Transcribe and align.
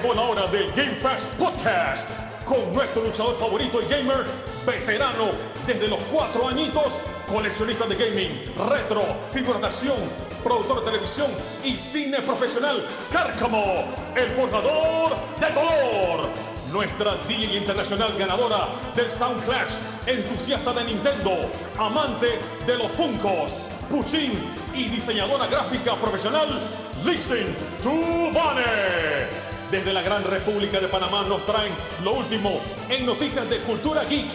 Llegó 0.00 0.14
la 0.14 0.22
hora 0.22 0.46
del 0.46 0.72
Game 0.72 0.94
Fast 0.94 1.26
Podcast 1.34 2.08
con 2.46 2.72
nuestro 2.72 3.02
luchador 3.02 3.38
favorito 3.38 3.82
y 3.82 3.84
gamer, 3.84 4.24
veterano 4.64 5.32
desde 5.66 5.88
los 5.88 5.98
cuatro 6.10 6.48
añitos, 6.48 7.00
coleccionista 7.28 7.86
de 7.86 7.96
gaming, 7.96 8.54
retro, 8.70 9.02
figuras 9.30 9.60
de 9.60 9.66
acción, 9.66 9.96
productor 10.42 10.80
de 10.80 10.86
televisión 10.86 11.26
y 11.62 11.72
cine 11.72 12.22
profesional, 12.22 12.82
Cárcamo, 13.12 13.62
el 14.16 14.30
forjador 14.30 15.16
de 15.38 15.50
dolor. 15.52 16.28
Nuestra 16.72 17.16
DJ 17.28 17.58
internacional 17.58 18.16
ganadora 18.16 18.68
del 18.96 19.10
Sound 19.10 19.44
Clash, 19.44 19.74
entusiasta 20.06 20.72
de 20.72 20.84
Nintendo, 20.84 21.50
amante 21.78 22.38
de 22.64 22.78
los 22.78 22.90
Funkos, 22.92 23.54
Puchín 23.90 24.32
y 24.72 24.88
diseñadora 24.88 25.46
gráfica 25.46 25.94
profesional, 25.96 26.48
Listen 27.04 27.54
to 27.82 27.90
Bunny. 27.90 29.49
Desde 29.70 29.92
la 29.92 30.02
Gran 30.02 30.24
República 30.24 30.80
de 30.80 30.88
Panamá 30.88 31.24
nos 31.28 31.46
traen 31.46 31.72
lo 32.02 32.14
último 32.14 32.60
en 32.88 33.06
noticias 33.06 33.48
de 33.48 33.58
cultura 33.60 34.02
geek, 34.02 34.26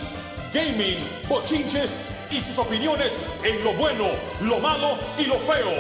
gaming, 0.54 1.06
bochinches 1.28 1.94
y 2.32 2.42
sus 2.42 2.58
opiniones 2.58 3.18
en 3.44 3.62
lo 3.62 3.74
bueno, 3.74 4.06
lo 4.42 4.60
malo 4.60 4.98
y 5.18 5.26
lo 5.26 5.36
feo. 5.36 5.74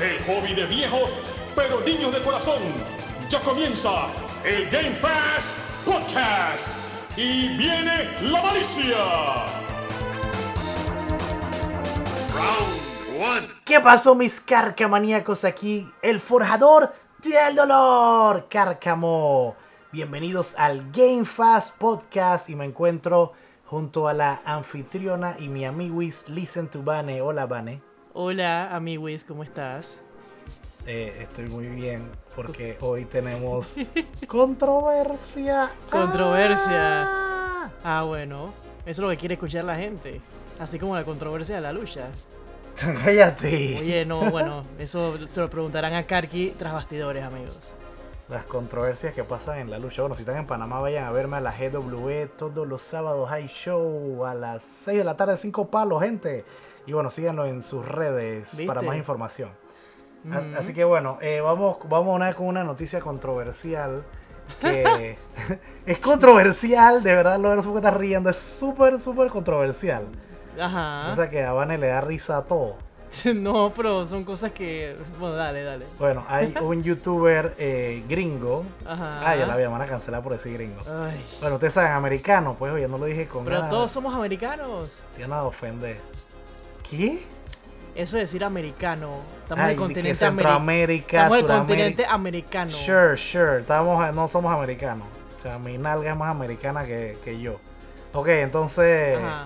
El 0.00 0.18
hobby 0.24 0.54
de 0.54 0.64
viejos, 0.64 1.10
pero 1.54 1.82
niños 1.82 2.10
de 2.10 2.22
corazón. 2.22 2.62
Ya 3.28 3.40
comienza 3.40 4.06
el 4.44 4.70
Game 4.70 4.94
Fast 4.94 5.58
Podcast. 5.84 6.68
Y 7.14 7.48
viene 7.58 8.08
la 8.22 8.40
malicia. 8.40 8.96
Round 12.32 13.22
one. 13.22 13.48
¿Qué 13.66 13.78
pasó 13.78 14.14
mis 14.14 14.40
carcamaníacos 14.40 15.44
aquí? 15.44 15.86
El 16.00 16.18
forjador 16.18 16.94
del 17.30 17.54
dolor, 17.54 18.48
Cárcamo. 18.48 19.54
Bienvenidos 19.92 20.54
al 20.58 20.90
Game 20.90 21.24
Fast 21.24 21.78
Podcast 21.78 22.50
y 22.50 22.56
me 22.56 22.64
encuentro 22.64 23.32
junto 23.64 24.08
a 24.08 24.12
la 24.12 24.42
anfitriona 24.44 25.36
y 25.38 25.48
mi 25.48 25.64
amiguis 25.64 26.28
Listen 26.28 26.66
to 26.68 26.82
Bane. 26.82 27.22
Hola 27.22 27.46
Bane. 27.46 27.80
Hola, 28.12 28.74
amiguis, 28.74 29.24
¿cómo 29.24 29.44
estás? 29.44 30.02
Eh, 30.86 31.16
estoy 31.20 31.46
muy 31.46 31.68
bien 31.68 32.10
porque 32.34 32.76
hoy 32.80 33.04
tenemos 33.04 33.76
controversia. 34.26 35.70
Controversia. 35.90 37.04
Ah. 37.04 37.70
Ah, 37.84 38.02
bueno, 38.02 38.52
eso 38.80 38.90
es 38.90 38.98
lo 38.98 39.08
que 39.10 39.16
quiere 39.16 39.34
escuchar 39.34 39.64
la 39.64 39.76
gente. 39.76 40.20
Así 40.58 40.78
como 40.78 40.96
la 40.96 41.04
controversia 41.04 41.54
de 41.54 41.60
la 41.60 41.72
lucha. 41.72 42.08
Cállate. 43.04 43.78
Oye, 43.80 44.04
no, 44.04 44.30
bueno, 44.30 44.62
eso 44.78 45.14
se 45.28 45.40
lo 45.40 45.48
preguntarán 45.50 45.94
a 45.94 46.04
Karki 46.06 46.50
tras 46.58 46.72
bastidores, 46.72 47.22
amigos. 47.22 47.58
Las 48.28 48.44
controversias 48.44 49.12
que 49.14 49.24
pasan 49.24 49.58
en 49.58 49.70
la 49.70 49.78
lucha. 49.78 50.02
Bueno, 50.02 50.14
si 50.14 50.22
están 50.22 50.36
en 50.38 50.46
Panamá, 50.46 50.80
vayan 50.80 51.04
a 51.04 51.10
verme 51.12 51.36
a 51.36 51.40
la 51.40 51.52
GW. 51.52 52.26
Todos 52.38 52.66
los 52.66 52.82
sábados 52.82 53.30
hay 53.30 53.46
show 53.48 54.24
a 54.24 54.34
las 54.34 54.64
6 54.64 54.98
de 54.98 55.04
la 55.04 55.16
tarde, 55.16 55.36
5 55.36 55.68
palos, 55.68 56.02
gente. 56.02 56.44
Y 56.86 56.92
bueno, 56.92 57.10
síganlo 57.10 57.44
en 57.46 57.62
sus 57.62 57.86
redes 57.86 58.50
¿Viste? 58.52 58.66
para 58.66 58.80
más 58.82 58.96
información. 58.96 59.50
A- 60.32 60.38
Ujú. 60.40 60.56
Así 60.56 60.72
que 60.72 60.84
bueno, 60.84 61.18
eh, 61.20 61.40
vamos, 61.40 61.78
vamos 61.88 62.14
una 62.14 62.26
vez 62.26 62.34
con 62.36 62.46
una 62.46 62.64
noticia 62.64 63.00
controversial. 63.00 64.02
Que 64.60 65.18
es 65.86 65.98
controversial, 65.98 67.02
de 67.02 67.14
verdad, 67.14 67.38
lo 67.38 67.54
no 67.54 67.60
sé 67.62 67.68
por 67.68 67.80
qué 67.80 67.86
estás 67.86 68.00
riendo. 68.00 68.30
Es 68.30 68.38
súper, 68.38 68.98
súper 68.98 69.28
controversial. 69.28 70.06
Ajá. 70.60 71.10
O 71.10 71.14
sea 71.14 71.30
que 71.30 71.42
a 71.42 71.52
Vane 71.52 71.78
le 71.78 71.88
da 71.88 72.00
risa 72.00 72.38
a 72.38 72.42
todo. 72.44 72.76
no, 73.34 73.72
pero 73.76 74.06
son 74.06 74.24
cosas 74.24 74.52
que. 74.52 74.96
Bueno, 75.18 75.34
dale, 75.34 75.62
dale. 75.62 75.84
Bueno, 75.98 76.24
hay 76.28 76.54
un 76.62 76.82
youtuber 76.82 77.54
eh, 77.58 78.02
gringo. 78.08 78.64
Ajá. 78.86 79.20
Ah, 79.30 79.36
ya 79.36 79.46
la 79.46 79.68
van 79.68 79.82
a 79.82 79.86
cancelar 79.86 80.22
por 80.22 80.32
decir 80.32 80.54
gringo. 80.54 80.80
Ay. 80.86 81.22
Bueno, 81.40 81.56
ustedes 81.56 81.74
saben, 81.74 81.92
americano, 81.92 82.56
pues 82.58 82.72
oye, 82.72 82.88
no 82.88 82.98
lo 82.98 83.06
dije 83.06 83.26
con 83.26 83.44
Pero 83.44 83.56
ganas 83.56 83.70
todos 83.70 83.90
somos 83.90 84.14
americanos. 84.14 84.90
de 85.16 85.28
nada 85.28 85.42
de 85.42 85.48
ofender. 85.48 85.96
¿Qué? 86.88 87.24
Eso 87.94 88.16
de 88.16 88.22
decir 88.22 88.42
americano. 88.42 89.16
Estamos 89.42 89.64
en 89.64 89.70
el 89.70 89.76
continente 89.76 90.24
americano. 90.24 90.54
Centroamérica, 90.54 91.24
Estamos 91.24 91.38
en 91.38 91.44
el 91.44 91.58
continente 91.58 92.06
americano. 92.06 92.70
Sure, 92.70 93.16
sure, 93.18 93.60
estamos, 93.60 94.14
no 94.14 94.28
somos 94.28 94.52
americanos. 94.52 95.06
O 95.38 95.42
sea, 95.42 95.58
mi 95.58 95.76
nalga 95.76 96.12
es 96.12 96.16
más 96.16 96.30
americana 96.30 96.84
que, 96.84 97.18
que 97.22 97.38
yo. 97.38 97.58
Ok, 98.14 98.28
entonces... 98.28 99.18
Ajá. 99.18 99.44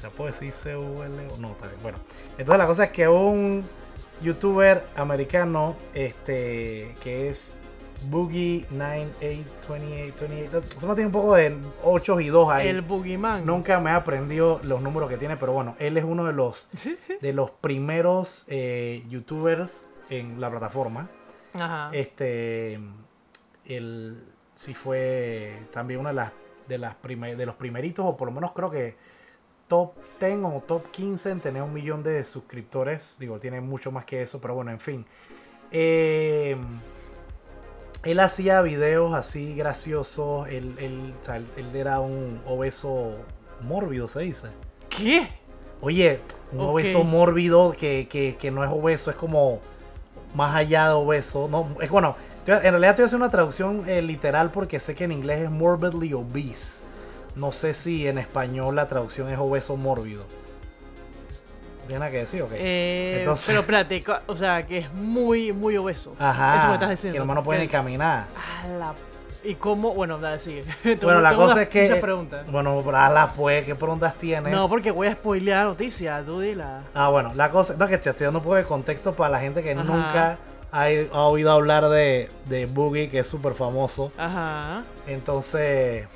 ¿Se 0.00 0.08
puede 0.10 0.32
decir 0.32 0.52
CUL 0.52 0.76
o 0.76 1.08
no? 1.38 1.48
Está 1.52 1.66
bien. 1.66 1.78
Bueno, 1.82 1.98
entonces 2.38 2.58
la 2.58 2.66
cosa 2.66 2.84
es 2.84 2.90
que 2.90 3.08
un 3.08 3.62
youtuber 4.22 4.84
americano, 4.96 5.76
este, 5.94 6.94
que 7.02 7.28
es 7.28 7.58
Boogie982828, 8.10 10.62
eso 10.78 10.86
no 10.86 10.94
tiene 10.94 11.06
un 11.06 11.12
poco 11.12 11.34
de 11.34 11.56
8 11.84 12.20
y 12.20 12.28
2 12.28 12.50
ahí. 12.50 12.68
El 12.68 12.82
Boogeyman. 12.82 13.44
Nunca 13.44 13.80
me 13.80 13.90
he 13.90 13.94
aprendido 13.94 14.60
los 14.64 14.82
números 14.82 15.08
que 15.08 15.16
tiene, 15.16 15.36
pero 15.36 15.52
bueno, 15.52 15.76
él 15.78 15.96
es 15.96 16.04
uno 16.04 16.24
de 16.24 16.32
los, 16.32 16.70
de 17.20 17.32
los 17.32 17.50
primeros 17.50 18.44
eh, 18.48 19.04
youtubers 19.08 19.86
en 20.10 20.40
la 20.40 20.50
plataforma. 20.50 21.08
Ajá. 21.54 21.90
Este, 21.92 22.78
él 23.66 24.22
sí 24.54 24.74
fue 24.74 25.58
también 25.72 26.00
una 26.00 26.10
de 26.10 26.16
las, 26.16 26.32
de 26.68 26.78
las 26.78 26.94
prime- 26.96 27.36
de 27.36 27.46
los 27.46 27.54
primeritos, 27.56 28.04
o 28.06 28.16
por 28.16 28.28
lo 28.28 28.34
menos 28.34 28.52
creo 28.52 28.70
que 28.70 28.96
top 29.68 29.92
10 30.20 30.38
o 30.44 30.62
top 30.66 30.90
15 30.90 31.30
en 31.30 31.40
tener 31.40 31.62
un 31.62 31.72
millón 31.72 32.02
de 32.02 32.24
suscriptores. 32.24 33.16
Digo, 33.20 33.38
tiene 33.38 33.60
mucho 33.60 33.92
más 33.92 34.04
que 34.04 34.22
eso, 34.22 34.40
pero 34.40 34.54
bueno, 34.54 34.70
en 34.70 34.80
fin. 34.80 35.06
Eh, 35.70 36.56
él 38.04 38.20
hacía 38.20 38.62
videos 38.62 39.14
así 39.14 39.54
graciosos. 39.54 40.48
Él, 40.48 40.74
él, 40.78 41.14
o 41.20 41.24
sea, 41.24 41.36
él- 41.36 41.48
él 41.56 41.74
era 41.76 42.00
un 42.00 42.40
obeso 42.46 43.12
mórbido, 43.60 44.08
se 44.08 44.20
dice. 44.20 44.48
¿Qué? 44.88 45.28
Oye, 45.80 46.20
un 46.52 46.60
obeso 46.60 47.04
mórbido 47.04 47.72
que, 47.72 48.08
que- 48.10 48.36
que 48.36 48.50
no 48.50 48.64
es 48.64 48.70
obeso, 48.70 49.10
es 49.10 49.16
como 49.16 49.60
más 50.34 50.54
allá 50.56 50.88
de 50.88 50.94
obeso. 50.94 51.48
No, 51.48 51.68
es 51.80 51.90
bueno, 51.90 52.16
en 52.46 52.62
realidad 52.62 52.94
te 52.96 53.02
voy 53.02 53.04
a 53.04 53.06
hacer 53.06 53.16
una 53.18 53.28
traducción 53.30 53.84
eh, 53.88 54.00
literal 54.02 54.50
porque 54.50 54.80
sé 54.80 54.94
que 54.94 55.04
en 55.04 55.12
inglés 55.12 55.42
es 55.42 55.50
morbidly 55.50 56.14
obese. 56.14 56.82
No 57.38 57.52
sé 57.52 57.72
si 57.72 58.08
en 58.08 58.18
español 58.18 58.74
la 58.74 58.88
traducción 58.88 59.30
es 59.30 59.38
obeso 59.38 59.76
mórbido. 59.76 60.24
¿Tiene 61.86 62.00
nada 62.00 62.10
que 62.10 62.18
decir 62.18 62.42
o 62.42 62.48
qué? 62.48 62.56
Eh, 62.58 63.18
Entonces- 63.20 63.46
Pero 63.46 63.60
espérate, 63.60 64.04
o 64.26 64.36
sea, 64.36 64.66
que 64.66 64.78
es 64.78 64.92
muy, 64.92 65.52
muy 65.52 65.76
obeso. 65.76 66.16
Ajá. 66.18 66.56
Eso 66.56 66.66
me 66.66 66.74
estás 66.74 66.90
diciendo. 66.90 67.12
Que 67.12 67.18
el 67.18 67.22
hermano 67.22 67.44
puede 67.44 67.60
ni 67.60 67.68
caminar. 67.68 68.26
La- 68.78 68.92
¿Y 69.44 69.54
cómo? 69.54 69.94
Bueno, 69.94 70.18
dale, 70.18 70.40
sigue. 70.40 70.64
Bueno, 71.00 71.20
la 71.20 71.36
cosa 71.36 71.62
es 71.62 71.68
que. 71.68 71.94
Preguntas. 71.94 72.50
Bueno, 72.50 72.82
la 72.90 73.32
pues, 73.34 73.64
¿qué 73.64 73.76
preguntas 73.76 74.16
tienes? 74.16 74.52
No, 74.52 74.68
porque 74.68 74.90
voy 74.90 75.06
a 75.06 75.12
spoilear 75.12 75.62
la 75.64 75.70
noticia, 75.70 76.22
tú 76.26 76.40
dila. 76.40 76.82
Ah, 76.92 77.08
bueno, 77.08 77.30
la 77.36 77.52
cosa, 77.52 77.74
no, 77.78 77.86
que 77.86 77.98
te 77.98 78.10
estoy 78.10 78.24
dando 78.24 78.40
un 78.40 78.44
poco 78.44 78.56
de 78.56 78.64
contexto 78.64 79.12
para 79.12 79.30
la 79.30 79.38
gente 79.40 79.62
que 79.62 79.72
Ajá. 79.72 79.84
nunca 79.84 80.38
ha, 80.72 80.86
ha 81.12 81.22
oído 81.28 81.52
hablar 81.52 81.88
de, 81.88 82.28
de 82.46 82.66
Boogie, 82.66 83.08
que 83.08 83.20
es 83.20 83.28
súper 83.28 83.54
famoso. 83.54 84.10
Ajá. 84.18 84.82
Entonces, 85.06 86.06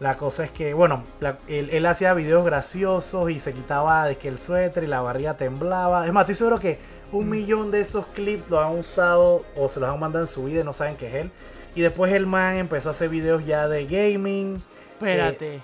la 0.00 0.16
cosa 0.16 0.44
es 0.44 0.50
que, 0.50 0.74
bueno, 0.74 1.04
la- 1.20 1.36
él, 1.48 1.70
él 1.72 1.86
hacía 1.86 2.14
videos 2.14 2.44
graciosos 2.44 3.30
y 3.30 3.40
se 3.40 3.52
quitaba 3.52 4.06
de 4.06 4.16
que 4.16 4.28
el 4.28 4.38
suéter 4.38 4.84
y 4.84 4.86
la 4.88 5.00
barriga 5.00 5.34
temblaba. 5.36 6.06
Es 6.06 6.12
más, 6.12 6.22
estoy 6.22 6.34
seguro 6.34 6.58
que 6.58 6.78
un 7.12 7.26
Mm. 7.26 7.30
millón 7.30 7.70
de 7.70 7.80
esos 7.80 8.06
clips 8.08 8.50
los 8.50 8.64
han 8.64 8.76
usado 8.78 9.44
o 9.56 9.68
se 9.68 9.78
los 9.80 9.88
han 9.88 10.00
mandado 10.00 10.24
en 10.24 10.28
su 10.28 10.44
vida 10.44 10.60
y 10.62 10.64
no 10.64 10.72
saben 10.72 10.96
que 10.96 11.06
es 11.08 11.14
él. 11.14 11.30
Y 11.76 11.80
después 11.80 12.12
el 12.12 12.26
man 12.26 12.56
empezó 12.56 12.88
a 12.88 12.92
hacer 12.92 13.08
videos 13.08 13.44
ya 13.46 13.68
de 13.68 13.86
gaming. 13.86 14.56
Espérate. 14.94 15.60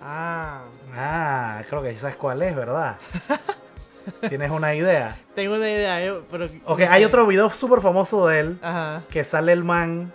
Ah. 0.00 0.62
Ah, 0.94 1.62
creo 1.68 1.82
que 1.82 1.96
sabes 1.96 2.16
cuál 2.16 2.42
es, 2.42 2.54
¿verdad? 2.56 2.96
¿Tienes 4.28 4.50
una 4.50 4.74
idea? 4.74 5.14
Tengo 5.34 5.54
una 5.54 5.70
idea, 5.70 6.04
yo, 6.04 6.22
pero. 6.30 6.46
Ok, 6.66 6.80
no 6.80 6.90
hay 6.90 7.04
otro 7.04 7.24
video 7.26 7.48
súper 7.50 7.80
famoso 7.80 8.26
de 8.26 8.40
él 8.40 8.58
Ajá. 8.60 9.02
que 9.10 9.22
sale 9.24 9.52
el 9.52 9.62
man 9.62 10.12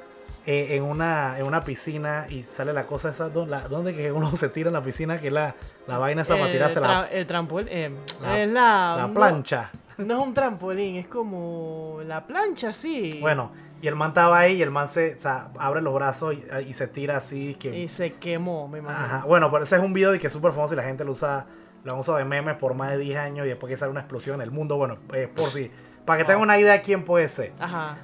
eh, 0.47 0.75
en, 0.77 0.83
una, 0.83 1.37
en 1.37 1.45
una 1.45 1.61
piscina 1.63 2.25
y 2.29 2.41
sale 2.43 2.71
la 2.73 2.85
cosa 2.87 3.09
esa, 3.09 3.29
¿dó- 3.29 3.45
la- 3.45 3.67
¿dónde 3.67 3.93
que 3.95 4.11
uno 4.11 4.31
se 4.37 4.49
tira 4.49 4.69
en 4.69 4.73
la 4.73 4.81
piscina? 4.81 5.19
Que 5.19 5.27
es 5.27 5.33
la, 5.33 5.53
la 5.87 5.97
vaina 5.99 6.23
esa 6.23 6.33
para 6.35 6.45
El 6.47 6.51
tirarse 6.53 6.79
la, 6.79 7.05
El 7.11 7.27
trampolín. 7.27 7.67
eh, 7.69 7.91
la- 8.21 8.39
es 8.41 8.49
la. 8.49 9.09
plancha. 9.13 9.69
No, 9.97 10.21
es 10.21 10.27
un 10.27 10.33
trampolín, 10.33 10.95
es 10.95 11.07
como. 11.07 11.99
La 12.05 12.25
plancha, 12.25 12.71
sí. 12.73 13.17
Bueno, 13.19 13.51
y 13.81 13.87
el 13.87 13.95
man 13.95 14.09
estaba 14.09 14.39
ahí 14.39 14.53
y 14.57 14.61
el 14.61 14.71
man 14.71 14.87
se 14.87 15.15
o 15.15 15.19
sea, 15.19 15.49
abre 15.59 15.81
los 15.81 15.93
brazos 15.93 16.33
y, 16.35 16.43
y 16.69 16.73
se 16.73 16.87
tira 16.87 17.17
así. 17.17 17.55
Que, 17.55 17.77
Y 17.77 17.87
se 17.87 18.13
quemó, 18.13 18.67
me 18.67 18.79
imagino. 18.79 19.05
Ajá. 19.05 19.23
Bueno, 19.25 19.51
pero 19.51 19.63
ese 19.65 19.75
es 19.75 19.81
un 19.81 19.93
video 19.93 20.11
de 20.11 20.19
que 20.19 20.27
es 20.27 20.33
súper 20.33 20.51
famoso 20.53 20.73
y 20.75 20.77
la 20.77 20.83
gente 20.83 21.03
lo 21.03 21.11
usa, 21.11 21.45
lo 21.83 21.97
usado 21.97 22.17
de 22.19 22.25
memes 22.25 22.55
por 22.57 22.73
más 22.73 22.91
de 22.91 22.99
10 22.99 23.17
años 23.17 23.45
y 23.45 23.49
después 23.49 23.69
que 23.69 23.75
sale 23.77 23.91
una 23.91 24.01
explosión 24.01 24.35
en 24.35 24.41
el 24.41 24.51
mundo. 24.51 24.77
Bueno, 24.77 24.97
eh, 25.13 25.27
por 25.35 25.49
si, 25.49 25.71
para 26.05 26.19
que 26.19 26.25
tengan 26.25 26.41
una 26.43 26.57
idea 26.59 26.73
de 26.73 26.81
quién 26.83 27.03
puede 27.03 27.27
ser. 27.27 27.53
Ajá. 27.59 27.97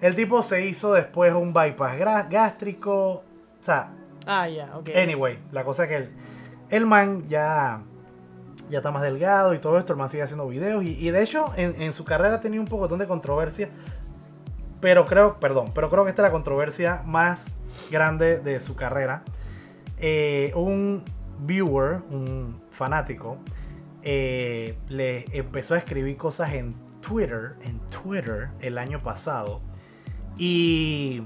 El 0.00 0.14
tipo 0.14 0.42
se 0.42 0.66
hizo 0.66 0.92
después 0.92 1.32
un 1.34 1.52
bypass 1.52 1.98
gástrico. 2.30 2.94
O 3.12 3.22
sea, 3.60 3.90
Ah, 4.26 4.48
ya, 4.48 4.76
ok. 4.76 4.90
anyway, 4.96 5.38
la 5.52 5.64
cosa 5.64 5.84
es 5.84 5.88
que 5.90 5.96
el, 5.96 6.10
el 6.70 6.86
man 6.86 7.24
ya, 7.28 7.80
ya 8.70 8.78
está 8.78 8.90
más 8.90 9.02
delgado 9.02 9.54
y 9.54 9.58
todo 9.58 9.78
esto. 9.78 9.92
El 9.92 9.98
man 9.98 10.08
sigue 10.08 10.22
haciendo 10.22 10.46
videos. 10.48 10.82
Y, 10.84 10.90
y 11.06 11.10
de 11.10 11.22
hecho, 11.22 11.52
en, 11.56 11.80
en 11.80 11.92
su 11.92 12.04
carrera 12.04 12.36
ha 12.36 12.40
tenido 12.40 12.62
un 12.62 12.68
poco 12.68 12.88
de 12.88 13.06
controversia. 13.06 13.68
Pero 14.80 15.06
creo, 15.06 15.40
perdón, 15.40 15.72
pero 15.74 15.88
creo 15.88 16.04
que 16.04 16.10
esta 16.10 16.22
es 16.22 16.28
la 16.28 16.32
controversia 16.32 17.02
más 17.06 17.56
grande 17.90 18.38
de 18.40 18.60
su 18.60 18.76
carrera. 18.76 19.22
Eh, 19.98 20.52
un 20.54 21.02
viewer, 21.38 22.02
un 22.10 22.60
fanático, 22.70 23.38
eh, 24.02 24.76
le 24.88 25.24
empezó 25.36 25.74
a 25.74 25.78
escribir 25.78 26.16
cosas 26.18 26.52
en 26.52 26.74
Twitter, 27.00 27.54
en 27.62 27.78
Twitter 27.88 28.48
el 28.60 28.76
año 28.76 29.02
pasado. 29.02 29.62
Y, 30.36 31.22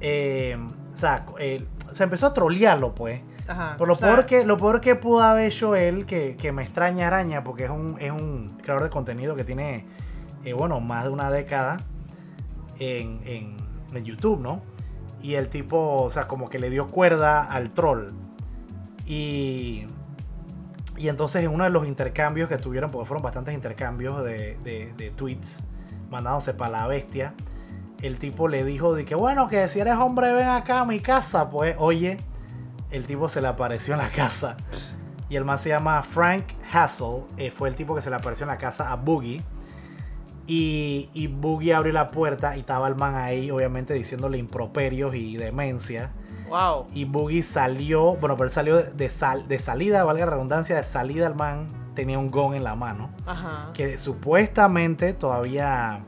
eh, 0.00 0.56
o 0.94 0.96
sea, 0.96 1.26
eh, 1.38 1.64
se 1.92 2.04
empezó 2.04 2.26
a 2.26 2.34
trolearlo, 2.34 2.94
pues. 2.94 3.20
Ajá. 3.48 3.76
Por 3.76 3.86
lo, 3.86 3.94
o 3.94 3.96
sea, 3.96 4.08
peor 4.08 4.26
que, 4.26 4.44
lo 4.44 4.56
peor 4.56 4.80
que 4.80 4.96
pudo 4.96 5.22
haber 5.22 5.46
hecho 5.52 5.76
él, 5.76 6.04
que, 6.06 6.36
que 6.36 6.50
me 6.52 6.62
extraña 6.64 7.06
araña, 7.06 7.44
porque 7.44 7.64
es 7.64 7.70
un, 7.70 7.96
es 8.00 8.10
un 8.10 8.58
creador 8.62 8.82
de 8.84 8.90
contenido 8.90 9.36
que 9.36 9.44
tiene, 9.44 9.86
eh, 10.44 10.52
bueno, 10.52 10.80
más 10.80 11.04
de 11.04 11.10
una 11.10 11.30
década 11.30 11.76
en, 12.80 13.20
en, 13.24 13.56
en 13.94 14.04
YouTube, 14.04 14.40
¿no? 14.40 14.62
Y 15.22 15.34
el 15.34 15.48
tipo, 15.48 16.02
o 16.02 16.10
sea, 16.10 16.26
como 16.26 16.48
que 16.50 16.58
le 16.58 16.70
dio 16.70 16.88
cuerda 16.88 17.42
al 17.44 17.70
troll. 17.70 18.08
Y, 19.06 19.86
y 20.96 21.08
entonces 21.08 21.44
en 21.44 21.50
uno 21.52 21.64
de 21.64 21.70
los 21.70 21.86
intercambios 21.86 22.48
que 22.48 22.58
tuvieron, 22.58 22.90
porque 22.90 23.06
fueron 23.06 23.22
bastantes 23.22 23.54
intercambios 23.54 24.24
de, 24.24 24.56
de- 24.64 24.92
de 24.96 25.10
tweets 25.10 25.62
mandándose 26.10 26.52
para 26.54 26.70
la 26.80 26.86
bestia, 26.88 27.32
el 28.02 28.18
tipo 28.18 28.48
le 28.48 28.64
dijo 28.64 28.94
de 28.94 29.04
que, 29.04 29.14
bueno, 29.14 29.48
que 29.48 29.68
si 29.68 29.80
eres 29.80 29.94
hombre 29.96 30.32
ven 30.32 30.48
acá 30.48 30.80
a 30.80 30.84
mi 30.84 31.00
casa, 31.00 31.50
pues, 31.50 31.74
oye, 31.78 32.18
el 32.90 33.04
tipo 33.06 33.28
se 33.28 33.40
le 33.40 33.48
apareció 33.48 33.94
en 33.94 34.00
la 34.00 34.10
casa. 34.10 34.56
Y 35.28 35.36
el 35.36 35.44
man 35.44 35.58
se 35.58 35.70
llama 35.70 36.02
Frank 36.02 36.44
Hassel, 36.72 37.22
eh, 37.36 37.50
fue 37.50 37.68
el 37.68 37.74
tipo 37.74 37.94
que 37.94 38.02
se 38.02 38.10
le 38.10 38.16
apareció 38.16 38.44
en 38.44 38.48
la 38.48 38.58
casa 38.58 38.92
a 38.92 38.96
Boogie. 38.96 39.42
Y, 40.46 41.08
y 41.12 41.26
Boogie 41.26 41.74
abrió 41.74 41.92
la 41.92 42.10
puerta 42.12 42.56
y 42.56 42.60
estaba 42.60 42.86
el 42.86 42.94
man 42.94 43.16
ahí, 43.16 43.50
obviamente, 43.50 43.94
diciéndole 43.94 44.38
improperios 44.38 45.14
y 45.16 45.36
demencia. 45.36 46.12
Wow. 46.48 46.86
Y 46.94 47.04
Boogie 47.04 47.42
salió, 47.42 48.14
bueno, 48.16 48.36
pero 48.36 48.44
él 48.44 48.50
salió 48.52 48.76
de, 48.80 49.10
sal- 49.10 49.48
de 49.48 49.58
salida, 49.58 50.04
valga 50.04 50.26
la 50.26 50.30
redundancia, 50.32 50.76
de 50.76 50.84
salida 50.84 51.26
el 51.26 51.34
man 51.34 51.66
tenía 51.96 52.20
un 52.20 52.30
gong 52.30 52.54
en 52.54 52.62
la 52.62 52.76
mano. 52.76 53.10
Ajá. 53.26 53.70
Que 53.74 53.98
supuestamente 53.98 55.12
todavía 55.14 56.04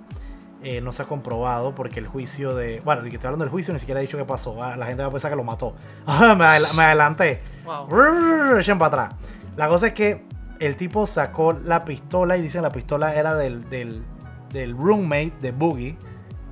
eh, 0.62 0.80
no 0.80 0.92
se 0.92 1.02
ha 1.02 1.04
comprobado 1.06 1.74
porque 1.74 2.00
el 2.00 2.06
juicio 2.08 2.54
de... 2.54 2.80
Bueno, 2.84 3.02
de 3.02 3.10
que 3.10 3.16
estoy 3.16 3.28
hablando 3.28 3.44
del 3.44 3.50
juicio, 3.52 3.72
ni 3.72 3.80
siquiera 3.80 4.00
he 4.00 4.02
dicho 4.02 4.18
qué 4.18 4.24
pasó. 4.24 4.62
ah, 4.62 4.76
La 4.76 4.86
gente 4.86 5.02
va 5.02 5.08
a 5.08 5.12
pensar 5.12 5.30
que 5.30 5.36
lo 5.36 5.44
mató. 5.44 5.74
Ah, 6.06 6.34
me, 6.34 6.44
adela- 6.44 6.72
me 6.76 6.82
adelanté. 6.84 7.42
Wow. 7.64 8.58
Echen 8.58 8.78
para 8.78 9.04
atrás. 9.04 9.20
La 9.56 9.68
cosa 9.68 9.88
es 9.88 9.92
que 9.92 10.24
el 10.60 10.76
tipo 10.76 11.06
sacó 11.06 11.52
la 11.52 11.84
pistola 11.84 12.36
y 12.36 12.42
dicen 12.42 12.62
la 12.62 12.72
pistola 12.72 13.14
era 13.14 13.34
del, 13.34 13.68
del, 13.70 14.02
del 14.52 14.76
roommate 14.76 15.32
de 15.40 15.52
Boogie, 15.52 15.96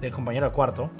del 0.00 0.12
compañero 0.12 0.46
de 0.46 0.52
cuarto. 0.52 0.90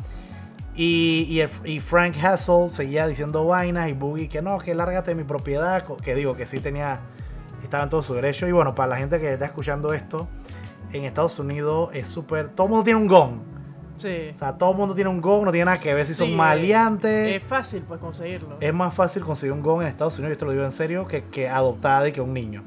Y, 0.74 1.26
y, 1.28 1.40
el- 1.40 1.50
y 1.64 1.80
Frank 1.80 2.16
Hassel 2.22 2.70
seguía 2.70 3.06
diciendo 3.06 3.46
vainas 3.46 3.88
y 3.88 3.92
Boogie 3.92 4.28
que 4.28 4.42
no, 4.42 4.58
que 4.58 4.74
lárgate 4.74 5.12
de 5.12 5.14
mi 5.14 5.24
propiedad, 5.24 5.84
que 6.02 6.14
digo 6.14 6.36
que 6.36 6.44
sí 6.46 6.60
tenía, 6.60 7.00
estaba 7.62 7.84
en 7.84 7.88
todo 7.90 8.02
su 8.02 8.14
derecho. 8.14 8.46
Y 8.46 8.52
bueno, 8.52 8.74
para 8.74 8.88
la 8.90 8.96
gente 8.96 9.18
que 9.20 9.32
está 9.32 9.46
escuchando 9.46 9.92
esto, 9.94 10.28
en 10.96 11.04
Estados 11.04 11.38
Unidos 11.38 11.90
es 11.92 12.08
súper, 12.08 12.50
todo 12.50 12.66
el 12.66 12.70
mundo 12.70 12.84
tiene 12.84 13.00
un 13.00 13.06
gong. 13.06 13.40
Sí. 13.96 14.28
O 14.34 14.36
sea, 14.36 14.58
todo 14.58 14.72
el 14.72 14.76
mundo 14.76 14.94
tiene 14.94 15.08
un 15.08 15.20
gong, 15.20 15.44
no 15.44 15.52
tiene 15.52 15.64
nada 15.64 15.78
que 15.78 15.94
ver 15.94 16.06
si 16.06 16.12
Sí, 16.12 16.18
son 16.18 16.34
maleantes. 16.36 17.36
Es 17.36 17.42
fácil 17.42 17.82
pues 17.82 17.98
conseguirlo. 17.98 18.58
Es 18.60 18.74
más 18.74 18.94
fácil 18.94 19.24
conseguir 19.24 19.52
un 19.52 19.62
gong 19.62 19.82
en 19.82 19.88
Estados 19.88 20.18
Unidos, 20.18 20.30
y 20.30 20.32
esto 20.32 20.44
lo 20.44 20.52
digo 20.52 20.64
en 20.64 20.72
serio, 20.72 21.06
que, 21.06 21.24
que 21.24 21.48
adoptar 21.48 22.06
y 22.06 22.12
que 22.12 22.20
un 22.20 22.34
niño. 22.34 22.62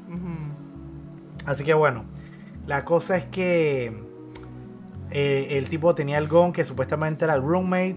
Así 1.46 1.64
que 1.64 1.74
bueno, 1.74 2.04
la 2.66 2.84
cosa 2.84 3.16
es 3.16 3.24
que 3.24 3.92
eh, 5.10 5.48
el 5.58 5.68
tipo 5.68 5.94
tenía 5.94 6.18
el 6.18 6.28
gong 6.28 6.52
que 6.52 6.64
supuestamente 6.64 7.24
era 7.24 7.34
el 7.34 7.42
roommate. 7.42 7.96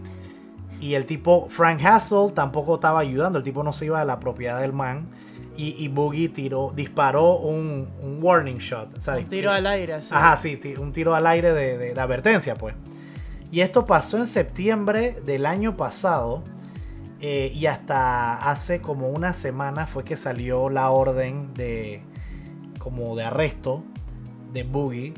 Y 0.79 0.95
el 0.95 1.05
tipo, 1.05 1.47
Frank 1.49 1.81
Hassel, 1.83 2.33
tampoco 2.33 2.75
estaba 2.75 2.99
ayudando. 2.99 3.37
El 3.37 3.45
tipo 3.45 3.63
no 3.63 3.71
se 3.71 3.85
iba 3.85 3.99
de 3.99 4.05
la 4.05 4.19
propiedad 4.19 4.59
del 4.59 4.73
man. 4.73 5.07
Y, 5.55 5.75
y 5.83 5.87
Boogie 5.87 6.29
tiró, 6.29 6.71
disparó 6.75 7.37
un, 7.37 7.87
un 8.01 8.19
warning 8.21 8.57
shot. 8.57 8.97
o 8.97 9.01
sea, 9.01 9.17
Un 9.17 9.25
tiro 9.25 9.51
al 9.51 9.67
aire, 9.67 9.93
así. 9.93 10.09
Ajá, 10.11 10.35
sí, 10.37 10.59
un 10.79 10.91
tiro 10.91 11.13
al 11.13 11.27
aire 11.27 11.53
de, 11.53 11.77
de- 11.77 11.93
de 11.93 12.01
advertencia, 12.01 12.55
pues. 12.55 12.73
Y 13.51 13.61
esto 13.61 13.85
pasó 13.85 14.17
en 14.17 14.25
septiembre 14.27 15.19
del 15.25 15.45
año 15.45 15.77
pasado. 15.77 16.43
eh, 17.21 17.51
y 17.53 17.67
hasta 17.67 18.49
hace 18.49 18.81
como 18.81 19.09
una 19.09 19.33
semana 19.33 19.85
fue 19.87 20.03
que 20.03 20.17
salió 20.17 20.69
la 20.69 20.89
orden 20.89 21.53
de 21.53 22.01
como 22.79 23.15
de 23.15 23.23
arresto 23.23 23.83
de 24.51 24.63
Boogie. 24.63 25.13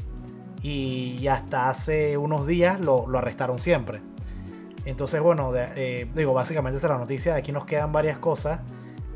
Y 0.61 1.27
hasta 1.27 1.69
hace 1.69 2.17
unos 2.17 2.45
días 2.45 2.79
lo, 2.81 3.07
lo 3.07 3.17
arrestaron 3.19 3.57
siempre. 3.59 4.01
Entonces, 4.85 5.21
bueno, 5.21 5.51
de- 5.51 5.67
eh, 5.75 6.07
digo, 6.13 6.33
básicamente 6.33 6.77
esa 6.77 6.87
es 6.87 6.91
la 6.91 6.97
noticia. 6.99 7.35
Aquí 7.35 7.51
nos 7.51 7.65
quedan 7.65 7.91
varias 7.91 8.17
cosas. 8.19 8.59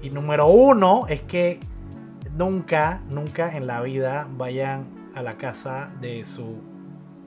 Y 0.01 0.09
número 0.09 0.47
uno 0.47 1.05
es 1.07 1.21
que 1.21 1.59
nunca, 2.35 3.01
nunca 3.09 3.55
en 3.55 3.67
la 3.67 3.81
vida 3.81 4.27
vayan 4.31 4.87
a 5.15 5.21
la 5.23 5.35
casa 5.35 5.91
de 5.99 6.25
su, 6.25 6.61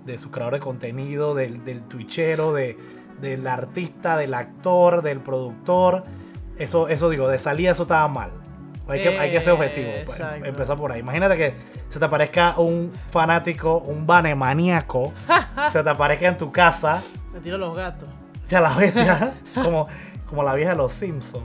de 0.06 0.18
su 0.18 0.30
creador 0.30 0.54
de 0.54 0.60
contenido, 0.60 1.34
del, 1.34 1.64
del 1.64 1.82
twitchero, 1.82 2.52
de, 2.52 2.78
del 3.20 3.46
artista, 3.46 4.16
del 4.16 4.34
actor, 4.34 5.02
del 5.02 5.20
productor. 5.20 6.04
Eso, 6.58 6.88
eso 6.88 7.10
digo, 7.10 7.28
de 7.28 7.38
salida 7.38 7.72
eso 7.72 7.82
estaba 7.82 8.08
mal. 8.08 8.30
Hay 8.88 9.00
que, 9.02 9.18
hay 9.18 9.30
que 9.30 9.40
ser 9.40 9.52
objetivo. 9.52 9.90
pues, 10.04 10.18
Exacto. 10.18 10.44
Empezar 10.44 10.76
por 10.76 10.92
ahí. 10.92 11.00
Imagínate 11.00 11.36
que 11.36 11.54
se 11.88 11.98
te 11.98 12.04
aparezca 12.04 12.58
un 12.58 12.92
fanático, 13.10 13.78
un 13.78 14.06
maníaco, 14.06 15.12
se 15.72 15.82
te 15.82 15.90
aparezca 15.90 16.28
en 16.28 16.36
tu 16.36 16.50
casa, 16.50 17.02
Me 17.32 17.40
tiro 17.40 17.58
los 17.58 17.76
gatos. 17.76 18.08
ya 18.48 18.60
la 18.60 18.74
bestia, 18.74 19.34
como, 19.54 19.86
como 20.26 20.42
la 20.42 20.54
vieja 20.54 20.70
de 20.72 20.76
los 20.78 20.92
Simpsons. 20.92 21.44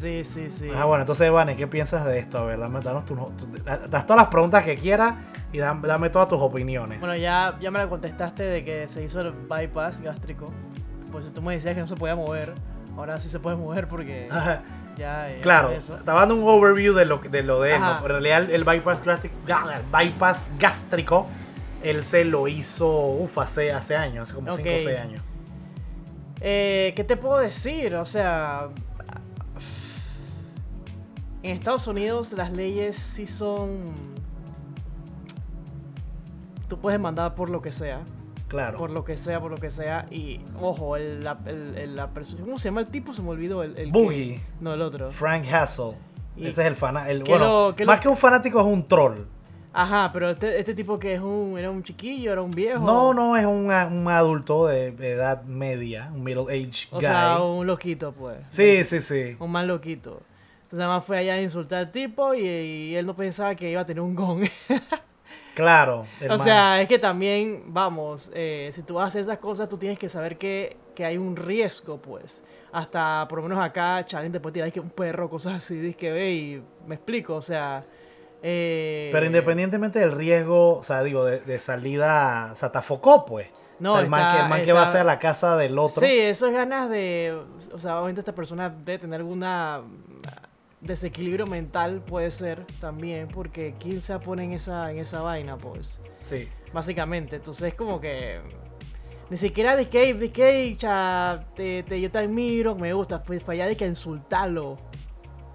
Sí, 0.00 0.24
sí, 0.24 0.48
sí. 0.50 0.68
Ah, 0.74 0.84
bueno, 0.84 1.02
entonces, 1.02 1.30
Vane, 1.30 1.56
¿qué 1.56 1.66
piensas 1.66 2.04
de 2.04 2.18
esto? 2.18 2.38
A 2.38 2.44
ver, 2.44 2.58
dame, 2.58 2.80
danos 2.80 3.04
tu, 3.04 3.14
tu- 3.14 3.46
das 3.64 4.06
todas 4.06 4.16
las 4.22 4.28
preguntas 4.28 4.64
que 4.64 4.76
quieras 4.76 5.14
y 5.52 5.58
dame, 5.58 5.86
dame 5.88 6.10
todas 6.10 6.28
tus 6.28 6.40
opiniones. 6.40 7.00
Bueno, 7.00 7.14
ya, 7.16 7.56
ya 7.60 7.70
me 7.70 7.78
la 7.78 7.88
contestaste 7.88 8.42
de 8.42 8.64
que 8.64 8.88
se 8.88 9.02
hizo 9.02 9.20
el 9.20 9.32
bypass 9.32 10.00
gástrico. 10.00 10.52
Pues 11.12 11.32
tú 11.32 11.40
me 11.42 11.54
decías 11.54 11.74
que 11.74 11.80
no 11.80 11.86
se 11.86 11.96
podía 11.96 12.16
mover. 12.16 12.54
Ahora 12.96 13.20
sí 13.20 13.28
se 13.28 13.38
puede 13.38 13.56
mover 13.56 13.86
porque 13.88 14.28
Ajá, 14.32 14.62
ya. 14.96 15.30
eh, 15.30 15.40
claro, 15.42 15.70
eso. 15.70 15.96
estaba 15.96 16.20
dando 16.20 16.36
un 16.36 16.42
overview 16.48 16.92
de 16.94 17.04
lo, 17.04 17.18
de 17.18 17.42
lo 17.42 17.60
de 17.60 17.74
él. 17.76 17.80
¿no? 17.80 17.98
Pero 18.02 18.16
En 18.18 18.22
realidad, 18.24 18.50
el 18.54 18.64
bypass, 18.64 19.04
gástrico, 19.04 19.34
el 19.46 19.82
bypass 19.92 20.48
gástrico, 20.58 21.26
él 21.82 22.02
se 22.02 22.24
lo 22.24 22.48
hizo, 22.48 22.88
uf, 23.08 23.38
hace, 23.38 23.72
hace 23.72 23.94
años, 23.96 24.24
hace 24.28 24.34
como 24.34 24.52
5 24.54 24.68
Ok. 24.68 24.74
o 24.76 24.80
6 24.80 24.98
años. 24.98 25.22
Eh, 26.40 26.92
¿Qué 26.96 27.04
te 27.04 27.16
puedo 27.16 27.38
decir? 27.38 27.94
O 27.94 28.04
sea. 28.04 28.68
En 31.44 31.56
Estados 31.58 31.86
Unidos 31.86 32.32
las 32.32 32.50
leyes 32.52 32.96
sí 32.96 33.26
son. 33.26 33.92
Tú 36.68 36.78
puedes 36.78 36.98
mandar 36.98 37.34
por 37.34 37.50
lo 37.50 37.60
que 37.60 37.70
sea. 37.70 38.00
Claro. 38.48 38.78
Por 38.78 38.90
lo 38.90 39.04
que 39.04 39.16
sea, 39.16 39.40
por 39.40 39.50
lo 39.50 39.58
que 39.58 39.70
sea. 39.70 40.06
Y 40.10 40.40
ojo, 40.60 40.96
el, 40.96 41.22
la, 41.22 41.38
el- 41.46 41.76
el- 41.76 41.96
la 41.96 42.08
persona. 42.08 42.42
¿Cómo 42.44 42.58
se 42.58 42.68
llama 42.68 42.80
el 42.80 42.86
tipo? 42.88 43.12
Se 43.12 43.20
me 43.22 43.30
olvidó. 43.30 43.62
El, 43.62 43.76
el 43.76 43.86
que- 43.86 43.90
Boogie, 43.92 44.40
no, 44.60 44.72
el 44.74 44.80
otro. 44.82 45.10
Frank 45.12 45.44
Hassel. 45.52 45.92
Y- 46.36 46.46
Ese 46.46 46.62
es 46.62 46.66
el 46.68 46.76
fanático. 46.76 47.24
¿Qué 47.24 47.30
Bueno, 47.32 47.74
lo- 47.78 47.86
más 47.86 47.96
lo- 47.98 48.02
que 48.02 48.08
un 48.08 48.16
fanático 48.16 48.60
es 48.60 48.66
un 48.66 48.86
troll. 48.88 49.18
Ajá, 49.76 50.10
pero 50.12 50.30
este, 50.30 50.58
este 50.58 50.72
tipo 50.74 50.98
que 50.98 51.14
es 51.14 51.20
un. 51.20 51.56
Era 51.58 51.70
un 51.70 51.82
chiquillo, 51.82 52.32
era 52.32 52.40
un 52.42 52.52
viejo. 52.52 52.84
No, 52.86 53.12
no, 53.12 53.36
es 53.36 53.44
un, 53.44 53.66
un 53.70 54.08
adulto 54.08 54.66
de 54.68 54.86
edad 55.12 55.42
media, 55.44 56.10
un 56.14 56.22
middle 56.22 56.44
age 56.44 56.86
O 56.90 56.96
guy. 56.96 57.04
sea, 57.04 57.42
un 57.42 57.66
loquito, 57.66 58.12
pues. 58.12 58.38
Sí, 58.48 58.84
sí, 58.84 59.00
sí. 59.02 59.36
Un 59.40 59.50
más 59.50 59.66
loquito. 59.66 60.22
Entonces, 60.74 60.86
además 60.88 61.04
fue 61.04 61.18
allá 61.18 61.34
a 61.34 61.40
insultar 61.40 61.78
al 61.78 61.92
tipo 61.92 62.34
y, 62.34 62.40
y 62.48 62.96
él 62.96 63.06
no 63.06 63.14
pensaba 63.14 63.54
que 63.54 63.70
iba 63.70 63.80
a 63.82 63.86
tener 63.86 64.00
un 64.00 64.14
gong. 64.16 64.42
Claro. 65.54 66.04
o 66.28 66.38
sea, 66.40 66.82
es 66.82 66.88
que 66.88 66.98
también, 66.98 67.62
vamos, 67.72 68.28
eh, 68.34 68.70
si 68.74 68.82
tú 68.82 68.98
haces 68.98 69.22
esas 69.22 69.38
cosas, 69.38 69.68
tú 69.68 69.78
tienes 69.78 70.00
que 70.00 70.08
saber 70.08 70.36
que, 70.36 70.76
que 70.96 71.04
hay 71.04 71.16
un 71.16 71.36
riesgo, 71.36 71.98
pues. 72.02 72.42
Hasta, 72.72 73.24
por 73.28 73.38
lo 73.40 73.44
menos 73.48 73.64
acá, 73.64 74.04
Challenge 74.04 74.32
te 74.32 74.40
puede 74.40 74.54
tirar 74.54 74.72
que 74.72 74.80
un 74.80 74.90
perro, 74.90 75.30
cosas 75.30 75.54
así, 75.54 75.76
dice 75.76 75.96
que 75.96 76.10
ve 76.10 76.32
y 76.32 76.62
me 76.88 76.96
explico, 76.96 77.36
o 77.36 77.42
sea. 77.42 77.84
eh, 78.42 79.10
Pero 79.12 79.26
independientemente 79.26 80.00
del 80.00 80.10
riesgo, 80.10 80.78
o 80.78 80.82
sea, 80.82 81.04
digo, 81.04 81.24
de, 81.24 81.38
de 81.38 81.60
salida, 81.60 82.50
o 82.52 82.56
sea, 82.56 82.72
te 82.72 82.78
afocó, 82.78 83.24
pues. 83.24 83.46
No, 83.78 83.90
o 83.90 83.94
sea, 83.94 84.02
el 84.02 84.10
man, 84.10 84.20
está- 84.22 84.34
que, 84.36 84.42
el 84.42 84.48
man 84.48 84.62
que 84.62 84.72
va 84.72 84.82
a 84.82 84.86
ser 84.90 85.00
a 85.02 85.04
la 85.04 85.20
casa 85.20 85.56
del 85.56 85.78
otro. 85.78 86.04
Sí, 86.04 86.18
eso 86.18 86.48
es 86.48 86.52
ganas 86.52 86.90
de. 86.90 87.40
O 87.72 87.78
sea, 87.78 87.98
obviamente 87.98 88.22
esta 88.22 88.34
persona 88.34 88.68
debe 88.70 88.98
tener 88.98 89.20
alguna 89.20 89.82
desequilibrio 90.84 91.46
mental, 91.46 92.00
puede 92.06 92.30
ser 92.30 92.66
también, 92.80 93.28
porque 93.28 93.74
quién 93.80 94.00
se 94.02 94.18
pone 94.18 94.44
en 94.44 94.52
esa, 94.52 94.90
en 94.90 94.98
esa 94.98 95.20
vaina, 95.22 95.56
pues. 95.56 96.00
Sí. 96.20 96.48
Básicamente. 96.72 97.36
Entonces 97.36 97.68
es 97.68 97.74
como 97.74 98.00
que. 98.00 98.40
Ni 99.30 99.38
siquiera 99.38 99.74
de 99.74 99.88
que, 99.88 100.12
de 100.14 100.30
que, 100.30 100.74
cha, 100.76 101.46
te, 101.56 101.82
te- 101.82 102.00
yo 102.00 102.10
te 102.10 102.18
admiro, 102.18 102.74
me 102.74 102.92
gusta, 102.92 103.22
pues 103.22 103.40
para 103.42 103.54
allá 103.54 103.66
de 103.66 103.76
que 103.76 103.86
insultarlo. 103.86 104.78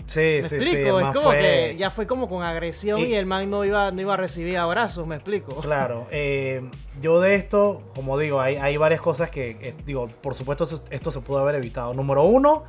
Sí, 0.07 0.39
¿Me 0.41 0.43
sí, 0.49 0.55
explico? 0.55 0.99
es 0.99 1.05
como 1.13 1.21
fue- 1.27 1.37
que 1.39 1.75
ya 1.77 1.91
fue 1.91 2.07
como 2.07 2.27
con 2.27 2.41
agresión 2.41 2.99
y, 2.99 3.03
Y- 3.09 3.13
el 3.13 3.27
man 3.27 3.47
no 3.47 3.63
iba, 3.63 3.91
no 3.91 4.01
iba 4.01 4.15
a 4.15 4.17
recibir 4.17 4.57
abrazos, 4.57 5.05
¿me 5.05 5.13
explico? 5.15 5.57
Claro, 5.57 6.07
eh, 6.09 6.67
yo 6.99 7.21
de 7.21 7.35
esto, 7.35 7.83
como 7.93 8.17
digo, 8.17 8.41
hay, 8.41 8.55
hay 8.55 8.75
varias 8.77 9.01
cosas 9.01 9.29
que, 9.29 9.51
eh, 9.61 9.75
digo, 9.85 10.07
por 10.07 10.33
supuesto 10.33 10.63
esto, 10.63 10.83
esto 10.89 11.11
se 11.11 11.19
pudo 11.21 11.37
haber 11.37 11.53
evitado. 11.53 11.93
Número 11.93 12.23
uno, 12.23 12.63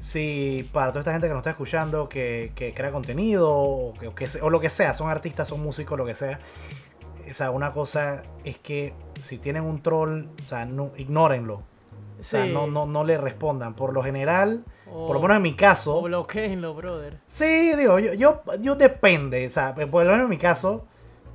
si 0.00 0.68
para 0.72 0.88
toda 0.88 1.00
esta 1.02 1.12
gente 1.12 1.26
que 1.28 1.32
nos 1.34 1.40
está 1.40 1.50
escuchando, 1.50 2.08
que, 2.08 2.50
que 2.56 2.74
crea 2.74 2.90
contenido, 2.90 3.48
o, 3.56 3.94
que- 3.94 4.08
o 4.08 4.14
que 4.14 4.28
se- 4.28 4.40
o 4.42 4.50
lo 4.50 4.58
que 4.60 4.70
sea, 4.70 4.92
son 4.94 5.08
artistas, 5.10 5.46
son 5.48 5.62
músicos, 5.62 5.96
lo 5.98 6.04
que 6.06 6.14
sea, 6.16 6.40
o 7.30 7.34
sea, 7.34 7.50
una 7.52 7.72
cosa 7.72 8.22
es 8.44 8.58
que 8.58 8.92
si 9.20 9.38
tienen 9.38 9.62
un 9.62 9.82
troll, 9.82 10.24
o 10.44 10.48
sea, 10.48 10.64
no, 10.64 10.90
ignórenlo. 10.96 11.62
O 12.18 12.24
sea, 12.24 12.44
Sí. 12.44 12.52
no, 12.52 12.66
no, 12.66 12.84
no 12.86 13.04
le 13.04 13.16
respondan. 13.16 13.74
Por 13.74 13.92
lo 13.94 14.02
general, 14.02 14.64
O- 14.90 15.06
por 15.06 15.16
lo 15.16 15.22
menos 15.22 15.36
en 15.36 15.42
mi 15.42 15.54
caso, 15.54 15.96
O 15.98 16.02
bloqueenlo, 16.02 16.74
brother. 16.74 17.18
Sí, 17.26 17.72
digo, 17.76 17.98
yo, 17.98 18.12
yo, 18.14 18.42
yo 18.60 18.74
depende, 18.74 19.46
o 19.46 19.50
sea, 19.50 19.74
por 19.74 20.04
lo 20.04 20.10
menos 20.10 20.24
en 20.24 20.28
mi 20.30 20.36
caso, 20.38 20.86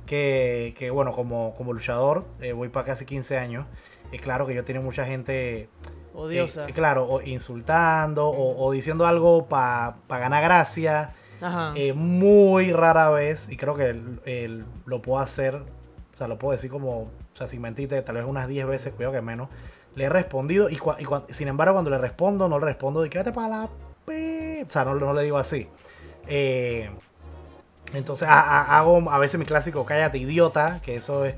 que, 0.06 0.74
que, 0.78 0.90
bueno, 0.90 1.12
como, 1.12 1.54
como 1.56 1.72
luchador, 1.72 2.24
eh, 2.40 2.52
voy 2.52 2.68
para 2.68 2.86
casi 2.86 3.04
15 3.04 3.38
años, 3.38 3.66
es 4.12 4.20
claro 4.20 4.46
que 4.46 4.54
yo 4.54 4.64
tengo 4.64 4.82
mucha 4.82 5.04
gente, 5.04 5.68
eh, 6.16 6.20
Odiosa. 6.20 6.66
claro, 6.66 7.06
o 7.08 7.20
insultando 7.22 8.26
o, 8.28 8.64
o 8.66 8.72
diciendo 8.72 9.06
algo 9.06 9.46
para 9.46 9.96
ganar 10.08 10.42
gracia, 10.42 11.12
Ajá. 11.40 11.72
eh, 11.76 11.92
muy 11.92 12.72
rara 12.72 13.10
vez, 13.10 13.48
y 13.50 13.56
creo 13.56 13.74
que 13.76 13.90
el- 14.24 14.64
lo 14.86 15.02
puedo 15.02 15.18
hacer, 15.20 15.54
o 15.56 16.16
sea, 16.16 16.28
lo 16.28 16.38
puedo 16.38 16.52
decir 16.52 16.70
como, 16.70 17.00
o 17.02 17.10
sea, 17.34 17.46
sin 17.48 17.60
mentirte, 17.60 18.00
tal 18.02 18.14
vez 18.16 18.24
unas 18.24 18.48
10 18.48 18.66
veces, 18.66 18.94
cuidado 18.94 19.14
que 19.14 19.20
menos, 19.20 19.48
le 19.94 20.04
he 20.04 20.08
respondido, 20.08 20.68
y, 20.70 20.76
cua- 20.76 20.96
y 20.98 21.04
cua- 21.04 21.24
sin 21.30 21.48
embargo, 21.48 21.74
cuando 21.74 21.90
le 21.90 21.98
respondo, 21.98 22.48
no 22.48 22.58
le 22.58 22.64
respondo 22.66 23.02
de 23.02 23.10
que 23.10 23.18
vete 23.18 23.32
para 23.32 23.48
la... 23.48 23.68
pe-". 24.04 24.64
O 24.66 24.70
sea, 24.70 24.84
no, 24.84 24.94
no 24.94 25.12
le 25.14 25.22
digo 25.22 25.38
así. 25.38 25.68
Eh, 26.26 26.90
entonces, 27.94 28.26
a- 28.28 28.40
a- 28.40 28.78
hago 28.78 29.10
a 29.10 29.18
veces 29.18 29.38
mi 29.38 29.46
clásico 29.46 29.84
cállate 29.84 30.18
idiota, 30.18 30.80
que 30.82 30.96
eso 30.96 31.24
es, 31.24 31.34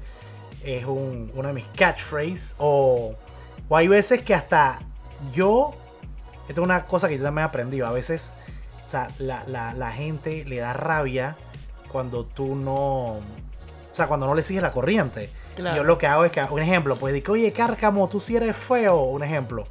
es 0.65 0.85
un- 0.87 1.31
uno 1.35 1.49
de 1.49 1.55
mis 1.55 1.67
catchphrases, 1.77 2.55
o, 2.59 3.15
o 3.69 3.77
hay 3.77 3.89
veces 3.89 4.23
que 4.23 4.35
hasta 4.35 4.81
yo, 5.33 5.75
esto 6.49 6.61
es 6.61 6.65
una 6.65 6.85
cosa 6.85 7.09
que 7.09 7.19
yo 7.19 7.25
también 7.25 7.45
he 7.45 7.49
aprendido, 7.49 7.87
a 7.87 7.93
veces, 7.93 8.33
o 8.87 8.89
sea, 8.91 9.09
la, 9.19 9.45
la- 9.47 9.75
la 9.75 9.91
gente 9.93 10.45
le 10.45 10.59
da 10.59 10.73
rabia 10.73 11.37
cuando 11.91 12.25
tú 12.25 12.55
no, 12.55 13.15
o 13.15 13.21
sea, 13.93 14.07
cuando 14.07 14.27
no 14.27 14.35
le 14.35 14.43
sigues 14.43 14.63
la 14.63 14.71
corriente. 14.71 15.31
Claro. 15.57 15.77
Yo 15.77 15.85
lo 15.85 15.99
que 15.99 16.07
hago 16.07 16.25
es 16.25 16.31
que, 16.33 16.43
un 16.43 16.63
ejemplo, 16.63 16.97
pues 16.97 17.21
que, 17.23 17.31
oye, 17.31 17.53
Cárcamo, 17.53 18.09
tú 18.09 18.21
sí 18.21 18.37
eres 18.37 18.55
feo, 18.57 19.01
un 19.03 19.23
ejemplo. 19.25 19.65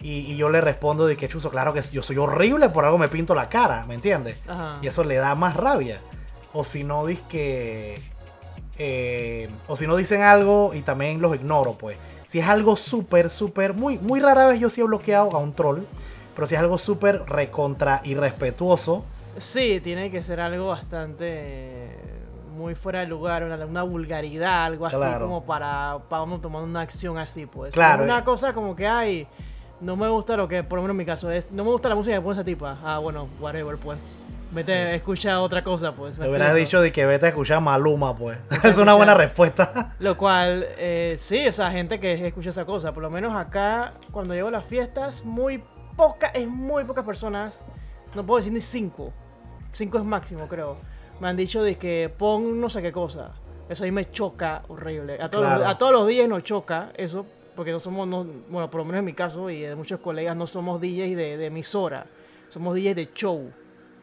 Y, 0.00 0.18
y 0.32 0.36
yo 0.36 0.50
le 0.50 0.60
respondo 0.60 1.06
de 1.06 1.16
que, 1.16 1.26
chuzo, 1.28 1.50
claro 1.50 1.72
que 1.72 1.82
yo 1.82 2.02
soy 2.02 2.18
horrible, 2.18 2.68
por 2.68 2.84
algo 2.84 2.96
me 2.98 3.08
pinto 3.08 3.34
la 3.34 3.48
cara, 3.48 3.84
¿me 3.86 3.94
entiendes? 3.94 4.36
Ajá. 4.46 4.78
Y 4.82 4.86
eso 4.86 5.02
le 5.02 5.16
da 5.16 5.34
más 5.34 5.56
rabia. 5.56 5.98
O 6.52 6.62
si 6.64 6.84
no, 6.84 7.04
dis 7.06 7.18
que. 7.28 8.00
eh, 8.78 9.48
o 9.66 9.76
si 9.76 9.86
no 9.86 9.96
dicen 9.96 10.22
algo 10.22 10.72
y 10.74 10.82
también 10.82 11.20
los 11.20 11.34
ignoro, 11.34 11.72
pues. 11.72 11.96
Si 12.26 12.38
es 12.40 12.46
algo 12.46 12.76
súper, 12.76 13.30
súper, 13.30 13.72
muy, 13.74 13.98
muy 13.98 14.20
rara 14.20 14.46
vez 14.46 14.60
yo 14.60 14.68
sí 14.68 14.80
he 14.80 14.84
bloqueado 14.84 15.34
a 15.34 15.38
un 15.38 15.52
troll. 15.54 15.80
Pero 16.34 16.46
si 16.46 16.54
es 16.54 16.60
algo 16.60 16.76
súper 16.76 17.22
recontra 17.26 18.00
irrespetuoso, 18.04 19.04
Sí, 19.38 19.80
tiene 19.82 20.10
que 20.10 20.22
ser 20.22 20.40
algo 20.40 20.68
bastante 20.68 21.24
eh, 21.28 21.98
muy 22.56 22.74
fuera 22.74 23.00
de 23.00 23.06
lugar, 23.06 23.44
una, 23.44 23.56
una 23.66 23.82
vulgaridad, 23.82 24.64
algo 24.64 24.86
así 24.86 24.96
Claro. 24.96 25.26
como 25.26 25.44
para, 25.44 25.98
para 26.08 26.22
uno 26.22 26.38
tomar 26.40 26.62
una 26.62 26.80
acción 26.80 27.18
así, 27.18 27.44
pues. 27.44 27.72
Claro. 27.74 28.04
Una 28.04 28.24
cosa 28.24 28.54
como 28.54 28.74
que, 28.74 28.86
ay, 28.86 29.26
no 29.80 29.94
me 29.94 30.08
gusta 30.08 30.36
lo 30.38 30.48
que, 30.48 30.62
por 30.64 30.76
lo 30.78 30.82
menos 30.82 30.94
en 30.94 30.98
mi 30.98 31.04
caso, 31.04 31.30
es, 31.30 31.50
no 31.50 31.64
me 31.64 31.70
gusta 31.70 31.88
la 31.90 31.94
música 31.94 32.16
que 32.16 32.22
pone 32.22 32.32
esa 32.32 32.44
tipa. 32.44 32.78
Ah, 32.82 32.98
bueno, 32.98 33.28
whatever, 33.38 33.76
pues. 33.76 33.98
Vete, 34.56 34.72
Sí. 34.90 34.94
escucha 34.96 35.40
otra 35.40 35.62
cosa, 35.62 35.92
pues. 35.92 36.18
¿me 36.18 36.24
te 36.24 36.30
hubieras 36.30 36.54
dicho 36.54 36.80
de 36.80 36.90
que 36.92 37.06
vete 37.06 37.26
a 37.26 37.28
escuchar 37.28 37.60
Maluma, 37.60 38.16
pues. 38.16 38.38
es 38.50 38.58
una 38.60 38.70
escuchar- 38.70 38.96
buena 38.96 39.14
respuesta. 39.14 39.94
Lo 40.00 40.16
cual, 40.16 40.66
eh, 40.78 41.16
sí, 41.18 41.46
o 41.46 41.52
sea, 41.52 41.70
gente 41.70 42.00
que 42.00 42.26
escucha 42.26 42.50
esa 42.50 42.64
cosa. 42.64 42.92
Por 42.92 43.02
lo 43.02 43.10
menos 43.10 43.36
acá, 43.36 43.92
cuando 44.10 44.34
llego 44.34 44.48
a 44.48 44.52
las 44.52 44.64
fiestas, 44.64 45.24
muy 45.24 45.62
poca, 45.96 46.28
es 46.28 46.48
muy 46.48 46.84
pocas 46.84 47.04
personas. 47.04 47.64
No 48.14 48.24
puedo 48.24 48.38
decir 48.38 48.52
ni 48.52 48.60
cinco. 48.60 49.12
Cinco 49.72 49.98
es 49.98 50.04
máximo, 50.04 50.48
creo. 50.48 50.78
Me 51.20 51.28
han 51.28 51.36
dicho 51.36 51.62
de 51.62 51.76
que 51.76 52.12
pon 52.16 52.60
no 52.60 52.68
sé 52.68 52.82
qué 52.82 52.92
cosa. 52.92 53.30
Eso 53.68 53.84
ahí 53.84 53.90
me 53.90 54.10
choca 54.10 54.62
horrible. 54.68 55.18
A 55.20 55.28
todos, 55.28 55.44
Claro. 55.46 55.60
los, 55.62 55.68
a 55.68 55.76
todos 55.78 55.92
los 55.92 56.06
días 56.08 56.28
nos 56.28 56.42
choca 56.44 56.90
eso. 56.96 57.26
Porque 57.56 57.72
no 57.72 57.80
somos, 57.80 58.06
no- 58.06 58.24
bueno, 58.50 58.70
por 58.70 58.80
lo 58.80 58.84
menos 58.84 58.98
en 58.98 59.04
mi 59.06 59.14
caso 59.14 59.48
y 59.48 59.62
de 59.62 59.74
muchos 59.74 59.98
colegas, 60.00 60.36
no 60.36 60.46
somos 60.46 60.78
DJs 60.80 61.16
de, 61.16 61.36
de 61.38 61.46
emisora. 61.46 62.06
Somos 62.50 62.74
DJs 62.74 62.94
de 62.96 63.10
show. 63.14 63.50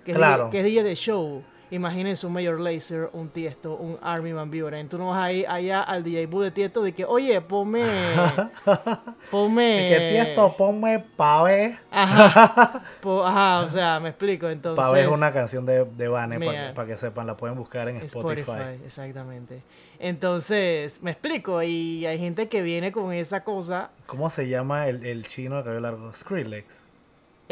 Que 0.03 0.11
es, 0.11 0.17
Claro. 0.17 0.45
DJ, 0.45 0.51
que 0.51 0.59
es 0.59 0.65
DJ 0.65 0.83
de 0.83 0.95
show. 0.95 1.43
Imagínense 1.71 2.27
un 2.27 2.33
Mayor 2.33 2.59
Laser, 2.59 3.09
un 3.13 3.29
Tiesto, 3.29 3.75
un 3.75 3.97
Army 3.99 4.31
Van 4.31 4.51
Buren. 4.51 4.87
Tú 4.89 4.99
no 4.99 5.07
vas 5.09 5.17
a 5.23 5.31
ir 5.31 5.47
allá 5.47 5.81
al 5.81 6.03
DJ 6.03 6.27
booth 6.27 6.43
de 6.43 6.51
Tiesto 6.51 6.83
de 6.83 6.93
que, 6.93 7.03
oye, 7.03 7.41
ponme. 7.41 7.81
ponme. 9.31 9.87
Que 9.89 10.09
tiesto, 10.11 10.55
ponme 10.55 10.99
pa' 10.99 11.41
ver. 11.43 11.75
Ajá. 11.91 12.83
po- 13.01 13.25
ajá, 13.25 13.61
o 13.61 13.69
sea, 13.69 13.99
me 13.99 14.09
explico. 14.09 14.49
Entonces. 14.49 14.83
Pa' 14.83 14.91
ver 14.91 15.05
es 15.05 15.09
una 15.09 15.33
canción 15.33 15.65
de, 15.65 15.85
de 15.85 16.07
Vane, 16.07 16.39
para 16.39 16.67
que, 16.67 16.73
pa' 16.73 16.85
que 16.85 16.97
sepan, 16.97 17.25
la 17.25 17.35
pueden 17.37 17.57
buscar 17.57 17.89
en 17.89 17.97
Spotify. 17.97 18.41
Spotify, 18.51 18.83
exactamente. 18.85 19.63
Entonces, 19.97 21.01
me 21.01 21.11
explico. 21.11 21.63
Y 21.63 22.05
hay 22.05 22.19
gente 22.19 22.49
que 22.49 22.61
viene 22.61 22.91
con 22.91 23.11
esa 23.13 23.43
cosa. 23.43 23.89
¿Cómo 24.05 24.29
se 24.29 24.47
llama 24.47 24.87
el, 24.89 25.03
el 25.05 25.27
chino 25.27 25.57
de 25.57 25.63
cabello 25.63 25.81
largo? 25.81 26.13
Skrillex. 26.13 26.85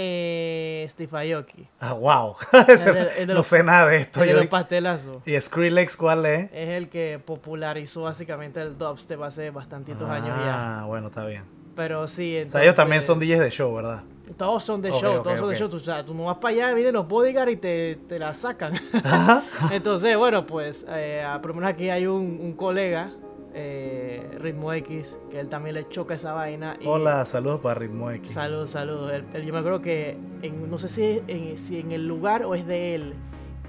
Eh, 0.03 0.87
Steve 0.89 1.33
Aoki. 1.33 1.67
Ah, 1.79 1.93
wow. 1.93 2.35
El 2.67 2.77
de- 2.93 3.01
el 3.19 3.27
de 3.27 3.33
no 3.33 3.33
los- 3.35 3.47
sé 3.47 3.61
nada 3.63 3.87
de 3.87 3.97
esto. 3.97 4.19
El 4.21 4.25
de 4.25 4.31
yo 4.31 4.35
los 4.37 4.41
di- 4.43 4.47
pastelazos. 4.49 5.17
¿Y 5.27 5.39
Skrillex 5.39 5.95
cuál 5.95 6.25
es? 6.25 6.49
Es 6.51 6.69
el 6.69 6.89
que 6.89 7.19
popularizó 7.23 8.03
básicamente 8.03 8.59
el 8.61 8.77
dubstep 8.77 9.21
hace 9.21 9.51
bastantitos 9.51 10.09
años 10.09 10.29
ya. 10.39 10.81
Ah, 10.81 10.85
bueno, 10.87 11.07
está 11.09 11.23
bien. 11.25 11.43
Pero 11.75 12.07
sí, 12.07 12.33
O 12.35 12.37
entonces... 12.39 12.51
sea, 12.53 12.63
ellos 12.63 12.75
también 12.75 13.03
son 13.03 13.19
DJs 13.19 13.39
de 13.39 13.49
show, 13.51 13.73
¿verdad? 13.75 14.01
Todos 14.37 14.63
son 14.63 14.81
de 14.81 14.91
Ok, 14.91 15.01
show, 15.01 15.15
ok, 15.17 15.23
todos 15.23 15.39
son 15.39 15.49
de 15.49 15.55
show. 15.57 15.69
Tú, 15.69 15.75
o 15.77 15.79
sea, 15.79 16.03
tú 16.05 16.13
no 16.15 16.25
vas 16.25 16.37
para 16.37 16.53
allá, 16.55 16.73
vienen 16.73 16.93
los 16.93 17.07
bodyguards 17.07 17.51
y 17.53 17.57
te, 17.57 17.95
te 18.09 18.17
la 18.17 18.33
sacan. 18.33 18.73
Entonces, 19.71 20.17
bueno, 20.17 20.45
pues, 20.47 20.83
eh, 20.89 21.23
por 21.41 21.47
lo 21.49 21.53
menos 21.55 21.69
aquí 21.69 21.89
hay 21.89 22.07
un, 22.07 22.39
un 22.41 22.53
colega, 22.53 23.11
eh, 23.53 24.25
Ritmo 24.39 24.71
X, 24.73 25.17
que 25.29 25.39
él 25.39 25.49
también 25.49 25.75
le 25.75 25.87
choca 25.89 26.13
esa 26.15 26.33
vaina. 26.33 26.77
y- 26.79 26.87
Hola, 26.87 27.25
saludos 27.25 27.59
para 27.61 27.75
Ritmo 27.79 28.09
X. 28.11 28.31
Saludos, 28.31 28.69
saludos. 28.71 29.11
Él- 29.13 29.25
él- 29.33 29.45
yo 29.45 29.53
me 29.53 29.59
acuerdo 29.59 29.81
que, 29.81 30.17
en- 30.41 30.69
no 30.69 30.77
sé 30.77 30.87
si 30.87 31.21
en, 31.27 31.57
si 31.57 31.79
en 31.79 31.91
el 31.91 32.07
lugar 32.07 32.45
o 32.45 32.55
es 32.55 32.65
de 32.65 32.95
él, 32.95 33.13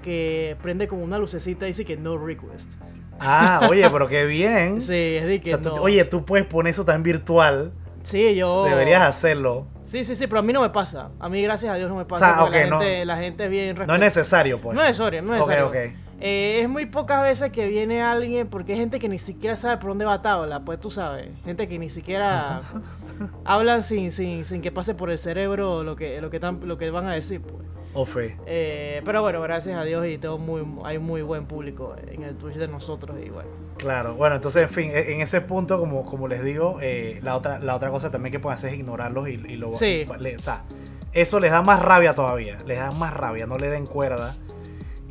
que 0.01 0.57
prende 0.61 0.87
como 0.87 1.03
una 1.03 1.17
lucecita 1.17 1.65
y 1.65 1.69
dice 1.69 1.85
que 1.85 1.97
no 1.97 2.17
request. 2.17 2.71
Ah, 3.19 3.67
oye, 3.69 3.89
pero 3.89 4.07
qué 4.07 4.25
bien. 4.25 4.81
Sí, 4.81 4.93
es 4.93 5.25
de 5.25 5.37
O 5.37 5.41
que 5.41 5.57
tú- 5.57 5.75
no. 5.75 5.81
Oye, 5.81 6.03
tú 6.05 6.25
puedes 6.25 6.45
poner 6.45 6.71
eso 6.71 6.83
tan 6.85 7.03
virtual. 7.03 7.71
sí, 8.03 8.35
yo... 8.35 8.65
Deberías 8.65 9.01
hacerlo. 9.03 9.67
Sí, 9.83 10.03
sí, 10.03 10.15
sí, 10.15 10.25
pero 10.27 10.39
a 10.39 10.41
mí 10.41 10.51
no 10.51 10.61
me 10.61 10.69
pasa. 10.71 11.11
A 11.19 11.29
mí, 11.29 11.41
gracias 11.43 11.71
a 11.71 11.75
Dios, 11.75 11.87
no 11.89 11.95
me 11.95 12.05
pasa. 12.05 12.25
O 12.31 12.33
sea, 12.33 12.39
porque 12.43 12.57
ok, 12.57 12.63
la, 12.63 12.69
no- 12.69 12.79
gente, 12.81 13.05
la 13.05 13.17
gente 13.17 13.43
es 13.45 13.49
bien 13.51 13.75
No 13.85 13.93
es 13.93 13.99
necesario, 13.99 14.59
pues. 14.59 14.75
No 14.75 14.81
es 14.81 14.87
necesario, 14.87 15.21
no 15.21 15.35
es 15.35 15.41
Ok, 15.41 15.47
necesario. 15.49 15.67
ok. 15.91 16.02
Eh, 16.25 16.61
es 16.61 16.69
muy 16.69 16.85
pocas 16.85 17.21
veces 17.21 17.51
que 17.51 17.67
viene 17.67 18.01
alguien, 18.01 18.47
porque 18.47 18.71
hay 18.73 18.79
gente 18.79 18.97
que 18.97 19.09
ni 19.09 19.19
siquiera 19.19 19.57
sabe 19.57 19.75
por 19.77 19.89
dónde 19.89 20.05
va 20.05 20.21
tabla, 20.21 20.61
pues 20.63 20.79
tú 20.79 20.89
sabes. 20.89 21.27
Gente 21.43 21.67
que 21.67 21.77
ni 21.77 21.89
siquiera 21.89 22.61
hablan 23.45 23.83
sin, 23.83 24.11
sin, 24.11 24.45
sin 24.45 24.61
que 24.61 24.71
pase 24.71 24.95
por 24.95 25.09
el 25.09 25.17
cerebro 25.17 25.83
lo 25.83 25.95
que, 25.97 26.21
lo 26.21 26.29
que, 26.29 26.39
tan- 26.39 26.65
lo 26.67 26.77
que 26.77 26.89
van 26.91 27.07
a 27.07 27.13
decir, 27.13 27.41
pues. 27.41 27.63
O 27.95 28.05
fe. 28.05 28.37
Eh, 28.47 29.01
pero 29.05 29.21
bueno, 29.21 29.39
gracias 29.41 29.77
a 29.77 29.83
Dios 29.83 30.07
y 30.07 30.17
tengo 30.17 30.37
muy, 30.39 30.63
hay 30.83 30.97
muy 30.97 31.21
buen 31.21 31.45
público 31.45 31.95
en 32.07 32.23
el 32.23 32.35
Twitch 32.37 32.55
de 32.55 32.67
nosotros 32.67 33.17
y 33.23 33.29
bueno. 33.29 33.49
Claro, 33.77 34.15
bueno, 34.15 34.35
entonces, 34.37 34.63
en 34.63 34.69
fin, 34.69 34.91
en 34.93 35.21
ese 35.21 35.41
punto, 35.41 35.77
como, 35.77 36.03
como 36.05 36.27
les 36.27 36.43
digo, 36.43 36.79
eh, 36.81 37.19
la, 37.21 37.35
otra, 37.35 37.59
la 37.59 37.75
otra 37.75 37.89
cosa 37.91 38.09
también 38.09 38.31
que 38.31 38.39
pueden 38.39 38.55
hacer 38.57 38.73
es 38.73 38.79
ignorarlos 38.79 39.27
y, 39.27 39.33
y 39.33 39.57
lo... 39.57 39.75
Sí. 39.75 40.05
le- 40.19 40.37
o 40.37 40.41
sea, 40.41 40.63
eso 41.11 41.39
les 41.39 41.51
da 41.51 41.61
más 41.61 41.81
rabia 41.83 42.15
todavía, 42.15 42.57
les 42.65 42.79
da 42.79 42.91
más 42.91 43.13
rabia, 43.13 43.45
no 43.45 43.57
le 43.57 43.67
den 43.69 43.85
cuerda. 43.85 44.35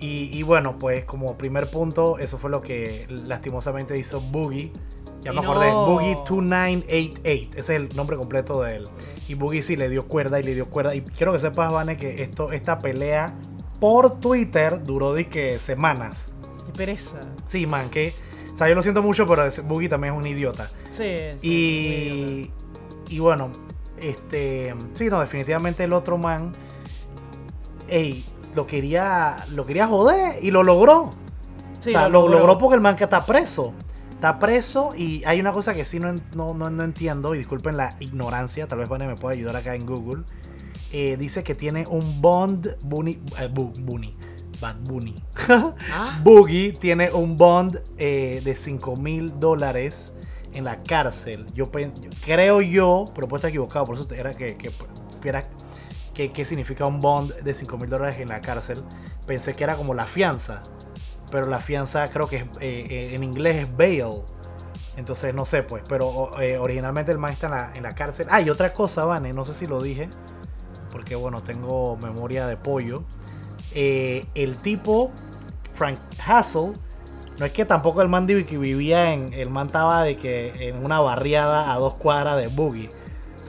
Y, 0.03 0.37
y 0.37 0.43
bueno, 0.43 0.79
pues 0.79 1.05
como 1.05 1.39
primer 1.39 1.71
punto, 1.71 2.19
eso 2.19 2.37
fue 2.37 2.51
lo 2.51 2.61
que 2.61 3.07
lastimosamente 3.09 3.97
hizo 3.97 4.21
Boogie. 4.21 4.73
Ya 5.21 5.33
me 5.33 5.43
acordé. 5.43 5.71
Boogie 5.71 6.17
2988, 6.17 7.51
ese 7.53 7.61
es 7.61 7.71
el 7.71 7.95
nombre 7.95 8.17
completo 8.17 8.63
de 8.63 8.79
él. 8.79 8.89
Y 9.29 9.35
Boogie 9.35 9.63
sí 9.63 9.77
le 9.77 9.89
dio 9.89 10.09
cuerda 10.09 10.41
y 10.41 10.43
le 10.43 10.57
dio 10.57 10.67
cuerda. 10.67 10.93
Y 10.97 11.03
quiero 11.03 11.33
que 11.33 11.39
sepas, 11.39 11.71
Vane, 11.71 11.97
que 11.97 12.25
esto, 12.25 12.51
esta 12.51 12.81
pelea 12.81 13.39
por 13.79 14.19
Twitter 14.19 14.83
duró 14.83 15.15
de 15.15 15.29
que 15.29 15.61
semanas. 15.61 16.37
Qué 16.67 16.73
pereza. 16.73 17.21
Sí, 17.47 17.65
man, 17.69 17.89
que. 17.89 18.13
O 18.53 18.57
sea, 18.57 18.69
yo 18.69 18.75
lo 18.75 18.83
siento 18.83 19.05
mucho, 19.05 19.25
pero 19.29 19.45
Boogie 19.67 19.89
también 19.89 20.15
es 20.15 20.19
un 20.19 20.27
idiota. 20.27 20.69
Sí, 20.91 21.05
sí. 21.39 21.49
Y. 21.49 23.15
Y 23.15 23.19
bueno, 23.21 23.53
este. 23.99 24.75
Sí, 24.95 25.09
no, 25.09 25.21
definitivamente 25.21 25.85
el 25.85 25.93
otro 25.93 26.19
man. 26.19 26.55
Ey, 27.87 28.25
lo 28.55 28.67
quería. 28.67 29.47
Lo 29.51 29.67
quería 29.67 29.87
joder 29.87 30.43
y 30.43 30.51
lo 30.51 30.63
logró. 30.63 31.11
Sí, 31.81 31.91
o 31.91 31.93
sea, 31.93 32.09
lo, 32.09 32.29
logró 32.29 32.59
porque 32.59 32.75
el 32.77 32.81
man 32.81 32.97
que 32.97 33.05
está 33.05 33.25
preso. 33.27 33.73
Está 34.13 34.39
preso 34.39 34.91
y 34.97 35.25
hay 35.25 35.41
una 35.41 35.53
cosa 35.53 35.75
que 35.75 35.85
sí 35.85 35.99
no, 35.99 36.13
no, 36.37 36.55
no, 36.55 36.71
no 36.71 36.85
entiendo, 36.85 37.35
y 37.35 37.39
disculpen 37.39 37.77
la 37.77 37.97
ignorancia, 37.99 38.69
tal 38.69 38.79
vez 38.79 38.89
Vane 38.89 39.09
me 39.09 39.17
pueda 39.17 39.35
ayudar 39.35 39.57
acá 39.57 39.75
en 39.75 39.85
Google. 39.85 40.23
eh, 40.93 41.17
dice 41.17 41.43
que 41.43 41.57
tiene 41.57 41.87
un 41.89 42.21
bond 42.23 42.77
bunny, 42.85 43.19
eh, 43.41 43.51
bu- 43.53 43.73
bunny, 43.81 44.17
bad 44.61 44.77
bunny. 44.85 45.17
Ah, 45.93 46.21
Boogie 46.23 46.73
tiene 46.79 47.11
un 47.11 47.37
bond 47.37 47.81
eh, 47.99 48.41
de 48.45 48.55
5 48.55 48.95
mil 48.95 49.41
dólares 49.41 50.13
en 50.53 50.63
la 50.65 50.85
cárcel. 50.85 51.47
Yo, 51.55 51.73
creo 52.25 52.61
yo, 52.61 53.07
estar 53.39 53.49
equivocado, 53.51 53.87
por 53.87 53.97
eso 53.97 54.07
era 54.15 54.33
que, 54.35 54.57
que, 54.57 54.71
era- 55.29 55.49
que- 56.15 56.33
qué 56.33 56.45
significa 56.45 56.87
un 56.87 57.01
bond 57.01 57.35
de 57.35 57.55
5 57.55 57.79
mil 57.79 57.89
dólares 57.89 58.19
en 58.21 58.29
la 58.29 58.41
cárcel. 58.41 58.83
Pensé 59.27 59.55
que 59.55 59.65
era 59.65 59.77
como 59.77 59.95
la 59.95 60.07
fianza, 60.07 60.63
pero 61.31 61.47
la 61.47 61.61
fianza 61.61 62.09
creo 62.11 62.29
que 62.29 62.37
es, 62.37 62.43
eh, 62.61 62.85
eh, 62.89 63.15
en 63.15 63.25
inglés 63.25 63.57
es 63.65 63.77
bail. 63.77 64.23
Entonces 64.97 65.35
no 65.35 65.47
sé, 65.47 65.63
pues, 65.63 65.83
pero 65.89 66.39
eh, 66.41 66.59
originalmente 66.59 67.13
el 67.13 67.19
man 67.19 67.33
está 67.33 67.73
en 67.75 67.83
la, 67.83 67.95
cárcel. 67.95 68.27
Ah, 68.31 68.41
y 68.43 68.51
otra 68.51 68.75
cosa, 68.75 69.05
Vane, 69.05 69.33
no 69.33 69.45
sé 69.45 69.55
si 69.55 69.67
lo 69.67 69.81
dije, 69.81 70.11
porque 70.91 71.15
bueno, 71.15 71.43
tengo 71.43 71.97
memoria 71.97 72.47
de 72.47 72.57
pollo. 72.59 73.05
Eh, 73.75 74.27
el 74.35 74.59
tipo, 74.59 75.11
Frank 75.75 75.99
Hassel, 76.27 76.75
no 77.39 77.47
es 77.47 77.53
que 77.53 77.65
tampoco 77.65 78.03
el 78.03 78.09
man 78.09 78.27
que 78.27 78.59
vivía 78.59 79.15
en. 79.15 79.33
El 79.33 79.49
man 79.49 79.69
estaba 79.69 80.03
de 80.05 80.17
que 80.17 80.69
en 80.69 80.85
una 80.85 81.01
barriada 81.01 81.73
a 81.73 81.79
dos 81.79 81.95
cuadras 81.95 82.37
de 82.37 82.49
Boogie. 82.49 82.91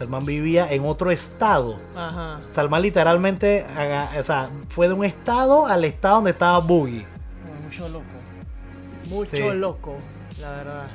O 0.03 0.05
sea, 0.05 0.05
el 0.05 0.10
man 0.10 0.25
vivía 0.25 0.72
en 0.72 0.86
otro 0.86 1.12
estado. 1.12 1.77
ajá. 1.95 2.39
O 2.39 2.53
sea, 2.53 2.63
el 2.63 2.69
man 2.69 2.81
literalmente 2.81 3.65
o 4.19 4.24
sea, 4.24 4.50
fue 4.69 4.88
de 4.88 4.93
un 4.93 5.05
estado 5.05 5.65
al 5.65 5.86
estado 5.86 6.15
donde 6.15 6.31
estaba 6.31 6.60
Boogie. 6.60 7.05
Mucho 7.63 7.88
loco. 7.89 8.05
Mucho 9.07 9.36
Sí. 9.38 9.53
loco, 9.53 9.95
la 10.39 10.51
verdad. 10.51 10.88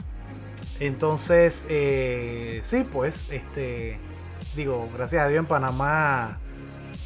Entonces, 0.81 1.65
eh, 1.69 2.61
sí, 2.63 2.85
pues, 2.93 3.25
este, 3.31 3.99
digo, 4.57 4.89
gracias 4.97 5.25
a 5.25 5.29
Dios 5.29 5.41
en 5.41 5.47
Panamá, 5.47 6.39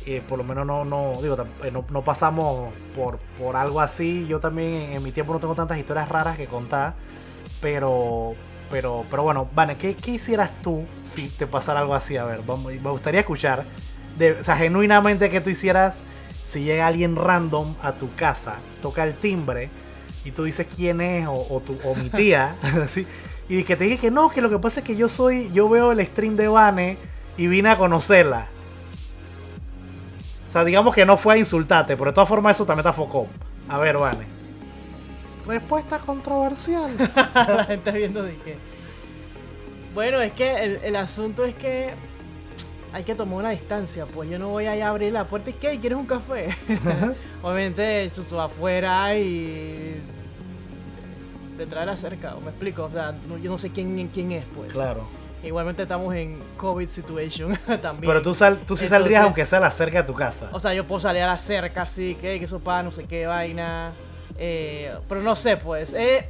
eh, 0.05 0.23
por 0.29 0.39
lo 0.39 0.45
menos 0.45 0.67
no, 0.67 0.85
no, 0.85 1.21
digo, 1.23 1.37
eh, 1.65 1.71
no, 1.73 1.85
no 1.91 2.03
pasamos 2.03 2.75
por, 2.95 3.19
por 3.39 3.57
algo 3.57 3.81
así. 3.81 4.27
Yo 4.29 4.41
también 4.41 4.93
en 4.93 5.03
mi 5.03 5.13
tiempo 5.13 5.33
no 5.33 5.41
tengo 5.41 5.55
tantas 5.55 5.79
historias 5.79 6.09
raras 6.09 6.37
que 6.37 6.47
contar, 6.47 6.95
pero, 7.61 8.35
pero, 8.73 9.05
pero 9.11 9.23
bueno, 9.23 9.49
Vane, 9.55 9.77
¿qué, 9.77 9.95
qué 9.95 10.13
hicieras 10.13 10.51
tú 10.63 10.87
si 11.15 11.29
te 11.29 11.47
pasara 11.47 11.81
algo 11.81 11.95
así? 11.95 12.17
A 12.17 12.25
ver, 12.25 12.41
me 12.41 12.91
gustaría 12.91 13.21
escuchar, 13.21 13.65
o 14.41 14.43
sea, 14.43 14.57
genuinamente 14.57 15.29
que 15.29 15.43
tú 15.43 15.51
hicieras 15.51 15.95
si 16.45 16.65
llega 16.65 16.87
alguien 16.87 17.15
random 17.15 17.77
a 17.83 17.93
tu 17.93 18.15
casa, 18.15 18.57
toca 18.81 19.05
el 19.05 19.13
timbre 19.13 19.69
y 20.25 20.33
tú 20.33 20.45
dices 20.45 20.67
quién 20.75 21.03
es 21.03 21.27
o, 21.29 21.35
o 21.35 21.95
mi 21.95 22.09
tía, 22.09 22.57
y 23.49 23.63
que 23.63 23.77
te 23.77 23.85
diga 23.85 24.01
que 24.01 24.11
no, 24.11 24.31
que 24.31 24.41
lo 24.41 24.49
que 24.49 24.59
pasa 24.59 24.81
es 24.81 24.87
que 24.87 24.97
yo 24.97 25.11
soy, 25.11 25.51
yo 25.53 25.69
veo 25.69 25.93
el 25.93 26.05
stream 26.07 26.37
de 26.37 26.49
Vane 26.49 26.97
y 27.37 27.49
vine 27.49 27.69
a 27.69 27.77
conocerla. 27.77 28.47
O 30.49 30.53
sea, 30.53 30.65
digamos 30.65 30.95
que 30.95 31.05
no 31.05 31.19
fue 31.19 31.35
a 31.35 31.39
insultarte, 31.39 31.95
pero 31.95 32.11
de 32.11 32.15
todas 32.15 32.29
formas 32.29 32.57
eso 32.57 32.65
también 32.65 32.85
te 32.85 32.91
afocó. 32.91 33.27
A 33.69 33.79
ver, 33.79 33.99
Vane. 33.99 34.42
Respuesta 35.47 35.99
controversial. 35.99 36.91
la 37.35 37.65
gente 37.65 37.91
viendo 37.93 38.23
de 38.23 38.37
que. 38.37 38.57
Bueno, 39.95 40.21
es 40.21 40.33
que 40.33 40.65
el, 40.65 40.81
el 40.85 40.97
asunto 40.97 41.45
es 41.45 41.55
que 41.55 41.91
hay 42.93 43.05
que 43.05 43.15
tomar 43.15 43.39
una 43.41 43.51
distancia, 43.51 44.07
pues 44.07 44.29
yo 44.31 44.39
no 44.39 44.49
voy 44.49 44.67
a 44.67 44.77
ir 44.77 44.83
a 44.83 44.89
abrir 44.91 45.13
la 45.13 45.25
puerta 45.25 45.51
y 45.51 45.55
¿qué? 45.55 45.79
¿Quieres 45.81 45.99
un 45.99 46.07
café? 46.07 46.49
Obviamente, 47.43 48.11
chuzo 48.15 48.41
afuera 48.41 49.15
y 49.17 50.01
te 51.57 51.67
trae 51.67 51.85
la 51.87 51.97
cerca, 51.97 52.35
me 52.43 52.51
explico, 52.51 52.85
o 52.85 52.91
sea, 52.91 53.13
no- 53.29 53.37
yo 53.39 53.51
no 53.51 53.59
sé 53.59 53.71
quién, 53.71 54.09
quién 54.13 54.33
es, 54.33 54.45
pues. 54.55 54.73
claro. 54.73 55.07
Igualmente 55.43 55.83
estamos 55.83 56.15
en 56.15 56.39
COVID 56.57 56.89
situation 56.89 57.59
también. 57.83 58.11
Pero 58.13 58.23
tú, 58.23 58.33
sal, 58.35 58.59
tú 58.59 58.61
sí 58.77 58.85
Entonces- 58.85 58.89
saldrías 58.91 59.25
aunque 59.25 59.45
sea 59.45 59.59
la 59.59 59.71
cerca 59.73 59.99
de 60.03 60.05
tu 60.07 60.15
casa. 60.15 60.49
O 60.53 60.61
sea, 60.61 60.73
yo 60.73 60.87
puedo 60.87 61.01
salir 61.01 61.23
a 61.23 61.27
la 61.27 61.39
cerca, 61.39 61.83
así, 61.83 62.15
que, 62.15 62.39
que 62.39 62.45
eso 62.45 62.61
para 62.61 62.83
no 62.85 62.93
sé 62.93 63.05
qué 63.05 63.27
vaina. 63.27 63.93
Eh, 64.45 64.93
pero 65.09 65.23
no 65.23 65.37
sé, 65.37 65.57
pues. 65.57 65.95
eh, 65.95 66.29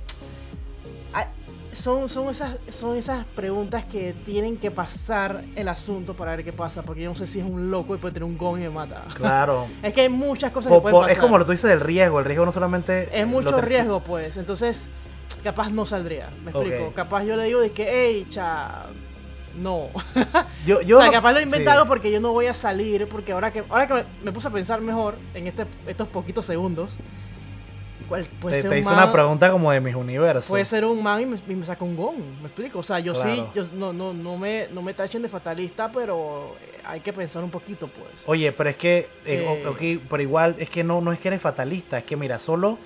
son, 1.72 2.10
son, 2.10 2.28
esas, 2.28 2.56
son 2.70 2.98
esas 2.98 3.24
preguntas 3.24 3.86
que 3.86 4.14
tienen 4.26 4.58
que 4.58 4.70
pasar 4.70 5.42
el 5.56 5.68
asunto 5.68 6.14
para 6.14 6.36
ver 6.36 6.44
qué 6.44 6.52
pasa. 6.52 6.82
Porque 6.82 7.00
yo 7.02 7.08
no 7.08 7.14
sé 7.16 7.26
si 7.26 7.38
es 7.40 7.46
un 7.46 7.70
loco 7.70 7.94
y 7.94 7.98
puede 7.98 8.12
tener 8.12 8.24
un 8.28 8.36
gong 8.36 8.58
y 8.58 8.64
me 8.64 8.70
mata. 8.70 9.06
Claro. 9.14 9.68
Es 9.82 9.94
que 9.94 10.02
hay 10.02 10.08
muchas 10.10 10.52
cosas 10.52 10.68
Po- 10.70 10.76
que 10.78 10.82
pueden 10.82 10.94
po- 10.94 11.00
pasar. 11.00 11.12
es 11.12 11.18
como 11.18 11.38
lo 11.38 11.44
que 11.44 11.46
tú 11.46 11.52
dices 11.52 11.70
del 11.70 11.80
riesgo. 11.80 12.18
El 12.18 12.26
riesgo 12.26 12.44
no 12.44 12.52
solamente. 12.52 13.08
Es 13.18 13.26
mucho 13.26 13.54
te- 13.56 13.62
riesgo, 13.62 14.00
pues. 14.00 14.36
Entonces, 14.36 14.86
capaz 15.42 15.70
no 15.70 15.86
saldría. 15.86 16.28
¿Me 16.44 16.50
explico? 16.50 16.88
Ok. 16.88 16.94
Capaz 16.94 17.24
yo 17.24 17.36
le 17.36 17.44
digo 17.44 17.60
de 17.60 17.70
que, 17.72 17.88
hey, 17.90 18.26
cha. 18.28 18.84
No. 19.56 19.88
Yo, 20.66 20.80
yo 20.82 20.98
o 20.98 21.02
sea, 21.02 21.10
capaz 21.10 21.32
lo 21.32 21.40
invento 21.40 21.70
sí. 21.70 21.74
algo 21.76 21.86
porque 21.86 22.10
yo 22.10 22.20
no 22.20 22.32
voy 22.32 22.46
a 22.46 22.54
salir, 22.54 23.06
porque 23.06 23.32
ahora 23.32 23.50
que 23.52 23.62
ahora 23.68 23.86
que 23.86 23.92
me, 23.94 24.04
me 24.24 24.32
puse 24.32 24.48
a 24.48 24.50
pensar 24.50 24.80
mejor 24.80 25.16
en 25.34 25.46
este, 25.46 25.66
estos 25.86 26.08
poquitos 26.08 26.46
segundos, 26.46 26.94
¿cuál 28.12 28.26
puede 28.40 28.56
Te, 28.56 28.62
ser 28.62 28.70
te 28.70 28.76
un 28.76 28.80
hice 28.82 28.90
man, 28.90 29.04
una 29.04 29.12
pregunta 29.12 29.50
como 29.50 29.72
de 29.72 29.80
mis 29.80 29.94
universos. 29.94 30.46
puede 30.46 30.66
ser 30.66 30.84
un 30.84 31.02
man 31.02 31.22
y 31.22 31.24
me, 31.26 31.36
y 31.48 31.54
me 31.54 31.64
saca 31.64 31.82
un 31.82 31.96
gong, 31.96 32.16
me 32.42 32.48
explico, 32.48 32.80
o 32.80 32.82
sea, 32.82 32.98
yo 33.00 33.14
sí, 33.14 33.42
yo 33.54 33.62
no, 33.72 33.92
no, 33.94 34.12
no 34.12 34.36
me, 34.36 34.68
no 34.70 34.82
me 34.82 34.92
tachen 34.92 35.22
de 35.22 35.28
fatalista, 35.30 35.90
pero 35.90 36.56
eh, 36.60 36.80
hay 36.84 37.00
que 37.00 37.12
pensar 37.12 37.42
un 37.42 37.50
poquito, 37.50 37.88
pues. 37.88 38.22
Oye, 38.26 38.52
pero 38.52 38.68
es 38.68 38.76
que, 38.76 39.08
eh, 39.24 39.64
Eh. 39.80 40.00
pero 40.10 40.22
igual 40.22 40.56
es 40.58 40.68
que 40.68 40.84
no, 40.84 41.00
no 41.00 41.10
es 41.10 41.18
que 41.18 41.28
eres 41.28 41.40
fatalista, 41.40 41.96
es 41.98 42.04
que 42.04 42.16
mira, 42.16 42.38
solo, 42.38 42.76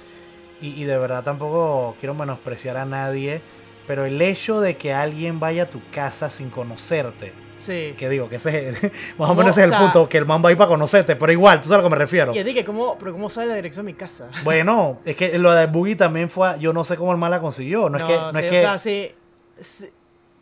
y, 0.60 0.68
y 0.80 0.84
de 0.84 0.96
verdad 0.96 1.24
tampoco 1.24 1.96
quiero 1.98 2.14
menospreciar 2.14 2.76
a 2.76 2.84
nadie, 2.84 3.40
pero 3.88 4.04
el 4.06 4.22
hecho 4.22 4.60
de 4.60 4.76
que 4.76 4.92
alguien 4.94 5.40
vaya 5.40 5.64
a 5.64 5.70
tu 5.70 5.80
casa 5.90 6.30
sin 6.30 6.50
conocerte, 6.50 7.32
Sí. 7.58 7.94
que 7.98 8.08
digo, 8.08 8.28
que 8.28 8.36
ese 8.36 8.68
es, 8.70 8.82
más 9.18 9.30
o 9.30 9.34
menos 9.34 9.50
ese 9.56 9.62
es 9.62 9.66
el 9.68 9.74
O 9.74 9.76
sea- 9.78 9.92
punto, 9.92 10.08
que 10.08 10.18
el 10.18 10.26
man 10.26 10.42
va 10.44 10.48
a 10.50 10.52
ir 10.52 10.58
para 10.58 10.68
conocerte, 10.68 11.16
pero 11.16 11.32
igual, 11.32 11.60
tú 11.60 11.68
sabes 11.68 11.78
a 11.80 11.82
lo 11.82 11.88
que 11.88 11.96
me 11.96 12.00
refiero. 12.00 12.34
Y 12.34 12.42
dije, 12.42 12.64
¿cómo, 12.64 12.96
pero 12.98 13.12
¿cómo 13.12 13.28
sabe 13.30 13.46
la 13.48 13.54
dirección 13.54 13.86
de 13.86 13.92
mi 13.92 13.98
casa? 13.98 14.28
Bueno, 14.44 14.98
es 15.04 15.16
que 15.16 15.38
lo 15.38 15.52
de 15.52 15.66
Boogie 15.66 15.96
también 15.96 16.28
fue, 16.30 16.58
yo 16.58 16.72
no 16.72 16.84
sé 16.84 16.96
cómo 16.96 17.12
el 17.12 17.18
man 17.18 17.30
la 17.30 17.40
consiguió, 17.40 17.88
no, 17.88 17.98
es 17.98 18.04
que, 18.04 18.16
no, 18.16 18.32
sí, 18.32 18.38
es 18.38 18.46
o 18.46 18.50
que, 18.50 18.60
sea, 18.60 18.78
sí, 18.78 19.14
sí, 19.60 19.90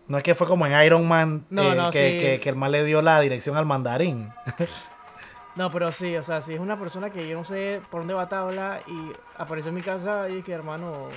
no 0.09 0.18
es 0.18 0.24
que 0.24 0.35
fue 0.35 0.46
como 0.46 0.66
en 0.66 0.85
Iron 0.85 1.07
Man, 1.09 1.46
No, 1.50 1.72
eh, 1.72 1.74
no, 1.77 1.90
que, 1.90 1.98
que- 2.20 2.40
que 2.42 2.48
el 2.50 2.57
man 2.57 2.72
le 2.72 2.85
dio 2.85 3.00
la 3.00 3.20
dirección 3.20 3.57
al 3.57 3.64
mandarín. 3.66 4.31
No, 5.57 5.70
pero 5.70 5.92
sí, 5.92 6.16
o 6.16 6.22
sea, 6.24 6.42
si 6.42 6.53
es 6.55 6.59
una 6.59 6.77
persona 6.77 7.11
que 7.11 7.29
yo 7.29 7.37
no 7.38 7.44
sé 7.44 7.81
por 7.88 8.00
dónde 8.00 8.12
va 8.12 8.29
tabla 8.29 8.81
y 8.88 9.12
apareció 9.38 9.68
en 9.68 9.77
mi 9.77 9.83
casa 9.83 10.29
y 10.29 10.38
es 10.38 10.44
que 10.44 10.53
hermano, 10.53 11.11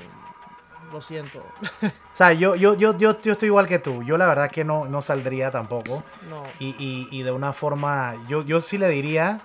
lo 0.91 1.01
siento. 1.01 1.39
O 1.83 1.89
sea, 2.13 2.33
yo, 2.33 2.55
yo, 2.55 2.75
yo, 2.75 2.97
yo, 2.97 3.21
yo 3.21 3.31
estoy 3.33 3.47
igual 3.47 3.67
que 3.67 3.79
tú, 3.79 4.03
yo 4.03 4.17
la 4.17 4.27
verdad 4.27 4.49
que 4.49 4.63
no, 4.63 4.85
no 4.85 5.01
saldría 5.01 5.51
tampoco. 5.51 6.03
No. 6.29 6.43
Y, 6.59 6.75
y, 6.79 7.07
y 7.11 7.23
de 7.23 7.31
una 7.31 7.53
forma, 7.53 8.15
yo, 8.27 8.43
yo 8.43 8.61
sí 8.61 8.77
le 8.77 8.89
diría, 8.89 9.41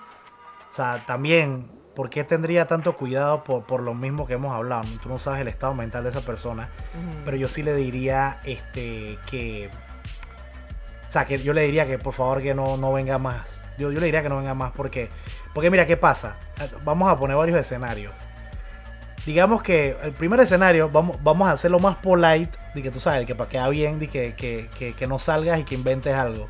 o 0.71 0.73
sea, 0.73 1.03
también, 1.05 1.69
¿por 1.95 2.09
qué 2.09 2.23
tendría 2.23 2.67
tanto 2.67 2.97
cuidado 2.97 3.43
por, 3.43 3.63
por 3.63 3.81
lo 3.81 3.93
mismo 3.93 4.25
que 4.25 4.33
hemos 4.33 4.53
hablado? 4.55 4.83
Tú 5.01 5.09
no 5.09 5.19
sabes 5.19 5.41
el 5.41 5.47
estado 5.47 5.73
mental 5.73 6.03
de 6.03 6.09
esa 6.09 6.21
persona, 6.21 6.69
Ujú. 6.95 7.25
pero 7.25 7.37
yo 7.37 7.47
sí 7.47 7.61
le 7.61 7.75
diría 7.75 8.39
este, 8.43 9.19
que, 9.27 9.69
o 11.07 11.11
sea, 11.11 11.25
que 11.25 11.41
yo 11.41 11.53
le 11.53 11.63
diría 11.63 11.85
que 11.85 11.99
por 11.99 12.13
favor 12.13 12.41
que 12.41 12.55
no, 12.55 12.77
no 12.77 12.91
venga 12.93 13.17
más. 13.17 13.63
Yo, 13.77 13.91
yo 13.91 13.99
le 13.99 14.05
diría 14.05 14.21
que 14.23 14.29
no 14.29 14.37
venga 14.37 14.53
más 14.53 14.71
porque, 14.71 15.09
porque 15.53 15.69
mira, 15.69 15.85
¿qué 15.85 15.97
pasa? 15.97 16.37
Vamos 16.83 17.11
a 17.11 17.17
poner 17.17 17.35
varios 17.37 17.57
escenarios. 17.57 18.13
Digamos 19.25 19.63
que 19.63 19.95
el 20.03 20.11
primer 20.11 20.39
escenario, 20.41 20.89
vamos, 20.89 21.17
vamos 21.23 21.47
a 21.47 21.51
hacerlo 21.53 21.79
más 21.79 21.95
polite, 21.97 22.57
de 22.75 22.83
que 22.83 22.91
tú 22.91 22.99
sabes, 22.99 23.25
que 23.25 23.35
para 23.35 23.49
quedar 23.49 23.69
bien, 23.69 23.99
de 23.99 24.09
que, 24.09 24.35
que, 24.35 24.69
que, 24.77 24.93
que 24.93 25.07
no 25.07 25.17
salgas 25.19 25.59
y 25.59 25.63
que 25.63 25.75
inventes 25.75 26.13
algo. 26.13 26.49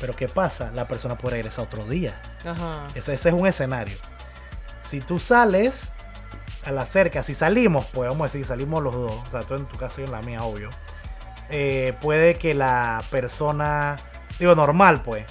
Pero 0.00 0.14
¿qué 0.16 0.28
pasa? 0.28 0.70
La 0.72 0.88
persona 0.88 1.16
puede 1.16 1.36
regresar 1.36 1.64
otro 1.66 1.84
día. 1.86 2.20
Ajá. 2.44 2.86
Ese, 2.94 3.14
ese 3.14 3.28
es 3.28 3.34
un 3.34 3.46
escenario. 3.46 3.98
Si 4.82 5.00
tú 5.00 5.18
sales 5.18 5.94
a 6.64 6.72
la 6.72 6.86
cerca, 6.86 7.22
si 7.22 7.34
salimos, 7.34 7.86
pues 7.92 8.08
vamos 8.08 8.22
a 8.22 8.26
decir, 8.26 8.44
salimos 8.44 8.82
los 8.82 8.94
dos, 8.94 9.12
o 9.26 9.30
sea, 9.30 9.42
tú 9.42 9.54
en 9.54 9.66
tu 9.66 9.76
casa 9.76 10.00
y 10.00 10.04
en 10.04 10.12
la 10.12 10.22
mía, 10.22 10.42
obvio. 10.42 10.70
eh, 11.50 11.94
puede 12.00 12.36
que 12.36 12.54
la 12.54 13.04
persona, 13.10 13.96
digo, 14.38 14.54
normal, 14.54 15.02
pues. 15.02 15.24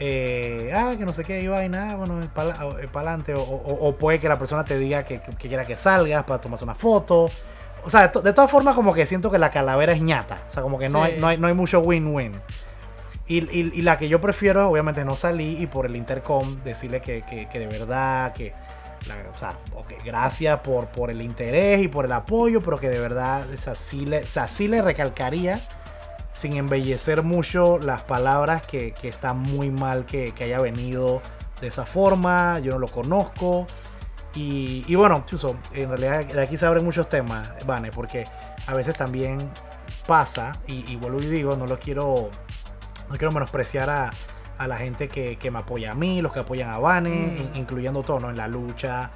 Eh, 0.00 0.70
ah, 0.74 0.94
que 0.98 1.04
no 1.04 1.12
sé 1.12 1.22
qué, 1.24 1.42
y 1.42 1.48
vaina, 1.48 1.92
ah, 1.92 1.96
bueno, 1.96 2.20
para 2.34 2.54
adelante. 2.94 3.34
O, 3.34 3.42
o- 3.42 3.88
o 3.88 3.96
puede 3.96 4.18
que 4.20 4.28
la 4.28 4.38
persona 4.38 4.64
te 4.64 4.76
diga 4.78 5.04
que, 5.04 5.20
que 5.20 5.48
quiera 5.48 5.64
que 5.66 5.76
salgas 5.76 6.24
para 6.24 6.40
tomarse 6.40 6.64
una 6.64 6.74
foto. 6.74 7.28
O 7.84 7.90
sea, 7.90 8.02
de, 8.02 8.08
to- 8.08 8.20
de 8.22 8.32
todas 8.32 8.50
formas, 8.50 8.74
como 8.74 8.94
que 8.94 9.06
siento 9.06 9.30
que 9.30 9.38
la 9.38 9.50
calavera 9.50 9.92
es 9.92 10.00
ñata. 10.02 10.38
O 10.48 10.50
sea, 10.50 10.62
como 10.62 10.78
que 10.78 10.88
no, 10.88 11.04
Sí. 11.04 11.12
hay, 11.12 11.20
no, 11.20 11.26
hay, 11.28 11.38
no 11.38 11.46
hay 11.48 11.54
mucho 11.54 11.80
win-win. 11.80 12.32
Y, 13.26 13.38
y- 13.38 13.70
y 13.74 13.82
la 13.82 13.98
que 13.98 14.08
yo 14.08 14.20
prefiero, 14.20 14.68
obviamente, 14.68 15.04
no 15.04 15.16
salí 15.16 15.56
y 15.62 15.66
por 15.66 15.86
el 15.86 15.94
intercom 15.96 16.62
decirle 16.64 17.00
que, 17.00 17.22
que- 17.22 17.48
que 17.48 17.58
de 17.58 17.66
verdad, 17.66 18.32
que, 18.32 18.52
la- 19.06 19.16
o 19.34 19.38
sea, 19.38 19.54
ok, 19.74 19.92
gracias 20.04 20.58
por, 20.60 20.86
por 20.88 21.10
el 21.10 21.22
interés 21.22 21.80
y 21.82 21.88
por 21.88 22.04
el 22.04 22.12
apoyo, 22.12 22.60
pero 22.62 22.78
que 22.78 22.88
de 22.88 22.98
verdad, 22.98 23.44
o 23.52 23.56
sea, 23.56 23.74
sí 23.76 24.06
le, 24.06 24.24
o 24.24 24.26
sea, 24.26 24.48
sí 24.48 24.68
le 24.68 24.80
recalcaría, 24.82 25.60
sin 26.32 26.56
embellecer 26.56 27.22
mucho 27.22 27.78
las 27.78 28.02
palabras, 28.02 28.62
que, 28.62 28.92
que 28.92 29.08
está 29.08 29.32
muy 29.34 29.70
mal 29.70 30.06
que, 30.06 30.32
que 30.32 30.44
haya 30.44 30.60
venido 30.60 31.20
de 31.60 31.68
esa 31.68 31.84
forma, 31.86 32.58
yo 32.60 32.72
no 32.72 32.78
lo 32.78 32.88
conozco. 32.88 33.66
Y, 34.34 34.84
y 34.88 34.94
bueno, 34.94 35.24
Chuso, 35.26 35.56
en 35.72 35.88
realidad 35.90 36.24
de 36.24 36.42
aquí 36.42 36.56
se 36.56 36.64
abren 36.66 36.84
muchos 36.84 37.08
temas, 37.08 37.50
Vane, 37.66 37.90
porque 37.92 38.24
a 38.66 38.74
veces 38.74 38.94
también 38.94 39.50
pasa, 40.06 40.56
y, 40.66 40.90
y 40.90 40.96
vuelvo 40.96 41.20
y 41.20 41.26
digo, 41.26 41.54
no 41.56 41.66
lo 41.66 41.78
quiero, 41.78 42.30
no 43.10 43.16
quiero 43.18 43.30
menospreciar 43.30 43.90
a, 43.90 44.10
a 44.58 44.66
la 44.66 44.78
gente 44.78 45.08
que, 45.08 45.36
que 45.36 45.50
me 45.50 45.58
apoya 45.58 45.92
a 45.92 45.94
mí, 45.94 46.22
los 46.22 46.32
que 46.32 46.40
apoyan 46.40 46.70
a 46.70 46.78
Vane, 46.78 47.10
Mm. 47.10 47.36
in- 47.36 47.50
incluyendo 47.56 48.02
todo, 48.02 48.20
¿no? 48.20 48.30
En 48.30 48.36
la 48.38 48.48
lucha, 48.48 49.10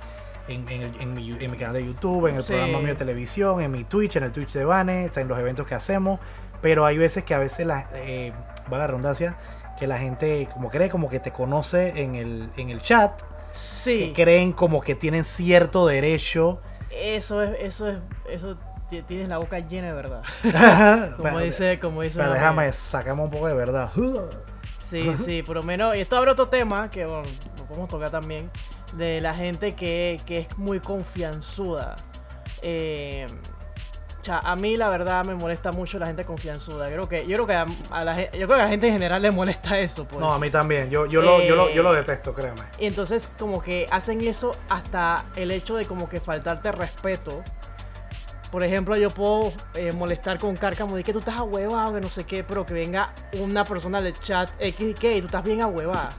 en, 0.49 0.69
en 0.69 1.15
mi, 1.15 1.31
en 1.41 1.51
mi 1.51 1.57
canal 1.57 1.73
de 1.75 1.85
YouTube, 1.87 2.29
en 2.29 2.37
el 2.37 2.45
Sí. 2.45 2.53
programa 2.53 2.79
mío 2.79 2.89
de 2.89 2.95
televisión, 2.95 3.61
en 3.63 3.71
mi 3.73 3.85
Twitch, 3.85 4.17
en 4.17 4.25
el 4.25 4.33
Twitch 4.33 4.53
de 4.53 4.65
Vane, 4.65 5.11
en 5.17 5.29
los 5.29 5.39
eventos 5.39 5.67
que 5.67 5.75
hacemos. 5.75 6.21
Pero 6.67 6.85
hay 6.85 6.99
veces 6.99 7.23
que 7.23 7.33
a 7.33 7.39
veces, 7.39 7.65
la, 7.65 7.87
eh, 7.95 8.33
va 8.73 8.79
la 8.79 8.89
redundancia, 8.89 9.37
que 9.79 9.87
la 9.87 9.99
gente 10.01 10.49
como 10.53 10.69
cree 10.69 10.91
como 10.91 11.09
que 11.09 11.21
te 11.21 11.31
conoce 11.31 12.01
en 12.03 12.17
el, 12.17 12.51
en 12.57 12.71
el 12.71 12.83
chat, 12.83 13.23
Sí, 13.53 14.13
que 14.13 14.25
creen 14.25 14.53
como 14.53 14.81
que 14.81 14.97
tienen 14.97 15.25
cierto 15.25 15.87
derecho. 15.87 16.61
eso 16.91 17.41
es, 17.41 17.57
eso 17.61 17.89
es, 17.89 17.99
eso 18.29 18.57
ti- 18.91 19.03
tienes 19.03 19.29
la 19.29 19.39
boca 19.39 19.61
llena 19.61 19.87
de 19.87 19.93
verdad. 19.93 20.23
Como 21.17 21.39
dice, 21.39 21.79
como 21.79 22.03
dice. 22.03 22.19
pero 22.19 22.33
déjame, 22.33 22.73
sacamos 22.73 23.27
un 23.27 23.31
poco 23.31 23.47
de 23.47 23.55
verdad. 23.55 23.93
Sí, 24.91 25.09
sí, 25.25 25.45
por 25.45 25.55
lo 25.55 25.63
menos, 25.63 25.95
y 25.95 26.01
esto 26.01 26.17
abre 26.17 26.33
otro 26.33 26.49
tema 26.49 26.91
que 26.91 27.07
bueno, 27.07 27.29
lo 27.57 27.65
podemos 27.67 27.89
tocar 27.89 28.11
también, 28.11 28.51
de 28.95 29.21
la 29.21 29.35
gente 29.35 29.77
que, 29.77 30.21
que 30.27 30.39
es 30.39 30.59
muy 30.59 30.81
confianzuda. 30.81 31.95
Eh, 32.61 33.29
a 34.29 34.57
mí 34.57 34.77
la 34.77 34.89
verdad 34.89 35.25
me 35.25 35.35
molesta 35.35 35.73
mucho 35.73 35.99
la 35.99 36.07
gente 36.07 36.25
confianzuda. 36.25 36.89
Creo 36.91 37.09
que, 37.09 37.27
yo 37.27 37.37
creo 37.37 37.47
que 37.47 37.55
a, 37.55 37.67
a 37.91 38.05
la, 38.05 38.25
yo 38.33 38.47
creo 38.47 38.49
que 38.49 38.55
a 38.55 38.65
la 38.65 38.69
gente 38.69 38.87
en 38.89 38.93
general 38.95 39.23
le 39.23 39.31
molesta 39.31 39.79
eso, 39.79 40.07
pues. 40.07 40.21
No, 40.21 40.33
a 40.33 40.39
mí 40.39 40.51
también. 40.51 40.91
Yo, 40.91 41.07
yo, 41.07 41.23
lo, 41.23 41.43
yo, 41.43 41.57
lo, 41.57 41.71
yo 41.71 41.83
lo 41.83 41.93
Eh, 41.95 41.99
detesto, 41.99 42.35
créeme. 42.35 42.63
Y 42.79 42.87
entonces 42.87 43.29
como 43.39 43.63
que 43.63 43.87
hacen 43.91 44.21
eso 44.27 44.57
hasta 44.69 45.25
el 45.37 45.51
hecho 45.51 45.77
de 45.77 45.87
como 45.87 46.09
que 46.09 46.21
faltarte 46.21 46.73
respeto. 46.73 47.43
Por 48.51 48.63
ejemplo, 48.63 48.97
yo 48.97 49.11
puedo 49.11 49.53
eh, 49.75 49.93
molestar 49.93 50.39
con 50.39 50.57
Cárcamo 50.57 50.97
de 50.97 51.03
que 51.05 51.13
tú 51.13 51.19
estás 51.19 51.37
ahuevado, 51.37 51.95
que 51.95 52.01
no 52.01 52.09
sé 52.11 52.25
qué, 52.25 52.45
pero 52.45 52.65
que 52.65 52.75
venga 52.75 53.13
una 53.33 53.65
persona 53.65 54.01
del 54.01 54.19
chat 54.21 54.51
X 54.59 54.91
y 54.91 54.95
que 54.95 55.21
tú 55.21 55.27
estás 55.27 55.43
bien. 55.45 55.57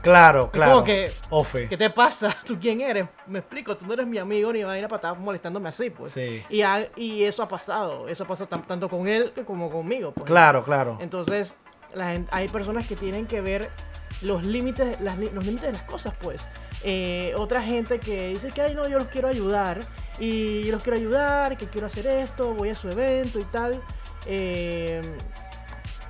Claro, 0.02 0.44
Es 0.46 0.50
claro. 0.50 0.72
como 0.72 0.84
que, 0.84 1.12
Ofe. 1.30 1.68
¿qué 1.68 1.76
te 1.76 1.90
pasa? 1.90 2.36
¿Tú 2.44 2.58
quién 2.60 2.80
eres? 2.80 3.06
Me 3.26 3.38
explico, 3.40 3.76
tú 3.76 3.86
no 3.86 3.94
eres 3.94 4.06
mi 4.06 4.18
amigo 4.18 4.52
ni 4.52 4.62
vaina 4.62 4.88
para 4.88 4.96
estar 5.10 5.18
molestándome 5.18 5.68
así, 5.68 5.90
pues. 5.90 6.12
Sí. 6.12 6.42
Y, 6.50 6.62
y 6.96 7.24
eso 7.24 7.42
ha 7.42 7.48
pasado, 7.48 8.08
eso 8.08 8.24
pasa 8.26 8.46
tan- 8.46 8.66
tanto 8.66 8.88
con 8.88 9.08
él 9.08 9.32
que 9.34 9.44
como 9.44 9.70
conmigo, 9.70 10.12
pues. 10.12 10.26
Claro, 10.26 10.62
claro. 10.64 10.98
Entonces, 11.00 11.56
la 11.94 12.12
gen- 12.12 12.28
hay 12.30 12.48
personas 12.48 12.86
que 12.86 12.94
tienen 12.96 13.26
que 13.26 13.40
ver 13.40 13.70
los 14.20 14.44
límites, 14.44 15.00
las 15.00 15.16
los 15.18 15.44
límites 15.44 15.66
de 15.66 15.72
las 15.72 15.84
cosas, 15.84 16.14
pues. 16.20 16.46
Eh, 16.84 17.32
otra 17.36 17.62
gente 17.62 17.98
que 17.98 18.28
dice 18.28 18.50
que, 18.50 18.62
ay, 18.62 18.74
no, 18.74 18.86
yo 18.88 18.98
los 18.98 19.08
quiero 19.08 19.28
ayudar. 19.28 19.80
Y 20.20 20.64
yo 20.64 20.72
los 20.72 20.82
quiero 20.82 20.96
ayudar, 20.98 21.56
que 21.56 21.66
quiero 21.66 21.86
hacer 21.86 22.06
esto, 22.06 22.54
voy 22.54 22.70
a 22.70 22.74
su 22.74 22.88
evento 22.88 23.38
y 23.38 23.44
tal. 23.44 23.80
Eh, 24.26 25.00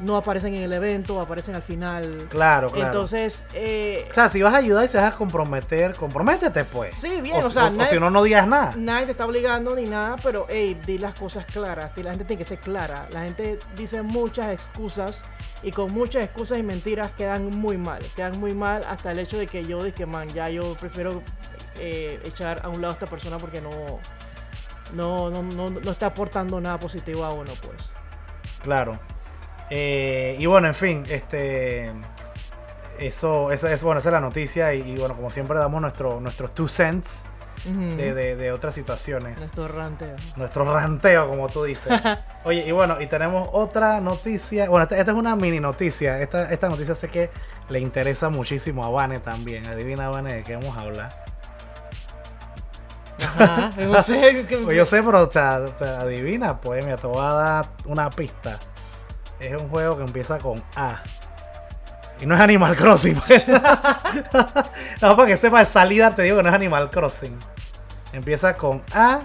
no 0.01 0.17
aparecen 0.17 0.55
en 0.55 0.63
el 0.63 0.73
evento, 0.73 1.21
aparecen 1.21 1.57
al 1.57 1.63
final. 1.63 2.27
Claro, 2.29 2.71
claro. 2.71 2.87
Entonces, 2.87 3.45
eh, 3.53 4.07
o 4.09 4.15
sea, 4.15 4.29
si 4.29 4.41
vas 4.41 4.55
a 4.55 4.59
ayudar 4.59 4.85
y 4.85 4.89
se 4.89 4.97
vas 4.97 5.13
a 5.13 5.17
comprometer, 5.17 5.95
comprométete 5.97 6.65
pues. 6.65 6.95
sí, 7.01 7.21
bien, 7.21 7.43
o, 7.43 7.47
o, 7.47 7.51
sea, 7.51 7.65
o- 7.65 7.67
o 7.67 7.71
nadie- 7.73 7.91
si 7.91 7.99
no, 7.99 8.09
no 8.09 8.23
digas 8.23 8.47
nada. 8.47 8.75
Nadie 8.77 9.07
te 9.07 9.13
está 9.13 9.27
obligando 9.27 9.75
ni 9.75 9.87
nada, 9.87 10.15
pero 10.23 10.47
hey, 10.49 10.81
di 10.87 10.99
las 10.99 11.15
cosas 11.15 11.45
claras. 11.47 11.91
La 11.97 12.11
gente 12.11 12.25
tiene 12.25 12.39
que 12.39 12.45
ser 12.49 12.61
clara. 12.61 13.09
La 13.11 13.25
gente 13.25 13.59
dice 13.77 14.03
muchas 14.03 14.53
excusas 14.53 15.25
y 15.65 15.73
con 15.73 15.93
muchas 15.93 16.23
excusas 16.23 16.59
y 16.59 16.63
mentiras 16.63 17.11
quedan 17.19 17.47
muy 17.51 17.77
mal. 17.77 18.01
Quedan 18.15 18.39
muy 18.39 18.55
mal 18.55 18.85
hasta 18.89 19.11
el 19.11 19.19
hecho 19.19 19.37
de 19.37 19.49
que 19.49 19.67
yo 19.67 19.83
dije, 19.83 20.07
man, 20.07 20.29
ya 20.29 20.49
yo 20.49 20.77
prefiero 20.77 21.23
eh, 21.79 22.21
echar 22.25 22.61
a 22.65 22.69
un 22.69 22.81
lado 22.81 22.93
a 22.93 22.95
esta 22.95 23.07
persona 23.07 23.39
porque 23.39 23.61
no, 23.61 23.71
no, 24.93 25.31
no, 25.31 25.43
no, 25.43 25.71
no 25.71 25.91
está 25.91 26.07
aportando 26.07 26.61
nada 26.61 26.79
positivo 26.79 27.25
a 27.25 27.33
uno, 27.33 27.53
pues. 27.63 27.93
Claro. 28.63 28.99
Eh, 29.71 30.37
y 30.39 30.47
bueno, 30.47 30.67
en 30.69 30.75
fin, 30.75 31.05
este. 31.09 31.93
Eso, 32.99 33.53
esa 33.53 33.73
es, 33.73 33.83
bueno, 33.83 34.01
esa 34.01 34.09
es 34.09 34.13
la 34.13 34.21
noticia. 34.21 34.75
Y, 34.75 34.81
y 34.83 34.97
bueno, 34.99 35.15
como 35.15 35.31
siempre 35.31 35.59
damos 35.59 35.81
nuestro, 35.81 36.21
nuestros 36.21 36.55
two 36.55 36.67
cents 36.69 37.27
de, 37.65 38.15
de- 38.15 38.35
de 38.37 38.51
otras 38.53 38.75
situaciones. 38.75 39.39
Nuestro 39.39 39.69
ranteo. 39.69 40.17
Nuestro 40.37 40.65
ranteo, 40.73 41.29
como 41.29 41.49
tú 41.49 41.65
dices. 41.65 41.93
Oye, 42.45 42.67
y 42.67 42.73
bueno, 42.73 43.01
y 43.01 43.07
tenemos 43.07 43.49
otra 43.53 44.01
noticia. 44.01 44.69
Bueno, 44.69 44.85
esta, 44.85 44.97
esta 44.99 45.13
es 45.13 45.17
una 45.19 45.37
mini 45.37 45.61
noticia. 45.61 46.21
Esta, 46.21 46.51
esta 46.53 46.69
noticia 46.69 46.95
sé 46.95 47.09
que 47.09 47.31
le 47.69 47.79
interesa 47.81 48.31
muchísimo 48.31 48.85
a 48.85 48.91
Vane 48.91 49.21
también. 49.21 49.67
Adivina, 49.67 50.09
Vane, 50.09 50.35
de 50.35 50.43
qué 50.45 50.57
vamos 50.57 50.77
a 50.77 50.81
hablar. 50.81 51.25
Ajá, 53.27 53.73
no 53.77 54.03
sé. 54.03 54.47
que- 54.47 54.59
Pues 54.59 54.77
yo 54.77 54.87
sé, 54.87 55.03
pero 55.03 55.23
o 55.25 55.31
sea, 55.33 55.61
o 55.75 55.79
sea, 55.79 56.01
adivina, 56.01 56.61
pues 56.61 56.85
mira, 56.85 56.97
te 56.97 57.07
voy 57.07 57.21
a 57.25 57.33
dar 57.33 57.69
una 57.87 58.11
pista. 58.11 58.59
Es 59.41 59.61
un 59.61 59.69
juego 59.69 59.97
que 59.97 60.05
empieza 60.05 60.39
con 60.39 60.63
A. 60.77 61.03
Y 62.21 62.27
no 62.27 62.35
es 62.35 62.41
Animal 62.41 62.77
Crossing, 62.77 63.15
pues. 63.27 63.49
no, 65.03 65.17
para 65.17 65.27
que 65.27 65.37
sepa 65.37 65.61
de 65.61 65.67
salida 65.67 66.15
te 66.15 66.23
digo 66.23 66.37
que 66.39 66.43
no 66.43 66.49
es 66.49 66.55
Animal 66.55 66.91
Crossing. 66.91 67.37
Empieza 68.13 68.57
con 68.57 68.83
A. 68.93 69.21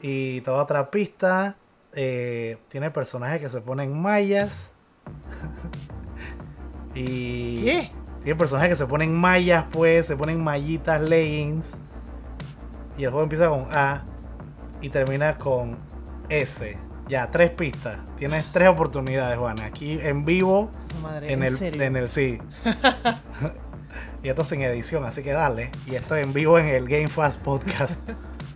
Y 0.00 0.40
toda 0.42 0.62
otra 0.62 0.90
pista. 0.90 1.56
eh, 1.92 2.58
tiene 2.68 2.90
personajes 2.90 3.40
que 3.40 3.48
se 3.48 3.60
ponen 3.62 3.98
mallas. 4.00 4.70
y. 6.94 7.62
¿Qué? 7.64 7.90
Tiene 8.22 8.36
personajes 8.38 8.70
que 8.70 8.76
se 8.76 8.86
ponen 8.86 9.14
mallas, 9.14 9.64
pues, 9.70 10.06
se 10.08 10.16
ponen 10.16 10.42
mallitas, 10.42 11.00
leggings. 11.00 11.76
Y 12.96 13.04
el 13.04 13.10
juego 13.10 13.22
empieza 13.22 13.48
con 13.48 13.68
A 13.72 14.04
y 14.80 14.88
termina 14.90 15.36
con 15.36 15.78
S. 16.28 16.78
Ya, 17.08 17.30
tres 17.30 17.50
pistas. 17.50 17.98
Tienes 18.16 18.50
tres 18.52 18.68
oportunidades, 18.68 19.38
Juan. 19.38 19.60
Aquí 19.60 20.00
en 20.00 20.24
vivo, 20.24 20.70
Madre, 21.02 21.32
en, 21.32 21.42
en, 21.42 21.48
el, 21.48 21.56
serio. 21.56 21.82
en 21.82 21.96
el 21.96 22.08
sí. 22.08 22.38
y 24.22 24.28
esto 24.28 24.44
sin 24.44 24.62
edición, 24.62 25.04
así 25.04 25.22
que 25.22 25.32
dale. 25.32 25.70
Y 25.86 25.94
esto 25.94 26.16
en 26.16 26.32
vivo 26.32 26.58
en 26.58 26.66
el 26.66 26.88
Game 26.88 27.08
Fast 27.08 27.40
Podcast. 27.42 28.00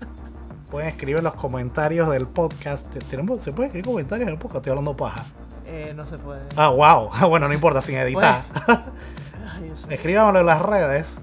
Pueden 0.70 0.88
escribir 0.88 1.18
en 1.18 1.24
los 1.24 1.34
comentarios 1.34 2.08
del 2.10 2.26
podcast. 2.26 2.88
¿Tenemos, 3.08 3.42
¿Se 3.42 3.52
puede 3.52 3.66
escribir 3.66 3.86
comentarios 3.86 4.26
en 4.28 4.34
el 4.34 4.38
podcast? 4.38 4.58
Estoy 4.58 4.70
hablando 4.70 4.96
paja. 4.96 5.26
Eh, 5.66 5.92
no 5.94 6.06
se 6.06 6.18
puede. 6.18 6.42
Ah, 6.56 6.70
wow. 6.70 7.10
Bueno, 7.28 7.46
no 7.46 7.54
importa, 7.54 7.82
sin 7.82 7.96
editar. 7.96 8.44
Escríbanlo 9.88 10.40
en 10.40 10.46
las 10.46 10.62
redes. 10.62 11.20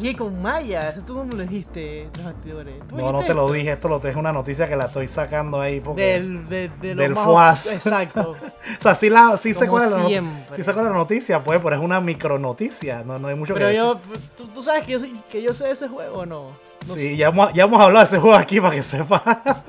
¿Qué 0.00 0.16
con 0.16 0.42
Maya? 0.42 0.90
Eso 0.90 1.02
tú 1.02 1.14
no 1.14 1.24
me 1.24 1.34
lo 1.34 1.42
dijiste, 1.42 2.08
bastidores. 2.22 2.74
¿Tú 2.88 2.96
No, 2.96 3.12
no 3.12 3.22
te 3.22 3.32
lo 3.32 3.50
dije, 3.52 3.72
esto 3.72 3.88
lo 3.88 4.04
es 4.04 4.16
una 4.16 4.32
noticia 4.32 4.68
que 4.68 4.76
la 4.76 4.86
estoy 4.86 5.06
sacando 5.06 5.60
ahí 5.60 5.80
porque... 5.80 6.02
Del, 6.14 6.46
de, 6.48 6.68
del 6.80 7.14
FUAS. 7.14 7.66
Exacto. 7.72 8.34
O 8.78 8.82
sea, 8.82 8.94
sí, 8.94 9.08
la, 9.08 9.36
sí 9.36 9.54
cuál 9.54 9.84
es 9.84 9.90
la, 9.92 10.06
sí 10.06 10.18
cuál 10.46 10.60
es 10.60 10.66
la 10.66 10.88
noticia, 10.90 11.44
pues, 11.44 11.60
pero 11.62 11.76
es 11.76 11.82
una 11.82 12.00
micronoticia, 12.00 13.04
no, 13.04 13.18
no 13.18 13.28
hay 13.28 13.34
mucho 13.34 13.54
Pero 13.54 13.68
que 13.68 13.76
yo, 13.76 14.00
¿tú, 14.36 14.46
tú 14.48 14.62
sabes 14.62 14.84
que 14.84 14.92
yo, 14.92 14.98
que 15.30 15.42
yo 15.42 15.54
sé 15.54 15.64
de 15.64 15.70
ese 15.72 15.88
juego 15.88 16.18
o 16.18 16.26
no? 16.26 16.48
No 16.86 16.94
Sí, 16.94 17.00
sé. 17.00 17.16
ya 17.16 17.28
hemos, 17.28 17.52
ya 17.52 17.64
hemos 17.64 17.80
hablado 17.80 18.04
de 18.04 18.06
ese 18.06 18.18
juego 18.18 18.36
aquí 18.36 18.60
para 18.60 18.74
que 18.74 18.82
sepa. 18.82 19.22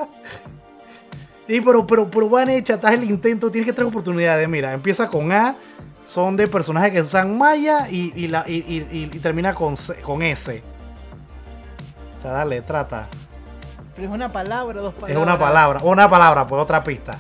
sí, 1.47 1.61
pero, 1.61 1.85
pero, 1.85 2.09
pero 2.09 2.29
van 2.29 2.49
hecha, 2.49 2.75
estás 2.75 2.93
el 2.93 3.03
intento, 3.03 3.51
tienes 3.51 3.67
que 3.67 3.73
tener 3.73 3.89
oportunidades. 3.89 4.47
Mira, 4.49 4.73
empieza 4.73 5.07
con 5.09 5.31
A, 5.31 5.55
son 6.06 6.38
de 6.38 6.48
personajes 6.48 6.91
que 6.94 7.02
usan 7.02 7.38
Maya 7.38 7.89
y, 7.89 8.13
y, 8.15 8.28
la, 8.28 8.46
y, 8.48 8.54
y- 8.91 9.20
termina 9.20 9.54
con, 9.54 9.74
con 10.04 10.22
S. 10.22 10.63
O 12.18 12.22
sea, 12.22 12.32
dale, 12.32 12.62
trata. 12.62 13.08
Pero 13.96 14.08
es 14.10 14.13
una 14.13 14.32
palabra, 14.32 14.82
dos 14.82 14.94
palabras. 14.94 15.18
Es 15.18 15.24
una 15.24 15.38
palabra, 15.39 15.80
una 15.84 16.10
palabra, 16.10 16.48
pues 16.48 16.62
otra 16.62 16.84
pista. 16.84 17.18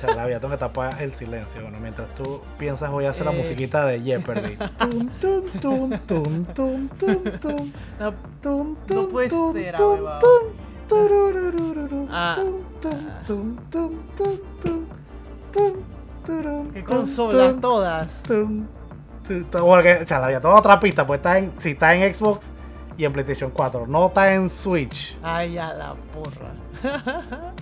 Chalavia, 0.00 0.38
tengo 0.40 0.52
que 0.52 0.58
tapar 0.58 1.00
el 1.02 1.14
silencio. 1.14 1.62
Bueno, 1.62 1.78
mientras 1.80 2.12
tú 2.14 2.40
piensas, 2.58 2.90
voy 2.90 3.06
a 3.06 3.10
hacer 3.10 3.24
la 3.26 3.32
Eh. 3.32 3.38
musiquita 3.38 3.84
de 3.86 4.00
Jeopardy. 4.02 4.56
No, 8.88 9.08
puede 9.08 9.30
ser, 9.30 9.74
Ah. 9.76 9.96
Ah. 12.10 12.36
¿Qué 15.54 16.82
tum, 16.82 17.60
todas? 17.60 18.22
tum, 18.22 18.66
tum, 19.26 19.44
tum. 19.44 19.62
Bueno, 19.62 19.82
que, 19.82 20.04
chalavia, 20.04 20.40
toda 20.40 20.56
otra 20.56 20.80
pista, 20.80 21.06
pues 21.06 21.18
está 21.18 21.38
en, 21.38 21.52
si 21.58 21.70
está 21.70 21.94
en 21.94 22.14
Xbox 22.14 22.52
y 22.96 23.04
en 23.04 23.12
PlayStation 23.12 23.50
4, 23.50 23.86
no 23.86 24.06
está 24.06 24.34
en 24.34 24.48
Switch. 24.48 25.16
Ay, 25.22 25.58
a 25.58 25.72
la 25.74 25.94
porra. 26.12 26.54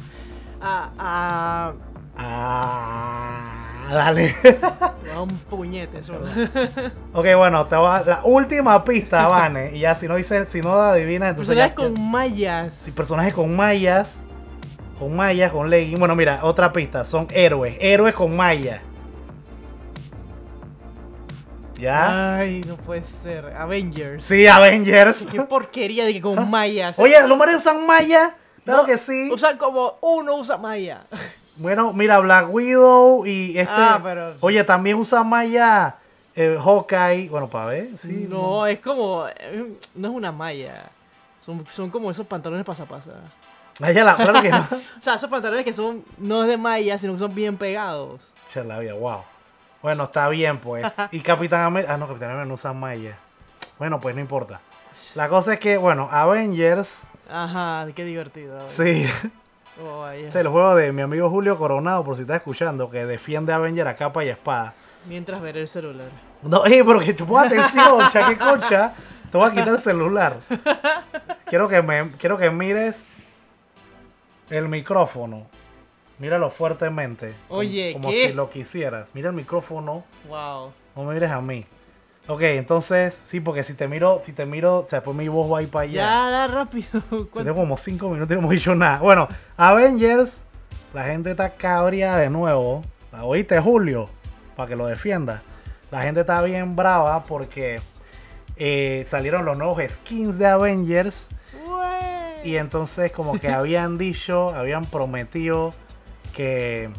ah, 0.61 0.91
ah, 0.99 1.73
Ah, 2.17 3.85
dale. 3.91 4.35
un 5.21 5.39
puñete 5.39 5.99
eso. 6.01 6.15
ok, 7.13 7.27
bueno, 7.37 7.67
te 7.67 7.77
voy 7.77 7.87
a 7.89 8.03
la 8.03 8.21
última 8.25 8.85
pista, 8.85 9.29
Vane. 9.29 9.75
Y 9.77 9.81
ya 9.81 9.95
si 9.95 10.09
no 10.09 10.17
dice, 10.17 10.47
si 10.47 10.61
no 10.61 10.77
la 10.77 10.93
adivinas, 10.93 11.31
entonces 11.31 11.57
ya, 11.57 11.69
Personajes 11.75 11.97
con 11.97 12.11
mallas. 12.11 12.75
si 12.75 12.91
personajes 12.91 13.35
con 13.35 13.57
mallas, 13.57 14.27
con 15.03 15.17
mallas, 15.17 15.51
con 15.51 15.69
leggings. 15.69 15.99
Bueno, 15.99 16.15
mira, 16.15 16.41
otra 16.45 16.73
pista, 16.73 17.05
son 17.05 17.27
héroes, 17.31 17.77
héroes 17.81 18.15
con 18.15 18.37
mallas. 18.37 18.81
¿Ya? 21.75 22.37
Ay, 22.37 22.63
no 22.65 22.77
puede 22.77 23.03
ser. 23.05 23.47
Avengers. 23.57 24.25
Sí, 24.25 24.47
Avengers. 24.47 25.27
Qué 25.31 25.41
porquería 25.43 26.05
de 26.05 26.13
que 26.13 26.21
con 26.21 26.49
mallas. 26.49 26.97
Oye, 26.99 27.17
¿los 27.27 27.37
mares 27.37 27.57
usan 27.57 27.85
mallas? 27.85 28.35
Claro 28.65 28.83
No, 28.83 28.87
que 28.87 28.97
sí. 28.99 29.29
Usan 29.33 29.59
como 29.59 29.97
uno 30.01 30.37
usa 30.37 30.57
malla. 30.57 31.03
Bueno, 31.57 31.93
mira, 31.93 32.21
Black 32.21 32.47
Widow 32.55 33.27
y 33.27 33.59
este. 33.59 33.73
Ah, 33.77 33.99
pero- 34.03 34.35
Oye, 34.41 34.63
también 34.63 34.97
usa 34.97 35.25
Maya 35.25 35.97
eh, 36.37 36.57
Hawkeye. 36.63 37.29
Bueno, 37.29 37.49
para 37.49 37.67
ver, 37.67 37.89
sí. 37.99 38.27
no, 38.31 38.65
es 38.67 38.79
como. 38.79 39.27
eh, 39.27 39.67
No 39.97 40.09
es 40.11 40.15
una 40.15 40.31
malla. 40.31 40.91
Son, 41.41 41.65
son 41.71 41.91
como 41.91 42.09
esos 42.13 42.25
pantalones 42.27 42.65
pasapasa. 42.65 43.11
Maya, 43.11 43.42
la, 43.91 44.17
claro 44.17 44.41
que 44.41 44.51
no. 44.51 44.67
O 45.01 45.03
sea, 45.03 45.15
esos 45.15 45.29
pantalones 45.29 45.65
que 45.65 45.73
son. 45.73 46.05
No 46.19 46.43
es 46.43 46.49
de 46.49 46.57
malla, 46.57 46.97
sino 46.99 47.13
que 47.15 47.19
son 47.19 47.35
bien 47.35 47.57
pegados. 47.57 48.33
Che, 48.53 48.63
la 48.65 48.79
vida, 48.79 48.95
wow. 48.95 49.23
Bueno, 49.83 50.05
está 50.05 50.29
bien, 50.29 50.59
pues. 50.59 50.95
Y 51.11 51.21
Capitán 51.21 51.63
América. 51.63 51.95
Ah, 51.95 51.97
no, 51.97 52.07
Capitán 52.07 52.31
América 52.31 52.47
no 52.47 52.55
usa 52.55 52.73
Maya. 52.73 53.17
Bueno, 53.79 54.01
pues 54.01 54.15
no 54.15 54.21
importa. 54.21 54.61
La 55.15 55.29
cosa 55.29 55.55
es 55.55 55.61
que, 55.61 55.77
bueno, 55.77 56.09
Avengers. 56.11 57.05
Ajá, 57.31 57.87
qué 57.95 58.05
divertido. 58.05 58.69
Sí. 58.69 59.07
Oh, 59.83 60.01
vaya. 60.01 60.29
Es 60.29 60.35
el 60.35 60.49
juego 60.49 60.77
de 60.77 60.93
mi 60.93 61.01
amigo 61.01 61.31
Julio 61.31 61.57
Coronado, 61.57 62.05
por 62.05 62.15
si 62.15 62.23
estás 62.23 62.37
escuchando, 62.37 62.91
que 62.91 63.07
defiende 63.07 63.55
a 63.55 63.57
Avenger 63.57 63.89
a 63.89 63.97
capa 63.97 64.23
y 64.23 64.29
espada. 64.29 64.75
Mientras 65.09 65.41
ver 65.41 65.57
el 65.57 65.67
celular. 65.67 66.09
No, 66.43 66.67
eh, 66.67 66.85
pero 66.87 67.01
que 67.01 67.15
te 67.15 67.25
ponga 67.25 67.45
atención, 67.45 67.99
chaque 68.11 68.37
concha. 68.37 68.93
Te 69.31 69.39
voy 69.39 69.49
a 69.49 69.51
quitar 69.51 69.69
el 69.69 69.81
celular. 69.81 70.41
Quiero 71.47 71.71
que 71.71 71.81
me, 71.81 72.11
quiero 72.19 72.37
que 72.37 72.51
mires 72.51 73.09
el 74.53 74.69
micrófono. 74.69 75.47
Míralo 76.19 76.51
fuertemente. 76.51 77.35
Oye, 77.49 77.95
como 77.95 78.11
¿qué? 78.11 78.29
si 78.29 78.33
lo 78.35 78.51
quisieras. 78.51 79.11
Mira 79.15 79.31
el 79.31 79.35
micrófono. 79.35 80.05
Wow. 80.29 80.73
No 80.95 81.05
me 81.05 81.15
mires 81.15 81.31
a 81.31 81.41
mí. 81.41 81.65
Ok, 82.29 82.43
entonces, 82.43 83.21
sí, 83.25 83.41
porque 83.41 83.65
si 83.65 83.75
te 83.75 83.89
miro, 83.89 84.21
si 84.23 84.33
te 84.33 84.47
miro, 84.47 84.81
o 84.81 84.87
sea, 84.89 85.01
después 85.01 85.17
mi 85.17 85.27
voz 85.27 85.51
va 85.51 85.59
a 85.59 85.63
ir 85.63 85.71
para 85.71 85.83
allá. 85.85 85.93
Ya, 86.03 86.31
da 86.31 86.47
rápido. 86.47 86.89
¿Cuánto- 87.09 87.43
Tengo 87.45 87.55
como 87.57 87.77
5 87.77 88.09
minutos 88.11 88.31
y 88.31 88.35
no 88.35 88.41
hemos 88.41 88.53
dicho 88.53 88.75
nada. 88.75 88.99
Bueno, 88.99 89.27
Avengers, 89.57 90.45
la 90.95 91.05
gente 91.05 91.33
está 91.33 91.55
cabría 91.55 92.17
de 92.19 92.31
nuevo. 92.31 92.83
¿La 93.11 93.25
oíste, 93.25 93.59
Julio? 93.59 94.09
Para 94.55 94.69
que 94.69 94.77
lo 94.77 94.87
defienda. 94.87 95.43
La 95.91 96.03
gente 96.03 96.21
está 96.21 96.41
bien 96.43 96.77
brava 96.77 97.25
porque 97.25 97.81
eh, 98.57 99.03
salieron 99.07 99.45
los 99.45 99.59
nuevos 99.59 99.83
skins 99.89 100.39
de 100.39 100.47
Avengers. 100.47 101.29
Y 102.45 102.57
entonces 102.57 103.13
como 103.13 103.39
que 103.39 103.49
habían 103.49 103.99
dicho, 103.99 104.51
habían 104.55 104.85
prometido 104.87 105.73
que, 106.35 106.91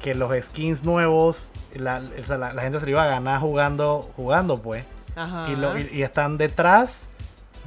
que 0.00 0.14
los 0.14 0.32
skins 0.44 0.84
nuevos, 0.84 1.50
la, 1.74 2.00
la- 2.00 2.52
la 2.54 2.62
gente 2.62 2.80
se 2.80 2.86
lo 2.86 2.90
iba 2.92 3.04
a 3.04 3.08
ganar 3.08 3.40
jugando, 3.40 4.10
jugando 4.16 4.60
pues. 4.60 4.84
Ajá. 5.16 5.48
Y, 5.50 5.56
lo- 5.56 5.78
y- 5.78 5.88
y 5.92 6.02
están 6.02 6.38
detrás 6.38 7.08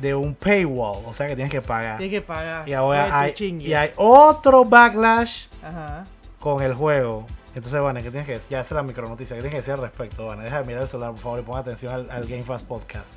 de 0.01 0.15
un 0.15 0.33
paywall, 0.33 1.03
o 1.05 1.13
sea 1.13 1.27
que 1.27 1.35
tienes 1.35 1.51
que 1.51 1.61
pagar. 1.61 1.97
Tienes 1.97 2.19
que 2.19 2.25
pagar. 2.25 2.67
Y 2.67 2.73
ahora 2.73 3.19
hay, 3.19 3.33
chingue. 3.33 3.67
y 3.67 3.73
hay 3.73 3.91
otro 3.95 4.65
backlash 4.65 5.45
Ajá. 5.63 6.03
con 6.39 6.61
el 6.63 6.73
juego. 6.73 7.25
Entonces, 7.55 7.79
Vane, 7.79 8.01
¿qué 8.01 8.09
tienes 8.09 8.25
que 8.25 8.33
decir? 8.33 8.49
Ya, 8.49 8.61
esa 8.61 8.69
es 8.69 8.71
la 8.77 8.81
micronoticia. 8.83 9.35
¿Qué 9.35 9.41
tienes 9.43 9.51
que 9.51 9.57
decir 9.57 9.73
al 9.75 9.81
respecto, 9.81 10.25
Vane? 10.25 10.43
Deja 10.43 10.59
de 10.61 10.65
mirar 10.65 10.81
el 10.81 10.89
celular, 10.89 11.11
por 11.11 11.19
favor, 11.21 11.39
y 11.39 11.43
pon 11.43 11.57
atención 11.59 11.93
al, 11.93 12.09
al 12.09 12.25
Game 12.25 12.41
Fast 12.43 12.65
Podcast. 12.67 13.09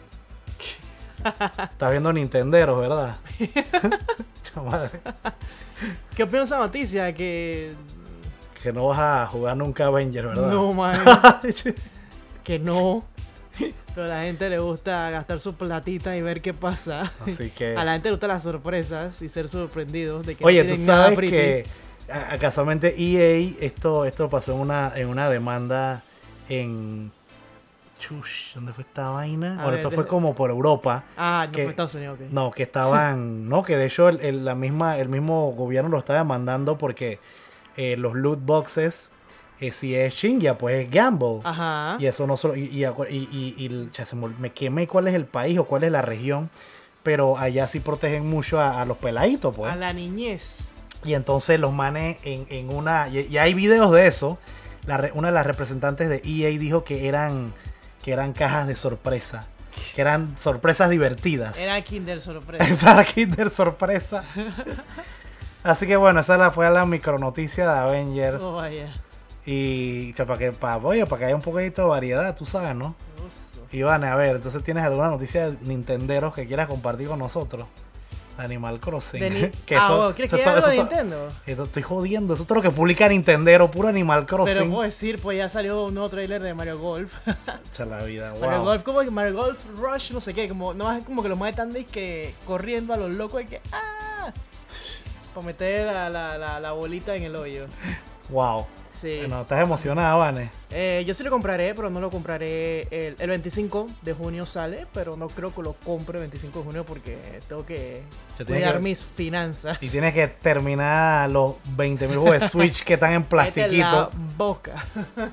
Estás 1.24 1.90
viendo 1.90 2.12
Nintenderos, 2.12 2.81
¿verdad? 2.81 3.16
¿Qué 6.14 6.22
opinas 6.22 6.48
de 6.48 6.55
esa 6.55 6.59
noticia? 6.59 7.12
Que. 7.14 7.72
que 8.62 8.72
no 8.72 8.87
vas 8.88 8.98
a 8.98 9.26
jugar 9.26 9.57
nunca 9.57 9.87
Avenger, 9.87 10.26
¿verdad? 10.29 10.50
No, 10.50 10.72
man. 10.72 11.00
que 12.44 12.59
no. 12.59 13.05
Pero 13.94 14.07
a 14.07 14.09
la 14.11 14.22
gente 14.24 14.50
le 14.50 14.59
gusta 14.59 15.09
gastar 15.11 15.40
su 15.40 15.55
platita 15.55 16.14
y 16.16 16.22
ver 16.22 16.42
qué 16.42 16.52
pasa. 16.52 17.11
Así 17.26 17.48
que... 17.50 17.74
A 17.76 17.85
la 17.85 17.92
gente 17.94 18.09
le 18.09 18.12
gustan 18.12 18.29
las 18.29 18.42
sorpresas 18.42 19.22
y 19.22 19.29
ser 19.31 19.48
sorprendidos 19.48 20.26
de 20.26 20.35
que 20.35 20.44
no 20.44 20.48
Oye, 20.48 20.62
tú 20.62 20.68
tienen 20.74 20.87
nada 20.87 21.05
sabes 21.14 21.31
que 21.31 21.66
a- 22.12 22.35
a- 22.35 22.38
casualmente 22.38 22.94
EA, 22.98 23.55
esto, 23.61 24.05
esto 24.05 24.29
pasó 24.29 24.52
en 24.52 24.61
una, 24.61 24.92
en 24.94 25.09
una 25.09 25.31
demanda 25.31 26.02
en... 26.50 27.11
Chush, 27.98 28.54
¿dónde 28.54 28.72
fue 28.72 28.82
esta 28.85 29.09
vaina? 29.11 29.52
A 29.52 29.56
Bueno, 29.56 29.70
ver, 29.70 29.76
esto 29.80 29.90
de- 29.90 29.96
fue 29.96 30.06
como 30.06 30.35
por 30.35 30.50
Europa. 30.50 31.04
Ah, 31.16 31.44
no 31.46 31.52
que- 31.52 31.62
fue 31.62 31.70
Estados 31.70 31.94
Unidos, 31.94 32.18
ok. 32.20 32.26
No, 32.30 32.50
que 32.50 32.62
estaban, 32.62 33.48
no, 33.48 33.62
que 33.62 33.76
de 33.76 33.87
hecho 33.87 34.09
el, 34.09 34.20
el- 34.20 34.44
la 34.44 34.54
misma, 34.54 34.98
el 34.98 35.09
mismo 35.09 35.52
gobierno 35.52 35.88
lo 35.90 35.98
está 35.98 36.14
demandando 36.14 36.76
porque 36.78 37.18
eh, 37.76 37.96
los 37.96 38.14
loot 38.14 38.40
boxes, 38.44 39.11
eh, 39.61 39.72
si 39.72 39.94
es 39.94 40.14
chingia, 40.16 40.59
pues 40.59 40.85
es 40.85 40.90
gamble. 40.90 41.40
Ajá. 41.44 41.96
Y 41.98 42.06
eso 42.06 42.26
no 42.26 42.37
solo, 42.37 42.54
y, 42.56 42.64
y, 42.64 42.80
acu- 42.82 43.06
y- 43.11 43.28
y- 43.32 43.54
y 43.66 43.90
ya 43.92 44.04
se 44.04 44.14
me, 44.16 44.50
quemé 44.52 44.87
cuál 44.87 45.09
es 45.09 45.14
el 45.14 45.24
país 45.24 45.59
o 45.59 45.64
cuál 45.64 45.85
es 45.85 45.90
la 45.90 46.02
región, 46.02 46.50
pero 47.02 47.38
allá 47.38 47.66
sí 47.68 47.80
protegen 47.80 48.28
mucho 48.28 48.61
a, 48.61 48.80
a 48.82 48.85
los 48.85 48.98
peladitos, 48.98 49.56
pues. 49.56 49.72
A 49.72 49.76
la 49.76 49.92
niñez. 49.92 50.68
Y 51.04 51.14
entonces 51.14 51.59
los 51.61 51.72
manes 51.72 52.18
en, 52.24 52.46
en 52.50 52.68
una, 52.74 53.09
y, 53.09 53.37
hay 53.38 53.54
videos 53.54 53.92
de 53.92 54.06
eso, 54.06 54.38
la 54.87 55.11
una 55.14 55.28
de 55.28 55.35
las 55.35 55.46
representantes 55.46 56.09
de 56.09 56.20
EA 56.24 56.59
dijo 56.59 56.85
que 56.85 57.09
eran, 57.09 57.52
que 58.06 58.12
eran 58.12 58.32
cajas 58.34 58.68
de 58.68 58.76
sorpresa, 58.76 59.48
que 59.96 60.00
eran 60.00 60.36
sorpresas 60.38 60.88
divertidas. 60.88 61.58
Era 61.58 61.82
Kinder 61.82 62.20
sorpresa. 62.20 62.62
Esa 62.72 62.92
era 62.92 63.04
Kinder 63.04 63.50
sorpresa. 63.50 64.22
Así 65.64 65.88
que 65.88 65.96
bueno, 65.96 66.20
esa 66.20 66.36
la- 66.38 66.52
fue 66.52 66.70
la 66.70 66.86
micronoticia 66.86 67.68
de 67.68 67.78
Avengers. 67.80 68.40
oh, 68.40 68.52
vaya. 68.52 68.92
Y 69.44 70.12
para 70.12 70.38
que, 70.38 70.52
para, 70.52 70.76
oye, 70.76 71.04
para 71.06 71.18
que 71.18 71.24
haya 71.24 71.34
un 71.34 71.42
poquito 71.42 71.82
de 71.82 71.88
variedad, 71.88 72.36
tú 72.36 72.46
sabes, 72.46 72.76
¿no? 72.76 72.94
Iván, 73.72 74.04
a 74.04 74.14
ver, 74.14 74.36
entonces 74.36 74.62
tienes 74.62 74.84
alguna 74.84 75.08
noticia 75.08 75.50
de 75.50 75.56
Nintenderos 75.62 76.32
que 76.32 76.46
quieras 76.46 76.68
compartir 76.68 77.08
con 77.08 77.18
nosotros. 77.18 77.66
Animal 78.37 78.81
Crossing. 78.81 79.20
De 79.20 79.53
Que 79.66 79.77
ah, 79.77 79.85
eso- 79.85 79.96
bueno, 79.96 80.14
¿quieres 80.14 80.33
eso 80.33 80.64
que 80.66 80.70
de 80.70 80.77
Nintendo? 80.77 81.29
Esto 81.46 81.64
estoy 81.64 81.83
jodiendo, 81.83 82.35
eso 82.35 82.42
es 82.42 82.49
todo 82.49 82.57
lo 82.57 82.62
que 82.62 82.70
publica 82.70 83.09
Nintendero, 83.09 83.70
puro 83.70 83.88
Animal 83.88 84.27
Crossing. 84.27 84.55
Pero 84.57 84.70
puedo 84.70 84.83
decir, 84.83 85.20
pues 85.20 85.38
ya 85.38 85.49
salió 85.49 85.85
un 85.85 85.94
nuevo 85.94 86.09
trailer 86.09 86.42
de 86.42 86.55
Mario 86.55 86.79
Golf. 86.79 87.14
Cha, 87.72 87.85
la 87.85 88.03
vida, 88.03 88.35
Mario 88.40 88.59
wow. 88.59 88.64
Golf, 88.64 88.83
como 88.83 89.03
Mario 89.11 89.35
Golf 89.35 89.59
Rush, 89.77 90.12
no 90.12 90.20
sé 90.20 90.35
qué, 90.35 90.49
como, 90.49 90.75
no 90.75 90.90
es 90.92 91.05
como 91.05 91.22
que 91.22 91.29
los 91.29 91.38
más 91.38 91.51
están 91.51 91.72
que 91.85 92.35
corriendo 92.46 92.94
a 92.94 92.96
los 92.96 93.11
locos 93.11 93.42
y 93.42 93.46
que 93.46 93.61
¡ah! 93.72 94.33
Para 95.35 95.46
meter 95.46 95.87
la, 95.87 96.09
la, 96.09 96.38
la, 96.38 96.61
la 96.61 96.72
bolita 96.72 97.14
en 97.14 97.25
el 97.25 97.37
hoyo. 97.37 97.66
Wow. 98.31 98.66
Sí. 98.96 99.18
Bueno, 99.18 99.42
estás 99.42 99.62
emocionada, 99.62 100.14
Vane. 100.14 100.50
Eh, 100.70 101.04
yo 101.06 101.12
sí 101.14 101.22
lo 101.22 101.30
compraré, 101.30 101.74
pero 101.74 101.90
no 101.90 102.00
lo 102.00 102.11
compraré 102.11 102.82
el, 102.90 103.14
el 103.18 103.28
25 103.28 103.87
de 104.02 104.12
junio 104.14 104.46
sale, 104.46 104.87
pero 104.94 105.16
no 105.16 105.28
creo 105.28 105.54
que 105.54 105.62
lo 105.62 105.74
compre 105.74 106.16
el 106.18 106.22
25 106.22 106.59
de 106.61 106.64
junio 106.64 106.85
porque 106.85 107.18
tengo 107.48 107.66
que 107.66 108.02
cuidar 108.46 108.76
que- 108.76 108.82
mis 108.82 109.04
finanzas. 109.04 109.76
Y 109.82 109.88
tienes 109.90 110.14
que 110.14 110.26
terminar 110.28 111.30
los 111.30 111.56
20.000 111.76 112.16
juegos 112.16 112.40
de 112.40 112.48
Switch 112.48 112.85
que 112.85 112.94
están 112.94 113.12
en 113.12 113.22
Cállate 113.30 113.68
la 113.68 113.90
plastiquito. 113.90 114.11
boca. 114.37 114.85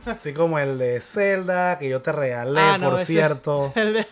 Así 0.05 0.33
como 0.33 0.59
el 0.59 0.77
de 0.77 0.99
Zelda, 1.01 1.79
que 1.79 1.87
yo 1.89 2.01
te 2.01 2.11
regalé, 2.11 2.59
Ah, 2.59 2.77
no, 2.77 2.89
por 2.91 2.99
ese- 2.99 3.13
cierto. 3.13 3.71
El 3.75 3.93
de- 3.93 4.07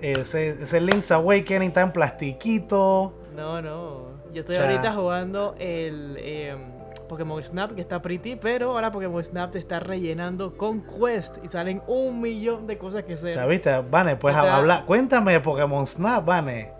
Ese, 0.00 0.48
ese 0.64 0.80
Link's 0.80 1.10
Awakening 1.12 1.68
está 1.68 1.80
en 1.82 1.92
plastiquito. 1.92 3.14
No, 3.36 3.62
no. 3.62 4.10
Yo 4.34 4.40
estoy 4.40 4.56
ahorita 4.56 4.92
jugando 4.92 5.54
el 5.58 6.16
em, 6.18 6.71
Pokémon 7.12 7.44
Snap, 7.44 7.74
que 7.74 7.82
está 7.82 8.00
pretty, 8.00 8.36
pero 8.36 8.70
ahora 8.70 8.90
Pokémon 8.90 9.22
Snap 9.22 9.50
te 9.50 9.58
está 9.58 9.78
rellenando 9.78 10.56
con 10.56 10.80
quest 10.80 11.36
y 11.44 11.48
salen 11.48 11.82
un 11.86 12.22
millón 12.22 12.66
de 12.66 12.78
cosas 12.78 13.04
que 13.04 13.18
sea, 13.18 13.44
viste, 13.44 13.82
Vane, 13.90 14.16
pues 14.16 14.34
habla, 14.34 14.82
cuéntame 14.86 15.32
de 15.32 15.40
Pokémon 15.40 15.86
Snap, 15.86 16.24
Vane. 16.24 16.72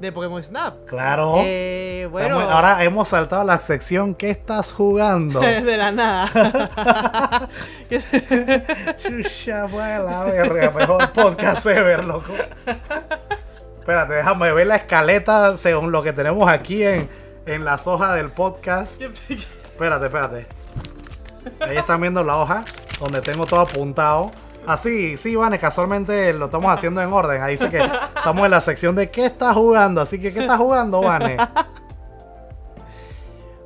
de 0.00 0.12
Pokémon 0.12 0.42
Snap. 0.42 0.84
Claro. 0.84 1.36
Eh, 1.46 2.06
bueno, 2.10 2.40
Estamos- 2.40 2.52
ahora 2.52 2.84
hemos 2.84 3.08
saltado 3.08 3.40
a 3.40 3.44
la 3.46 3.58
sección 3.58 4.14
¿Qué 4.14 4.28
estás 4.28 4.70
jugando? 4.70 5.40
de 5.40 5.76
la 5.78 5.92
nada. 5.92 7.48
Chucha, 8.98 9.66
la 9.66 10.24
verga, 10.24 10.70
mejor 10.72 11.10
podcast 11.12 11.64
ever, 11.64 12.04
loco. 12.04 12.34
Espérate, 13.80 14.12
déjame 14.12 14.52
ver 14.52 14.66
la 14.66 14.76
escaleta 14.76 15.56
según 15.56 15.90
lo 15.90 16.02
que 16.02 16.12
tenemos 16.12 16.46
aquí 16.50 16.84
en, 16.84 17.08
en 17.48 17.64
las 17.64 17.86
hojas 17.86 18.14
del 18.14 18.30
podcast. 18.30 19.00
Espérate, 19.00 20.06
espérate. 20.06 20.46
Ahí 21.60 21.76
están 21.76 22.00
viendo 22.00 22.22
la 22.22 22.36
hoja 22.36 22.64
donde 23.00 23.20
tengo 23.20 23.46
todo 23.46 23.60
apuntado. 23.60 24.30
Así, 24.66 25.16
sí, 25.16 25.34
Vane, 25.34 25.58
casualmente 25.58 26.32
lo 26.34 26.46
estamos 26.46 26.70
haciendo 26.72 27.00
en 27.00 27.10
orden. 27.10 27.42
Ahí 27.42 27.52
dice 27.52 27.70
que 27.70 27.78
estamos 28.16 28.44
en 28.44 28.50
la 28.50 28.60
sección 28.60 28.94
de 28.94 29.10
¿qué 29.10 29.26
estás 29.26 29.54
jugando? 29.54 30.02
Así 30.02 30.20
que, 30.20 30.32
¿qué 30.32 30.40
estás 30.40 30.58
jugando, 30.58 31.00
Vane? 31.00 31.38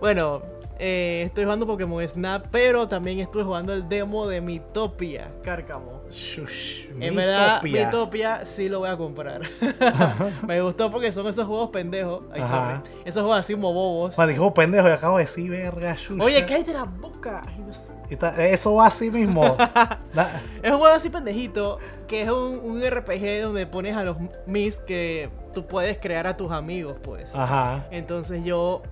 bueno, 0.00 0.42
eh, 0.78 1.22
estoy 1.26 1.44
jugando 1.44 1.66
Pokémon 1.66 2.06
Snap, 2.08 2.46
pero 2.50 2.88
también 2.88 3.20
estoy 3.20 3.44
jugando 3.44 3.72
el 3.72 3.88
demo 3.88 4.26
de 4.26 4.40
Mitopia, 4.40 5.28
Cárcamo. 5.42 6.02
Shush, 6.10 6.86
En 7.00 7.14
verdad, 7.16 7.62
Miitopia. 7.62 7.86
Mitopia 7.86 8.46
sí 8.46 8.68
lo 8.68 8.80
voy 8.80 8.90
a 8.90 8.96
comprar. 8.96 9.40
Me 10.46 10.60
gustó 10.60 10.90
porque 10.90 11.10
son 11.12 11.26
esos 11.26 11.46
juegos 11.46 11.70
pendejos. 11.70 12.22
Ay, 12.32 12.42
sorry. 12.44 12.80
Esos 13.04 13.22
juegos 13.22 13.38
así 13.40 13.54
como 13.54 13.72
bobos. 13.72 14.16
Vale, 14.16 14.32
dijo 14.32 14.52
pendejo 14.52 14.88
y 14.88 14.90
acabo 14.90 15.16
de 15.18 15.24
decir, 15.24 15.50
verga, 15.50 15.94
shusha. 15.94 16.22
Oye, 16.22 16.44
cállate 16.44 16.72
la 16.74 16.84
boca. 16.84 17.42
Ay, 17.46 17.64
está- 18.10 18.46
Eso 18.46 18.74
va 18.74 18.86
así 18.86 19.10
mismo. 19.10 19.56
Es 20.62 20.70
un 20.70 20.78
juego 20.78 20.94
así 20.94 21.08
pendejito, 21.08 21.78
que 22.06 22.22
es 22.22 22.28
un, 22.30 22.60
un 22.62 22.82
RPG 22.82 23.42
donde 23.42 23.66
pones 23.66 23.96
a 23.96 24.04
los 24.04 24.16
Mis 24.46 24.76
que 24.76 25.30
tú 25.54 25.66
puedes 25.66 25.96
crear 25.98 26.26
a 26.26 26.36
tus 26.36 26.50
amigos, 26.52 26.96
pues. 27.02 27.34
Ajá. 27.34 27.86
Entonces 27.90 28.44
yo 28.44 28.82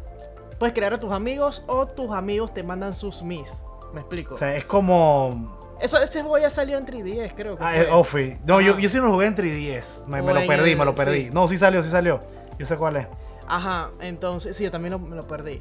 puedes 0.60 0.72
crear 0.74 0.94
a 0.94 1.00
tus 1.00 1.10
amigos 1.10 1.64
o 1.66 1.86
tus 1.86 2.12
amigos 2.12 2.54
te 2.54 2.62
mandan 2.62 2.94
sus 2.94 3.20
Mis. 3.22 3.64
¿Me 3.92 4.00
explico? 4.02 4.34
O 4.34 4.38
sea, 4.38 4.54
es 4.56 4.64
como. 4.64 5.58
Eso, 5.80 5.98
ese 5.98 6.20
juego 6.20 6.38
ya 6.38 6.50
salió 6.50 6.76
en 6.78 6.86
3DS, 6.86 7.32
creo 7.34 7.56
que 7.56 7.64
Ah, 7.64 7.70
fue. 7.72 7.80
es 7.82 7.88
Offi. 7.90 8.38
No, 8.44 8.60
yo, 8.60 8.78
yo 8.78 8.88
sí 8.88 8.98
lo 8.98 9.10
jugué 9.10 9.26
en 9.26 9.34
3DS. 9.34 10.04
Me, 10.06 10.20
me 10.22 10.32
lo 10.34 10.40
en 10.40 10.46
perdí, 10.46 10.70
el- 10.72 10.78
me 10.78 10.84
lo 10.84 10.94
perdí. 10.94 11.24
sí. 11.24 11.30
No, 11.32 11.48
sí 11.48 11.58
salió, 11.58 11.82
sí 11.82 11.88
salió. 11.90 12.20
Yo 12.58 12.66
sé 12.66 12.76
cuál 12.76 12.96
es. 12.96 13.06
Ajá, 13.48 13.90
entonces, 14.00 14.56
sí, 14.56 14.62
yo 14.64 14.70
también 14.70 14.92
lo, 14.92 14.98
me 15.00 15.16
lo 15.16 15.26
perdí. 15.26 15.60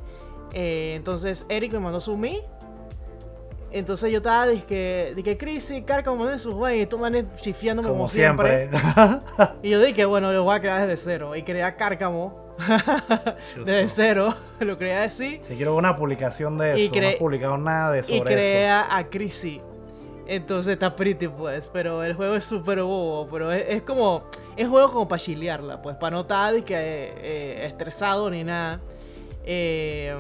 Eh, 0.52 0.94
entonces, 0.96 1.46
Eric 1.50 1.72
me 1.74 1.80
mandó 1.80 2.00
su 2.02 2.18
Mi. 2.18 2.42
Entonces 3.72 4.12
yo 4.12 4.18
estaba, 4.18 4.48
dije, 4.48 5.14
dije, 5.16 5.38
Chris 5.38 5.70
y 5.70 5.84
Carca 5.84 6.12
me 6.12 6.18
mandan 6.18 6.40
sus 6.40 6.58
vainas 6.58 6.84
y 6.84 6.88
tú 6.88 6.98
manes 6.98 7.26
chifiándome 7.40 7.88
como, 7.88 8.00
Como 8.00 8.10
siempre. 8.10 8.68
siempre. 8.70 9.20
Y 9.62 9.70
yo 9.70 9.80
dije, 9.80 10.06
bueno, 10.06 10.32
lo 10.34 10.44
voy 10.44 10.56
a 10.56 10.60
crear 10.60 10.88
desde 10.88 10.98
cero. 11.04 11.36
Y 11.36 11.44
creé 11.44 11.64
a 11.64 11.76
Cárcamo 11.76 12.49
desde 13.66 13.90
cero. 13.90 14.36
Lo 14.60 14.78
creé 14.78 14.98
así. 14.98 15.40
Si 15.48 15.56
quiero 15.56 15.76
una 15.76 15.96
publicación 15.96 16.58
de 16.58 16.80
Y 16.80 16.86
eso. 16.86 16.96
No 16.96 17.02
he 17.08 17.18
publicado 17.18 17.58
nada 17.58 17.92
de 17.92 18.00
Y 18.00 18.04
sobre 18.04 18.34
creé 18.36 18.66
eso. 18.66 18.86
a, 18.90 19.04
Chrissy. 19.10 19.62
Entonces 20.28 20.74
está 20.74 20.96
pretty, 20.96 21.28
pues. 21.28 21.70
Pero 21.74 22.04
el 22.04 22.14
juego 22.14 22.36
es 22.36 22.44
súper 22.44 22.82
bobo. 22.84 23.28
Pero 23.32 23.52
es, 23.52 23.64
es 23.68 23.82
como. 23.84 24.24
Es 24.56 24.68
juego 24.68 24.92
como 24.92 25.08
para 25.08 25.20
chilearla, 25.20 25.82
pues. 25.82 25.96
Para 25.96 26.16
no 26.16 26.22
estar 26.22 26.54
que, 26.64 26.76
eh, 26.76 27.66
estresado 27.66 28.30
ni 28.30 28.44
nada. 28.44 28.80
Eh, 29.46 30.16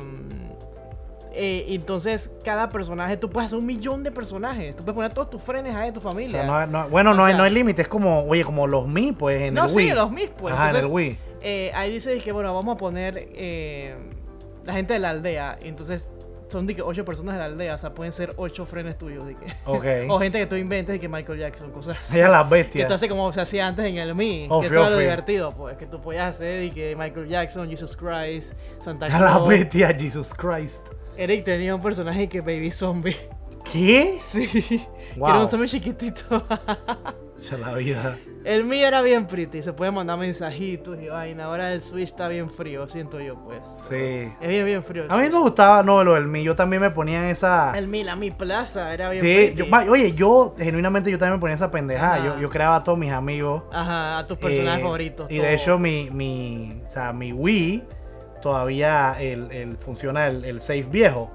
eh, 1.31 1.65
entonces, 1.69 2.31
cada 2.43 2.69
personaje, 2.69 3.15
tú 3.15 3.29
puedes 3.29 3.47
hacer 3.47 3.59
un 3.59 3.65
millón 3.67 4.03
de 4.03 4.11
personajes. 4.11 4.75
Tú 4.75 4.83
puedes 4.83 4.95
poner 4.95 5.13
todos 5.13 5.29
tus 5.29 5.43
frenes 5.43 5.75
ahí 5.75 5.87
de 5.87 5.91
tu 5.93 5.99
O 5.99 6.11
familia. 6.11 6.39
sea, 6.39 6.43
no 6.47 6.55
hay- 6.57 6.67
no- 6.67 6.89
bueno, 6.89 7.11
O 7.11 7.13
no, 7.13 7.23
hay, 7.25 7.35
no 7.37 7.43
hay 7.43 7.51
límite. 7.51 7.83
Es 7.83 7.87
como, 7.87 8.23
oye, 8.25 8.43
como 8.43 8.65
los 8.65 8.87
Mi, 8.87 9.11
pues 9.11 9.39
en 9.43 9.53
no, 9.53 9.65
el 9.65 9.69
sí, 9.69 9.75
Wii. 9.75 9.91
los 9.91 10.11
mis, 10.11 10.29
pues. 10.29 10.53
Ajá, 10.55 10.71
en 10.71 10.75
el 10.77 10.85
Wii. 10.87 11.19
Eh, 11.41 11.71
ahí 11.73 11.91
dice 11.93 12.17
que, 12.19 12.31
bueno, 12.31 12.53
vamos 12.53 12.75
a 12.75 12.77
poner 12.77 13.29
eh, 13.33 13.95
la 14.65 14.73
gente 14.73 14.93
de 14.93 14.99
la 14.99 15.09
aldea. 15.11 15.57
Entonces, 15.61 16.09
son 16.49 16.65
de 16.65 16.75
que 16.75 16.81
ocho 16.81 17.05
personas 17.05 17.35
de 17.35 17.39
la 17.39 17.45
aldea. 17.45 17.75
O 17.75 17.77
sea, 17.77 17.93
pueden 17.93 18.11
ser 18.11 18.33
ocho 18.37 18.65
frenes 18.65 18.97
tuyos. 18.97 19.25
De 19.25 19.35
que, 19.35 19.45
Ok. 19.65 19.85
o 20.09 20.19
gente 20.19 20.39
que 20.39 20.45
tú 20.47 20.55
inventes 20.55 20.93
de 20.93 20.99
que 20.99 21.07
Michael 21.07 21.37
Jackson, 21.39 21.71
cosas 21.71 21.97
así. 22.01 22.17
Ella 22.17 22.29
las 22.29 22.43
Que 22.45 22.49
bestias. 22.55 22.91
haces 22.91 23.09
como 23.09 23.31
se 23.31 23.41
hacía 23.41 23.67
antes 23.67 23.85
en 23.85 23.97
el 23.97 24.15
Mi. 24.15 24.47
Ofi, 24.49 24.67
que 24.67 24.73
eso 24.73 24.81
era 24.81 24.89
lo 24.89 24.97
divertido, 24.97 25.51
pues. 25.51 25.77
Que 25.77 25.85
tú 25.85 26.01
podías 26.01 26.35
hacer 26.35 26.63
y 26.63 26.71
que 26.71 26.95
Michael 26.95 27.27
Jackson, 27.27 27.69
Jesus 27.69 27.95
Christ, 27.95 28.53
Santa 28.79 29.07
Ella 29.07 29.19
las 29.19 29.31
Claus. 29.33 29.47
bestias, 29.49 29.95
Jesus 29.97 30.33
Christ. 30.33 30.87
Eric 31.17 31.43
tenía 31.45 31.75
un 31.75 31.81
personaje 31.81 32.27
que 32.27 32.41
Baby 32.41 32.71
Zombie. 32.71 33.15
¿Qué? 33.71 34.17
Sí. 34.23 34.47
Que 34.47 34.79
Wow. 35.19 35.29
era 35.29 35.39
un 35.41 35.49
zombie 35.49 35.67
chiquitito. 35.67 36.43
Ya 37.41 37.57
la 37.57 37.73
vida. 37.73 38.17
el 38.43 38.63
mío 38.65 38.87
era 38.87 39.01
bien 39.01 39.25
pretty. 39.27 39.61
Se 39.61 39.73
puede 39.73 39.91
mandar 39.91 40.17
mensajitos 40.17 40.97
y 41.01 41.07
vaina. 41.07 41.45
Ahora 41.45 41.73
el 41.73 41.81
Switch 41.81 42.03
está 42.09 42.27
bien 42.27 42.49
frío, 42.49 42.87
siento 42.87 43.19
yo, 43.19 43.35
pues. 43.43 43.61
Sí. 43.87 44.31
Es 44.41 44.47
bien, 44.49 44.65
bien 44.65 44.83
frío. 44.83 45.05
A 45.09 45.17
mí 45.17 45.29
me 45.29 45.39
gustaba, 45.39 45.81
no, 45.83 46.03
lo 46.03 46.13
del 46.15 46.27
Mi. 46.27 46.43
Yo 46.43 46.55
también 46.55 46.81
me 46.81 46.91
ponía 46.91 47.23
en 47.23 47.29
esa. 47.29 47.77
El 47.77 47.87
Mi, 47.87 48.03
la 48.03 48.15
Mi 48.15 48.31
Plaza 48.31 48.93
era 48.93 49.09
bien 49.09 49.21
Sí, 49.21 49.53
yo, 49.55 49.65
oye, 49.89 50.13
yo 50.13 50.53
genuinamente 50.57 51.09
yo 51.11 51.17
también 51.17 51.35
me 51.35 51.39
ponía 51.39 51.55
esa 51.55 51.71
pendejada. 51.71 52.23
Yo, 52.25 52.39
yo 52.39 52.49
creaba 52.49 52.77
a 52.77 52.83
todos 52.83 52.97
mis 52.97 53.11
amigos. 53.11 53.63
Ajá, 53.71 54.19
a 54.19 54.27
tus 54.27 54.37
personajes 54.37 54.79
Eh, 54.79 54.83
favoritos. 54.83 55.31
Y 55.31 55.37
todo. 55.37 55.45
de 55.47 55.53
hecho, 55.55 55.79
mi, 55.79 56.09
mi, 56.11 56.81
o 56.87 56.91
sea, 56.91 57.13
mi 57.13 57.31
Wii 57.33 57.83
todavía 58.41 59.15
el, 59.19 59.51
el- 59.51 59.77
funciona 59.77 60.27
el, 60.27 60.45
el 60.45 60.61
save 60.61 60.83
viejo. 60.83 61.31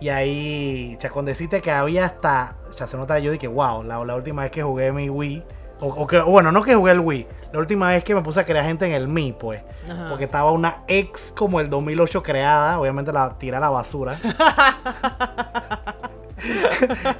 Y 0.00 0.10
ahí, 0.10 0.94
o 0.96 1.00
sea, 1.00 1.10
con 1.10 1.24
decirte 1.24 1.60
que 1.60 1.72
había 1.72 2.04
hasta, 2.04 2.56
sea, 2.78 2.86
se 2.86 2.96
nota, 2.96 3.18
yo 3.18 3.30
dije, 3.32 3.46
wow, 3.48 3.82
la, 3.82 4.02
la 4.04 4.14
última 4.16 4.42
vez 4.42 4.50
que 4.50 4.62
jugué 4.62 4.92
mi 4.92 5.08
Wii, 5.10 5.42
o, 5.80 5.86
o 5.88 6.06
que, 6.06 6.18
bueno, 6.20 6.50
no 6.52 6.62
que 6.62 6.74
jugué 6.74 6.92
el 6.92 7.00
Wii, 7.00 7.26
la 7.52 7.58
última 7.60 7.88
vez 7.88 8.02
que 8.04 8.14
me 8.14 8.22
puse 8.22 8.40
a 8.40 8.44
crear 8.46 8.64
gente 8.64 8.86
en 8.86 8.92
el 8.92 9.08
Mi, 9.08 9.32
pues, 9.32 9.60
Ajá. 9.90 10.06
porque 10.08 10.24
estaba 10.24 10.50
una 10.52 10.78
ex 10.88 11.32
como 11.36 11.60
el 11.60 11.68
2008 11.70 12.22
creada, 12.22 12.78
obviamente 12.80 13.12
la 13.12 13.36
tiré 13.38 13.56
a 13.56 13.60
la 13.60 13.70
basura. 13.70 14.18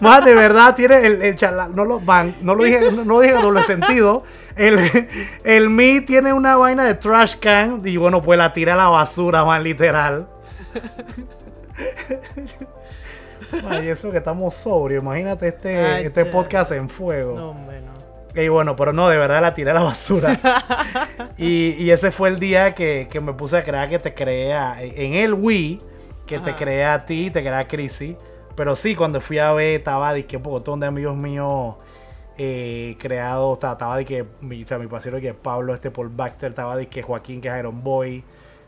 Más 0.01 0.25
de 0.25 0.35
verdad 0.35 0.75
tiene 0.77 1.05
el, 1.05 1.21
el 1.23 1.37
chala- 1.37 1.69
no 1.69 1.85
lo 1.85 1.99
van, 2.01 2.37
no 2.41 2.55
lo 2.55 2.63
dije, 2.65 2.91
no, 2.93 3.05
no 3.05 3.21
dije 3.21 3.35
doble 3.35 3.63
sentido. 3.65 4.23
El, 4.55 4.79
el 5.45 5.71
Mi 5.71 6.01
tiene 6.01 6.33
una 6.33 6.57
vaina 6.57 6.85
de 6.85 6.95
trash 6.95 7.37
can 7.39 7.83
y 7.85 7.97
bueno, 7.97 8.23
pues 8.23 8.39
la 8.39 8.53
tiré 8.53 8.71
a 8.73 8.77
la 8.77 8.89
basura, 8.89 9.45
más 9.45 9.63
literal. 9.63 10.29
Ay, 13.69 13.89
eso 13.89 14.11
que 14.11 14.19
estamos 14.19 14.55
sobrios, 14.55 15.03
imagínate 15.03 15.49
este, 15.49 15.79
Ay, 15.79 16.05
este 16.07 16.25
podcast 16.25 16.73
en 16.73 16.89
fuego. 16.89 17.37
No, 17.37 17.51
hombre, 17.51 17.81
no. 17.81 17.99
Y 18.41 18.49
bueno, 18.49 18.77
pero 18.77 18.93
no, 18.93 19.09
de 19.09 19.17
verdad 19.17 19.41
la 19.41 19.55
tiré 19.55 19.71
a 19.71 19.75
la 19.75 19.83
basura. 19.83 20.39
y, 21.39 21.71
y 21.71 21.91
ese 21.91 22.11
fue 22.11 22.29
el 22.29 22.39
día 22.39 22.75
que, 22.75 23.09
que 23.11 23.21
me 23.21 23.33
puse 23.33 23.57
a 23.57 23.65
crear 23.65 23.89
que 23.89 23.99
te 23.99 24.15
crea 24.15 24.77
en 24.81 25.15
el 25.15 25.35
Wii, 25.35 25.81
que 26.27 26.39
te 26.39 26.55
crea 26.55 26.95
a 26.95 27.07
ti, 27.07 27.31
te 27.31 27.41
crea 27.41 27.61
a 27.61 27.67
Chrissy. 27.67 28.17
Pero 28.55 28.77
sí, 28.77 28.95
cuando 28.95 29.21
fui 29.21 29.39
a 29.39 29.53
ver, 29.53 29.79
estaba 29.79 30.13
de 30.13 30.27
que 30.27 30.37
un 30.37 30.43
montón 30.43 30.81
de 30.81 30.87
amigos 30.87 31.17
míos 31.17 31.77
eh, 32.37 32.97
creados, 32.99 33.55
estaba, 33.55 33.73
estaba 33.73 33.97
de 33.97 34.05
que, 34.05 34.25
mi, 34.41 34.63
o 34.63 34.67
sea, 34.67 34.79
mi 34.79 34.87
pasero 34.87 35.21
que 35.21 35.35
Pablo, 35.35 35.75
este 35.75 35.91
Paul 35.91 36.09
Baxter, 36.09 36.51
estaba 36.51 36.77
de 36.77 36.87
que 36.87 37.03
Joaquín, 37.03 37.41
que 37.41 37.49
es 37.49 37.59
Iron 37.59 37.83
Boy, 37.83 38.23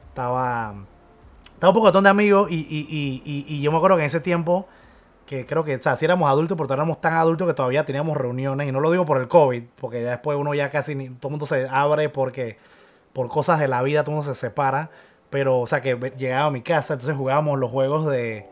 estaba, 0.08 0.74
estaba 1.60 1.76
un 1.76 1.82
montón 1.82 2.04
de 2.04 2.08
amigos 2.10 2.50
y, 2.50 2.54
y, 2.56 3.22
y, 3.22 3.44
y, 3.46 3.60
yo 3.60 3.70
me 3.70 3.76
acuerdo 3.76 3.98
que 3.98 4.04
en 4.04 4.06
ese 4.06 4.20
tiempo 4.20 4.66
que 5.26 5.44
creo 5.44 5.62
que, 5.62 5.76
o 5.76 5.82
sea, 5.82 5.94
si 5.98 6.06
éramos 6.06 6.30
adultos, 6.30 6.56
pero 6.58 6.72
éramos 6.72 7.02
tan 7.02 7.12
adultos 7.12 7.46
que 7.46 7.52
todavía 7.52 7.84
teníamos 7.84 8.16
reuniones, 8.16 8.66
y 8.66 8.72
no 8.72 8.80
lo 8.80 8.90
digo 8.90 9.04
por 9.04 9.20
el 9.20 9.28
COVID, 9.28 9.62
porque 9.78 10.02
ya 10.02 10.10
después 10.12 10.38
uno 10.38 10.54
ya 10.54 10.70
casi, 10.70 10.94
todo 10.94 11.28
el 11.28 11.30
mundo 11.32 11.44
se 11.44 11.68
abre 11.70 12.08
porque, 12.08 12.56
por 13.12 13.28
cosas 13.28 13.60
de 13.60 13.68
la 13.68 13.82
vida, 13.82 14.02
todo 14.04 14.12
el 14.12 14.16
mundo 14.16 14.34
se 14.34 14.40
separa, 14.40 14.90
pero, 15.28 15.60
o 15.60 15.66
sea, 15.66 15.82
que 15.82 15.94
llegaba 16.16 16.46
a 16.46 16.50
mi 16.50 16.62
casa, 16.62 16.94
entonces 16.94 17.14
jugábamos 17.16 17.58
los 17.58 17.70
juegos 17.70 18.06
de, 18.06 18.46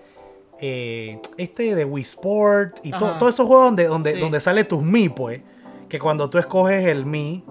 eh, 0.61 1.19
este 1.39 1.75
de 1.75 1.85
Wii 1.85 2.03
Sport, 2.05 2.79
y 2.85 2.91
to- 2.91 3.13
todos 3.19 3.35
esos 3.35 3.47
juegos 3.47 3.65
donde, 3.67 3.87
donde, 3.87 4.13
Sí. 4.15 4.21
donde 4.21 4.39
sale 4.39 4.63
tus 4.65 4.83
Mi, 4.83 5.09
pues, 5.09 5.41
que 5.89 5.99
cuando 5.99 6.29
tú 6.31 6.39
escoges 6.39 6.85
el 6.87 7.07
Mi, 7.07 7.43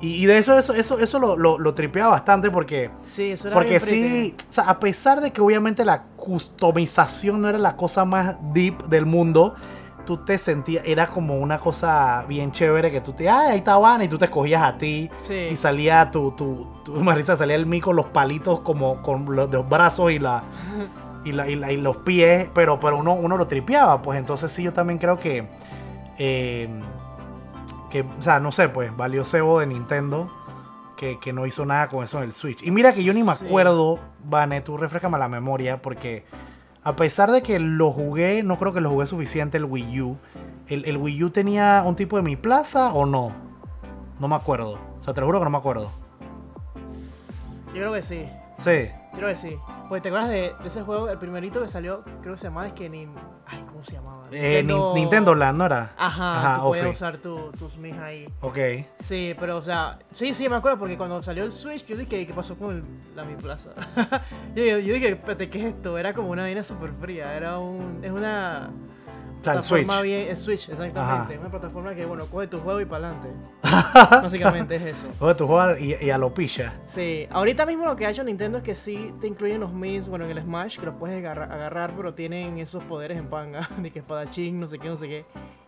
y, 0.00 0.22
y 0.22 0.26
de 0.26 0.38
eso, 0.38 0.56
eso, 0.58 0.74
eso, 0.74 0.98
eso 1.00 1.18
lo, 1.18 1.36
lo, 1.36 1.58
lo 1.58 1.74
tripeaba 1.74 2.10
bastante 2.12 2.50
porque... 2.50 2.90
Sí, 3.06 3.30
eso 3.32 3.48
era 3.48 3.54
Porque 3.56 3.80
sí, 3.80 4.34
o 4.48 4.52
sea, 4.52 4.64
a 4.70 4.78
pesar 4.78 5.20
de 5.20 5.32
que 5.32 5.40
obviamente 5.40 5.84
la 5.84 6.02
customización 6.16 7.40
no 7.42 7.48
era 7.48 7.58
la 7.58 7.76
cosa 7.76 8.04
más 8.04 8.36
deep 8.52 8.84
del 8.88 9.06
mundo, 9.06 9.54
tú 10.06 10.18
te 10.24 10.38
sentías, 10.38 10.84
era 10.86 11.08
como 11.08 11.36
una 11.38 11.58
cosa 11.58 12.24
bien 12.28 12.52
chévere 12.52 12.90
que 12.90 13.00
tú 13.00 13.12
te, 13.12 13.28
ay, 13.28 13.48
ahí 13.52 13.58
estaban 13.58 14.00
y 14.02 14.08
tú 14.08 14.16
te 14.18 14.24
escogías 14.26 14.62
a 14.62 14.78
ti 14.78 15.10
Sí. 15.24 15.34
y 15.50 15.56
salía 15.56 16.10
tu, 16.10 16.30
tu, 16.32 16.66
tu 16.84 16.92
Marisa, 17.00 17.36
salía 17.36 17.56
el 17.56 17.66
mí 17.66 17.80
con 17.80 17.96
los 17.96 18.06
palitos 18.06 18.60
como 18.60 19.02
con 19.02 19.34
los, 19.36 19.50
los 19.50 19.68
brazos 19.68 20.12
y 20.12 20.18
la, 20.18 20.44
y, 21.24 21.32
la, 21.32 21.48
y, 21.48 21.56
la- 21.56 21.72
y 21.72 21.76
los 21.76 21.96
pies, 21.98 22.48
pero, 22.54 22.78
pero 22.80 22.98
uno, 22.98 23.14
uno 23.14 23.36
lo 23.36 23.46
tripeaba, 23.46 24.00
pues 24.00 24.18
entonces 24.18 24.50
sí, 24.52 24.62
yo 24.62 24.72
también 24.72 24.98
creo 24.98 25.18
que, 25.18 25.46
eh, 26.18 26.68
que, 27.90 28.02
o 28.02 28.22
sea, 28.22 28.40
no 28.40 28.52
sé, 28.52 28.68
pues 28.68 28.96
valió 28.96 29.24
cebo 29.24 29.60
de 29.60 29.66
Nintendo. 29.66 30.30
Que, 30.96 31.20
que 31.20 31.32
no 31.32 31.46
hizo 31.46 31.64
nada 31.64 31.86
con 31.86 32.02
eso 32.02 32.18
en 32.18 32.24
el 32.24 32.32
Switch. 32.32 32.60
Y 32.64 32.72
mira 32.72 32.92
que 32.92 33.04
yo 33.04 33.14
ni 33.14 33.22
me 33.22 33.30
acuerdo, 33.30 34.00
Vane, 34.24 34.62
tú 34.62 34.76
refrescame 34.76 35.16
la 35.16 35.28
memoria, 35.28 35.80
porque 35.80 36.24
a 36.82 36.96
pesar 36.96 37.30
de 37.30 37.40
que 37.40 37.60
lo 37.60 37.92
jugué, 37.92 38.42
no 38.42 38.58
creo 38.58 38.72
que 38.72 38.80
lo 38.80 38.90
jugué 38.90 39.06
suficiente 39.06 39.58
el 39.58 39.64
Wii 39.64 40.00
U. 40.00 40.16
¿El, 40.66 40.84
el 40.86 40.96
Wii 40.96 41.22
U 41.22 41.30
tenía 41.30 41.84
un 41.86 41.94
tipo 41.94 42.16
de 42.16 42.22
Mi 42.22 42.34
Plaza 42.34 42.92
o 42.92 43.06
no? 43.06 43.30
No 44.18 44.26
me 44.26 44.34
acuerdo. 44.34 44.72
O 45.00 45.04
sea, 45.04 45.14
te 45.14 45.20
lo 45.20 45.26
juro 45.26 45.38
que 45.38 45.44
no 45.44 45.50
me 45.50 45.58
acuerdo. 45.58 45.92
Yo 47.68 47.74
creo 47.74 47.92
que 47.92 48.02
sí. 48.02 48.24
Sí. 48.58 48.90
Creo 49.14 49.28
que 49.28 49.36
sí. 49.36 49.56
Pues 49.88 50.02
te 50.02 50.08
acuerdas 50.08 50.30
de, 50.30 50.52
de 50.60 50.68
ese 50.68 50.82
juego, 50.82 51.08
el 51.08 51.18
primerito 51.18 51.60
que 51.62 51.68
salió, 51.68 52.02
creo 52.20 52.34
que 52.34 52.38
se 52.40 52.48
llamaba, 52.48 52.66
es 52.66 52.72
que 52.74 52.88
ni. 52.90 53.08
Ay, 53.46 53.64
¿cómo 53.66 53.82
se 53.84 53.92
llamaba? 53.92 54.26
Eh, 54.30 54.62
Nin- 54.66 54.94
Nintendo 54.94 55.34
Land, 55.34 55.58
¿no 55.58 55.64
era? 55.64 55.92
Ajá, 55.96 56.40
Ajá, 56.52 56.56
tú 56.56 56.62
podías 56.68 56.86
usar 56.88 57.16
tu- 57.16 57.50
tus 57.52 57.78
mis 57.78 57.96
ahí. 57.96 58.28
Ok. 58.42 58.58
Sí, 59.00 59.34
pero 59.40 59.56
o 59.56 59.62
sea, 59.62 59.98
sí, 60.10 60.34
sí, 60.34 60.48
me 60.48 60.56
acuerdo 60.56 60.78
porque 60.78 60.98
cuando 60.98 61.22
salió 61.22 61.44
el 61.44 61.52
Switch, 61.52 61.86
yo 61.86 61.96
dije, 61.96 62.26
¿qué 62.26 62.34
pasó 62.34 62.56
con 62.58 62.76
el- 62.76 62.84
la 63.16 63.24
Mi 63.24 63.34
Plaza? 63.36 63.70
yo, 64.54 64.64
yo- 64.64 64.78
yo 64.80 64.94
dije, 64.94 65.08
espérate, 65.10 65.48
¿qué 65.48 65.58
es 65.60 65.74
esto? 65.74 65.96
Era 65.96 66.12
como 66.12 66.28
una 66.30 66.42
vaina 66.42 66.62
súper 66.62 66.90
fría, 67.00 67.34
era 67.34 67.58
un. 67.58 68.00
Es 68.04 68.10
una. 68.12 68.68
El 69.38 69.42
plataforma 69.42 69.92
Switch. 69.94 70.02
bien. 70.02 70.28
El 70.28 70.36
Switch, 70.36 70.68
exactamente. 70.68 70.98
Ajá. 71.00 71.28
Una 71.40 71.50
plataforma 71.50 71.94
que, 71.94 72.04
bueno, 72.06 72.26
coge 72.26 72.46
tu 72.48 72.58
juego 72.60 72.80
y 72.80 72.84
para 72.84 73.08
adelante. 73.10 73.28
Básicamente 74.22 74.76
es 74.76 74.82
eso. 74.82 75.08
Oye, 75.20 75.34
tú 75.34 75.46
juegas 75.46 75.80
y, 75.80 75.94
y 76.04 76.10
a 76.10 76.18
lo 76.18 76.32
pilla. 76.34 76.74
Sí, 76.86 77.26
ahorita 77.30 77.64
mismo 77.66 77.84
lo 77.86 77.96
que 77.96 78.06
ha 78.06 78.10
hecho 78.10 78.24
Nintendo 78.24 78.58
es 78.58 78.64
que 78.64 78.74
sí 78.74 79.12
te 79.20 79.26
incluyen 79.26 79.60
los 79.60 79.72
Mis, 79.72 80.08
bueno, 80.08 80.24
en 80.24 80.36
el 80.36 80.42
Smash, 80.42 80.78
que 80.78 80.86
los 80.86 80.94
puedes 80.96 81.18
agarrar, 81.18 81.52
agarrar, 81.52 81.92
pero 81.96 82.14
tienen 82.14 82.58
esos 82.58 82.82
poderes 82.84 83.18
en 83.18 83.28
panga, 83.28 83.68
de 83.78 83.90
que 83.90 84.00
espadachín, 84.00 84.60
no 84.60 84.68
sé 84.68 84.78
qué, 84.78 84.88
no 84.88 84.96
sé 84.96 85.08
qué. 85.08 85.24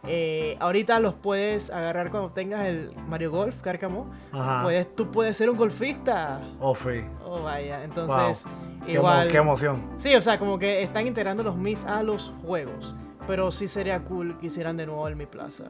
Eh, 0.06 0.56
ahorita 0.60 0.98
los 0.98 1.14
puedes 1.14 1.70
agarrar 1.70 2.10
cuando 2.10 2.30
tengas 2.30 2.66
el 2.66 2.92
Mario 3.08 3.30
Golf, 3.30 3.54
Cárcamo. 3.60 4.10
Ajá. 4.32 4.62
Puedes, 4.62 4.94
tú 4.96 5.10
puedes 5.10 5.36
ser 5.36 5.50
un 5.50 5.56
golfista. 5.56 6.40
Ofi. 6.58 7.04
Oh, 7.24 7.42
vaya, 7.42 7.84
entonces, 7.84 8.44
Qué, 8.86 8.92
emo- 8.92 8.98
igual. 9.00 9.28
qué 9.28 9.36
emoción. 9.36 9.82
Sí, 9.98 10.14
o 10.14 10.22
sea, 10.22 10.38
como 10.38 10.58
que 10.58 10.82
están 10.82 11.06
integrando 11.06 11.42
los 11.42 11.54
Mis 11.56 11.84
a 11.84 12.02
los 12.02 12.32
juegos. 12.44 12.94
Pero 13.30 13.50
sí 13.52 13.68
sería 13.68 14.00
cool 14.00 14.36
que 14.38 14.46
hicieran 14.48 14.76
de 14.76 14.86
nuevo 14.86 15.06
el 15.08 15.16
Mi 15.16 15.26
Plaza. 15.26 15.64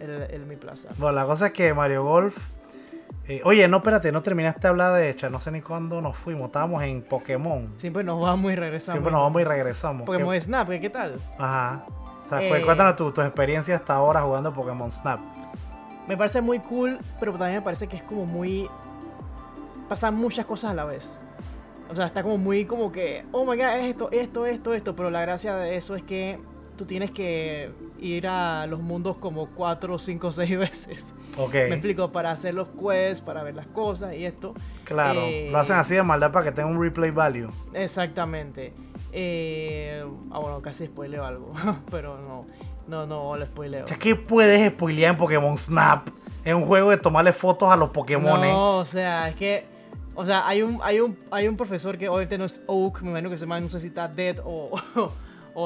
El, 0.00 0.10
el 0.10 0.46
Mi 0.46 0.56
Plaza. 0.56 0.88
Bueno, 0.98 1.14
la 1.16 1.26
cosa 1.26 1.46
es 1.46 1.52
que 1.52 1.72
Mario 1.74 2.04
Golf 2.04 2.36
Eh, 3.26 3.40
oye, 3.44 3.68
no, 3.68 3.76
espérate, 3.78 4.10
no 4.10 4.22
terminaste 4.22 4.62
de 4.62 4.68
hablar 4.68 4.94
de 4.94 5.10
hecha. 5.10 5.28
No 5.30 5.38
sé 5.40 5.50
ni 5.50 5.60
cuándo 5.60 6.00
nos 6.00 6.16
fuimos. 6.16 6.46
Estábamos 6.46 6.82
en 6.82 7.02
Pokémon. 7.02 7.74
Siempre 7.78 8.02
nos 8.02 8.20
vamos 8.20 8.52
y 8.52 8.56
regresamos. 8.56 8.92
Siempre 8.94 9.12
nos 9.12 9.20
vamos 9.20 9.42
y 9.42 9.44
regresamos. 9.44 10.06
Pokémon 10.06 10.32
¿Qué- 10.32 10.40
Snap, 10.40 10.68
¿qué 10.68 10.90
tal? 10.90 11.16
Ajá. 11.38 11.84
O 12.24 12.28
sea, 12.28 12.42
Eh, 12.42 12.62
cuéntanos 12.64 12.96
tu, 12.96 13.12
tu 13.12 13.20
experiencia 13.22 13.76
hasta 13.76 13.94
ahora 13.94 14.22
jugando 14.22 14.52
Pokémon 14.52 14.90
Snap. 14.90 15.20
Me 16.08 16.16
parece 16.16 16.40
muy 16.40 16.58
cool, 16.60 16.98
pero 17.20 17.32
también 17.32 17.56
me 17.56 17.62
parece 17.62 17.86
que 17.86 17.96
es 17.96 18.02
como 18.02 18.24
muy... 18.26 18.68
Pasan 19.88 20.14
muchas 20.14 20.46
cosas 20.46 20.70
a 20.72 20.74
la 20.74 20.84
vez. 20.84 21.16
O 21.90 21.94
sea, 21.94 22.06
está 22.06 22.22
como 22.22 22.36
muy 22.38 22.64
como 22.66 22.90
que, 22.92 23.24
oh 23.32 23.44
my 23.44 23.56
god, 23.56 23.76
esto, 23.80 24.10
esto, 24.10 24.46
esto, 24.46 24.74
esto. 24.74 24.96
Pero 24.96 25.10
la 25.10 25.20
gracia 25.22 25.54
de 25.56 25.76
eso 25.76 25.96
es 25.96 26.02
que 26.02 26.38
tú 26.78 26.86
tienes 26.86 27.10
que 27.10 27.70
ir 28.00 28.26
a 28.26 28.66
los 28.66 28.80
mundos 28.80 29.16
como 29.18 29.48
cuatro, 29.50 29.98
cinco, 29.98 30.30
seis 30.32 30.56
veces. 30.56 31.12
Ok. 31.36 31.52
Me 31.52 31.74
explico, 31.74 32.10
para 32.10 32.30
hacer 32.30 32.54
los 32.54 32.68
quests, 32.68 33.20
para 33.20 33.42
ver 33.42 33.54
las 33.54 33.66
cosas 33.66 34.14
y 34.14 34.24
esto. 34.24 34.54
Claro. 34.84 35.20
Eh, 35.20 35.50
Lo 35.52 35.58
hacen 35.58 35.76
así 35.76 35.94
de 35.94 36.02
maldad 36.02 36.32
para 36.32 36.46
que 36.46 36.52
tenga 36.52 36.68
un 36.68 36.80
replay 36.80 37.10
value. 37.10 37.50
Exactamente. 37.74 38.72
Eh, 39.12 40.04
ah, 40.30 40.38
bueno, 40.38 40.62
casi 40.62 40.86
spoileo 40.86 41.24
algo. 41.24 41.52
pero 41.90 42.16
no, 42.18 42.46
no, 42.88 43.06
no 43.06 43.36
lo 43.36 43.44
spoileo. 43.44 43.84
O 43.84 43.88
sea, 43.88 43.98
¿qué 43.98 44.16
puedes 44.16 44.72
spoilear 44.72 45.12
en 45.12 45.18
Pokémon 45.18 45.58
Snap? 45.58 46.08
Es 46.44 46.54
un 46.54 46.64
juego 46.64 46.90
de 46.90 46.96
tomarle 46.96 47.32
fotos 47.32 47.70
a 47.70 47.76
los 47.76 47.90
Pokémon. 47.90 48.40
No, 48.40 48.78
o 48.78 48.84
sea, 48.86 49.28
es 49.28 49.36
que. 49.36 49.66
O 50.14 50.26
sea, 50.26 50.48
hay 50.48 50.62
un, 50.62 50.80
hay 50.82 50.98
un, 50.98 51.16
hay 51.30 51.46
un 51.46 51.56
profesor 51.56 51.96
que 51.96 52.08
obviamente 52.08 52.38
no 52.38 52.44
es 52.44 52.60
Oak, 52.66 53.02
me 53.02 53.10
imagino 53.10 53.30
que 53.30 53.38
se 53.38 53.44
llama, 53.44 53.60
no 53.60 53.70
sé 53.70 53.78
si 53.78 53.86
está 53.86 54.08
dead 54.08 54.38
o, 54.44 54.72
o 54.96 55.12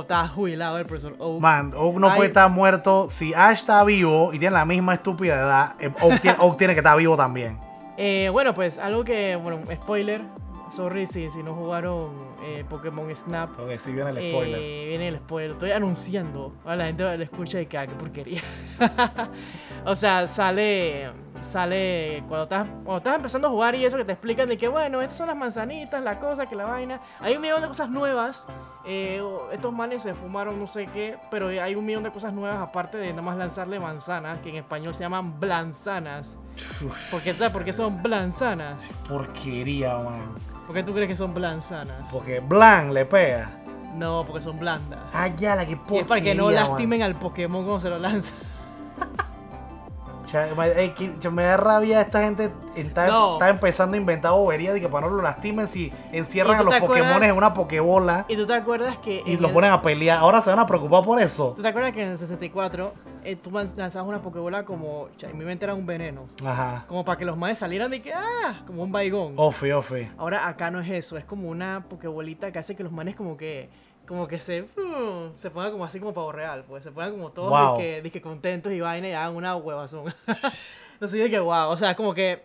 está 0.01 0.27
jubilado 0.27 0.79
el 0.79 0.87
profesor 0.87 1.15
Oak. 1.19 1.41
Man, 1.41 1.75
Oak 1.77 1.97
no 1.99 2.15
puede 2.15 2.29
estar 2.29 2.51
muerto. 2.51 3.09
Si 3.11 3.35
Ash 3.35 3.59
está 3.59 3.85
vivo 3.85 4.33
y 4.33 4.39
tiene 4.39 4.55
la 4.55 4.65
misma 4.65 4.95
estúpida 4.95 5.35
edad, 5.35 5.77
eh, 5.79 5.93
Oak, 6.01 6.23
tiene, 6.23 6.39
Oak 6.41 6.57
tiene 6.57 6.73
que 6.73 6.81
estar 6.81 6.97
vivo 6.97 7.17
también. 7.17 7.59
Eh, 7.99 8.31
bueno, 8.33 8.55
pues 8.55 8.79
algo 8.79 9.05
que, 9.05 9.37
bueno, 9.37 9.61
spoiler. 9.75 10.23
Sorry 10.71 11.07
si, 11.07 11.29
si 11.29 11.43
no 11.43 11.55
jugaron 11.55 12.33
eh, 12.43 12.65
Pokémon 12.69 13.15
Snap. 13.15 13.59
Ok, 13.61 13.79
sí 13.79 13.93
viene 13.93 14.11
el 14.11 14.31
spoiler. 14.31 14.61
Eh, 14.61 14.87
viene 14.89 15.09
el 15.09 15.17
spoiler. 15.19 15.51
Estoy 15.53 15.71
anunciando. 15.73 16.55
A 16.65 16.75
la 16.75 16.87
gente 16.87 17.19
le 17.19 17.25
escucha 17.25 17.61
y 17.61 17.69
ah, 17.77 17.87
qué 17.87 17.95
porquería. 17.95 18.41
o 19.85 19.95
sea, 19.95 20.27
sale. 20.29 21.11
Sale 21.43 22.23
cuando 22.29 22.45
estás, 22.45 22.67
cuando 22.85 22.97
estás 22.99 23.17
empezando 23.17 23.49
a 23.49 23.51
jugar 23.51 23.75
y 23.75 23.85
eso 23.85 23.97
que 23.97 24.05
te 24.05 24.13
explican 24.13 24.49
de 24.49 24.57
que 24.57 24.69
bueno, 24.69 25.01
estas 25.03 25.19
son 25.19 25.27
las 25.27 25.37
manzanitas, 25.37 26.03
la 26.03 26.19
cosa, 26.19 26.47
que 26.47 26.55
la 26.57 26.65
vaina. 26.65 27.01
Hay 27.21 27.35
un 27.37 27.43
millón 27.43 27.61
de 27.63 27.69
cosas 27.69 27.91
nuevas. 27.91 28.47
eh, 28.85 29.23
estos 29.53 29.73
manes 29.73 30.03
se 30.03 30.15
fumaron 30.15 30.59
no 30.59 30.67
sé 30.67 30.87
qué, 30.87 31.19
pero 31.31 31.49
hay 31.49 31.75
un 31.75 31.85
millón 31.85 32.03
de 32.05 32.11
cosas 32.11 32.33
nuevas 32.33 32.61
aparte 32.61 32.97
de 32.99 33.11
nada 33.11 33.23
más 33.23 33.37
lanzarle 33.37 33.79
manzanas, 33.81 34.39
que 34.41 34.51
en 34.51 34.57
español 34.57 34.95
se 34.95 35.03
llaman 35.03 35.39
blanzanas. 35.39 36.37
Porque, 37.11 37.33
¿Sabes 37.35 37.53
por 37.53 37.65
qué 37.65 37.73
son 37.73 38.03
blanzanas? 38.03 38.89
Porquería, 39.09 39.97
man. 39.99 40.35
¿Por 40.67 40.75
qué 40.75 40.83
tú 40.83 40.93
crees 40.93 41.09
que 41.09 41.17
son 41.17 41.35
blanzanas? 41.35 42.09
Porque 42.13 42.41
Blanc 42.41 42.93
le 42.93 43.05
pega. 43.05 43.51
No, 43.95 44.25
porque 44.27 44.41
son 44.43 44.59
blandas. 44.59 45.01
Ah, 45.13 45.29
ya, 45.29 45.55
la 45.55 45.67
que 45.67 45.73
Y 45.73 45.77
porquería. 45.77 46.01
es 46.03 46.07
para 46.09 46.21
que 46.23 46.35
no 46.35 46.47
man. 46.47 46.55
lastimen 46.55 47.03
al 47.03 47.15
Pokémon 47.17 47.63
cuando 47.63 47.81
se 47.81 47.91
lo 47.91 47.99
lanzan. 47.99 48.35
Eh, 50.35 51.31
me 51.31 51.43
da 51.43 51.57
rabia 51.57 52.01
esta 52.01 52.23
gente 52.23 52.51
está, 52.75 53.07
No. 53.07 53.35
está 53.35 53.49
empezando 53.49 53.95
a 53.95 53.99
inventar 54.01 54.33
boberías 54.33 54.75
de 54.75 54.81
que 54.81 54.89
para 54.89 55.07
no 55.09 55.17
lo 55.17 55.23
lastimen 55.23 55.69
si 55.69 55.93
encierran 56.13 56.57
¿Y 56.57 56.61
a 56.61 56.63
los 56.63 56.75
Pokémon 56.77 57.23
en 57.23 57.37
una 57.37 57.53
Pokébola 57.53 58.25
Y 58.29 58.37
tú 58.37 58.47
te 58.47 58.55
acuerdas 58.55 58.97
que. 58.99 59.23
y 59.27 59.37
los 59.37 59.51
el- 59.51 59.55
ponen 59.55 59.71
a 59.73 59.83
pelear. 59.83 60.19
Ahora 60.19 60.41
se 60.41 60.51
van 60.51 60.59
a 60.59 60.67
preocupar 60.67 61.05
por 61.05 61.21
eso. 61.21 61.53
¿Tú 61.57 61.63
te 61.63 61.69
acuerdas 61.69 61.93
que 61.93 62.03
en 62.03 62.11
el 62.13 62.19
64 62.19 62.95
eh, 63.25 63.37
tú 63.37 63.51
lanzabas 63.51 64.09
una 64.09 64.21
Pokébola 64.21 64.65
como. 64.65 65.09
En 65.21 65.39
mi 65.39 65.45
mente 65.45 65.65
era 65.65 65.75
un 65.75 65.87
veneno. 65.87 66.27
Ajá. 66.45 66.85
Como 66.89 67.05
para 67.05 67.19
que 67.19 67.25
los 67.25 67.37
manes 67.37 67.59
salieran 67.59 67.91
de 67.91 68.03
que. 68.03 68.13
¡Ah! 68.13 68.63
Como 68.67 68.83
un 68.83 68.91
baigón. 68.91 69.35
Ofi, 69.37 69.71
ofi. 69.71 70.09
Ahora 70.19 70.49
acá 70.49 70.71
no 70.71 70.81
es 70.81 70.89
eso. 70.91 71.17
Es 71.17 71.25
como 71.25 71.49
una 71.49 71.85
Pokébolita 71.89 72.51
que 72.51 72.59
hace 72.59 72.75
que 72.75 72.83
los 72.83 72.93
manes 72.93 73.17
como 73.17 73.37
que. 73.37 73.69
Como 74.13 74.29
que 74.29 74.39
se. 74.41 74.61
uh, 74.61 75.31
se 75.41 75.49
pongan 75.51 75.73
como 75.73 75.87
así 75.87 75.99
como 75.99 76.13
pavo 76.13 76.33
real. 76.33 76.65
Pues 76.69 76.83
se 76.83 76.91
pongan 76.93 77.13
como 77.13 77.31
todos 77.31 77.49
Wow. 77.49 77.81
contentos 78.23 78.71
y 78.71 78.79
vaina 78.79 79.09
y 79.09 79.13
hagan 79.15 79.35
una 79.35 79.57
huevazón. 79.57 80.13
no 81.01 81.09
sé 81.09 81.17
de 81.17 81.31
que 81.31 81.41
wow. 81.41 81.71
O 81.71 81.77
sea, 81.79 81.97
como 81.97 82.13
que. 82.13 82.43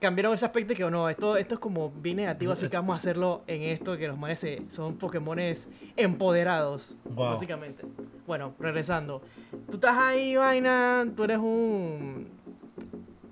Cambiaron 0.00 0.32
ese 0.32 0.44
aspecto 0.44 0.72
y 0.74 0.76
que 0.76 0.88
no, 0.88 1.08
esto, 1.08 1.36
esto 1.36 1.54
es 1.54 1.60
como 1.60 1.90
bien 1.90 2.18
negativo, 2.18 2.52
así 2.52 2.68
que 2.68 2.76
vamos 2.76 2.92
a 2.94 2.96
hacerlo 2.98 3.40
en 3.48 3.62
esto, 3.62 3.96
que 3.96 4.06
los 4.06 4.16
manes 4.16 4.46
son 4.68 4.94
Pokémones 4.96 5.66
empoderados, 5.96 6.94
Wow. 7.04 7.30
básicamente. 7.34 7.84
Bueno, 8.26 8.52
regresando. 8.60 9.22
Tú 9.70 9.74
estás 9.76 9.96
ahí, 9.98 10.36
vaina, 10.36 11.04
tú 11.16 11.24
eres 11.24 11.38
un... 11.38 12.28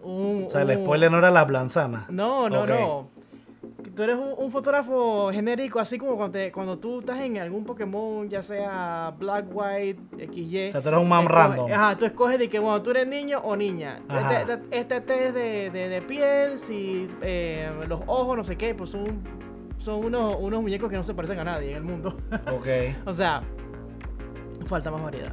un 0.03 0.45
O 0.47 0.51
sea, 0.51 0.63
el 0.63 0.77
un- 0.79 0.85
spoiler 0.85 1.11
no 1.13 1.19
era 1.19 1.31
la 1.31 1.45
blanzana. 1.45 2.07
no, 2.09 2.49
no, 2.49 2.63
Ok. 2.63 2.69
no. 2.69 3.09
Tú 3.95 4.03
eres 4.05 4.17
un, 4.17 4.33
un 4.39 4.51
fotógrafo 4.51 5.31
genérico, 5.33 5.79
así 5.79 5.99
como 5.99 6.17
cuando, 6.17 6.33
te- 6.39 6.51
cuando 6.51 6.79
tú 6.79 7.01
estás 7.01 7.21
en 7.21 7.37
algún 7.37 7.63
Pokémon, 7.65 8.27
ya 8.29 8.41
sea 8.43 9.13
Black, 9.19 9.45
White, 9.53 10.01
XY. 10.33 10.69
O 10.69 10.73
sea, 10.73 10.81
tú 10.81 10.89
eres 10.89 11.01
un 11.01 11.09
man 11.11 11.25
escoge- 11.27 11.29
random. 11.31 11.73
Ajá, 11.73 11.99
tú 11.99 12.07
escoges 12.07 12.39
de 12.39 12.49
que, 12.49 12.59
bueno, 12.59 12.81
tú 12.81 12.91
eres 12.93 13.07
niño 13.07 13.41
o 13.45 13.55
niña. 13.55 14.01
Este, 14.09 14.55
este, 14.55 14.79
este 14.79 15.01
test 15.03 15.35
de, 15.35 15.71
de, 15.71 15.89
de 15.91 16.01
piel, 16.03 16.59
si 16.59 17.07
eh, 17.21 17.71
los 17.87 18.01
ojos, 18.07 18.35
no 18.37 18.45
sé 18.45 18.57
qué, 18.57 18.75
pues 18.75 18.89
son, 18.89 19.21
son 19.77 20.03
unos, 20.07 20.37
unos 20.41 20.63
muñecos 20.63 20.89
que 20.89 20.97
no 20.97 21.05
se 21.05 21.13
parecen 21.13 21.39
a 21.41 21.45
nadie 21.45 21.73
en 21.73 21.77
el 21.77 21.83
mundo. 21.83 22.17
Ok. 22.51 22.67
O 23.05 23.13
sea, 23.13 23.43
falta 24.67 24.91
más 24.91 25.03
variedad. 25.03 25.33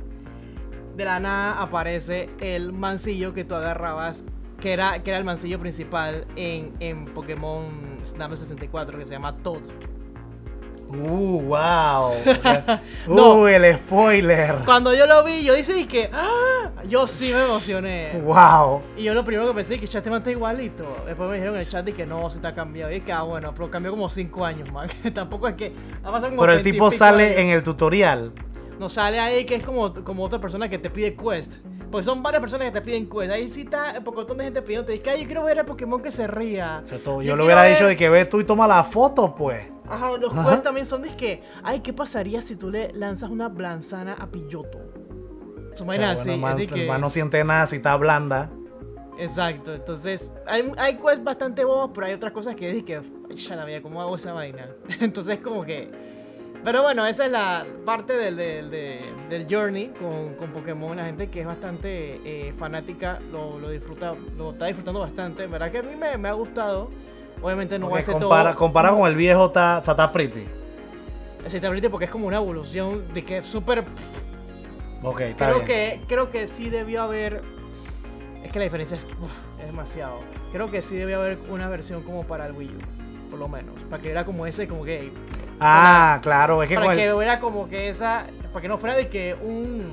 De 0.98 1.06
la 1.06 1.22
nada 1.22 1.62
aparece 1.62 2.30
el 2.42 2.74
mancillo 2.74 3.34
que 3.34 3.46
tú 3.46 3.56
agarrabas, 3.56 4.26
que 4.60 4.74
era, 4.74 5.02
que 5.04 5.10
era 5.10 5.18
el 5.18 5.26
mancillo 5.26 5.60
principal 5.60 6.26
en, 6.36 6.74
en 6.80 7.06
Pokémon 7.06 8.00
Snap 8.04 8.34
64, 8.34 8.98
que 8.98 9.06
se 9.06 9.12
llama 9.12 9.32
Todd. 9.32 9.62
Uh, 10.90 11.42
wow. 11.42 12.12
No. 13.08 13.42
Uh, 13.42 13.48
el 13.48 13.76
spoiler. 13.76 14.56
Cuando 14.66 14.94
yo 14.94 15.06
lo 15.06 15.24
vi, 15.24 15.44
yo 15.44 15.54
dije 15.54 15.88
que 15.88 16.10
¡Ah! 16.12 16.72
yo 16.88 17.06
sí 17.06 17.32
me 17.32 17.44
emocioné. 17.44 18.20
Wow. 18.24 18.82
Y 18.98 19.04
yo 19.04 19.14
lo 19.14 19.24
primero 19.24 19.48
que 19.48 19.54
pensé 19.54 19.76
es 19.76 19.80
que 19.80 19.86
el 19.86 19.92
chat 19.92 20.04
te 20.04 20.10
mata 20.10 20.32
igualito. 20.32 21.04
Después 21.06 21.30
me 21.30 21.36
dijeron 21.36 21.56
en 21.56 21.62
el 21.62 21.68
chat 21.68 21.86
de 21.86 21.94
que 21.94 22.08
no, 22.08 22.30
se 22.32 22.40
te 22.40 22.48
ha 22.48 22.54
cambiado. 22.56 22.92
Y 22.92 23.02
que, 23.02 23.12
ah, 23.12 23.22
bueno, 23.22 23.54
pero 23.54 23.70
cambió 23.70 23.92
como 23.92 24.10
5 24.10 24.46
años, 24.46 24.72
man. 24.72 24.90
Tampoco 25.14 25.48
es 25.48 25.56
que. 25.56 25.74
Ha 26.04 26.12
pasado 26.12 26.30
como 26.30 26.42
Pero 26.42 26.54
el 26.54 26.64
20 26.64 26.70
y 26.70 26.72
tipo 26.72 26.90
sale 26.90 27.26
años. 27.26 27.38
en 27.38 27.48
el 27.50 27.64
tutorial. 27.64 28.34
Nos 28.80 28.94
sale 28.94 29.20
ahí 29.20 29.46
que 29.46 29.56
es 29.56 29.64
como, 29.64 29.94
como 29.94 30.24
otra 30.24 30.40
persona 30.40 30.70
que 30.70 30.80
te 30.80 30.90
pide 30.90 31.16
quest. 31.16 31.58
Porque 31.92 32.04
son 32.04 32.22
varias 32.22 32.40
personas 32.42 32.68
que 32.68 32.72
te 32.80 32.82
piden 32.82 33.10
quest. 33.10 33.32
Ahí 33.32 33.50
sí 33.50 33.62
está 33.62 33.96
un 34.06 34.14
montón 34.16 34.38
de 34.38 34.44
gente 34.46 34.62
pidiendo. 34.62 34.86
Te 34.86 34.94
dice 34.94 35.10
"Ay, 35.10 35.22
yo 35.22 35.26
quiero 35.28 35.44
ver 35.44 35.60
al 35.60 35.66
Pokémon 35.66 36.02
que 36.02 36.12
se 36.12 36.28
ría. 36.28 36.82
O 36.86 36.88
sea, 36.88 37.02
todo- 37.02 37.22
Yo 37.22 37.30
yo 37.30 37.36
le 37.36 37.44
hubiera 37.44 37.64
ver- 37.64 37.74
dicho 37.74 37.88
de 37.88 37.98
que 37.98 38.10
ve 38.10 38.26
tú 38.26 38.40
y 38.40 38.44
toma 38.44 38.68
la 38.68 38.84
foto, 38.84 39.34
pues. 39.36 39.66
Ajá, 39.88 40.12
los 40.18 40.32
Ajá. 40.32 40.62
también 40.62 40.86
son 40.86 41.02
de 41.02 41.16
que, 41.16 41.42
ay, 41.64 41.80
¿qué 41.80 41.92
pasaría 41.94 42.42
si 42.42 42.56
tú 42.56 42.70
le 42.70 42.92
lanzas 42.94 43.30
una 43.32 43.48
blanzana 43.50 44.14
a 44.20 44.28
Pilloto? 44.28 44.78
Vainas 45.86 46.26
bueno, 46.26 46.48
así. 46.48 47.02
no 47.02 47.10
siente 47.10 47.44
nada 47.44 47.66
si 47.66 47.78
está 47.78 47.96
blanda. 47.96 48.52
Exacto, 49.18 49.74
entonces 49.74 50.30
hay, 50.46 50.72
hay 50.78 50.96
quests 50.98 51.24
bastante 51.24 51.64
bobos, 51.66 51.92
pero 51.94 52.08
hay 52.08 52.14
otras 52.14 52.32
cosas 52.34 52.56
que 52.56 52.78
es 52.78 52.84
que, 52.84 53.02
ya 53.36 53.56
la 53.56 53.66
vida, 53.66 53.82
¿cómo 53.82 54.02
hago 54.02 54.16
esa 54.16 54.32
vaina? 54.34 54.70
Entonces 55.02 55.40
como 55.40 55.64
que... 55.66 56.09
Pero 56.64 56.82
bueno, 56.84 57.06
esa 57.06 57.26
es 57.26 57.32
la 57.32 57.66
parte 57.86 58.14
del, 58.14 58.36
del, 58.36 58.70
de- 58.70 59.14
del 59.30 59.48
journey 59.50 59.94
con, 60.00 60.36
con 60.36 60.52
Pokémon. 60.52 60.98
La 60.98 61.06
gente 61.06 61.30
que 61.30 61.42
es 61.42 61.48
bastante 61.48 62.20
eh, 62.26 62.54
fanática 62.60 63.20
lo, 63.32 63.58
lo 63.60 63.70
disfruta, 63.70 64.14
lo 64.38 64.52
está 64.52 64.66
disfrutando 64.66 65.00
bastante. 65.00 65.48
Verdad 65.48 65.72
que 65.72 65.78
a 65.80 65.84
mí 65.84 65.96
me, 65.96 66.18
me 66.18 66.28
ha 66.30 66.34
gustado. 66.34 66.90
Obviamente 67.42 67.80
no 67.80 67.88
Ok, 67.88 67.94
va 67.94 68.00
a 68.00 68.02
ser 68.02 68.14
compara, 68.16 68.50
todo... 68.52 68.60
comparado 68.60 68.98
con 68.98 69.08
el 69.10 69.16
viejo, 69.16 69.46
está, 69.48 69.78
o 69.80 69.84
sea, 69.84 69.94
está 69.94 70.12
pretty. 70.12 70.46
Porque 71.90 72.06
es 72.06 72.12
como 72.12 72.28
una 72.28 72.38
evolución 72.38 73.06
de 73.14 73.24
que 73.24 73.38
es 73.38 73.46
súper 73.46 73.86
Ok, 75.02 75.22
está 75.22 75.46
creo 75.46 75.56
bien. 75.60 75.68
que 75.68 76.02
creo 76.08 76.30
que 76.32 76.48
sí 76.50 76.70
debió 76.70 77.02
haber 77.04 77.42
es 78.44 78.52
que 78.52 78.60
la 78.60 78.66
diferencia 78.66 78.98
es, 78.98 79.04
uf, 79.06 79.32
es 79.60 79.66
demasiado 79.66 80.20
creo 80.52 80.70
que 80.70 80.82
sí 80.82 80.98
debió 80.98 81.22
haber 81.22 81.38
una 81.50 81.70
versión 81.70 82.04
como 82.04 82.26
para 82.28 82.46
el 82.46 82.52
Wii 82.52 82.68
U 82.68 83.30
por 83.30 83.40
lo 83.40 83.48
menos 83.48 83.74
para 83.90 84.02
que 84.04 84.12
era 84.12 84.26
como 84.26 84.46
ese 84.46 84.68
como 84.68 84.84
que 84.84 85.12
Ah, 85.60 86.20
claro, 86.22 86.64
es 86.64 86.70
que 86.70 86.76
para 86.76 86.88
con 86.88 86.96
que 86.96 87.14
hubiera 87.14 87.40
como 87.40 87.68
que 87.70 87.90
esa 87.90 88.26
para 88.54 88.62
que 88.62 88.68
no 88.68 88.78
fuera 88.78 88.96
de 88.96 89.10
que 89.10 89.36
un 89.42 89.84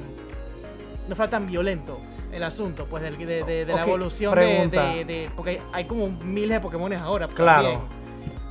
no 1.08 1.14
fuera 1.16 1.30
tan 1.30 1.46
violento 1.46 2.00
el 2.32 2.42
asunto 2.42 2.86
pues 2.88 3.02
del- 3.02 3.16
de, 3.18 3.42
de- 3.44 3.64
de 3.64 3.66
la 3.66 3.82
Ok, 3.82 3.88
evolución 3.88 4.34
de, 4.34 4.68
de- 4.68 5.04
de- 5.04 5.30
porque 5.34 5.60
hay 5.72 5.84
como 5.84 6.08
miles 6.08 6.50
de 6.50 6.60
Pokémones 6.60 7.00
ahora 7.00 7.28
Claro. 7.28 7.62
también. 7.62 8.05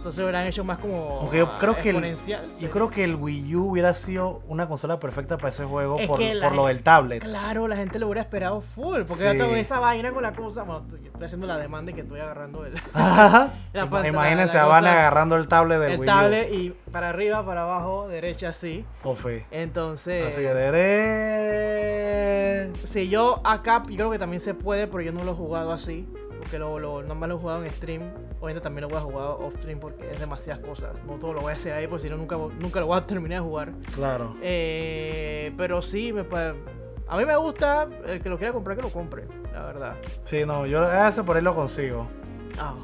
Entonces 0.05 0.21
hubieran 0.23 0.45
hecho 0.45 0.63
más 0.63 0.77
como 0.77 1.17
Aunque 1.21 1.39
yo 1.39 1.47
ah, 1.51 1.57
creo 1.59 1.75
que 1.77 1.89
el- 1.89 2.15
sí. 2.17 2.31
Yo 2.59 2.69
creo 2.69 2.91
que 2.91 3.03
el 3.03 3.15
Wii 3.15 3.55
U 3.55 3.71
hubiera 3.71 3.91
sido 3.95 4.43
una 4.47 4.67
consola 4.67 4.99
perfecta 4.99 5.37
para 5.37 5.49
ese 5.49 5.65
juego 5.65 5.97
Es 5.97 6.07
por, 6.07 6.19
lo 6.53 6.67
del 6.67 6.83
tablet. 6.83 7.23
Claro, 7.23 7.67
la 7.67 7.75
gente 7.75 7.97
lo 7.97 8.05
hubiera 8.05 8.21
esperado 8.21 8.61
full. 8.61 8.99
Porque 9.07 9.15
Sí. 9.15 9.23
ya 9.23 9.31
tengo 9.31 9.55
esa 9.55 9.79
vaina 9.79 10.11
con 10.11 10.21
la 10.21 10.33
cosa. 10.33 10.61
Bueno, 10.61 10.85
yo 10.91 10.97
estoy 11.07 11.25
haciendo 11.25 11.47
la 11.47 11.57
demanda 11.57 11.89
y 11.89 11.95
que 11.95 12.01
estoy 12.01 12.19
agarrando 12.19 12.63
el, 12.65 12.75
Ajá. 12.93 13.53
La 13.73 13.81
Ima- 13.85 13.89
pantalla, 13.89 14.07
Imagínense 14.09 14.57
la 14.57 14.63
a 14.63 14.67
Van 14.67 14.85
agarrando 14.85 15.35
el 15.37 15.47
tablet 15.47 15.79
del 15.79 15.91
el 15.93 15.99
Wii 16.01 16.05
tablet 16.07 16.53
y 16.53 16.69
para 16.91 17.09
arriba, 17.09 17.43
para 17.43 17.63
abajo, 17.63 18.07
derecha, 18.07 18.49
así. 18.49 18.85
U. 19.03 19.09
Ofe. 19.09 19.47
Entonces, 19.49 20.27
Así 20.27 20.41
que 20.41 20.53
dere- 21.45 22.71
si 22.85 23.09
yo 23.09 23.41
acá, 23.43 23.81
yo 23.89 23.95
creo 23.95 24.11
que 24.11 24.19
también 24.19 24.39
se 24.39 24.53
puede, 24.53 24.85
pero 24.87 25.01
yo 25.01 25.11
no 25.11 25.23
lo 25.23 25.31
he 25.31 25.35
jugado 25.35 25.71
así. 25.71 26.07
porque 26.37 26.59
lo, 26.59 26.77
lo, 26.77 27.01
nomás 27.01 27.27
lo 27.29 27.37
he 27.37 27.39
jugado 27.39 27.63
en 27.63 27.71
stream. 27.71 28.03
Obviamente 28.45 28.63
también 28.63 28.83
lo 28.83 28.89
voy 28.89 28.97
a 28.97 29.01
jugar 29.01 29.25
off 29.39 29.55
stream 29.57 29.79
porque 29.79 30.07
es 30.13 30.19
demasiadas 30.19 30.63
cosas. 30.63 31.03
No 31.05 31.13
todo 31.15 31.33
lo 31.33 31.41
voy 31.41 31.51
a 31.53 31.55
hacer 31.55 31.73
ahí, 31.73 31.87
porque 31.87 32.03
si 32.03 32.09
no 32.09 32.17
nunca, 32.17 32.37
nunca 32.59 32.79
lo 32.79 32.85
voy 32.87 32.97
a 32.97 33.05
terminar 33.05 33.41
de 33.41 33.47
jugar. 33.47 33.71
Claro. 33.95 34.35
Eh, 34.43 35.51
pero 35.57 35.81
sí, 35.81 36.13
me, 36.13 36.21
a 37.07 37.17
mí 37.17 37.25
me 37.25 37.35
gusta. 37.37 37.87
El 38.05 38.21
que 38.21 38.29
lo 38.29 38.37
quiera 38.37 38.53
comprar, 38.53 38.75
que 38.77 38.83
lo 38.83 38.89
compre, 38.89 39.23
la 39.51 39.65
verdad. 39.65 39.95
Sí, 40.23 40.45
no, 40.45 40.67
yo 40.67 40.83
ese 40.91 41.23
por 41.23 41.37
ahí 41.37 41.41
lo 41.41 41.55
consigo. 41.55 42.07
Ah, 42.59 42.75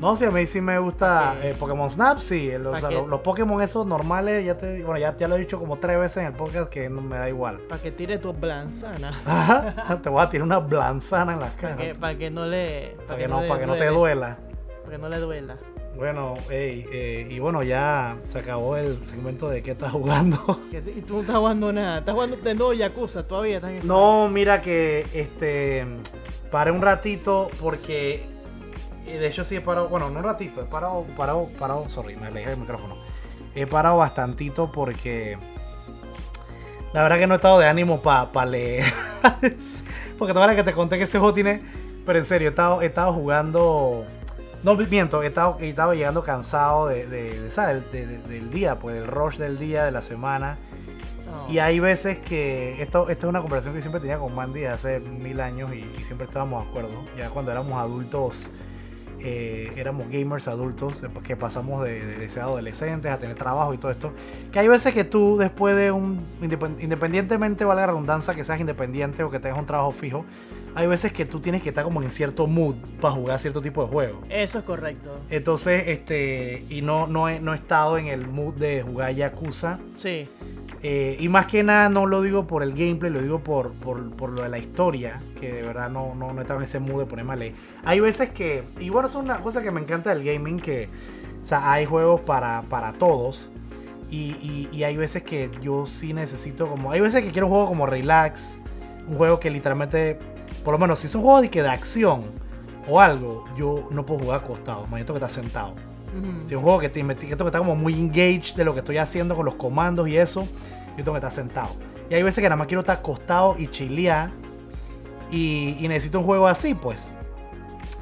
No, 0.00 0.14
sí, 0.16 0.24
a 0.24 0.30
mí 0.30 0.46
sí 0.46 0.60
me 0.60 0.78
gusta 0.78 1.34
Ok. 1.38 1.44
eh, 1.44 1.56
Pokémon 1.58 1.90
Snap, 1.90 2.18
sí. 2.18 2.50
el- 2.50 2.66
o 2.66 2.72
¿Pa 2.72 2.80
sea, 2.80 2.88
qué? 2.88 2.94
los, 2.96 3.08
los 3.08 3.20
Pokémon 3.20 3.60
esos 3.62 3.84
normales, 3.86 4.44
ya 4.44 4.56
te 4.56 4.82
bueno, 4.84 4.98
ya, 5.00 5.16
ya 5.16 5.26
lo 5.28 5.34
he 5.36 5.40
dicho 5.40 5.58
como 5.58 5.78
tres 5.78 5.98
veces 5.98 6.18
en 6.18 6.26
el 6.26 6.32
podcast 6.34 6.68
que 6.70 6.88
no 6.88 7.00
me 7.02 7.18
da 7.18 7.28
igual. 7.28 7.58
para 7.68 7.80
que 7.82 7.90
tire 7.92 8.18
tu 8.18 8.32
blanzana. 8.32 9.12
Ajá, 9.26 10.00
te 10.02 10.08
voy 10.08 10.22
a 10.22 10.28
tirar 10.30 10.44
una 10.44 10.58
blanzana 10.58 11.32
en 11.34 11.40
la 11.40 11.46
Para 11.48 11.60
cara. 11.60 11.76
que, 11.76 11.94
para 11.94 12.18
que 12.18 12.30
no 12.30 12.46
le. 12.46 12.96
Para 13.06 13.18
que, 13.18 13.26
no, 13.28 13.36
para 13.48 13.58
que 13.60 13.66
no 13.66 13.72
te 13.74 13.86
duele, 13.86 13.96
duela. 13.96 14.38
Que 14.88 14.98
no 14.98 15.08
le 15.08 15.18
duela. 15.18 15.56
Bueno, 15.96 16.36
ey, 16.48 16.86
eh, 16.92 17.26
y 17.28 17.38
bueno, 17.40 17.62
ya 17.62 18.16
se 18.28 18.38
acabó 18.38 18.76
el 18.76 19.04
segmento 19.04 19.48
de 19.48 19.62
qué 19.62 19.72
estás 19.72 19.92
jugando. 19.92 20.38
Y 20.72 21.02
tú 21.02 21.14
no 21.14 21.20
estás 21.22 21.36
jugando 21.36 21.72
nada. 21.72 21.98
Estás 21.98 22.14
jugando 22.14 22.36
de 22.36 22.54
nuevo 22.54 22.72
Yakuza 22.72 23.26
todavía. 23.26 23.56
Estás 23.56 23.72
en 23.72 23.86
No, 23.86 24.28
mira 24.28 24.62
que 24.62 25.06
este 25.12 25.84
paré 26.50 26.70
un 26.70 26.82
ratito 26.82 27.50
porque 27.60 28.22
eh, 29.06 29.18
de 29.18 29.26
hecho 29.26 29.44
sí 29.44 29.56
he 29.56 29.60
parado, 29.60 29.88
bueno, 29.88 30.08
no 30.10 30.20
un 30.20 30.24
ratito, 30.24 30.62
he 30.62 30.64
parado, 30.64 31.04
parado, 31.16 31.48
parado, 31.58 31.88
sorry, 31.88 32.16
me 32.16 32.28
alejé 32.28 32.50
del 32.50 32.60
micrófono. 32.60 32.96
He 33.54 33.66
parado 33.66 33.96
bastantito 33.96 34.70
porque 34.70 35.36
la 36.92 37.02
verdad 37.02 37.18
que 37.18 37.26
no 37.26 37.34
he 37.34 37.36
estado 37.36 37.58
de 37.58 37.66
ánimo 37.66 38.00
para 38.02 38.46
leer. 38.46 38.84
porque 40.18 40.32
toda 40.32 40.46
la 40.46 40.56
que 40.56 40.62
te 40.62 40.72
conté 40.72 40.96
que 40.96 41.04
ese 41.04 41.18
juego 41.18 41.34
tiene, 41.34 41.62
pero 42.06 42.18
en 42.18 42.24
serio, 42.24 42.48
he 42.48 42.50
estado, 42.50 42.82
he 42.82 42.86
estado 42.86 43.12
jugando 43.12 44.04
no 44.62 44.74
miento, 44.76 45.22
he 45.22 45.26
estado 45.28 45.94
llegando 45.94 46.22
cansado 46.24 46.88
de, 46.88 47.06
de- 47.06 47.40
de, 47.42 47.50
¿sabes? 47.50 47.90
De- 47.92 48.06
de- 48.06 48.18
del 48.18 48.50
día, 48.50 48.78
pues 48.78 48.94
del 48.96 49.06
rush 49.06 49.36
del 49.36 49.58
día, 49.58 49.84
de 49.84 49.92
la 49.92 50.02
semana. 50.02 50.56
Y 51.48 51.58
hay 51.60 51.78
veces 51.80 52.18
que 52.18 52.80
esto, 52.82 53.08
esto 53.08 53.26
es 53.26 53.30
una 53.30 53.40
conversación 53.40 53.74
que 53.74 53.80
siempre 53.80 54.00
tenía 54.00 54.18
con 54.18 54.34
Mandy 54.34 54.64
hace 54.66 54.98
mil 55.00 55.40
años 55.40 55.70
y, 55.72 55.78
y 56.00 56.04
siempre 56.04 56.26
estábamos 56.26 56.64
de 56.64 56.70
acuerdo. 56.70 56.90
Ya 57.16 57.28
cuando 57.30 57.50
éramos 57.52 57.74
adultos, 57.74 58.50
eh, 59.20 59.72
éramos 59.76 60.08
gamers 60.10 60.46
adultos, 60.48 61.04
que 61.24 61.36
pasamos 61.36 61.84
de, 61.84 62.04
de- 62.04 62.30
ser 62.30 62.42
adolescentes 62.42 63.10
a 63.10 63.18
tener 63.18 63.36
trabajo 63.36 63.72
y 63.74 63.78
todo 63.78 63.90
esto. 63.90 64.12
Que 64.52 64.58
hay 64.58 64.68
veces 64.68 64.92
que 64.94 65.04
tú 65.04 65.36
después 65.38 65.74
de 65.76 65.90
un, 65.90 66.20
independ- 66.42 66.82
independientemente, 66.82 67.64
valga 67.64 67.82
la 67.82 67.86
redundancia, 67.88 68.34
que 68.34 68.44
seas 68.44 68.60
independiente 68.60 69.22
o 69.22 69.30
que 69.30 69.38
tengas 69.38 69.58
un 69.58 69.66
trabajo 69.66 69.92
fijo, 69.92 70.24
hay 70.78 70.86
veces 70.86 71.12
que 71.12 71.24
tú 71.24 71.40
tienes 71.40 71.62
que 71.62 71.70
estar 71.70 71.84
como 71.84 72.02
en 72.02 72.10
cierto 72.10 72.46
mood 72.46 72.76
para 73.00 73.14
jugar 73.14 73.38
cierto 73.38 73.60
tipo 73.60 73.82
de 73.82 73.88
juego. 73.88 74.20
Eso 74.30 74.58
es 74.60 74.64
correcto. 74.64 75.18
Entonces, 75.28 75.84
este, 75.88 76.64
y 76.70 76.82
no, 76.82 77.06
no, 77.06 77.28
he, 77.28 77.40
no 77.40 77.52
he 77.52 77.56
estado 77.56 77.98
en 77.98 78.06
el 78.06 78.26
mood 78.28 78.54
de 78.54 78.82
jugar 78.82 79.12
Yakuza. 79.14 79.78
Sí. 79.96 80.28
Eh, 80.82 81.16
y 81.18 81.28
más 81.28 81.46
que 81.46 81.64
nada 81.64 81.88
no 81.88 82.06
lo 82.06 82.22
digo 82.22 82.46
por 82.46 82.62
el 82.62 82.70
gameplay, 82.72 83.10
lo 83.10 83.20
digo 83.20 83.40
por, 83.40 83.72
por, 83.72 84.10
por 84.14 84.30
lo 84.30 84.44
de 84.44 84.48
la 84.48 84.58
historia, 84.58 85.20
que 85.40 85.52
de 85.52 85.62
verdad 85.62 85.90
no, 85.90 86.14
no, 86.14 86.32
no 86.32 86.40
estaba 86.40 86.60
en 86.60 86.64
ese 86.64 86.78
mood 86.78 87.00
de 87.00 87.06
ponerme 87.06 87.32
a 87.32 87.36
leer. 87.36 87.54
Hay 87.84 87.98
veces 87.98 88.30
que, 88.30 88.62
y 88.78 88.88
bueno, 88.90 89.08
eso 89.08 89.18
es 89.18 89.24
una 89.24 89.40
cosa 89.40 89.62
que 89.62 89.72
me 89.72 89.80
encanta 89.80 90.14
del 90.14 90.22
gaming, 90.24 90.60
que 90.60 90.88
o 91.42 91.44
sea, 91.44 91.72
hay 91.72 91.84
juegos 91.86 92.20
para, 92.20 92.62
para 92.68 92.92
todos. 92.92 93.50
Y, 94.10 94.36
y- 94.40 94.68
y 94.72 94.84
hay 94.84 94.96
veces 94.96 95.22
que 95.24 95.50
yo 95.60 95.84
sí 95.86 96.12
necesito 96.14 96.66
como... 96.68 96.92
Hay 96.92 97.00
veces 97.00 97.24
que 97.24 97.30
quiero 97.32 97.46
un 97.48 97.52
juego 97.52 97.66
como 97.68 97.84
relax, 97.86 98.60
un 99.08 99.16
juego 99.16 99.40
que 99.40 99.50
literalmente, 99.50 100.18
por 100.64 100.72
lo 100.72 100.78
menos 100.78 100.98
si 100.98 101.06
es 101.06 101.14
un 101.14 101.22
juego 101.22 101.40
de, 101.40 101.50
que 101.50 101.62
de 101.62 101.68
acción 101.68 102.22
o 102.88 103.00
algo, 103.00 103.44
yo 103.56 103.88
no 103.90 104.04
puedo 104.06 104.20
jugar 104.20 104.40
acostado, 104.40 104.86
man, 104.86 105.00
yo 105.00 105.06
tengo 105.06 105.18
que 105.20 105.24
estar 105.26 105.42
sentado. 105.42 105.74
Ujú. 106.16 106.40
Si 106.46 106.54
es 106.54 106.58
un 106.58 106.62
juego 106.62 106.78
que, 106.78 106.88
te, 106.88 107.00
que 107.02 107.14
tengo 107.14 107.44
que 107.44 107.48
estar 107.48 107.60
como 107.60 107.76
muy 107.76 107.94
engaged 107.94 108.54
de 108.56 108.64
lo 108.64 108.72
que 108.72 108.80
estoy 108.80 108.96
haciendo 108.98 109.36
con 109.36 109.44
los 109.44 109.54
comandos 109.56 110.08
y 110.08 110.16
eso, 110.16 110.46
yo 110.96 111.04
tengo 111.04 111.12
que 111.12 111.18
estar 111.18 111.32
sentado. 111.32 111.68
Y 112.10 112.14
hay 112.14 112.22
veces 112.22 112.40
que 112.42 112.48
nada 112.48 112.56
más 112.56 112.66
quiero 112.66 112.80
estar 112.80 112.96
acostado 112.98 113.54
y 113.58 113.68
chilear. 113.68 114.30
Y, 115.30 115.76
y 115.78 115.88
necesito 115.88 116.20
un 116.20 116.24
juego 116.24 116.48
así, 116.48 116.74
pues. 116.74 117.12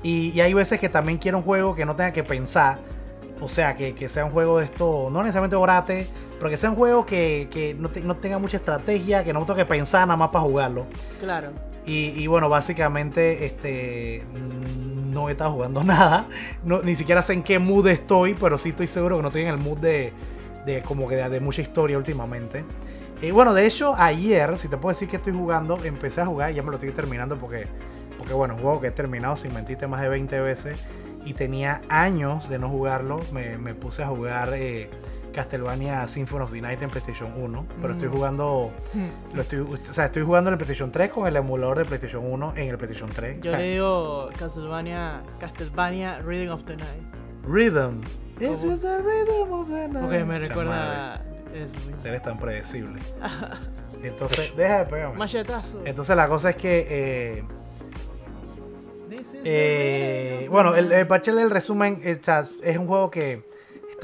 Y, 0.05 0.31
y 0.31 0.41
hay 0.41 0.55
veces 0.55 0.79
que 0.79 0.89
también 0.89 1.19
quiero 1.19 1.39
un 1.39 1.45
juego 1.45 1.75
que 1.75 1.85
no 1.85 1.97
tenga 1.97 2.13
que 2.13 2.23
pensar. 2.23 2.79
O 3.41 3.49
sea, 3.49 3.75
que, 3.77 3.95
que 3.97 4.09
sea 4.09 4.25
un 4.25 4.31
juego 4.31 4.59
de 4.61 4.67
esto, 4.67 5.09
no 5.11 5.19
necesariamente 5.23 5.57
orate, 5.57 6.07
pero 6.39 6.49
que 6.49 6.57
sea 6.57 6.71
un 6.71 6.77
juego 6.77 7.05
que, 7.05 7.49
que 7.51 7.75
no, 7.75 7.89
te- 7.91 8.01
no 8.01 8.15
tenga 8.15 8.39
mucha 8.39 8.57
estrategia, 8.59 9.25
que 9.25 9.33
no 9.33 9.41
tengo 9.41 9.57
que 9.57 9.67
pensar 9.67 10.07
nada 10.07 10.17
más 10.17 10.29
para 10.29 10.45
jugarlo. 10.45 10.87
Claro. 11.19 11.49
Y, 11.87 12.27
bueno, 12.27 12.49
básicamente 12.49 13.47
este 13.47 14.25
no 15.13 15.29
he 15.29 15.33
estado 15.33 15.53
jugando 15.53 15.85
nada. 15.85 16.27
No, 16.65 16.83
ni 16.83 16.97
siquiera 16.97 17.23
sé 17.23 17.35
en 17.35 17.43
qué 17.45 17.59
mood 17.59 17.87
estoy, 17.87 18.35
pero 18.35 18.59
sí 18.59 18.71
estoy 18.71 18.89
seguro 18.89 19.17
que 19.17 19.23
no 19.23 19.29
estoy 19.29 19.43
en 19.43 19.49
el 19.49 19.59
mood 19.59 19.79
de, 19.79 20.13
de 20.67 20.83
como 20.83 21.09
que 21.09 21.15
de, 21.17 21.41
mucha 21.41 21.63
historia 21.63 21.97
últimamente. 21.97 22.65
Y 23.23 23.31
bueno, 23.31 23.55
de 23.55 23.67
hecho, 23.67 23.95
ayer, 23.97 24.59
si 24.59 24.69
te 24.69 24.77
puedo 24.77 24.93
decir 24.93 25.09
que 25.09 25.17
estoy 25.17 25.33
jugando, 25.33 25.79
empecé 25.85 26.21
a 26.21 26.27
jugar 26.27 26.51
y 26.51 26.55
ya 26.55 26.63
me 26.63 26.71
lo 26.71 26.75
estoy 26.75 26.91
terminando 26.91 27.37
porque, 27.37 27.67
porque 28.19 28.35
bueno, 28.35 28.55
un 28.55 28.61
juego 28.61 28.81
que 28.81 28.89
he 28.89 28.91
terminado 28.91 29.37
sin 29.37 29.55
mentirte 29.55 29.87
más 29.87 30.01
de 30.01 30.09
20 30.09 30.41
veces 30.41 30.79
y 31.25 31.35
tenía 31.35 31.81
años 31.89 32.49
de 32.49 32.59
no 32.59 32.69
jugarlo. 32.69 33.21
Me, 33.33 33.59
me 33.59 33.75
puse 33.75 34.03
a 34.03 34.09
jugar 34.09 34.51
eh, 34.55 34.91
Castlevania 35.37 36.09
Symphony 36.09 36.43
of 36.45 36.51
the 36.51 36.61
Night 36.63 36.81
en 36.81 36.89
PlayStation 36.91 37.31
1, 37.37 37.67
pero 37.83 37.93
estoy 37.93 38.09
Mm. 38.09 38.13
jugando 38.13 38.73
lo 39.35 39.43
estoy, 39.43 39.59
o 39.61 39.93
sea, 39.93 40.07
estoy 40.07 40.23
jugando 40.25 40.49
en 40.49 40.55
el 40.55 40.59
PlayStation 40.59 40.91
3 40.91 41.11
con 41.13 41.27
el 41.29 41.37
emulador 41.37 41.77
de 41.79 41.85
PlayStation 41.85 42.25
1 42.25 42.55
en 42.57 42.69
el 42.71 42.79
PlayStation 42.79 43.11
3. 43.11 43.41
Yo 43.43 43.51
O 43.51 43.53
sea, 43.53 43.59
le 43.61 43.71
digo 43.73 44.31
Castlevania, 44.39 45.21
Castlevania 45.39 46.21
Reading 46.23 46.49
of 46.49 46.65
the 46.65 46.77
Night. 46.77 47.03
Rhythm. 47.47 48.01
¿Cómo? 48.39 48.57
just 48.57 48.85
a 48.85 48.99
rhythm 48.99 49.53
of 49.53 49.69
the 49.69 49.89
night. 49.89 50.01
Porque 50.03 50.25
me 50.25 50.39
recuerda. 50.39 51.23
eso. 51.55 51.75
Eres 52.09 52.23
tan 52.23 52.39
predecible. 52.39 53.01
Entonces, 54.03 54.57
deja 54.57 54.79
de 54.81 54.85
pegarme. 54.87 55.17
Machetazo. 55.19 55.83
Entonces 55.85 56.17
la 56.17 56.29
cosa 56.29 56.51
es 56.51 56.57
que, 56.57 56.87
eh, 56.89 57.45
This 59.09 59.21
is 59.21 59.33
the 59.33 59.41
eh, 59.45 60.37
rhythm 60.41 60.51
bueno, 60.53 60.73
the 60.73 60.79
el, 60.81 60.93
el 60.93 61.39
el 61.39 61.51
resumen, 61.51 62.01
eh, 62.03 62.19
o 62.21 62.25
sea, 62.25 62.47
es 62.63 62.77
un 62.79 62.87
juego 62.87 63.11
que 63.11 63.45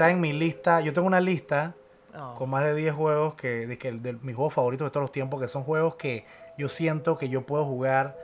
está 0.03 0.11
en 0.11 0.21
mi 0.21 0.33
lista. 0.33 0.81
Yo 0.81 0.93
tengo 0.93 1.07
una 1.07 1.21
lista 1.21 1.75
Oh. 2.15 2.35
con 2.35 2.47
más 2.51 2.63
de 2.63 2.75
10 2.75 2.93
juegos 2.93 3.33
que, 3.33 3.65
de, 3.65 3.77
que 3.79 3.91
de 3.91 4.13
mis 4.13 4.35
juegos 4.35 4.53
favoritos 4.53 4.85
de 4.85 4.91
todos 4.91 5.05
los 5.05 5.11
tiempos, 5.11 5.41
que 5.41 5.47
son 5.47 5.63
juegos 5.63 5.95
que 5.95 6.25
yo 6.59 6.69
siento 6.69 7.17
que 7.17 7.27
yo 7.27 7.43
puedo 7.43 7.65
jugar 7.65 8.15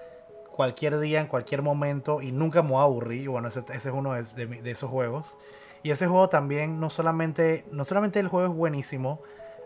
cualquier 0.55 0.99
día, 0.99 1.21
en 1.21 1.25
cualquier 1.27 1.63
momento 1.63 2.21
y 2.21 2.31
nunca 2.31 2.61
me 2.61 2.69
voy 2.69 2.81
a 2.81 2.83
aburrir. 2.83 3.23
Y 3.23 3.27
bueno, 3.27 3.47
ese, 3.47 3.61
ese 3.73 3.89
es 3.89 3.95
uno 3.95 4.13
de, 4.13 4.23
de 4.23 4.61
de 4.61 4.71
esos 4.71 4.91
juegos. 4.91 5.35
Y 5.81 5.89
ese 5.89 6.05
juego 6.05 6.29
también, 6.29 6.79
no 6.79 6.91
solamente, 6.91 7.65
no 7.71 7.83
solamente 7.83 8.19
el 8.19 8.27
juego 8.27 8.51
es 8.51 8.55
buenísimo, 8.55 9.21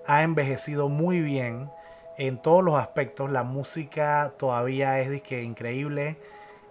ha 0.06 0.24
envejecido 0.24 0.88
muy 0.88 1.20
bien 1.20 1.70
en 2.18 2.42
todos 2.42 2.64
los 2.64 2.76
aspectos. 2.76 3.30
La 3.30 3.44
música 3.44 4.36
todavía 4.38 5.02
es 5.02 5.10
disque, 5.10 5.44
increíble. 5.44 6.18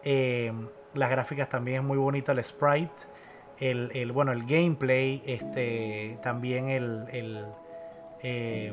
Eh, 0.04 0.52
las 0.94 1.10
gráficas 1.10 1.50
también 1.50 1.78
es 1.78 1.84
muy 1.84 1.98
bonita, 1.98 2.32
el 2.32 2.42
sprite 2.42 3.11
el, 3.60 3.90
el, 3.94 4.12
bueno, 4.12 4.32
el 4.32 4.44
gameplay, 4.46 5.22
este, 5.26 6.18
también 6.22 6.68
el, 6.68 7.04
el, 7.12 7.44
eh, 8.22 8.72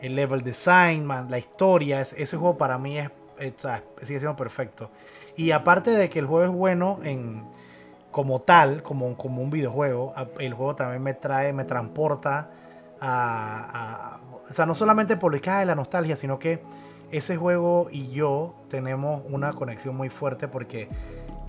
el 0.00 0.14
level 0.16 0.42
design, 0.42 1.04
man, 1.04 1.30
la 1.30 1.38
historia, 1.38 2.00
es- 2.00 2.12
ese 2.14 2.36
juego 2.36 2.56
para 2.58 2.78
mí 2.78 2.98
es, 2.98 3.10
es- 3.38 3.54
sigue 4.02 4.20
siendo 4.20 4.36
perfecto. 4.36 4.90
Y 5.36 5.50
aparte 5.50 5.90
de 5.90 6.08
que 6.10 6.18
el 6.20 6.26
juego 6.26 6.44
es 6.44 6.50
bueno 6.56 6.98
en, 7.02 7.42
como 8.10 8.40
tal, 8.42 8.82
como, 8.82 9.16
como 9.16 9.42
un 9.42 9.50
videojuego, 9.50 10.14
el 10.38 10.54
juego 10.54 10.76
también 10.76 11.02
me 11.02 11.14
trae, 11.14 11.52
me 11.52 11.64
transporta 11.64 12.50
a, 13.00 14.18
a- 14.20 14.20
o 14.48 14.52
sea, 14.52 14.66
no 14.66 14.74
solamente 14.74 15.16
por 15.16 15.34
lo 15.34 15.40
que 15.40 15.50
hay 15.50 15.66
la 15.66 15.74
nostalgia, 15.74 16.16
sino 16.16 16.38
que 16.38 16.60
ese 17.10 17.36
juego 17.36 17.88
y 17.90 18.08
yo 18.10 18.54
tenemos 18.70 19.22
una 19.28 19.52
conexión 19.52 19.96
muy 19.96 20.08
fuerte 20.10 20.48
porque 20.48 20.88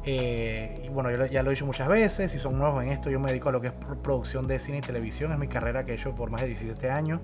eh, 0.06 0.84
y 0.86 0.90
bueno, 0.90 1.10
yo 1.12 1.26
ya 1.26 1.42
lo 1.42 1.50
he 1.50 1.54
dicho 1.56 1.66
muchas 1.66 1.88
veces, 1.88 2.32
si 2.32 2.38
son 2.38 2.58
nuevos 2.60 2.84
en 2.84 2.92
esto, 2.92 3.10
yo 3.10 3.20
me 3.20 3.30
dedico 3.30 3.50
a 3.50 3.52
lo 3.52 3.62
que 3.62 3.68
es 3.68 3.74
pro- 3.74 3.96
producción 4.02 4.48
de 4.48 4.60
cine 4.60 4.78
y 4.78 4.82
televisión, 4.82 5.32
es 5.32 5.40
mi 5.40 5.48
carrera 5.48 5.84
que 5.86 5.94
he 5.94 5.96
hecho 5.96 6.14
por 6.14 6.30
más 6.30 6.42
de 6.42 6.48
17 6.48 6.90
años. 6.92 7.22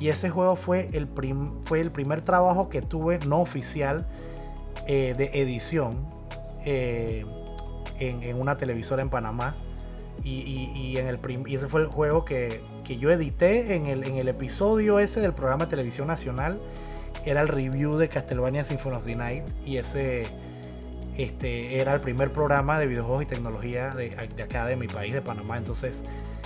Y 0.00 0.08
ese 0.08 0.30
juego 0.30 0.56
fue 0.56 0.88
el, 0.92 1.06
prim- 1.06 1.62
fue 1.64 1.80
el 1.80 1.90
primer 1.90 2.22
trabajo 2.22 2.68
que 2.68 2.80
tuve 2.82 3.18
no 3.28 3.40
oficial 3.40 4.06
eh, 4.88 5.12
de 5.16 5.30
edición 5.34 6.06
eh, 6.64 7.24
en, 8.00 8.22
en 8.22 8.40
una 8.40 8.56
televisora 8.56 9.02
en 9.02 9.10
Panamá. 9.10 9.54
Y, 10.22 10.30
y- 10.40 10.72
y 10.74 10.96
en 10.96 11.08
el 11.08 11.18
prim- 11.18 11.44
y 11.46 11.56
ese 11.56 11.68
fue 11.68 11.82
el 11.82 11.88
juego 11.88 12.24
que, 12.24 12.60
que 12.84 12.96
yo 12.96 13.10
edité 13.10 13.74
en 13.76 13.86
el, 13.86 14.06
en 14.08 14.16
el 14.16 14.28
episodio 14.28 14.98
ese 14.98 15.20
del 15.20 15.32
programa 15.34 15.64
de 15.66 15.70
televisión 15.70 16.08
nacional. 16.08 16.58
Era 17.26 17.40
el 17.42 17.48
review 17.48 17.96
de 17.96 18.08
Castlevania 18.08 18.64
Symphony 18.64 18.96
of 18.96 19.04
the 19.04 19.14
Night. 19.16 19.44
Y 19.66 19.76
ese 19.76 20.22
este, 21.16 21.80
era 21.80 21.94
el 21.94 22.00
primer 22.00 22.32
programa 22.32 22.78
de 22.78 22.86
videojuegos 22.86 23.22
y 23.24 23.26
tecnología 23.26 23.90
de, 23.90 24.10
de 24.36 24.42
acá 24.42 24.66
de 24.66 24.76
mi 24.76 24.86
país, 24.88 25.12
de 25.12 25.22
Panamá. 25.22 25.56
Entonces, 25.56 26.00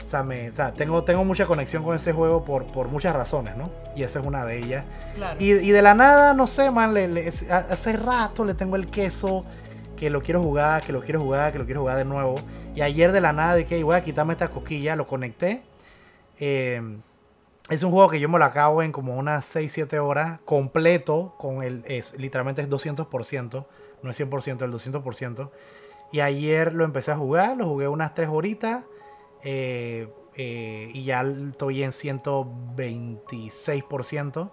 o 0.04 0.08
sea, 0.08 0.22
me- 0.22 0.50
o 0.50 0.54
sea, 0.54 0.72
tengo, 0.72 1.04
tengo 1.04 1.24
mucha 1.24 1.46
conexión 1.46 1.82
con 1.82 1.94
ese 1.96 2.12
juego 2.12 2.44
por, 2.44 2.66
por 2.66 2.88
muchas 2.88 3.14
razones, 3.14 3.56
¿no? 3.56 3.70
Y 3.96 4.02
esa 4.02 4.20
es 4.20 4.26
una 4.26 4.44
de 4.46 4.58
ellas. 4.58 4.84
Claro. 5.16 5.40
Y, 5.40 5.52
y 5.52 5.70
de 5.70 5.82
la 5.82 5.94
nada, 5.94 6.34
no 6.34 6.46
sé, 6.46 6.70
man, 6.70 6.94
le- 6.94 7.28
hace 7.28 7.92
rato 7.94 8.44
le 8.44 8.54
tengo 8.54 8.76
el 8.76 8.86
queso 8.86 9.44
que 9.96 10.10
lo 10.10 10.22
quiero 10.22 10.42
jugar, 10.42 10.82
que 10.82 10.92
lo 10.92 11.00
quiero 11.00 11.20
jugar, 11.20 11.52
que 11.52 11.58
lo 11.58 11.64
quiero 11.64 11.80
jugar 11.80 11.98
de 11.98 12.04
nuevo. 12.04 12.36
Y 12.74 12.80
ayer 12.82 13.10
de 13.12 13.20
la 13.20 13.32
nada 13.32 13.56
dije, 13.56 13.82
voy 13.82 13.96
a 13.96 14.02
quitarme 14.02 14.32
esta 14.34 14.48
cosquilla, 14.48 14.94
lo 14.96 15.06
conecté. 15.06 15.62
Eh, 16.38 16.80
es 17.68 17.82
un 17.82 17.90
juego 17.90 18.08
que 18.08 18.20
yo 18.20 18.28
me 18.28 18.38
lo 18.38 18.44
acabo 18.44 18.82
en 18.82 18.92
como 18.92 19.16
unas 19.16 19.44
6-7 19.54 19.98
horas, 19.98 20.40
completo, 20.44 21.34
con 21.38 21.62
el, 21.62 21.84
es, 21.86 22.14
literalmente 22.18 22.62
es 22.62 22.70
200%, 22.70 23.66
no 24.02 24.10
es 24.10 24.20
100%, 24.20 24.62
el 24.62 24.72
200%. 24.72 25.50
Y 26.10 26.20
ayer 26.20 26.72
lo 26.74 26.84
empecé 26.84 27.12
a 27.12 27.16
jugar, 27.16 27.56
lo 27.56 27.66
jugué 27.66 27.88
unas 27.88 28.14
3 28.14 28.28
horitas. 28.30 28.84
Eh, 29.42 30.08
eh, 30.34 30.90
y 30.92 31.04
ya 31.04 31.22
estoy 31.22 31.82
en 31.82 31.92
126%. 31.92 34.50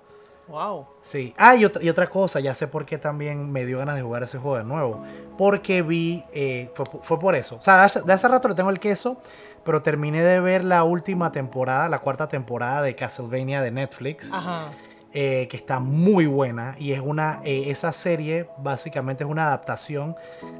Wow. 0.47 0.85
Sí. 1.01 1.33
Ah, 1.37 1.55
y 1.55 1.65
otra, 1.65 1.83
y 1.83 1.89
otra 1.89 2.09
cosa, 2.09 2.39
ya 2.39 2.55
sé 2.55 2.67
por 2.67 2.85
qué 2.85 2.97
también 2.97 3.51
me 3.51 3.65
dio 3.65 3.79
ganas 3.79 3.95
de 3.95 4.01
jugar 4.01 4.23
ese 4.23 4.37
juego 4.37 4.57
de 4.57 4.63
nuevo. 4.63 5.03
Porque 5.37 5.81
vi, 5.81 6.23
eh, 6.33 6.71
fue, 6.75 6.85
fue, 7.01 7.19
por 7.19 7.35
eso. 7.35 7.57
O 7.57 7.61
sea, 7.61 7.77
de 7.77 7.83
hace, 7.83 8.01
de 8.01 8.13
hace 8.13 8.27
rato 8.27 8.47
le 8.47 8.55
tengo 8.55 8.69
el 8.69 8.79
queso, 8.79 9.17
pero 9.63 9.81
terminé 9.81 10.21
de 10.21 10.39
ver 10.39 10.63
la 10.63 10.83
última 10.83 11.31
temporada, 11.31 11.89
la 11.89 11.99
cuarta 11.99 12.27
temporada 12.27 12.81
de 12.81 12.95
Castlevania 12.95 13.61
de 13.61 13.71
Netflix. 13.71 14.31
Ajá. 14.33 14.69
Eh, 15.17 15.47
que 15.49 15.55
está 15.55 15.79
muy 15.79 16.25
buena 16.25 16.75
y 16.77 16.91
es 16.91 16.99
una 16.99 17.39
eh, 17.45 17.71
esa 17.71 17.93
serie 17.93 18.49
básicamente 18.57 19.23
es 19.23 19.29
una 19.29 19.47
adaptación 19.47 20.13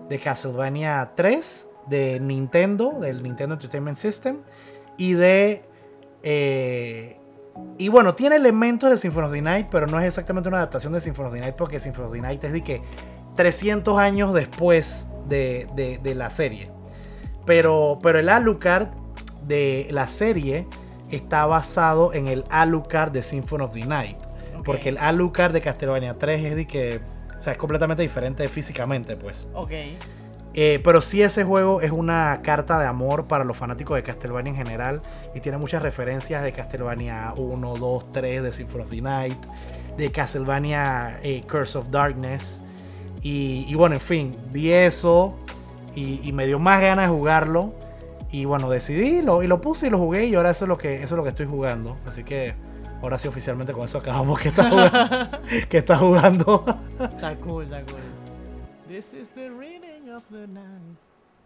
de 0.08 0.18
Castlevania 0.18 1.12
3 1.14 1.70
de 1.88 2.22
Nintendo 2.22 2.98
del 3.02 3.22
Nintendo 3.22 3.56
Entertainment 3.56 3.98
System 3.98 4.38
y 4.96 5.12
de 5.12 5.66
eh, 6.24 7.20
y 7.78 7.90
bueno 7.90 8.16
tiene 8.16 8.38
elementos 8.38 8.90
de 8.90 8.98
Symphony 8.98 9.26
of 9.26 9.34
the 9.34 9.42
Night 9.42 9.68
pero 9.70 9.88
no 9.88 10.00
es 10.00 10.08
exactamente 10.08 10.48
una 10.48 10.60
adaptación 10.60 10.94
de 10.94 11.02
Symphony 11.02 11.28
of 11.28 11.34
the 11.34 11.40
Night 11.42 11.56
porque 11.56 11.82
Symphony 11.82 12.06
of 12.06 12.14
the 12.14 12.22
Night 12.22 12.44
es 12.46 12.54
de 12.54 12.64
que 12.64 12.82
300 13.36 14.00
años 14.00 14.34
después 14.34 15.06
de, 15.28 15.68
de, 15.76 15.98
de 15.98 16.16
la 16.16 16.30
serie. 16.30 16.72
Pero 17.46 18.00
pero 18.02 18.20
el 18.20 18.30
Alucard 18.30 18.88
de 19.46 19.90
la 19.92 20.08
serie 20.08 20.66
está 21.12 21.46
basado 21.46 22.14
en 22.14 22.30
el 22.30 22.46
Alucard 22.50 23.12
de 23.12 23.22
Symphony 23.22 23.62
of 23.62 23.74
the 23.74 23.86
Night 23.86 24.18
porque 24.66 24.90
el 24.90 24.98
Alucard 24.98 25.54
de 25.54 25.62
Castlevania 25.62 26.16
3 26.18 26.44
es 26.44 26.56
de 26.56 26.68
que. 26.68 27.00
O 27.40 27.44
sea, 27.44 27.54
es 27.54 27.60
completamente 27.60 28.02
diferente 28.02 28.48
físicamente, 28.48 29.16
pues. 29.16 29.48
Ok. 29.54 29.72
Eh, 30.58 30.80
pero 30.84 31.02
sí, 31.02 31.22
ese 31.22 31.44
juego 31.44 31.82
es 31.82 31.92
una 31.92 32.40
carta 32.42 32.80
de 32.80 32.88
amor 32.88 33.28
para 33.28 33.44
los 33.44 33.58
fanáticos 33.58 33.98
de 33.98 34.04
Castlevania 34.04 34.52
en 34.52 34.58
general. 34.58 35.02
Y 35.36 35.42
tiene 35.42 35.58
muchas 35.58 35.84
referencias 35.84 36.44
de 36.44 36.54
Castlevania 36.54 37.34
1, 37.38 37.74
2, 37.76 38.12
3, 38.12 38.44
de 38.44 38.54
Symphony 38.54 38.84
of 38.84 38.90
the 38.90 39.02
Night, 39.02 39.46
de 39.98 40.12
Castlevania 40.12 41.20
eh, 41.24 41.44
Curse 41.46 41.78
of 41.78 41.90
Darkness. 41.90 42.62
Y, 43.22 43.66
y, 43.68 43.76
bueno, 43.76 43.96
en 43.96 44.02
fin, 44.02 44.32
vi 44.52 44.72
eso 44.72 45.36
y, 45.94 46.22
y, 46.24 46.32
me 46.32 46.46
dio 46.46 46.58
más 46.58 46.82
ganas 46.82 47.10
de 47.10 47.16
jugarlo. 47.16 47.74
Y 48.32 48.46
bueno, 48.46 48.70
decidí 48.70 49.22
lo, 49.22 49.44
y 49.44 49.48
lo 49.48 49.62
puse 49.62 49.88
y 49.88 49.90
lo 49.90 49.98
jugué. 49.98 50.26
Y 50.26 50.36
ahora 50.36 50.52
eso 50.52 50.66
es 50.66 50.70
lo 50.70 50.78
que, 50.78 50.96
eso 50.96 51.06
es 51.06 51.12
lo 51.12 51.24
que 51.24 51.30
estoy 51.30 51.48
jugando. 51.48 51.98
Así 52.08 52.24
que 52.24 52.56
ahora 53.02 53.18
sí 53.18 53.28
oficialmente 53.28 53.74
con 53.74 53.86
eso 53.86 53.98
acabamos 53.98 54.40
que 54.40 54.50
está 54.50 54.70
jugando. 54.70 55.40
que 55.70 55.78
está 55.78 55.98
jugando. 55.98 56.66
está 57.00 57.36
cool, 57.38 57.64
está 57.64 57.84
cool. 57.86 58.02
This 58.88 59.14
is 59.14 59.30
the 59.30 59.50
reading 59.50 60.10
of 60.14 60.24
the 60.30 60.48
night. 60.48 60.98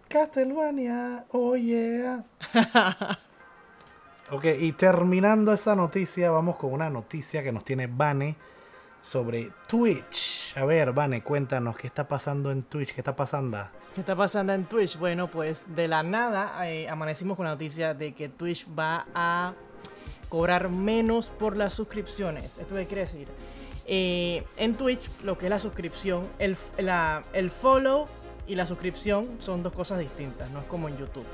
Castlevania, 0.10 1.26
oh 1.32 1.56
yeah. 1.56 2.26
ok, 4.32 4.46
y 4.60 4.72
terminando 4.72 5.54
esa 5.54 5.76
noticia, 5.76 6.32
vamos 6.32 6.56
con 6.58 6.74
una 6.74 6.90
noticia 6.90 7.44
que 7.44 7.52
nos 7.52 7.64
tiene 7.64 7.86
Vane 7.86 8.36
sobre 9.02 9.52
Twitch. 9.68 10.58
A 10.58 10.66
ver, 10.66 10.94
Vane, 10.94 11.22
cuéntanos 11.22 11.78
qué 11.78 11.88
está 11.88 12.08
pasando 12.08 12.52
en 12.52 12.64
Twitch, 12.64 12.94
qué 12.94 13.02
está 13.02 13.16
pasando. 13.16 13.68
¿Qué 13.94 14.02
está 14.02 14.16
pasando 14.16 14.52
en 14.54 14.66
Twitch? 14.66 14.98
Bueno, 14.98 15.28
pues 15.28 15.64
de 15.76 15.88
la 15.88 16.02
nada 16.02 16.68
eh, 16.68 16.90
amanecimos 16.90 17.38
con 17.38 17.46
la 17.46 17.52
noticia 17.52 17.94
de 17.94 18.14
que 18.14 18.30
Twitch 18.30 18.68
va 18.68 19.06
a 19.14 19.54
cobrar 20.30 20.70
menos 20.70 21.32
por 21.32 21.58
las 21.58 21.74
suscripciones. 21.74 22.58
¿Esto 22.60 22.76
qué 22.76 22.86
quiere 22.86 23.02
decir? 23.02 23.28
Eh, 23.86 24.44
en 24.58 24.76
Twitch, 24.76 25.02
lo 25.24 25.38
que 25.38 25.48
es 25.48 25.50
la 25.50 25.60
suscripción, 25.60 26.28
el, 26.38 26.56
la, 26.78 27.24
el, 27.34 27.50
follow 27.50 28.06
y 28.48 28.56
la 28.56 28.68
suscripción 28.68 29.28
son 29.40 29.64
dos 29.64 29.74
cosas 29.74 30.00
distintas, 30.00 30.52
no 30.52 30.60
es 30.60 30.66
como 30.66 30.88
en 30.88 30.98
YouTube. 30.98 31.26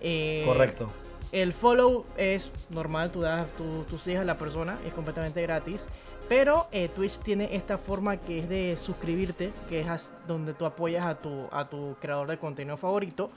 Eh, 0.00 0.42
Correcto. 0.44 0.90
El 1.32 1.54
follow 1.54 2.04
es 2.16 2.52
normal, 2.70 3.10
tú, 3.10 3.22
das, 3.22 3.50
tú, 3.54 3.84
tú 3.88 3.98
sigues 3.98 4.20
a 4.20 4.24
la 4.24 4.36
persona, 4.36 4.78
es 4.86 4.92
completamente 4.92 5.40
gratis. 5.42 5.88
Pero 6.28 6.68
eh, 6.72 6.88
Twitch 6.94 7.18
tiene 7.18 7.54
esta 7.54 7.76
forma 7.76 8.16
que 8.16 8.38
es 8.38 8.48
de 8.48 8.78
suscribirte, 8.80 9.52
que 9.68 9.80
es 9.80 10.12
donde 10.26 10.54
tú 10.54 10.64
apoyas 10.64 11.04
a 11.04 11.16
tu, 11.16 11.48
a 11.50 11.68
tu 11.68 11.96
creador 12.00 12.28
de 12.28 12.38
contenido 12.38 12.76
favorito 12.76 13.30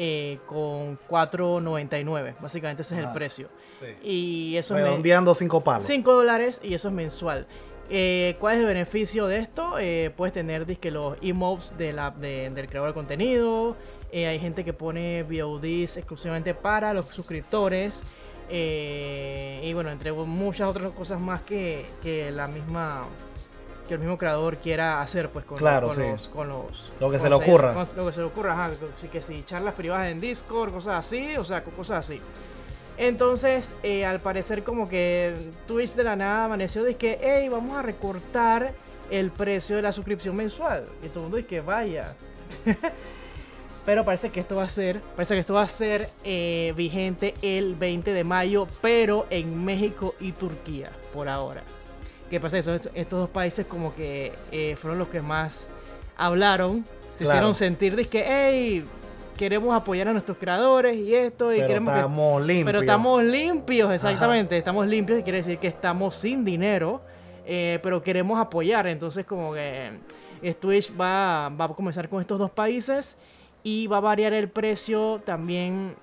eh, 0.00 0.38
con 0.46 0.96
4.99. 1.08 2.36
Básicamente 2.40 2.82
ese 2.82 2.94
es 2.94 3.00
el 3.04 3.10
precio. 3.10 3.48
Sí. 3.80 4.08
Y 4.08 4.56
eso 4.56 4.74
Redondeando 4.74 5.34
5 5.34 5.64
palos. 5.64 5.84
5 5.84 6.12
dólares 6.12 6.60
y 6.62 6.74
eso 6.74 6.88
es 6.88 6.94
mensual. 6.94 7.46
Eh, 7.90 8.36
¿Cuál 8.38 8.54
es 8.54 8.60
el 8.60 8.66
beneficio 8.66 9.26
de 9.26 9.38
esto? 9.38 9.78
Eh, 9.78 10.12
puedes 10.16 10.34
tener 10.34 10.66
disque, 10.66 10.90
los 10.90 11.16
emotes 11.22 11.76
de 11.78 11.92
la, 11.92 12.10
de, 12.10 12.50
del 12.50 12.68
creador 12.68 12.90
de 12.90 12.94
contenido. 12.94 13.76
Eh, 14.12 14.26
hay 14.26 14.38
gente 14.38 14.64
que 14.64 14.72
pone 14.72 15.22
VODs 15.22 15.96
exclusivamente 15.96 16.54
para 16.54 16.92
los 16.94 17.08
suscriptores. 17.08 18.02
Y 18.50 19.72
bueno, 19.74 19.90
entre 19.90 20.12
muchas 20.12 20.68
otras 20.68 20.90
cosas 20.92 21.20
más 21.20 21.42
que, 21.42 21.84
que 22.02 22.30
la 22.30 22.46
misma 22.46 23.02
que 23.88 23.94
el 23.94 24.00
mismo 24.00 24.18
creador 24.18 24.58
quiera 24.58 25.00
hacer 25.00 25.30
pues 25.30 25.44
con, 25.44 25.58
claro, 25.58 25.88
los, 25.88 25.96
con 25.96 26.04
sí. 26.04 26.12
los, 26.12 26.28
con 26.28 26.48
los 26.48 26.92
lo 27.00 27.10
que 27.10 27.18
con 27.18 27.20
se 27.20 27.28
le 27.28 27.34
ocurra. 27.34 27.74
con, 27.74 27.88
lo 27.96 28.06
que 28.06 28.12
se 28.12 28.20
le 28.20 28.26
ocurra 28.26 28.52
ajá, 28.52 28.70
que, 29.00 29.08
que 29.08 29.20
si 29.20 29.42
charlas 29.44 29.74
privadas 29.74 30.08
en 30.08 30.20
Discord 30.20 30.72
cosas 30.72 31.04
así 31.06 31.36
o 31.36 31.44
sea 31.44 31.64
cosas 31.64 32.06
así. 32.06 32.20
Entonces 32.96 33.68
eh, 33.82 34.04
al 34.04 34.20
parecer 34.20 34.62
como 34.62 34.88
que 34.88 35.34
Twitch 35.66 35.94
de 35.94 36.04
la 36.04 36.14
nada 36.14 36.44
amaneció 36.44 36.82
de 36.84 36.96
que 36.96 37.18
hey 37.20 37.48
vamos 37.48 37.76
a 37.76 37.82
recortar 37.82 38.72
el 39.10 39.30
precio 39.30 39.76
de 39.76 39.82
la 39.82 39.92
suscripción 39.92 40.36
mensual 40.36 40.84
y 41.02 41.08
todo 41.08 41.20
el 41.20 41.22
mundo 41.22 41.36
dice 41.38 41.48
que 41.48 41.60
vaya 41.62 42.14
pero 43.86 44.04
parece 44.04 44.28
que 44.28 44.40
esto 44.40 44.56
va 44.56 44.64
a 44.64 44.68
ser 44.68 45.00
parece 45.16 45.34
que 45.34 45.40
esto 45.40 45.54
va 45.54 45.62
a 45.62 45.68
ser 45.68 46.10
eh, 46.24 46.74
vigente 46.76 47.32
el 47.40 47.74
20 47.74 48.12
de 48.12 48.24
mayo 48.24 48.66
pero 48.82 49.26
en 49.30 49.64
México 49.64 50.14
y 50.20 50.32
Turquía 50.32 50.90
por 51.14 51.28
ahora 51.28 51.62
¿Qué 52.30 52.40
pasa? 52.40 52.58
Eso, 52.58 52.72
estos 52.72 53.20
dos 53.20 53.30
países 53.30 53.66
como 53.66 53.94
que 53.94 54.32
eh, 54.52 54.76
fueron 54.80 54.98
los 54.98 55.08
que 55.08 55.20
más 55.20 55.66
hablaron, 56.16 56.84
se 57.14 57.24
Claro. 57.24 57.38
hicieron 57.38 57.54
sentir 57.54 57.96
de 57.96 58.04
que, 58.04 58.24
hey, 58.26 58.84
queremos 59.36 59.74
apoyar 59.74 60.08
a 60.08 60.12
nuestros 60.12 60.36
creadores 60.36 60.96
y 60.96 61.14
esto, 61.14 61.52
y 61.52 61.56
pero 61.56 61.68
queremos 61.68 61.92
que- 61.94 61.98
estamos 62.00 62.42
limpios 62.42 62.66
pero 62.66 62.80
estamos 62.80 63.22
limpios, 63.24 63.92
exactamente, 63.94 64.56
estamos 64.58 64.86
limpios 64.86 65.20
y 65.20 65.22
quiere 65.22 65.38
decir 65.38 65.58
que 65.58 65.68
estamos 65.68 66.16
sin 66.16 66.44
dinero, 66.44 67.00
eh, 67.46 67.78
pero 67.82 68.02
queremos 68.02 68.38
apoyar, 68.38 68.86
entonces 68.88 69.24
como 69.24 69.54
que 69.54 69.90
eh, 70.42 70.54
Twitch 70.54 70.92
va, 71.00 71.48
va 71.50 71.64
a 71.64 71.68
comenzar 71.68 72.08
con 72.08 72.20
estos 72.20 72.38
dos 72.38 72.50
países 72.50 73.16
y 73.62 73.86
va 73.86 73.98
a 73.98 74.00
variar 74.00 74.32
el 74.34 74.48
precio 74.50 75.22
también 75.24 75.94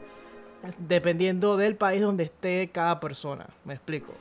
dependiendo 0.79 1.57
del 1.57 1.75
país 1.75 2.01
donde 2.01 2.23
esté 2.23 2.69
cada 2.73 2.99
persona, 2.99 3.45
me 3.65 3.73
explico. 3.75 4.13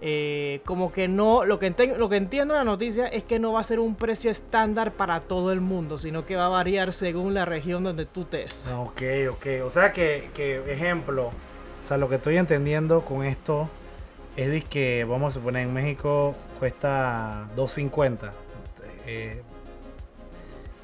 Eh, 0.00 0.60
como 0.64 0.92
que 0.92 1.08
no, 1.08 1.44
lo 1.44 1.58
que, 1.58 1.74
lo 1.96 2.08
que 2.08 2.16
entiendo 2.16 2.54
de 2.54 2.60
la 2.60 2.64
noticia 2.64 3.08
es 3.08 3.24
que 3.24 3.40
no 3.40 3.52
va 3.52 3.60
a 3.60 3.64
ser 3.64 3.80
un 3.80 3.96
precio 3.96 4.30
estándar 4.30 4.92
para 4.92 5.20
todo 5.20 5.50
el 5.50 5.60
mundo, 5.60 5.98
sino 5.98 6.24
que 6.24 6.36
va 6.36 6.46
a 6.46 6.50
variar 6.50 6.92
según 6.92 7.34
la 7.34 7.44
región 7.44 7.82
donde 7.82 8.06
tú 8.06 8.22
estés. 8.22 8.72
Ok, 8.72 9.02
ok. 9.32 9.46
O 9.64 9.70
sea 9.70 9.92
que, 9.92 10.30
que, 10.34 10.72
ejemplo, 10.72 11.26
o 11.84 11.88
sea, 11.88 11.96
lo 11.96 12.08
que 12.08 12.16
estoy 12.16 12.36
entendiendo 12.36 13.00
con 13.00 13.24
esto 13.24 13.68
es 14.36 14.48
de 14.50 14.62
que, 14.62 15.04
vamos 15.04 15.34
a 15.34 15.38
suponer, 15.40 15.66
en 15.66 15.72
México 15.72 16.34
cuesta 16.60 17.48
2.50. 17.56 18.30
eh, 19.06 19.42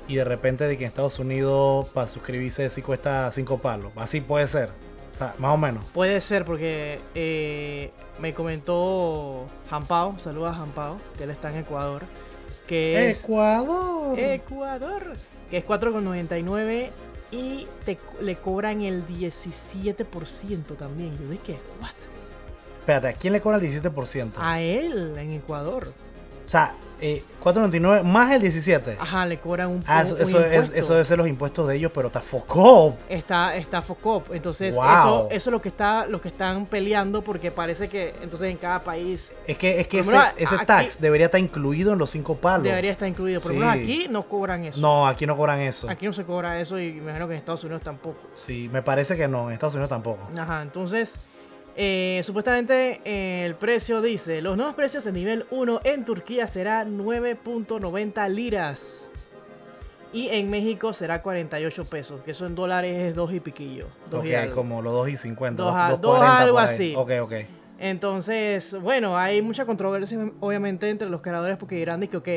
y 0.07 0.17
de 0.17 0.25
repente 0.25 0.65
de 0.65 0.77
que 0.77 0.85
en 0.85 0.89
Estados 0.89 1.19
Unidos 1.19 1.89
para 1.89 2.09
suscribirse 2.09 2.69
sí 2.69 2.83
cuesta 2.83 3.31
5 3.33 3.59
palos. 3.59 3.93
Así 3.97 4.21
puede 4.21 4.49
ser. 4.49 4.71
O 5.15 5.17
sea, 5.17 5.35
más 5.39 5.55
o 5.55 5.57
menos. 5.57 5.85
Puede 5.91 6.21
ser 6.21 6.45
porque 6.45 7.01
eh, 7.15 7.93
me 8.21 8.35
comentó 8.35 9.47
Jampao, 9.71 10.19
saluda 10.19 10.51
a 10.51 10.55
Jampao, 10.55 10.99
que 11.17 11.25
él 11.25 11.31
está 11.31 11.51
en 11.51 11.59
Ecuador, 11.59 12.03
que 12.67 13.11
es 13.11 13.23
Ecuador. 13.23 14.19
Ecuador, 14.19 15.03
que 15.51 15.59
es 15.59 15.65
4,99 15.65 16.91
y 17.31 17.69
te, 17.85 17.97
le 18.21 18.37
cobran 18.37 18.83
el 18.83 19.07
17% 19.07 20.77
también. 20.77 21.17
Yo 21.17 21.29
dije, 21.29 21.59
¿what? 21.81 21.91
Espérate, 22.81 23.09
¿a 23.09 23.13
quién 23.13 23.33
le 23.33 23.41
cobra 23.41 23.59
el 23.59 23.63
17%? 23.63 24.33
A 24.37 24.61
él 24.61 25.17
en 25.17 25.33
Ecuador. 25.33 25.93
O 26.45 26.49
sea, 26.49 26.75
eh, 27.01 27.23
4.99 27.43 28.03
más 28.03 28.33
el 28.33 28.41
17. 28.43 28.97
Ajá, 29.01 29.27
le 29.27 29.39
cobran 29.39 29.69
un, 29.69 29.83
Ah, 29.87 30.03
eso, 30.03 30.15
un 30.15 30.23
eso, 30.23 30.41
es, 30.41 30.47
impuesto. 30.55 30.75
eso 30.77 30.93
debe 30.95 31.05
ser 31.05 31.19
los 31.19 31.29
impuestos 31.29 31.69
de 31.69 31.77
ellos, 31.77 31.91
pero 31.95 32.07
está 32.09 32.21
foco. 32.21 32.95
Está, 33.09 33.57
está 33.57 33.83
Focop. 33.83 34.33
Entonces, 34.35 34.75
Wow. 34.75 34.85
eso, 34.85 35.29
eso 35.31 35.51
es 35.51 35.53
lo 35.53 35.61
que 35.61 35.69
está, 35.69 36.07
lo 36.07 36.21
que 36.21 36.29
están 36.29 36.65
peleando 36.67 37.23
porque 37.23 37.51
parece 37.51 37.89
que 37.89 38.15
entonces 38.23 38.51
en 38.51 38.57
cada 38.57 38.81
país 38.81 39.33
Es 39.47 39.59
que, 39.59 39.81
es 39.81 39.89
que 39.89 40.01
ese, 40.01 40.11
lo 40.11 40.17
menos 40.19 40.33
ese 40.39 40.55
aquí- 40.55 40.67
tax 40.67 41.01
debería 41.01 41.27
estar 41.27 41.41
incluido 41.41 41.93
en 41.93 41.99
los 41.99 42.09
cinco 42.11 42.37
palos. 42.37 42.63
debería 42.65 42.93
estar 42.93 43.09
incluido. 43.09 43.41
Por 43.41 43.53
lo 43.53 43.59
menos 43.61 43.75
Sí. 43.75 43.81
aquí 43.83 44.07
no 44.11 44.23
cobran 44.23 44.65
eso. 44.65 44.81
No, 44.81 45.07
aquí 45.07 45.27
no 45.27 45.37
cobran 45.37 45.61
eso. 45.61 45.91
Aquí 45.91 46.07
no 46.07 46.13
se 46.13 46.25
cobra 46.25 46.59
eso 46.61 46.79
y 46.79 46.93
me 46.93 46.99
imagino 47.03 47.27
que 47.27 47.35
en 47.35 47.39
Estados 47.41 47.65
Unidos 47.65 47.83
tampoco. 47.83 48.21
Sí, 48.35 48.71
me 48.73 48.81
parece 48.83 49.17
que 49.17 49.29
no, 49.29 49.49
en 49.49 49.55
Estados 49.55 49.75
Unidos 49.75 49.91
tampoco. 49.91 50.29
Ajá, 50.39 50.63
entonces, 50.63 51.13
eh, 51.77 52.21
supuestamente 52.25 53.01
eh, 53.05 53.45
el 53.47 53.55
precio 53.57 54.01
dice, 54.01 54.41
los 54.43 54.57
nuevos 54.57 54.75
precios 54.75 55.07
en 55.07 55.15
nivel 55.15 55.45
1 55.51 55.81
en 55.85 56.05
Turquía 56.05 56.47
será 56.47 56.85
9.90 56.85 58.29
liras. 58.29 59.09
Y 60.13 60.29
en 60.29 60.49
México 60.49 60.93
será 60.93 61.23
48 61.23 61.85
pesos, 61.87 62.21
que 62.23 62.31
eso 62.31 62.47
en 62.47 62.55
dólares 62.55 62.97
es 63.11 63.15
2 63.17 63.33
y 63.33 63.41
piquillo. 63.41 63.89
Dos 64.11 64.21
Ok, 64.21 64.27
y 64.27 64.35
algo. 64.35 64.55
como 64.55 64.81
los 64.81 64.93
2 64.93 65.09
y 65.09 65.17
50. 65.17 65.61
Dos 65.61 65.73
dos- 65.73 65.83
a- 65.83 65.91
dos 65.91 66.01
dos 66.01 66.17
40 66.19 66.39
algo 66.41 66.59
así. 66.61 66.95
Ok, 66.97 67.11
ok. 67.23 67.33
Entonces, 67.81 68.81
bueno, 68.81 69.19
hay 69.19 69.43
mucha 69.43 69.67
controversia 69.67 70.31
obviamente 70.39 70.89
entre 70.89 71.09
los 71.11 71.21
creadores 71.21 71.57
porque 71.59 71.75
dirán 71.75 71.99
de 71.99 72.09
que, 72.09 72.17
ok, 72.17 72.29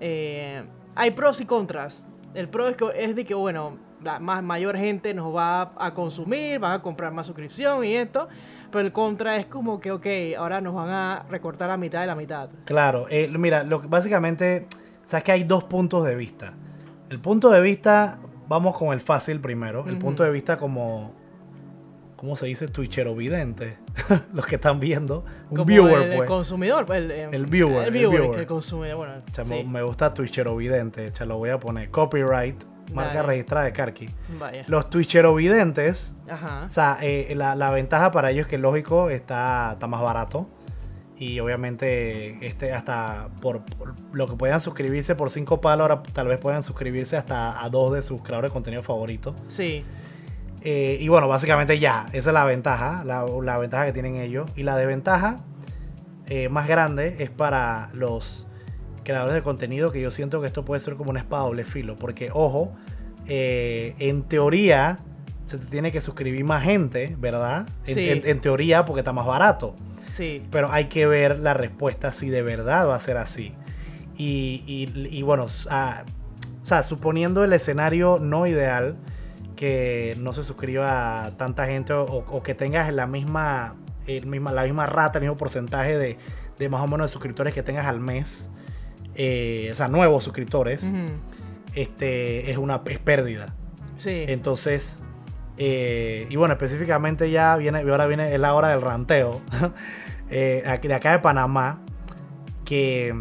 eh, 0.00 0.64
hay 0.96 1.10
pros 1.12 1.40
y 1.40 1.46
contras. 1.46 2.02
El 2.34 2.48
pro 2.48 2.68
es, 2.68 2.76
que, 2.76 2.86
es 2.96 3.14
de 3.14 3.24
que, 3.24 3.34
bueno, 3.34 3.78
la 4.02 4.18
más 4.18 4.42
mayor 4.42 4.76
gente 4.76 5.14
nos 5.14 5.34
va 5.34 5.72
a 5.76 5.94
consumir, 5.94 6.58
van 6.58 6.72
a 6.72 6.82
comprar 6.82 7.12
más 7.12 7.26
suscripción 7.28 7.84
y 7.84 7.94
esto. 7.94 8.28
Pero 8.72 8.84
el 8.86 8.92
contra 8.92 9.36
es 9.36 9.46
como 9.46 9.78
que, 9.78 9.92
ok, 9.92 10.06
ahora 10.38 10.60
nos 10.60 10.74
van 10.74 10.88
a 10.90 11.26
recortar 11.30 11.68
la 11.68 11.76
mitad 11.76 12.00
de 12.00 12.06
la 12.08 12.14
mitad. 12.16 12.48
Claro, 12.64 13.06
eh, 13.10 13.28
mira, 13.38 13.62
lo 13.62 13.80
que, 13.82 13.86
básicamente, 13.86 14.66
sabes 15.04 15.22
que 15.22 15.30
hay 15.32 15.44
dos 15.44 15.64
puntos 15.64 16.04
de 16.04 16.16
vista. 16.16 16.54
El 17.10 17.20
punto 17.20 17.50
de 17.50 17.60
vista, 17.60 18.18
vamos 18.48 18.76
con 18.76 18.92
el 18.92 19.00
fácil 19.00 19.40
primero. 19.40 19.84
El 19.86 19.98
punto 19.98 20.22
de 20.24 20.30
vista 20.30 20.56
como, 20.58 21.12
¿cómo 22.16 22.34
se 22.36 22.46
dice? 22.46 22.66
Twitchero 22.68 23.14
vidente. 23.14 23.76
Los 24.32 24.46
que 24.46 24.54
están 24.54 24.80
viendo. 24.80 25.24
Un 25.50 25.56
Como 25.58 25.64
viewer, 25.66 26.02
el, 26.02 26.10
el 26.12 26.16
pues. 26.16 26.28
consumidor. 26.28 26.86
pues, 26.86 27.02
El, 27.02 27.10
El 27.10 27.46
viewer, 27.46 27.82
El 27.82 27.84
el 27.88 27.92
viewer, 27.92 28.20
viewer. 28.20 28.34
que 28.36 28.40
el 28.40 28.46
consumidor. 28.46 28.96
Bueno, 28.96 29.12
Chamo, 29.32 29.54
sí, 29.56 29.64
Me 29.64 29.82
gusta 29.82 30.14
Twitchero 30.14 30.56
vidente. 30.56 31.12
Ya 31.12 31.26
lo 31.26 31.36
voy 31.36 31.50
a 31.50 31.60
poner. 31.60 31.90
Copyright, 31.90 32.56
marca 32.92 33.14
Dale. 33.16 33.26
registrada 33.28 33.64
de 33.66 33.72
Karki. 33.72 34.10
vaya. 34.38 34.64
Los 34.68 34.90
Twitchero 34.90 35.34
videntes 35.34 36.14
Ajá. 36.30 36.64
O 36.68 36.70
sea, 36.70 36.98
eh, 37.02 37.32
la, 37.36 37.54
la 37.56 37.70
ventaja 37.70 38.10
para 38.10 38.30
ellos 38.30 38.46
es 38.46 38.50
que 38.50 38.58
lógico 38.58 39.10
está, 39.10 39.72
está 39.74 39.86
más 39.86 40.00
barato. 40.00 40.48
Y 41.18 41.38
obviamente 41.38 42.44
este 42.44 42.72
hasta 42.72 43.28
por, 43.40 43.64
por 43.64 43.94
lo 44.12 44.26
que 44.28 44.34
puedan 44.34 44.58
suscribirse 44.60 45.14
por 45.14 45.30
5 45.30 45.60
palos, 45.60 45.88
ahora 45.88 46.02
tal 46.12 46.26
vez 46.26 46.40
puedan 46.40 46.62
suscribirse 46.64 47.16
hasta 47.16 47.62
a 47.62 47.68
dos 47.68 47.92
de 47.94 48.02
sus 48.02 48.22
creadores 48.22 48.50
de 48.50 48.52
contenido 48.52 48.82
favoritos. 48.82 49.34
Sí. 49.46 49.84
Eh, 50.64 50.96
y 51.00 51.08
bueno, 51.08 51.28
básicamente 51.28 51.78
ya, 51.78 52.06
esa 52.12 52.30
es 52.30 52.34
la 52.34 52.44
ventaja, 52.44 53.02
la, 53.04 53.24
la 53.42 53.58
ventaja 53.58 53.86
que 53.86 53.92
tienen 53.92 54.16
ellos. 54.16 54.50
Y 54.56 54.64
la 54.64 54.76
desventaja 54.76 55.40
eh, 56.26 56.48
más 56.48 56.66
grande 56.66 57.16
es 57.20 57.30
para 57.30 57.90
los 57.94 58.46
creadores 59.04 59.34
de 59.34 59.42
contenido, 59.42 59.90
que 59.92 60.00
yo 60.00 60.10
siento 60.10 60.40
que 60.40 60.46
esto 60.46 60.64
puede 60.64 60.80
ser 60.80 60.94
como 60.94 61.10
una 61.10 61.20
espada 61.20 61.44
doble 61.44 61.64
filo. 61.64 61.96
Porque, 61.96 62.30
ojo, 62.32 62.72
eh, 63.26 63.94
en 63.98 64.22
teoría 64.24 64.98
se 65.44 65.58
te 65.58 65.66
tiene 65.66 65.92
que 65.92 66.00
suscribir 66.00 66.44
más 66.44 66.62
gente, 66.62 67.16
¿verdad? 67.18 67.66
En, 67.86 67.94
Sí. 67.94 68.08
en- 68.10 68.26
en 68.26 68.40
teoría, 68.40 68.84
porque 68.84 69.00
está 69.00 69.12
más 69.12 69.26
barato. 69.26 69.74
Sí. 70.04 70.42
Pero 70.50 70.70
hay 70.72 70.86
que 70.86 71.06
ver 71.06 71.38
la 71.40 71.54
respuesta 71.54 72.12
si 72.12 72.28
de 72.30 72.42
verdad 72.42 72.88
va 72.88 72.94
a 72.96 73.00
ser 73.00 73.16
así. 73.16 73.52
Y, 74.16 74.62
y- 74.66 75.08
y 75.10 75.22
bueno, 75.22 75.46
s- 75.46 75.66
ah, 75.70 76.04
o 76.60 76.64
sea, 76.64 76.82
suponiendo 76.82 77.42
el 77.44 77.52
escenario 77.52 78.18
no 78.20 78.46
ideal, 78.46 78.96
que 79.56 80.16
no 80.18 80.32
se 80.32 80.44
suscriba 80.44 81.32
tanta 81.36 81.66
gente 81.66 81.92
o, 81.92 82.04
o 82.04 82.42
que 82.42 82.54
tengas 82.54 82.92
la 82.92 83.06
misma, 83.06 83.74
el 84.06 84.26
misma, 84.26 84.52
la 84.52 84.64
misma 84.64 84.86
rata, 84.86 85.18
el 85.18 85.22
mismo 85.24 85.36
porcentaje 85.36 85.96
de, 85.98 86.18
de 86.58 86.68
más 86.68 86.82
o 86.82 86.86
menos 86.86 87.10
de 87.10 87.12
suscriptores 87.12 87.54
que 87.54 87.62
tengas 87.62 87.86
al 87.86 88.00
mes, 88.00 88.50
eh, 89.14 89.68
o 89.72 89.74
sea, 89.74 89.88
nuevos 89.88 90.24
suscriptores, 90.24 90.84
este, 91.74 92.50
es 92.50 92.58
una 92.58 92.82
es 92.86 92.98
pérdida. 92.98 93.54
Sí. 93.96 94.24
Entonces, 94.28 95.00
eh, 95.58 96.26
y 96.30 96.36
bueno, 96.36 96.54
específicamente 96.54 97.30
ya 97.30 97.56
viene, 97.56 97.80
ahora 97.80 98.06
viene 98.06 98.36
la 98.38 98.54
hora 98.54 98.68
del 98.68 98.80
ranteo. 98.82 99.40
eh, 100.30 100.62
aquí- 100.66 100.88
de 100.88 100.94
acá 100.94 101.12
de 101.12 101.18
Panamá, 101.20 101.80
que, 102.64 103.12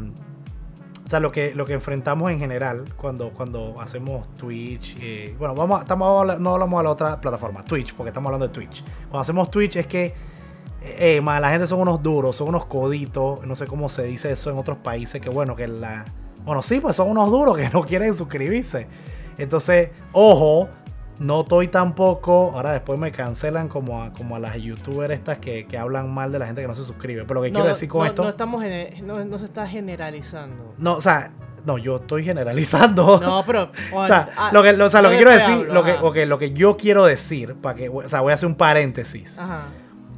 o 1.05 1.09
sea, 1.09 1.19
lo 1.19 1.31
que, 1.31 1.53
lo 1.55 1.65
que 1.65 1.73
enfrentamos 1.73 2.31
en 2.31 2.39
general 2.39 2.85
cuando, 2.95 3.31
cuando 3.31 3.79
hacemos 3.81 4.33
Twitch, 4.37 4.95
eh, 5.01 5.35
bueno, 5.37 5.53
vamos, 5.55 5.81
estamos, 5.81 6.39
no 6.39 6.53
hablamos 6.53 6.79
de 6.79 6.83
la 6.83 6.89
otra 6.89 7.19
plataforma, 7.21 7.63
Twitch, 7.65 7.93
porque 7.95 8.09
estamos 8.09 8.27
hablando 8.29 8.47
de 8.47 8.53
Twitch. 8.53 8.83
Cuando 9.03 9.19
hacemos 9.19 9.51
Twitch 9.51 9.75
es 9.75 9.87
que, 9.87 10.13
eh, 10.81 11.17
eh, 11.17 11.21
man, 11.21 11.41
la 11.41 11.51
gente 11.51 11.67
son 11.67 11.79
unos 11.79 12.01
duros, 12.01 12.35
son 12.35 12.49
unos 12.49 12.65
coditos, 12.65 13.45
no 13.45 13.55
sé 13.55 13.67
cómo 13.67 13.87
se 13.89 14.03
dice 14.03 14.31
eso 14.31 14.49
en 14.49 14.57
otros 14.57 14.77
países, 14.79 15.21
que 15.21 15.29
bueno, 15.29 15.55
que 15.55 15.67
la... 15.67 16.05
Bueno, 16.43 16.61
sí, 16.61 16.79
pues 16.79 16.95
son 16.95 17.09
unos 17.09 17.29
duros 17.29 17.55
que 17.57 17.69
no 17.73 17.83
quieren 17.85 18.15
suscribirse. 18.15 18.87
Entonces, 19.37 19.89
ojo, 20.11 20.69
no 21.19 21.41
estoy 21.41 21.67
tampoco. 21.67 22.51
Ahora 22.55 22.71
después 22.73 22.97
me 22.99 23.11
cancelan 23.11 23.67
como 23.69 24.01
a, 24.01 24.11
como 24.11 24.35
a 24.35 24.39
las 24.39 24.55
youtubers 24.57 25.13
estas 25.13 25.37
que, 25.37 25.67
que 25.67 25.77
hablan 25.77 26.11
mal 26.11 26.31
de 26.31 26.39
la 26.39 26.47
gente 26.47 26.61
que 26.61 26.67
no 26.67 26.73
se 26.75 26.83
suscribe. 26.83 27.23
Pero 27.25 27.35
lo 27.35 27.41
que 27.43 27.51
no, 27.51 27.55
quiero 27.59 27.69
decir 27.69 27.87
con 27.87 28.01
no- 28.01 28.05
esto. 28.07 28.23
no 28.23 28.29
estamos 28.29 28.63
gene- 28.63 29.01
no, 29.03 29.23
no 29.23 29.37
se 29.37 29.45
está 29.45 29.67
generalizando. 29.67 30.73
No, 30.79 30.95
o 30.95 31.01
sea, 31.01 31.31
no, 31.63 31.77
yo 31.77 31.97
estoy 31.97 32.23
generalizando. 32.23 33.19
No, 33.19 33.43
pero. 33.45 33.69
O 33.93 34.07
sea, 34.07 34.49
lo 34.51 34.63
que, 34.63 34.73
lo, 34.73 34.87
o 34.87 34.89
sea, 34.89 35.01
lo 35.03 35.09
que 35.11 35.17
quiero 35.17 35.31
decir, 35.31 35.53
hablo, 35.69 35.73
lo 36.01 36.11
que, 36.11 36.25
lo 36.25 36.39
que 36.39 36.51
yo 36.53 36.75
quiero 36.75 37.05
decir, 37.05 37.55
para 37.55 37.75
que, 37.75 37.89
o 37.89 38.07
sea, 38.09 38.21
voy 38.21 38.31
a 38.31 38.35
hacer 38.35 38.47
un 38.47 38.55
paréntesis, 38.55 39.37
Ajá. 39.37 39.65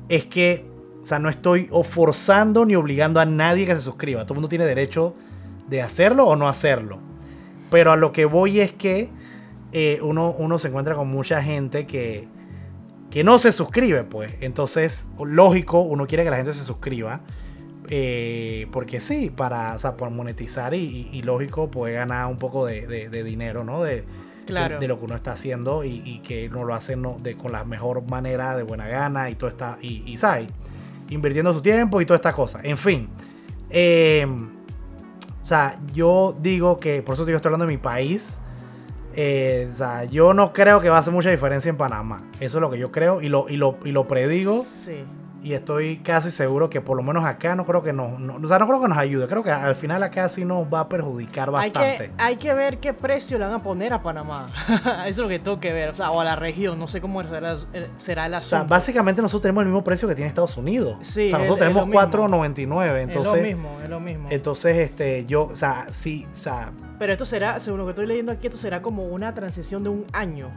Es 0.10 0.26
que, 0.26 0.66
o 1.02 1.06
sea, 1.06 1.20
no 1.20 1.30
estoy 1.30 1.70
forzando 1.84 2.66
ni 2.66 2.76
obligando 2.76 3.20
a 3.20 3.26
nadie 3.26 3.66
que 3.66 3.76
se 3.76 3.82
suscriba. 3.82 4.24
Todo 4.24 4.34
el 4.34 4.38
mundo 4.38 4.50
tiene 4.50 4.66
derecho 4.66 5.14
de 5.70 5.82
hacerlo 5.82 6.26
o 6.26 6.36
no 6.36 6.48
hacerlo. 6.48 7.00
Pero 7.72 7.92
a 7.92 7.96
lo 7.96 8.12
que 8.12 8.26
voy 8.26 8.60
es 8.60 8.74
que 8.74 9.10
eh, 9.72 10.00
uno, 10.04 10.36
uno 10.38 10.60
se 10.60 10.68
encuentra 10.68 10.96
con 10.96 11.08
mucha 11.08 11.42
gente 11.42 11.88
que, 11.88 12.28
que 13.10 13.24
no 13.24 13.40
se 13.40 13.52
suscribe, 13.52 14.04
pues. 14.04 14.34
Entonces, 14.42 15.08
lógico, 15.24 15.80
uno 15.82 16.06
quiere 16.06 16.24
que 16.24 16.30
la 16.30 16.38
gente 16.38 16.54
se 16.54 16.64
suscriba. 16.64 17.22
eh, 17.90 18.68
porque 18.72 19.02
sí, 19.02 19.30
para, 19.30 19.76
o 19.76 19.80
sea, 19.80 19.98
por 19.98 20.10
monetizar 20.10 20.74
y, 20.74 21.10
y- 21.12 21.22
lógico, 21.24 21.70
puede 21.70 21.94
ganar 21.96 22.28
un 22.28 22.38
poco 22.38 22.66
de, 22.66 22.88
de- 22.88 23.10
de 23.10 23.24
dinero, 23.24 23.64
¿no? 23.64 23.84
De, 23.84 24.04
Claro. 24.46 24.76
de, 24.76 24.82
de 24.82 24.88
lo 24.88 25.00
que 25.00 25.06
uno 25.06 25.16
está 25.16 25.32
haciendo 25.34 25.84
y, 25.84 26.02
y 26.06 26.20
que 26.20 26.50
uno 26.50 26.64
lo 26.66 26.74
hace 26.74 26.96
¿no? 26.96 27.18
de, 27.22 27.36
con 27.38 27.52
la 27.52 27.64
mejor 27.64 28.04
manera, 28.10 28.56
de 28.58 28.64
buena 28.64 28.88
gana 28.88 29.30
y 29.30 29.36
todo 29.36 29.50
está, 29.50 29.78
y, 29.82 30.04
y 30.06 30.18
¿sabes? 30.18 30.48
Invirtiendo 31.10 31.54
su 31.54 31.62
tiempo 31.62 32.02
y 32.02 32.06
todas 32.06 32.20
estas 32.20 32.34
cosas. 32.34 32.64
En 32.66 32.78
fin. 32.78 33.10
eh, 33.70 34.26
o 35.42 35.46
sea, 35.46 35.78
yo 35.94 36.36
digo 36.42 36.80
que, 36.80 37.02
por 37.02 37.14
eso 37.14 37.24
te 37.24 37.32
digo, 37.32 37.36
estoy 37.38 37.50
hablando 37.50 37.66
de 37.68 37.74
mi 37.74 37.78
país. 37.78 38.40
eh, 39.14 39.68
o 39.72 39.76
sea, 39.76 40.06
yo 40.06 40.34
no 40.34 40.54
creo 40.54 40.80
que 40.80 40.90
va 40.90 40.98
a 40.98 41.00
hacer 41.00 41.14
mucha 41.14 41.30
diferencia 41.30 41.70
en 41.70 41.78
Panamá. 41.78 42.24
Eso 42.40 42.58
es 42.58 42.62
lo 42.62 42.70
que 42.70 42.80
yo 42.80 42.92
creo 42.92 43.22
y 43.22 43.28
lo, 43.30 43.50
y 43.50 43.58
lo, 43.58 43.78
y 43.84 43.92
lo 43.92 44.08
predigo. 44.08 44.64
Sí. 44.64 45.04
Y 45.44 45.54
estoy 45.54 45.98
casi 45.98 46.32
seguro 46.32 46.70
que 46.70 46.80
por 46.80 46.96
lo 46.96 47.04
menos 47.04 47.26
acá 47.26 47.54
no 47.56 47.66
creo 47.66 47.84
que 47.84 47.92
nos, 47.92 48.18
no, 48.18 48.38
o 48.42 48.48
sea, 48.48 48.60
no 48.60 48.66
creo 48.68 48.80
que 48.82 48.88
nos 48.88 48.98
ayude. 48.98 49.28
Creo 49.28 49.44
que 49.44 49.52
al 49.52 49.76
final 49.76 50.02
acá 50.02 50.30
sí 50.30 50.46
nos 50.46 50.66
va 50.74 50.80
a 50.80 50.90
perjudicar 50.90 51.50
Hay 51.50 51.70
bastante. 51.70 51.98
que, 51.98 52.12
hay 52.18 52.36
que 52.38 52.54
ver 52.54 52.78
qué 52.80 52.94
precio 52.94 53.38
le 53.38 53.44
van 53.46 53.54
a 53.56 53.60
poner 53.62 53.92
a 53.94 54.02
Panamá. 54.02 54.48
Eso 55.06 55.08
es 55.08 55.18
lo 55.18 55.28
que 55.28 55.40
tengo 55.40 55.60
que 55.60 55.74
ver. 55.74 55.90
O 55.90 55.94
sea, 55.96 56.12
o 56.12 56.22
a 56.22 56.24
la 56.24 56.38
región. 56.38 56.80
No 56.80 56.88
sé 56.88 57.02
cómo 57.02 57.22
será, 57.24 57.58
el- 57.74 57.88
será 57.98 58.26
el 58.28 58.36
O 58.36 58.42
sea, 58.42 58.60
asunto. 58.60 58.72
básicamente 58.74 59.22
nosotros 59.22 59.42
tenemos 59.42 59.62
el 59.64 59.68
mismo 59.68 59.84
precio 59.84 60.08
que 60.08 60.16
tiene 60.16 60.30
Estados 60.30 60.56
Unidos. 60.56 60.96
Sí, 61.02 61.28
o 61.28 61.30
sea, 61.32 61.40
nosotros 61.40 61.44
es 61.44 61.50
lo 61.50 61.56
tenemos 61.84 61.88
mismo. 61.88 62.00
4.99. 62.02 62.86
es 62.86 62.90
lo 62.90 62.98
Entonces, 63.20 63.44
mismo, 63.44 63.78
es 63.84 63.90
lo 63.90 64.00
mismo. 64.00 64.28
entonces, 64.32 64.78
este, 64.78 65.26
yo, 65.26 65.44
o 65.52 65.56
sea, 65.58 65.88
sí, 65.92 66.26
o 66.32 66.36
sea, 66.36 66.72
Pero 67.00 67.12
esto 67.12 67.26
será, 67.26 67.60
según 67.60 67.80
lo 67.80 67.86
que 67.86 67.90
estoy 67.92 68.06
leyendo 68.06 68.32
aquí, 68.32 68.48
esto 68.48 68.58
será 68.58 68.82
como 68.82 69.04
una 69.08 69.34
transición 69.34 69.84
de 69.84 69.90
un 69.90 70.06
año. 70.14 70.52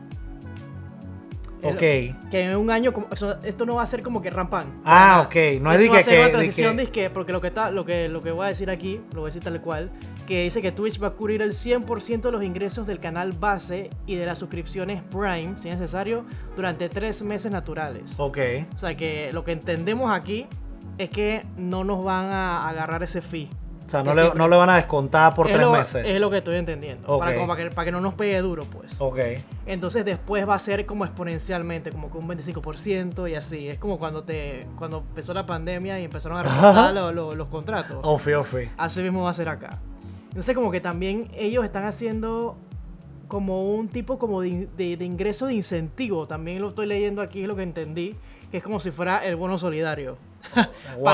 Ok. 1.63 1.79
Que 1.79 2.17
en 2.51 2.57
un 2.57 2.71
año, 2.71 2.93
como, 2.93 3.09
eso- 3.11 3.37
esto 3.43 3.65
no 3.67 3.77
va 3.77 3.83
a 3.83 3.87
ser 3.87 4.03
como 4.03 4.21
que 4.23 4.31
rampan. 4.31 4.81
Ah, 4.85 5.23
ok. 5.27 5.61
No 5.61 5.73
es 5.73 5.81
de 5.81 5.89
va 5.89 5.97
a 5.97 5.99
que, 5.99 6.05
ser 6.05 6.15
una 6.19 6.23
que- 6.23 6.25
de 6.27 6.31
transición 6.31 6.77
que- 6.93 7.11
porque 7.11 7.33
lo 7.33 7.41
que, 7.41 7.49
está, 7.49 7.71
lo, 7.71 7.85
que, 7.85 8.09
lo 8.09 8.21
que 8.23 8.31
voy 8.31 8.45
a 8.47 8.49
decir 8.49 8.71
aquí, 8.71 9.01
lo 9.13 9.21
voy 9.21 9.29
a 9.29 9.31
decir 9.33 9.43
tal 9.43 9.61
cual, 9.61 9.91
que 10.27 10.43
dice 10.43 10.61
que 10.61 10.73
Twitch 10.73 11.03
va 11.03 11.09
a 11.09 11.11
cubrir 11.13 11.41
el 11.43 11.53
100% 11.53 12.29
de 12.29 12.33
los 12.33 12.43
ingresos 12.45 12.87
del 12.87 12.99
canal 12.99 13.33
base 13.33 13.91
y 14.07 14.17
de 14.17 14.27
las 14.27 14.39
suscripciones 14.39 15.03
Prime, 15.11 15.55
si 15.57 15.69
es 15.69 15.79
necesario, 15.79 16.25
durante 16.57 16.89
tres 16.89 17.23
meses 17.23 17.51
naturales. 17.53 18.15
Ok. 18.19 18.39
O 18.75 18.79
sea 18.79 18.97
que 18.97 19.31
lo 19.33 19.45
que 19.45 19.53
entendemos 19.53 20.11
aquí 20.13 20.47
es 20.99 21.11
que 21.11 21.45
no 21.57 21.85
nos 21.85 22.05
van 22.05 22.27
a 22.33 22.69
agarrar 22.69 23.03
ese 23.03 23.23
fee. 23.23 23.49
O 23.87 23.89
sea, 23.89 24.03
no, 24.03 24.12
Que 24.12 24.20
le, 24.22 24.34
no 24.34 24.49
le 24.49 24.57
van 24.57 24.68
a 24.70 24.76
descontar 24.76 25.32
por 25.34 25.47
es 25.47 25.53
tres 25.55 25.64
lo, 25.64 25.72
meses. 25.72 26.05
Es 26.05 26.20
lo 26.20 26.28
que 26.28 26.39
estoy 26.39 26.57
entendiendo. 26.57 27.07
Ok. 27.09 27.20
Para, 27.20 27.34
como 27.37 27.47
para, 27.47 27.62
que, 27.68 27.70
para 27.74 27.84
que 27.87 27.93
no 27.93 28.01
nos 28.01 28.14
pegue 28.14 28.37
duro, 28.41 28.64
pues. 28.64 28.97
Ok. 29.01 29.18
Entonces 29.64 30.05
después 30.05 30.49
va 30.49 30.57
a 30.57 30.59
ser 30.59 30.84
como 30.87 31.05
exponencialmente, 31.05 31.91
como 31.93 32.11
con 32.11 32.24
un 32.24 32.30
25% 32.30 33.30
y 33.30 33.34
así. 33.37 33.68
Es 33.68 33.78
como 33.78 33.99
cuando 33.99 34.24
te 34.24 34.66
cuando 34.76 34.99
empezó 34.99 35.32
la 35.34 35.47
pandemia 35.47 36.01
y 36.01 36.05
empezaron 36.05 36.39
a 36.39 36.43
recortar 36.43 36.93
lo- 36.95 37.12
lo- 37.12 37.34
los 37.37 37.47
contratos. 37.47 37.99
Ofi, 38.03 38.32
ofi. 38.32 38.68
Así 38.76 39.03
mismo 39.03 39.22
va 39.22 39.30
a 39.30 39.34
ser 39.34 39.49
acá. 39.49 39.78
Entonces 40.28 40.55
como 40.55 40.70
que 40.72 40.80
también 40.80 41.30
ellos 41.37 41.64
están 41.64 41.84
haciendo 41.84 42.57
como 43.28 43.72
un 43.74 43.89
tipo 43.89 44.18
como 44.18 44.41
de, 44.41 44.68
de- 44.76 44.97
de 44.97 45.05
ingreso 45.05 45.47
de 45.47 45.55
incentivo. 45.55 46.26
También 46.26 46.61
lo 46.61 46.68
estoy 46.70 46.87
leyendo 46.87 47.22
aquí, 47.22 47.43
es 47.43 47.49
lo 47.49 47.57
que 47.57 47.62
entendí. 47.62 48.16
Que 48.51 48.59
es 48.59 48.62
como 48.62 48.78
si 48.80 48.91
fuera 48.91 49.24
el 49.24 49.37
bono 49.37 49.59
solidario. 49.59 50.18
Para 50.55 50.68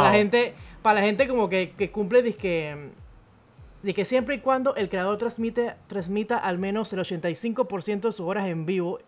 la 0.04 0.10
Wow. 0.10 0.12
gente, 0.12 0.54
para 0.82 1.00
la 1.00 1.06
gente 1.06 1.28
como 1.28 1.48
que, 1.48 1.70
que 1.76 1.90
cumple 1.90 2.22
disque, 2.22 2.76
de 3.82 3.94
que 3.94 4.04
siempre 4.04 4.36
y 4.36 4.38
cuando 4.40 4.74
el 4.76 4.88
creador 4.88 5.18
transmite, 5.18 5.74
transmita 5.86 6.38
al 6.38 6.58
menos 6.58 6.92
el 6.92 7.00
85% 7.00 8.00
de 8.08 8.12
sus 8.12 8.20
horas 8.20 8.48
en 8.48 8.66
vivo. 8.66 8.98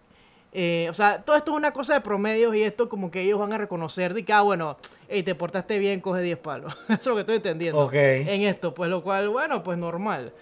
eh, 0.53 0.87
o 0.91 0.95
sea, 0.95 1.23
todo 1.23 1.37
esto 1.37 1.51
es 1.53 1.57
una 1.57 1.73
cosa 1.73 1.95
de 1.95 2.01
promedios 2.01 2.55
y 2.55 2.63
esto 2.63 2.89
como 2.89 3.11
que 3.11 3.23
ellos 3.23 3.39
van 3.41 3.53
a 3.53 3.59
reconocer 3.59 4.15
de 4.15 4.25
que, 4.25 4.33
ah, 4.33 4.43
bueno, 4.43 4.77
hey, 5.09 5.23
te 5.25 5.35
portaste 5.35 5.79
bien, 5.79 6.01
coge 6.01 6.23
10 6.23 6.39
palos. 6.39 6.77
Eso 6.89 6.95
es 6.95 7.07
lo 7.07 7.15
que 7.15 7.21
estoy 7.21 7.37
entendiendo 7.37 7.81
Ok. 7.87 7.95
en 7.95 8.43
esto, 8.43 8.73
pues 8.75 8.89
lo 8.91 9.03
cual, 9.03 9.29
bueno, 9.29 9.63
pues 9.65 9.79
normal. 9.79 10.33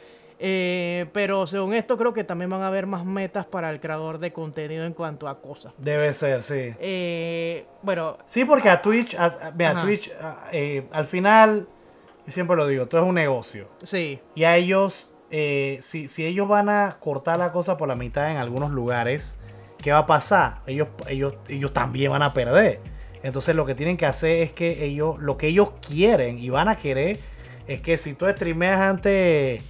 Eh, 0.44 1.06
pero 1.12 1.46
según 1.46 1.72
esto 1.72 1.96
creo 1.96 2.12
que 2.12 2.24
también 2.24 2.50
van 2.50 2.62
a 2.62 2.66
haber 2.66 2.84
más 2.86 3.04
metas 3.04 3.46
para 3.46 3.70
el 3.70 3.78
creador 3.78 4.18
de 4.18 4.32
contenido 4.32 4.84
en 4.84 4.92
cuanto 4.92 5.28
a 5.28 5.40
cosas. 5.40 5.72
Debe 5.78 6.12
ser, 6.14 6.42
sí. 6.42 6.74
Eh, 6.80 7.64
bueno, 7.82 8.18
Sí, 8.26 8.44
porque 8.44 8.68
a 8.68 8.82
Twitch, 8.82 9.14
a- 9.14 9.26
a- 9.26 9.52
mira, 9.56 9.70
Ajá. 9.70 9.82
Twitch, 9.82 10.10
a- 10.20 10.48
eh, 10.50 10.84
al 10.90 11.06
final, 11.06 11.68
yo 12.26 12.32
siempre 12.32 12.56
lo 12.56 12.66
digo, 12.66 12.86
todo 12.86 13.02
es 13.02 13.06
un 13.08 13.14
negocio. 13.14 13.68
sí, 13.84 14.18
Y 14.34 14.42
a 14.42 14.56
ellos, 14.56 15.14
eh, 15.30 15.78
si, 15.80 16.08
si 16.08 16.26
ellos 16.26 16.48
van 16.48 16.68
a 16.68 16.96
cortar 16.98 17.38
la 17.38 17.52
cosa 17.52 17.76
por 17.76 17.86
la 17.86 17.94
mitad 17.94 18.28
en 18.32 18.38
algunos 18.38 18.72
lugares, 18.72 19.38
¿qué 19.78 19.92
va 19.92 19.98
a 19.98 20.06
pasar? 20.06 20.58
Ellos, 20.66 20.88
ellos, 21.06 21.34
ellos 21.48 21.72
también 21.72 22.10
van 22.10 22.22
a 22.22 22.34
perder. 22.34 22.80
Entonces 23.22 23.54
lo 23.54 23.64
que 23.64 23.76
tienen 23.76 23.96
que 23.96 24.06
hacer 24.06 24.42
es 24.42 24.50
que 24.50 24.84
ellos, 24.84 25.20
lo 25.20 25.36
que 25.36 25.46
ellos 25.46 25.70
quieren 25.86 26.36
y 26.38 26.50
van 26.50 26.66
a 26.68 26.78
querer, 26.78 27.20
es 27.68 27.80
que 27.80 27.96
si 27.96 28.14
tú 28.14 28.26
streameas 28.28 28.80
antes 28.80 29.62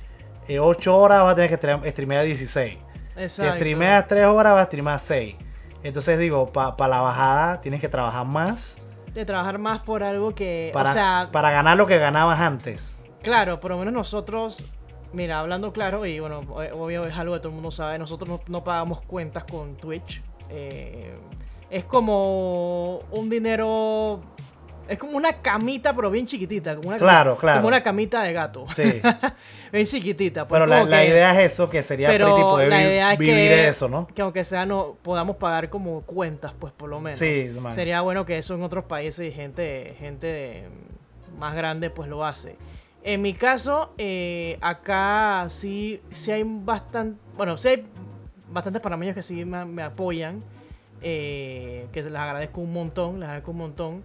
8 0.48 0.96
horas, 0.96 1.22
vas 1.22 1.32
a 1.32 1.34
tener 1.36 1.50
que 1.50 1.58
stream- 1.58 1.90
streamear 1.90 2.24
16. 2.24 2.78
Si 3.16 3.20
exacto. 3.22 3.54
streameas 3.56 4.06
3 4.08 4.24
horas, 4.26 4.52
vas 4.54 4.62
a 4.62 4.66
streamear 4.66 5.00
6. 5.00 5.36
Entonces 5.82 6.18
digo, 6.18 6.52
para 6.52 6.88
la 6.88 7.00
bajada 7.00 7.60
tienes 7.60 7.80
que 7.80 7.88
trabajar 7.88 8.24
más 8.26 8.78
de 9.14 9.26
trabajar 9.26 9.58
más 9.58 9.80
por 9.80 10.02
algo 10.02 10.34
que, 10.34 10.70
para, 10.72 10.90
o 10.90 10.92
sea, 10.94 11.28
para 11.30 11.50
ganar 11.50 11.76
lo 11.76 11.86
que 11.86 11.98
ganabas 11.98 12.40
antes. 12.40 12.96
claro, 13.22 13.60
por 13.60 13.70
lo 13.72 13.76
menos 13.78 13.92
nosotros, 13.92 14.64
mira, 15.12 15.38
hablando 15.40 15.70
claro, 15.74 16.06
y 16.06 16.18
bueno, 16.18 16.40
o- 16.48 16.82
obvio 16.84 17.04
es 17.04 17.14
algo 17.18 17.34
que 17.34 17.40
todo 17.40 17.48
el 17.50 17.54
mundo 17.56 17.70
sabe, 17.70 17.98
nosotros 17.98 18.26
no, 18.28 18.40
no 18.46 18.64
pagamos 18.64 19.02
cuentas 19.02 19.44
con 19.44 19.76
Twitch. 19.76 20.22
Eh, 20.48 21.14
es 21.68 21.84
como 21.84 23.00
un 23.10 23.28
dinero, 23.28 24.22
es 24.92 24.98
como 24.98 25.16
una 25.16 25.34
camita, 25.34 25.92
pero 25.94 26.10
bien 26.10 26.26
chiquitita, 26.26 26.76
como 26.76 26.88
una, 26.88 26.98
Claro, 26.98 27.36
claro. 27.36 27.58
como 27.58 27.68
una 27.68 27.82
camita 27.82 28.22
de 28.22 28.32
gato, 28.32 28.66
Sí. 28.74 28.82
bien 29.72 29.86
chiquitita. 29.86 30.46
pues 30.46 30.56
Pero 30.58 30.66
la, 30.66 30.84
la 30.84 31.04
idea 31.04 31.40
es 31.42 31.52
eso, 31.52 31.68
que 31.68 31.82
sería 31.82 32.08
pero 32.08 32.26
pretty 32.26 32.42
poder 32.42 32.68
la 32.68 32.76
vi- 32.78 32.82
idea 32.84 33.12
es 33.12 33.18
vivir 33.18 33.34
que, 33.34 33.68
eso, 33.68 33.88
¿no? 33.88 34.06
que 34.06 34.22
aunque 34.22 34.44
sea 34.44 34.66
no 34.66 34.96
podamos 35.02 35.36
pagar 35.36 35.68
como 35.70 36.02
cuentas, 36.02 36.52
pues 36.58 36.72
por 36.72 36.88
lo 36.88 37.00
menos. 37.00 37.18
Sí, 37.18 37.50
man. 37.60 37.74
Sería 37.74 38.00
bueno 38.02 38.24
que 38.24 38.38
eso 38.38 38.54
en 38.54 38.62
otros 38.62 38.84
países 38.84 39.28
y 39.28 39.32
gente, 39.32 39.96
gente 39.98 40.64
más 41.38 41.54
grande 41.54 41.90
pues 41.90 42.08
lo 42.08 42.24
hace. 42.24 42.56
En 43.04 43.20
mi 43.20 43.34
caso, 43.34 43.92
eh, 43.98 44.58
acá 44.60 45.46
sí, 45.48 46.00
sí 46.12 46.30
hay 46.30 46.44
bastante, 46.46 47.18
bueno, 47.36 47.56
sí 47.56 47.68
hay 47.68 47.86
bastantes 48.48 48.80
panameños 48.80 49.14
que 49.16 49.22
sí 49.24 49.44
me, 49.44 49.64
me 49.64 49.82
apoyan, 49.82 50.42
eh, 51.00 51.88
que 51.92 52.02
les 52.02 52.14
agradezco 52.14 52.60
un 52.60 52.72
montón, 52.72 53.14
les 53.18 53.24
agradezco 53.24 53.50
un 53.50 53.56
montón, 53.56 54.04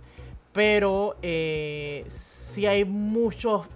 pero 0.58 1.18
eh, 1.22 2.04
sí 2.10 2.66
hay 2.66 2.84
muchos 2.84 3.68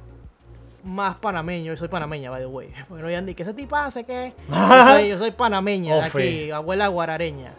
más 0.84 1.14
panameños, 1.18 1.68
yo 1.76 1.78
soy 1.78 1.90
panameña, 1.90 2.32
by 2.32 2.42
the 2.42 2.48
way. 2.48 2.72
Bueno, 2.90 3.08
ya 3.08 3.24
que 3.24 3.44
ese 3.44 3.54
tipo 3.54 3.76
hace 3.76 4.04
que 4.04 4.34
yo 4.50 4.86
soy, 4.88 5.10
yo 5.10 5.18
soy 5.20 5.30
panameña, 5.30 5.94
de 5.94 6.00
Ofe. 6.08 6.08
aquí, 6.18 6.50
abuela 6.50 6.88
guarareña. 6.88 7.54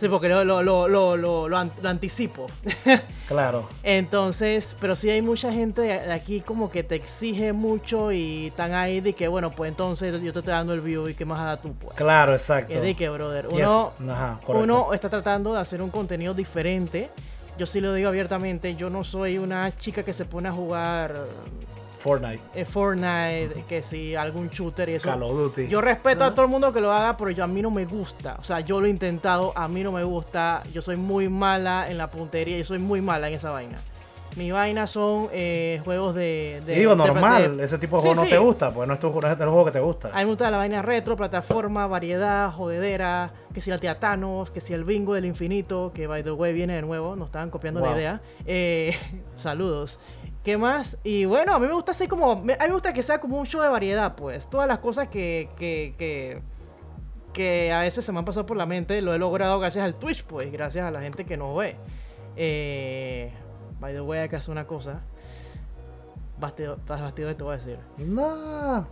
Sí, 0.00 0.08
porque 0.08 0.30
lo, 0.30 0.44
lo, 0.46 0.62
lo, 0.62 0.88
lo, 0.88 1.14
lo, 1.18 1.46
lo 1.46 1.58
an- 1.58 1.72
lo 1.82 1.88
anticipo. 1.90 2.46
Claro. 3.28 3.66
Entonces, 3.82 4.76
pero 4.80 4.96
sí 4.96 5.08
hay 5.08 5.22
mucha 5.22 5.50
gente 5.50 5.80
de 5.80 6.12
aquí 6.12 6.42
como 6.42 6.70
que 6.70 6.82
te 6.82 6.94
exige 6.94 7.54
mucho 7.54 8.12
y 8.12 8.48
están 8.48 8.74
ahí 8.74 9.00
de 9.00 9.14
que, 9.14 9.28
bueno, 9.28 9.50
pues 9.50 9.70
entonces 9.70 10.12
yo 10.22 10.32
te 10.32 10.38
estoy 10.40 10.52
dando 10.52 10.74
el 10.74 10.82
view 10.82 11.08
y 11.08 11.14
qué 11.14 11.24
más 11.24 11.42
da 11.42 11.56
tú, 11.56 11.72
pues. 11.72 11.96
Claro, 11.96 12.34
exacto. 12.34 12.74
Es 12.74 12.82
de 12.82 12.94
que, 12.94 13.08
brother, 13.08 13.46
uno, 13.48 13.92
ajá, 14.10 14.40
uno 14.46 14.92
está 14.92 15.08
tratando 15.08 15.54
de 15.54 15.60
hacer 15.60 15.80
un 15.80 15.88
contenido 15.90 16.34
diferente. 16.34 17.08
Yo 17.56 17.66
sí 17.66 17.80
lo 17.80 17.94
digo 17.94 18.08
abiertamente, 18.08 18.74
yo 18.74 18.90
no 18.90 19.04
soy 19.04 19.38
una 19.38 19.70
chica 19.70 20.02
que 20.02 20.12
se 20.12 20.24
pone 20.24 20.48
a 20.48 20.52
jugar 20.52 21.26
Fortnite, 22.04 22.42
eh, 22.54 22.66
Fortnite, 22.66 23.64
que 23.66 23.82
si 23.82 24.14
algún 24.14 24.50
shooter 24.50 24.90
y 24.90 24.94
eso. 24.96 25.08
Call 25.08 25.22
of 25.22 25.32
Duty. 25.32 25.68
Yo 25.68 25.80
respeto 25.80 26.22
a 26.22 26.32
todo 26.32 26.42
el 26.42 26.50
mundo 26.50 26.70
que 26.70 26.80
lo 26.82 26.92
haga, 26.92 27.16
pero 27.16 27.30
yo 27.30 27.42
a 27.44 27.46
mí 27.46 27.62
no 27.62 27.70
me 27.70 27.86
gusta. 27.86 28.36
O 28.38 28.44
sea, 28.44 28.60
yo 28.60 28.78
lo 28.78 28.86
he 28.86 28.90
intentado, 28.90 29.56
a 29.56 29.68
mí 29.68 29.82
no 29.82 29.90
me 29.90 30.04
gusta. 30.04 30.62
Yo 30.72 30.82
soy 30.82 30.96
muy 30.96 31.30
mala 31.30 31.88
en 31.88 31.96
la 31.96 32.10
puntería, 32.10 32.58
yo 32.58 32.64
soy 32.64 32.78
muy 32.78 33.00
mala 33.00 33.28
en 33.28 33.34
esa 33.34 33.52
vaina. 33.52 33.78
Mi 34.36 34.50
vaina 34.50 34.86
son 34.86 35.28
eh, 35.32 35.80
juegos 35.84 36.14
de, 36.14 36.60
digo, 36.66 36.96
normal, 36.96 37.56
de- 37.56 37.64
ese 37.64 37.78
tipo 37.78 37.96
de 37.96 38.02
Sí, 38.02 38.08
juego 38.08 38.20
no 38.22 38.24
sí. 38.24 38.30
te 38.30 38.38
gusta, 38.38 38.72
pues 38.74 38.88
no 38.88 38.94
es, 38.94 39.00
tu, 39.00 39.08
no 39.20 39.26
es 39.28 39.32
el 39.40 39.48
juego 39.48 39.64
que 39.66 39.70
te 39.70 39.80
gusta. 39.80 40.08
A 40.08 40.12
mí 40.18 40.18
me 40.24 40.30
gusta 40.30 40.50
la 40.50 40.56
vaina 40.56 40.82
retro, 40.82 41.14
plataforma, 41.16 41.86
variedad, 41.86 42.50
jodedera, 42.52 43.30
que 43.52 43.60
si 43.60 43.70
el 43.70 43.78
Teatanos, 43.80 44.50
que 44.50 44.60
si 44.60 44.72
el 44.74 44.82
bingo 44.84 45.14
del 45.14 45.24
infinito, 45.24 45.92
que 45.94 46.06
by 46.08 46.24
the 46.24 46.32
way 46.32 46.52
viene 46.52 46.74
de 46.74 46.82
nuevo, 46.82 47.14
nos 47.14 47.26
estaban 47.28 47.50
copiando 47.50 47.78
Wow. 47.80 47.90
la 47.90 47.96
idea. 47.96 48.20
Eh, 48.46 48.96
saludos. 49.36 50.00
¿Qué 50.42 50.56
más? 50.58 50.98
Y 51.04 51.24
bueno, 51.26 51.54
a 51.54 51.58
mí 51.58 51.66
me 51.66 51.72
gusta 51.72 51.92
hacer 51.92 52.08
como, 52.08 52.32
a 52.32 52.36
mí 52.36 52.52
me 52.58 52.72
gusta 52.72 52.92
que 52.92 53.02
sea 53.02 53.18
como 53.20 53.38
un 53.38 53.46
show 53.46 53.62
de 53.62 53.68
variedad, 53.68 54.14
pues. 54.16 54.46
Todas 54.50 54.66
las 54.68 54.78
cosas 54.80 55.08
que, 55.08 55.48
que, 55.56 55.94
que, 55.96 56.42
que 57.32 57.72
a 57.72 57.80
veces 57.80 58.04
se 58.04 58.12
me 58.12 58.18
han 58.18 58.24
pasado 58.24 58.44
por 58.46 58.56
la 58.56 58.66
mente, 58.66 59.00
lo 59.00 59.14
he 59.14 59.18
logrado 59.18 59.58
gracias 59.60 59.84
al 59.84 59.94
Twitch, 59.94 60.24
pues, 60.24 60.50
gracias 60.52 60.84
a 60.84 60.90
la 60.90 61.00
gente 61.00 61.24
que 61.24 61.36
nos 61.36 61.56
ve. 61.56 61.76
Eh, 62.36 63.32
by 63.80 63.92
the 63.92 64.00
way, 64.00 64.20
hay 64.20 64.28
que 64.28 64.36
hacer 64.36 64.52
una 64.52 64.66
cosa. 64.66 65.00
Bastido, 66.38 66.74
estás 66.74 67.00
bastido 67.00 67.34
te 67.34 67.44
voy 67.44 67.54
a 67.54 67.56
decir. 67.56 67.78
No. 67.98 68.86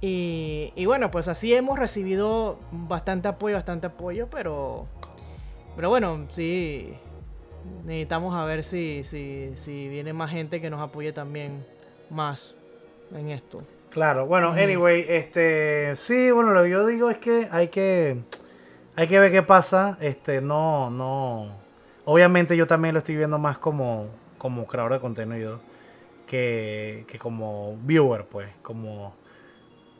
Y, 0.00 0.72
y 0.76 0.86
bueno, 0.86 1.10
pues 1.10 1.28
así 1.28 1.52
hemos 1.54 1.78
recibido 1.78 2.58
bastante 2.70 3.28
apoyo, 3.28 3.56
bastante 3.56 3.88
apoyo, 3.88 4.28
pero, 4.30 4.86
pero 5.74 5.88
bueno, 5.88 6.26
sí, 6.30 6.94
necesitamos 7.84 8.34
a 8.34 8.44
ver 8.44 8.62
si, 8.62 9.02
si, 9.04 9.50
si 9.54 9.88
viene 9.88 10.12
más 10.12 10.30
gente 10.30 10.60
que 10.60 10.70
nos 10.70 10.80
apoye 10.80 11.12
también 11.12 11.66
más 12.10 12.54
en 13.14 13.30
esto. 13.30 13.62
Claro, 13.90 14.26
bueno, 14.26 14.50
anyway, 14.50 15.04
este, 15.08 15.96
sí, 15.96 16.30
bueno, 16.30 16.52
lo 16.52 16.62
que 16.62 16.70
yo 16.70 16.86
digo 16.86 17.10
es 17.10 17.18
que 17.18 17.48
hay 17.50 17.68
que, 17.68 18.18
hay 18.94 19.08
que 19.08 19.18
ver 19.18 19.32
qué 19.32 19.42
pasa, 19.42 19.96
este, 20.00 20.40
no, 20.40 20.90
no, 20.90 21.52
obviamente 22.04 22.56
yo 22.56 22.66
también 22.66 22.94
lo 22.94 22.98
estoy 22.98 23.16
viendo 23.16 23.38
más 23.38 23.58
como, 23.58 24.06
como 24.38 24.66
creador 24.66 24.92
de 24.94 25.00
contenido 25.00 25.60
que, 26.26 27.04
que 27.08 27.18
como 27.18 27.76
viewer, 27.82 28.24
pues, 28.26 28.48
como 28.62 29.14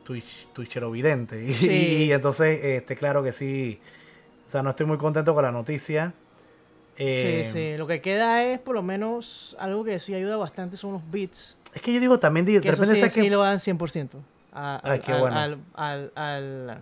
Twitch, 0.05 0.47
Twitchero 0.53 0.91
vidente, 0.91 1.45
y, 1.49 1.55
Sí. 1.55 2.05
y 2.05 2.13
entonces, 2.13 2.61
este, 2.63 2.97
claro 2.97 3.23
que 3.23 3.33
sí, 3.33 3.81
o 4.47 4.51
sea, 4.51 4.63
no 4.63 4.71
estoy 4.71 4.87
muy 4.87 4.99
contento 4.99 5.35
con 5.35 5.45
la 5.45 5.53
noticia. 5.53 6.15
Eh, 6.97 7.45
sí, 7.45 7.53
sí, 7.53 7.77
lo 7.77 7.87
que 7.87 8.01
queda 8.01 8.45
es 8.45 8.59
por 8.59 8.75
lo 8.75 8.83
menos 8.83 9.57
algo 9.61 9.85
que 9.85 9.99
sí 10.01 10.15
ayuda 10.15 10.37
bastante 10.37 10.77
son 10.77 10.95
los 10.95 11.11
beats, 11.11 11.57
Es 11.75 11.81
que 11.83 11.93
yo 11.93 12.01
digo 12.01 12.19
también, 12.19 12.45
de 12.47 12.53
que 12.61 12.69
eso 12.69 12.83
repente 12.83 12.95
sí, 13.09 13.15
que... 13.15 13.21
sí 13.23 13.31
lo 13.31 13.41
dan 13.43 13.59
100% 13.61 14.19
a- 14.53 14.81
Ay, 14.83 14.91
al, 14.93 15.01
qué 15.03 15.13
al- 15.13 15.21
bueno. 15.21 15.37
al, 15.39 15.59
al, 15.75 16.13
al- 16.17 16.79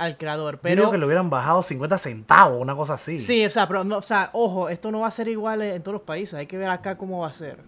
al 0.00 0.16
creador, 0.16 0.54
yo 0.56 0.60
pero... 0.62 0.90
que 0.90 0.98
le 0.98 1.04
hubieran 1.06 1.28
bajado 1.30 1.62
50 1.62 1.98
centavos, 1.98 2.60
una 2.60 2.74
cosa 2.74 2.94
así. 2.94 3.20
Sí, 3.20 3.44
o 3.44 3.50
sea, 3.50 3.68
pero 3.68 3.84
no, 3.84 3.98
o 3.98 4.02
sea, 4.02 4.30
ojo, 4.32 4.68
esto 4.68 4.90
no 4.90 5.00
va 5.00 5.08
a 5.08 5.10
ser 5.10 5.28
igual 5.28 5.62
en 5.62 5.82
todos 5.82 5.92
los 5.94 6.02
países, 6.02 6.34
hay 6.34 6.46
que 6.46 6.56
ver 6.58 6.68
acá 6.70 6.96
cómo 6.96 7.20
va 7.20 7.28
a 7.28 7.32
ser. 7.32 7.58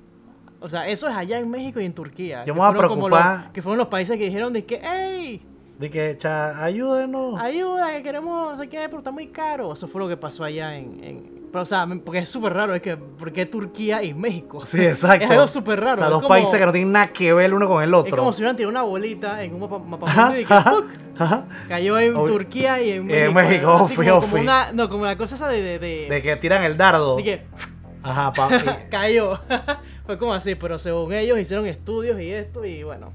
O 0.60 0.68
sea, 0.68 0.86
eso 0.88 1.08
es 1.08 1.14
allá 1.16 1.38
en 1.38 1.50
México 1.50 1.80
y 1.80 1.84
en 1.84 1.92
Turquía. 1.92 2.44
Yo 2.44 2.54
me 2.54 2.60
voy 2.60 2.70
a 2.70 2.78
preocupar. 2.78 3.40
los- 3.42 3.52
que 3.52 3.62
fueron 3.62 3.78
los 3.78 3.88
países 3.88 4.16
que 4.16 4.24
dijeron 4.24 4.52
de 4.52 4.64
que, 4.64 4.80
hey, 4.82 5.44
De 5.78 5.90
que, 5.90 6.16
cha, 6.18 6.62
ayúdenos. 6.64 7.40
ayuda, 7.40 7.90
que 7.92 8.02
queremos, 8.02 8.52
no 8.52 8.58
sé 8.62 8.68
qué, 8.68 8.78
pero 8.86 8.98
está 8.98 9.10
muy 9.10 9.26
caro. 9.28 9.72
Eso 9.72 9.88
fue 9.88 10.00
lo 10.00 10.08
que 10.08 10.16
pasó 10.16 10.44
allá 10.44 10.74
en... 10.76 11.02
en- 11.04 11.41
pero, 11.52 11.62
o 11.62 11.64
sea, 11.66 11.86
porque 12.04 12.20
es 12.20 12.28
súper 12.28 12.54
raro, 12.54 12.74
es 12.74 12.80
que, 12.82 12.96
¿por 12.96 13.30
qué 13.30 13.44
Turquía 13.46 14.02
y 14.02 14.14
México? 14.14 14.64
Sí, 14.66 14.80
exacto. 14.84 15.24
Es 15.26 15.30
algo 15.30 15.46
súper 15.46 15.78
raro. 15.80 15.94
O 15.94 15.98
sea, 15.98 16.08
dos 16.08 16.22
como- 16.22 16.28
países 16.30 16.58
que 16.58 16.64
no 16.66 16.72
tienen 16.72 16.92
nada 16.92 17.08
que 17.08 17.32
ver 17.34 17.44
el 17.46 17.54
uno 17.54 17.68
con 17.68 17.82
el 17.82 17.92
otro. 17.94 18.08
Es 18.08 18.14
como 18.18 18.32
si 18.32 18.40
hubieran 18.40 18.56
tirado 18.56 18.70
una 18.70 18.82
bolita 18.82 19.42
en 19.42 19.54
un 19.54 19.60
mapa, 19.60 19.78
mapa 19.78 20.06
Ajá, 20.10 20.40
y 20.40 20.44
que, 20.44 20.54
ajá, 20.54 20.70
¡puc! 20.72 20.84
ajá. 21.18 21.44
cayó 21.68 21.98
en. 22.00 22.14
Turquía 22.14 22.82
y 22.82 22.90
en 22.92 23.10
Y 23.10 23.12
en 23.12 23.34
México. 23.34 23.34
México, 23.34 23.72
así 23.84 24.10
ofi, 24.10 24.28
como, 24.30 24.42
una, 24.42 24.72
no, 24.72 24.88
como 24.88 25.04
la 25.04 25.16
cosa 25.16 25.34
esa 25.34 25.48
de... 25.48 25.60
de, 25.62 25.78
de- 25.78 26.06
De 26.10 26.22
que 26.22 26.36
tiran 26.36 26.64
el 26.64 26.76
dardo. 26.76 27.16
de 27.16 27.22
que 27.22 27.42
Ajá, 28.02 28.32
pa- 28.32 28.48
y- 28.56 28.88
cayó. 28.90 29.38
Fue 30.06 30.18
como 30.18 30.32
así, 30.34 30.54
pero 30.54 30.78
según 30.78 31.12
ellos 31.12 31.38
hicieron 31.38 31.66
estudios 31.66 32.18
y 32.20 32.30
esto, 32.32 32.64
y 32.64 32.82
bueno. 32.82 33.12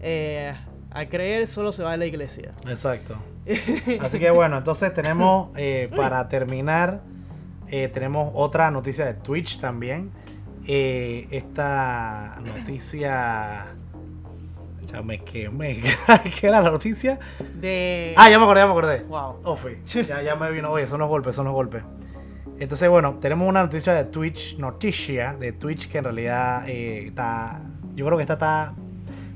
Eh, 0.00 0.52
a 0.94 1.06
creer 1.06 1.48
solo 1.48 1.72
se 1.72 1.82
va 1.82 1.92
a 1.92 1.96
la 1.96 2.04
iglesia. 2.04 2.52
Exacto. 2.68 3.16
Así 4.00 4.18
que 4.18 4.30
bueno, 4.30 4.58
entonces 4.58 4.92
tenemos, 4.92 5.48
eh, 5.56 5.90
para 5.96 6.28
terminar, 6.28 7.00
eh, 7.72 7.88
tenemos 7.88 8.30
otra 8.34 8.70
noticia 8.70 9.06
de 9.06 9.14
Twitch 9.14 9.58
también. 9.58 10.10
Eh, 10.66 11.26
esta 11.30 12.38
noticia... 12.44 13.74
Ya 14.84 15.00
me 15.00 15.24
quemé. 15.24 15.80
¿Qué 16.38 16.48
era 16.48 16.60
la 16.60 16.70
noticia? 16.70 17.18
De. 17.54 18.12
Ah, 18.18 18.28
ya 18.28 18.38
me 18.38 18.44
acordé, 18.44 18.60
ya 18.60 18.66
me 18.66 18.72
acordé. 18.72 19.02
Wow. 19.04 19.40
Ofi. 19.44 19.78
Ya, 19.86 20.20
ya 20.20 20.36
me 20.36 20.50
vino. 20.50 20.70
Oye, 20.70 20.86
son 20.86 21.00
los 21.00 21.08
golpes, 21.08 21.34
son 21.34 21.46
los 21.46 21.54
golpes. 21.54 21.82
Entonces, 22.58 22.90
bueno, 22.90 23.14
tenemos 23.20 23.48
una 23.48 23.62
noticia 23.62 23.94
de 23.94 24.04
Twitch, 24.04 24.58
noticia 24.58 25.34
de 25.38 25.52
Twitch 25.52 25.88
que 25.88 25.98
en 25.98 26.04
realidad 26.04 26.68
eh, 26.68 27.06
está. 27.06 27.62
Yo 27.94 28.04
creo 28.04 28.18
que 28.18 28.24
esta 28.24 28.34
está. 28.34 28.74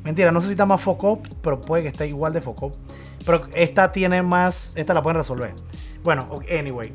Mentira, 0.05 0.31
no 0.31 0.43
sé 0.43 0.49
si 0.49 0.53
está 0.53 0.67
más 0.67 0.83
foco, 0.83 1.23
pero 1.43 1.61
puede 1.63 1.85
que 1.85 1.89
esté 1.89 2.07
igual 2.07 2.35
de 2.35 2.43
foco. 2.43 2.73
Pero 3.25 3.49
esta 3.55 3.93
tiene 3.93 4.23
más. 4.23 4.75
Esta 4.77 4.93
la 4.93 5.03
pueden 5.03 5.17
resolver. 5.17 5.55
Bueno, 6.05 6.29
anyway. 6.51 6.93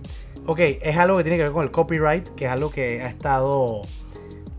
Ok, 0.51 0.59
es 0.59 0.97
algo 0.97 1.15
que 1.17 1.23
tiene 1.23 1.37
que 1.37 1.43
ver 1.43 1.53
con 1.53 1.63
el 1.63 1.71
copyright, 1.71 2.27
que 2.35 2.43
es 2.43 2.51
algo 2.51 2.69
que 2.71 3.01
ha 3.01 3.07
estado 3.07 3.83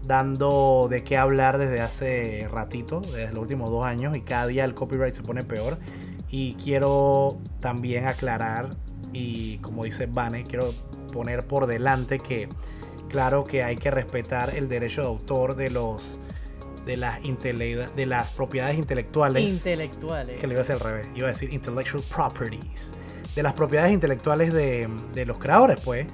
dando 0.04 0.86
de 0.88 1.04
qué 1.04 1.18
hablar 1.18 1.58
desde 1.58 1.82
hace 1.82 2.48
ratito, 2.50 3.02
desde 3.02 3.28
los 3.28 3.40
últimos 3.40 3.68
dos 3.68 3.84
años, 3.84 4.16
y 4.16 4.22
cada 4.22 4.46
día 4.46 4.64
el 4.64 4.72
copyright 4.74 5.12
se 5.14 5.22
pone 5.22 5.44
peor. 5.44 5.78
Y 6.30 6.54
quiero 6.54 7.36
también 7.60 8.06
aclarar, 8.06 8.70
y 9.12 9.58
como 9.58 9.84
dice 9.84 10.06
Vane, 10.06 10.44
quiero 10.44 10.72
poner 11.12 11.46
por 11.46 11.66
delante 11.66 12.20
que, 12.20 12.48
claro 13.10 13.44
que 13.44 13.62
hay 13.62 13.76
que 13.76 13.90
respetar 13.90 14.56
el 14.56 14.70
derecho 14.70 15.02
de 15.02 15.08
autor 15.08 15.56
de 15.56 15.68
los 15.68 16.18
de 16.86 16.96
las, 16.96 17.20
intele- 17.20 17.92
de 17.92 18.06
las 18.06 18.30
propiedades 18.30 18.78
intelectuales. 18.78 19.44
Intelectuales. 19.44 20.40
Que 20.40 20.46
le 20.46 20.54
iba 20.54 20.62
a 20.62 20.64
decir 20.64 20.74
al 20.82 20.90
revés. 20.92 21.08
Iba 21.14 21.28
a 21.28 21.32
decir 21.32 21.52
intellectual 21.52 22.02
properties. 22.10 22.94
De 23.34 23.42
las 23.42 23.52
propiedades 23.54 23.92
intelectuales 23.92 24.52
de, 24.52 24.88
de 25.14 25.26
los 25.26 25.38
creadores, 25.38 25.78
pues. 25.80 26.06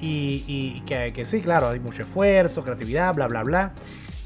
Y, 0.00 0.44
y 0.46 0.82
que, 0.86 1.12
que 1.12 1.26
sí, 1.26 1.40
claro, 1.40 1.68
hay 1.70 1.80
mucho 1.80 2.02
esfuerzo, 2.02 2.62
creatividad, 2.64 3.14
bla, 3.14 3.26
bla, 3.28 3.42
bla. 3.42 3.74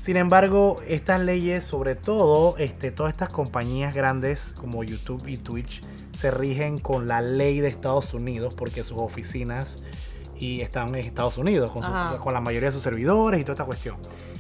Sin 0.01 0.17
embargo, 0.17 0.83
estas 0.89 1.21
leyes, 1.21 1.65
sobre 1.65 1.95
todo, 1.95 2.57
este, 2.59 2.91
todas 2.91 3.13
estas 3.13 3.29
compañías 3.29 3.95
grandes 3.95 4.53
como 4.59 4.83
YouTube 4.83 5.27
y 5.29 5.37
Twitch, 5.37 5.81
se 6.15 6.31
rigen 6.31 6.79
con 6.79 7.07
la 7.09 7.23
ley 7.23 7.61
de 7.61 7.69
Estados 7.69 8.13
Unidos 8.13 8.55
porque 8.55 8.83
sus 8.85 8.99
oficinas 8.99 9.83
y 10.37 10.61
están 10.61 10.89
en 10.89 10.97
Estados 10.97 11.39
Unidos 11.39 11.71
con, 11.71 11.83
su- 11.85 11.89
con 12.19 12.35
la 12.35 12.41
mayoría 12.41 12.69
de 12.69 12.73
sus 12.73 12.83
servidores 12.83 13.41
y 13.41 13.45
toda 13.45 13.55
esta 13.55 13.65
cuestión. 13.65 13.97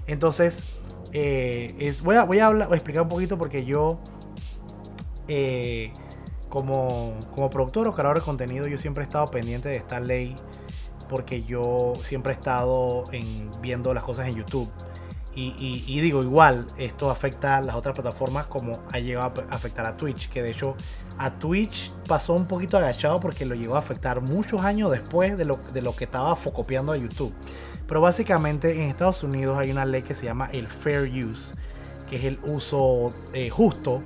Entonces, 0.07 0.65
eh, 1.13 1.75
es, 1.79 2.03
voy, 2.03 2.17
a, 2.17 2.25
voy 2.25 2.41
a 2.41 2.47
hablar- 2.49 2.67
voy 2.69 2.75
a 2.75 2.79
explicar 2.79 3.03
un 3.05 3.09
poquito 3.09 3.39
porque 3.39 3.65
yo, 3.65 4.01
eh, 5.29 5.93
como, 6.53 7.19
como 7.35 7.49
productor 7.49 7.89
o 7.89 7.95
creador 7.95 8.19
de 8.19 8.25
contenido, 8.25 8.67
yo 8.67 8.77
siempre 8.77 9.03
he 9.05 9.07
estado 9.07 9.25
pendiente 9.29 9.71
de 9.71 9.77
esta 9.77 10.01
ley 10.01 10.37
porque 11.09 11.43
yo 11.45 11.95
siempre 12.05 12.35
he 12.35 12.37
estado 12.37 13.05
en, 13.11 13.51
viendo 13.63 13.95
las 13.95 14.05
cosas 14.05 14.29
en 14.29 14.35
YouTube. 14.35 14.69
Y, 15.35 15.55
y- 15.59 15.83
y 15.87 16.01
digo, 16.03 16.23
igual, 16.23 16.67
esto 16.77 17.09
afecta 17.11 17.57
a 17.57 17.63
las 17.63 17.75
otras 17.75 17.95
plataformas 17.95 18.49
como 18.49 18.83
ha 18.93 18.99
llegado 18.99 19.33
a 19.49 19.55
afectar 19.55 19.87
a 19.87 19.95
Twitch, 19.97 20.29
que 20.29 20.43
de 20.43 20.51
hecho 20.51 20.77
a 21.17 21.39
Twitch 21.39 21.91
pasó 22.07 22.35
un 22.35 22.45
poquito 22.47 22.77
agachado 22.77 23.19
porque 23.19 23.47
lo 23.47 23.55
llegó 23.55 23.77
a 23.77 23.79
afectar 23.79 24.21
muchos 24.21 24.61
años 24.63 24.91
después 24.91 25.39
de 25.39 25.47
lo, 25.47 25.57
de 25.57 25.81
lo 25.81 25.97
que 25.97 26.05
estaba 26.05 26.37
focopiando 26.37 26.93
a 26.93 26.99
YouTube. 26.99 27.33
Pero 27.89 28.03
básicamente 28.03 28.75
en 28.75 28.91
Estados 28.91 29.23
Unidos 29.23 29.57
hay 29.59 29.71
una 29.71 29.87
ley 29.87 30.03
que 30.03 30.15
se 30.15 30.27
llama 30.27 30.51
el 30.53 30.67
Fair 30.67 31.05
Use, 31.25 31.55
que 32.11 32.17
es 32.17 32.25
el 32.25 32.39
uso 32.45 33.09
eh, 33.33 33.49
justo 33.49 34.03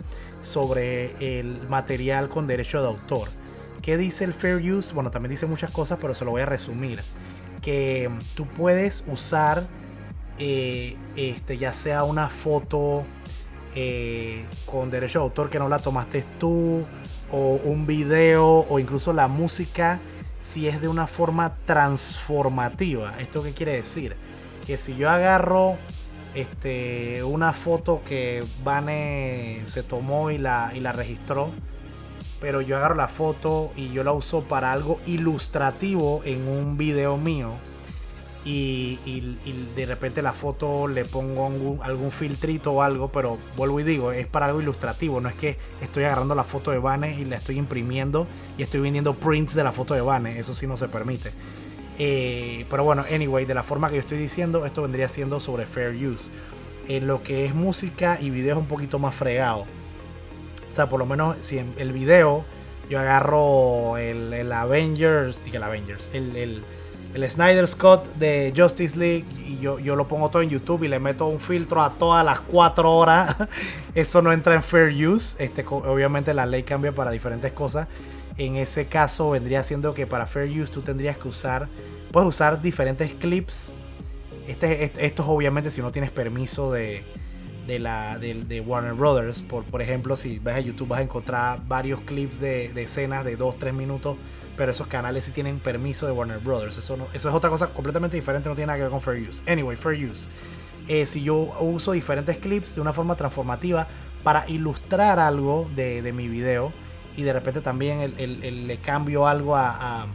sobre 0.46 1.38
el 1.38 1.60
material 1.68 2.28
con 2.28 2.46
derecho 2.46 2.80
de 2.80 2.88
autor. 2.88 3.28
¿Qué 3.82 3.96
dice 3.96 4.24
el 4.24 4.32
Fair 4.32 4.56
Use? 4.56 4.94
Bueno, 4.94 5.10
también 5.10 5.30
dice 5.30 5.46
muchas 5.46 5.70
cosas, 5.70 5.98
pero 6.00 6.14
se 6.14 6.24
lo 6.24 6.30
voy 6.30 6.42
a 6.42 6.46
resumir. 6.46 7.02
Que 7.62 8.08
mm, 8.08 8.34
tú 8.34 8.46
puedes 8.46 9.04
usar 9.06 9.66
eh, 10.38 10.96
este, 11.16 11.58
ya 11.58 11.74
sea 11.74 12.04
una 12.04 12.28
foto 12.28 13.04
eh, 13.74 14.44
con 14.64 14.90
derecho 14.90 15.18
de 15.20 15.24
autor 15.24 15.50
que 15.50 15.58
no 15.58 15.68
la 15.68 15.80
tomaste 15.80 16.24
tú, 16.38 16.84
o 17.30 17.60
un 17.64 17.86
video, 17.86 18.66
o 18.68 18.78
incluso 18.78 19.12
la 19.12 19.28
música, 19.28 19.98
si 20.40 20.68
es 20.68 20.80
de 20.80 20.88
una 20.88 21.06
forma 21.06 21.56
transformativa. 21.66 23.14
¿Esto 23.18 23.42
qué 23.42 23.52
quiere 23.52 23.72
decir? 23.72 24.16
Que 24.66 24.78
si 24.78 24.94
yo 24.94 25.10
agarro 25.10 25.76
este, 26.36 27.24
una 27.24 27.52
foto 27.52 28.02
que 28.04 28.46
Vane 28.62 29.64
se 29.68 29.82
tomó 29.82 30.30
y 30.30 30.38
la, 30.38 30.70
y 30.74 30.80
la 30.80 30.92
registró, 30.92 31.50
pero 32.40 32.60
yo 32.60 32.76
agarro 32.76 32.94
la 32.94 33.08
foto 33.08 33.72
y 33.74 33.90
yo 33.90 34.04
la 34.04 34.12
uso 34.12 34.42
para 34.42 34.70
algo 34.70 35.00
ilustrativo 35.06 36.20
en 36.24 36.46
un 36.46 36.76
video 36.76 37.16
mío 37.16 37.54
y, 38.44 39.36
de 39.74 39.86
repente 39.86 40.22
la 40.22 40.32
foto 40.32 40.86
le 40.86 41.04
pongo 41.04 41.46
algún, 41.46 41.80
algún 41.82 42.12
filtrito 42.12 42.72
o 42.72 42.82
algo, 42.82 43.10
pero 43.10 43.38
vuelvo 43.56 43.80
y 43.80 43.82
digo, 43.82 44.12
es 44.12 44.26
para 44.26 44.46
algo 44.46 44.60
ilustrativo, 44.60 45.20
no 45.20 45.28
es 45.28 45.34
que 45.34 45.58
estoy 45.80 46.04
agarrando 46.04 46.34
la 46.34 46.44
foto 46.44 46.70
de 46.70 46.78
Vane 46.78 47.18
y 47.18 47.24
la 47.24 47.36
estoy 47.36 47.58
imprimiendo 47.58 48.26
y 48.56 48.62
estoy 48.62 48.80
vendiendo 48.80 49.14
prints 49.14 49.54
de 49.54 49.64
la 49.64 49.72
foto 49.72 49.94
de 49.94 50.02
Vane, 50.02 50.38
eso 50.38 50.54
sí 50.54 50.66
no 50.66 50.76
se 50.76 50.86
permite. 50.86 51.32
Eh, 51.98 52.66
pero 52.68 52.84
bueno, 52.84 53.04
anyway, 53.12 53.44
de 53.44 53.54
la 53.54 53.62
forma 53.62 53.88
que 53.88 53.96
yo 53.96 54.00
estoy 54.00 54.18
diciendo, 54.18 54.66
esto 54.66 54.82
vendría 54.82 55.08
siendo 55.08 55.40
sobre 55.40 55.66
fair 55.66 55.94
use. 55.94 56.28
En 56.88 57.06
lo 57.06 57.22
que 57.22 57.46
es 57.46 57.54
música 57.54 58.18
y 58.20 58.30
video 58.30 58.54
es 58.54 58.58
un 58.58 58.68
poquito 58.68 58.98
más 58.98 59.14
fregado. 59.14 59.66
O 60.70 60.74
sea, 60.74 60.88
por 60.88 60.98
lo 60.98 61.06
menos 61.06 61.36
si 61.40 61.58
en 61.58 61.74
el 61.78 61.92
video 61.92 62.44
yo 62.88 63.00
agarro 63.00 63.96
el, 63.96 64.32
el 64.32 64.52
Avengers, 64.52 65.42
diga 65.44 65.58
el 65.58 65.64
Avengers, 65.64 66.10
el, 66.12 66.36
el, 66.36 66.62
el 67.14 67.30
Snyder 67.30 67.66
Scott 67.66 68.14
de 68.16 68.52
Justice 68.56 68.96
League 68.96 69.24
y 69.44 69.58
yo, 69.58 69.78
yo 69.78 69.96
lo 69.96 70.06
pongo 70.06 70.28
todo 70.28 70.42
en 70.42 70.50
YouTube 70.50 70.84
y 70.84 70.88
le 70.88 70.98
meto 70.98 71.26
un 71.26 71.40
filtro 71.40 71.82
a 71.82 71.94
todas 71.94 72.24
las 72.24 72.40
4 72.40 72.92
horas, 72.92 73.36
eso 73.94 74.22
no 74.22 74.32
entra 74.32 74.54
en 74.54 74.62
fair 74.62 74.90
use. 75.06 75.42
Este, 75.42 75.64
obviamente 75.66 76.32
la 76.34 76.46
ley 76.46 76.62
cambia 76.62 76.92
para 76.92 77.10
diferentes 77.10 77.52
cosas. 77.52 77.88
En 78.38 78.56
ese 78.56 78.86
caso 78.86 79.30
vendría 79.30 79.64
siendo 79.64 79.94
que 79.94 80.06
para 80.06 80.26
fair 80.26 80.50
use 80.60 80.70
tú 80.72 80.82
tendrías 80.82 81.16
que 81.16 81.28
usar, 81.28 81.68
puedes 82.12 82.28
usar 82.28 82.60
diferentes 82.60 83.14
clips. 83.14 83.72
Este, 84.46 84.84
este- 84.84 85.06
esto 85.06 85.22
es 85.22 85.28
obviamente 85.28 85.70
si 85.70 85.80
no 85.80 85.90
tienes 85.90 86.10
permiso 86.10 86.70
de, 86.70 87.02
de, 87.66 87.78
la, 87.78 88.18
de, 88.18 88.60
Warner 88.60 88.92
Brothers. 88.92 89.42
Por, 89.42 89.64
por 89.64 89.80
ejemplo, 89.80 90.16
si 90.16 90.38
vas 90.38 90.56
a 90.56 90.60
YouTube 90.60 90.88
vas 90.88 91.00
a 91.00 91.02
encontrar 91.02 91.66
varios 91.66 92.00
clips 92.00 92.38
de, 92.38 92.70
escenas 92.82 93.24
de 93.24 93.38
2-3 93.38 93.72
minutos, 93.72 94.16
pero 94.56 94.70
esos 94.70 94.86
canales 94.86 95.24
sí 95.24 95.32
tienen 95.32 95.58
permiso 95.58 96.06
de 96.06 96.12
Warner 96.12 96.38
Brothers. 96.38 96.76
Eso, 96.76 96.96
eso 97.12 97.28
es 97.28 97.34
otra 97.34 97.50
cosa 97.50 97.68
completamente 97.68 98.16
diferente, 98.16 98.48
no 98.48 98.54
tiene 98.54 98.66
nada 98.68 98.78
que 98.78 98.82
ver 98.82 98.90
con 98.90 99.00
Fair 99.00 99.28
Use. 99.28 99.42
Anyway, 99.50 99.76
Fair 99.76 100.10
Use. 100.10 100.28
Eh, 100.88 101.06
si 101.06 101.22
yo 101.22 101.36
uso 101.60 101.92
diferentes 101.92 102.36
clips 102.36 102.74
de 102.76 102.80
una 102.80 102.92
forma 102.92 103.16
transformativa 103.16 103.88
para 104.22 104.48
ilustrar 104.48 105.18
algo 105.18 105.68
de, 105.74 106.02
de 106.02 106.12
mi 106.12 106.28
video 106.28 106.72
y 107.16 107.22
de 107.22 107.32
repente 107.32 107.60
también 107.60 108.00
el- 108.00 108.14
el- 108.18 108.66
le 108.66 108.76
cambio 108.78 109.26
algo 109.26 109.56
a- 109.56 110.06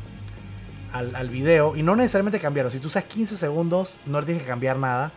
al, 0.93 1.15
al 1.15 1.29
video 1.29 1.75
y 1.75 1.83
no 1.83 1.95
necesariamente 1.95 2.39
cambiarlo. 2.39 2.69
Si 2.69 2.79
tú 2.79 2.87
usas 2.89 3.05
15 3.05 3.37
segundos, 3.37 3.97
no 4.05 4.21
tienes 4.23 4.43
que 4.43 4.49
cambiar 4.49 4.77
nada. 4.77 5.11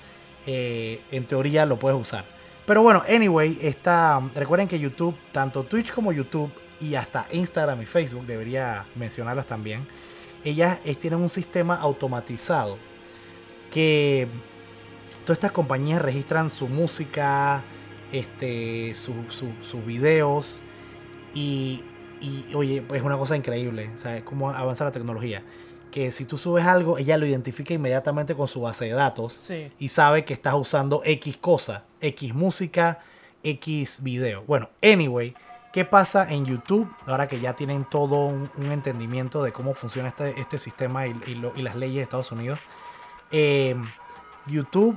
eh, 0.46 1.00
en 1.10 1.24
teoría 1.24 1.64
lo 1.64 1.78
puedes 1.78 1.98
usar. 1.98 2.26
Pero 2.66 2.82
bueno, 2.82 3.02
anyway, 3.08 3.58
está, 3.62 4.20
recuerden 4.34 4.68
que 4.68 4.78
YouTube, 4.78 5.16
tanto 5.32 5.62
Twitch 5.64 5.90
como 5.90 6.12
YouTube 6.12 6.52
y 6.82 6.96
hasta 6.96 7.26
Instagram 7.32 7.80
y 7.80 7.86
Facebook, 7.86 8.26
debería 8.26 8.84
mencionarlas 8.94 9.46
también, 9.46 9.86
ellas 10.44 10.80
tienen 11.00 11.20
un 11.20 11.30
sistema 11.30 11.76
automatizado 11.76 12.76
que 13.72 14.28
todas 15.24 15.38
estas 15.38 15.52
compañías 15.52 16.02
registran 16.02 16.50
su 16.50 16.68
música, 16.68 17.62
este, 18.12 18.94
su- 18.94 19.24
sus 19.62 19.84
videos 19.86 20.60
y, 21.34 21.82
y, 22.20 22.54
oye, 22.54 22.82
pues 22.82 23.00
es 23.00 23.04
una 23.06 23.18
cosa 23.18 23.36
increíble, 23.36 23.90
¿sabes? 23.96 24.22
Cómo 24.22 24.50
avanza 24.50 24.84
la 24.84 24.92
tecnología. 24.92 25.42
Que 25.90 26.10
si 26.12 26.24
tú 26.24 26.38
subes 26.38 26.64
algo, 26.64 26.98
ella 26.98 27.16
lo 27.16 27.26
identifica 27.26 27.74
inmediatamente 27.74 28.34
con 28.34 28.48
su 28.48 28.60
base 28.60 28.86
de 28.86 28.92
datos 28.92 29.32
Sí. 29.32 29.70
y 29.78 29.88
sabe 29.90 30.24
que 30.24 30.32
estás 30.34 30.54
usando 30.54 31.02
X 31.04 31.36
cosa, 31.36 31.84
X 32.00 32.34
música, 32.34 33.00
X 33.42 34.02
video. 34.02 34.42
Bueno, 34.46 34.70
anyway, 34.82 35.34
¿qué 35.72 35.84
pasa 35.84 36.32
en 36.32 36.46
YouTube? 36.46 36.88
Ahora 37.06 37.28
que 37.28 37.38
ya 37.40 37.54
tienen 37.54 37.84
todo 37.84 38.26
un, 38.26 38.50
un 38.56 38.72
entendimiento 38.72 39.42
de 39.42 39.52
cómo 39.52 39.74
funciona 39.74 40.08
este, 40.08 40.40
este 40.40 40.58
sistema 40.58 41.06
y, 41.06 41.14
y 41.26 41.34
lo- 41.36 41.52
y 41.54 41.62
las 41.62 41.76
leyes 41.76 41.96
de 41.96 42.02
Estados 42.02 42.32
Unidos. 42.32 42.58
Eh, 43.30 43.76
YouTube, 44.46 44.96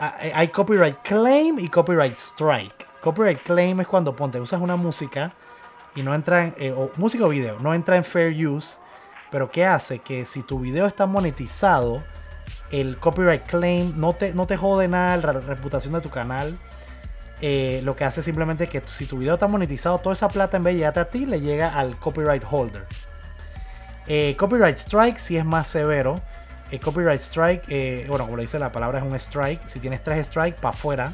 ah, 0.00 0.16
eh, 0.20 0.32
hay 0.34 0.48
copyright 0.48 0.98
claim 1.02 1.58
y 1.58 1.68
copyright 1.68 2.16
strike. 2.16 2.86
Copyright 3.02 3.42
claim 3.42 3.80
es 3.80 3.86
cuando 3.86 4.16
ponte, 4.16 4.40
usas 4.40 4.60
una 4.60 4.76
música 4.76 5.34
y 5.94 6.02
no 6.02 6.14
entra 6.14 6.44
en, 6.44 6.54
eh, 6.58 6.74
música 6.96 7.24
o 7.24 7.28
video, 7.28 7.58
no 7.60 7.74
entra 7.74 7.96
en 7.96 8.04
fair 8.04 8.32
use, 8.46 8.78
pero 9.30 9.50
¿qué 9.50 9.64
hace? 9.64 10.00
Que 10.00 10.26
si 10.26 10.42
tu 10.42 10.60
video 10.60 10.86
está 10.86 11.06
monetizado, 11.06 12.02
el 12.70 12.98
copyright 12.98 13.44
claim 13.46 13.94
no 13.96 14.14
te, 14.14 14.34
no 14.34 14.46
te 14.46 14.56
jode 14.56 14.88
nada 14.88 15.16
la 15.16 15.32
reputación 15.32 15.94
de 15.94 16.00
tu 16.00 16.10
canal. 16.10 16.58
Eh, 17.40 17.80
lo 17.84 17.94
que 17.96 18.04
hace 18.04 18.22
simplemente 18.22 18.68
que 18.68 18.80
si 18.86 19.06
tu 19.06 19.18
video 19.18 19.34
está 19.34 19.48
monetizado, 19.48 19.98
toda 19.98 20.14
esa 20.14 20.28
plata 20.28 20.56
en 20.56 20.64
vez 20.64 20.74
de 20.74 20.78
llegarte 20.78 21.00
a 21.00 21.10
ti, 21.10 21.26
le 21.26 21.40
llega 21.40 21.76
al 21.76 21.98
copyright 21.98 22.44
holder. 22.48 22.86
Eh, 24.06 24.36
copyright 24.38 24.76
strike 24.76 25.18
si 25.18 25.36
es 25.36 25.44
más 25.44 25.68
severo. 25.68 26.20
El 26.70 26.80
copyright 26.80 27.20
strike, 27.20 28.06
bueno, 28.08 28.24
como 28.24 28.36
le 28.36 28.42
dice 28.42 28.58
la 28.58 28.72
palabra, 28.72 28.98
es 28.98 29.04
un 29.04 29.14
strike. 29.14 29.60
Si 29.68 29.78
tienes 29.78 30.02
tres 30.02 30.26
strikes, 30.26 30.58
para 30.60 30.74
afuera. 30.74 31.12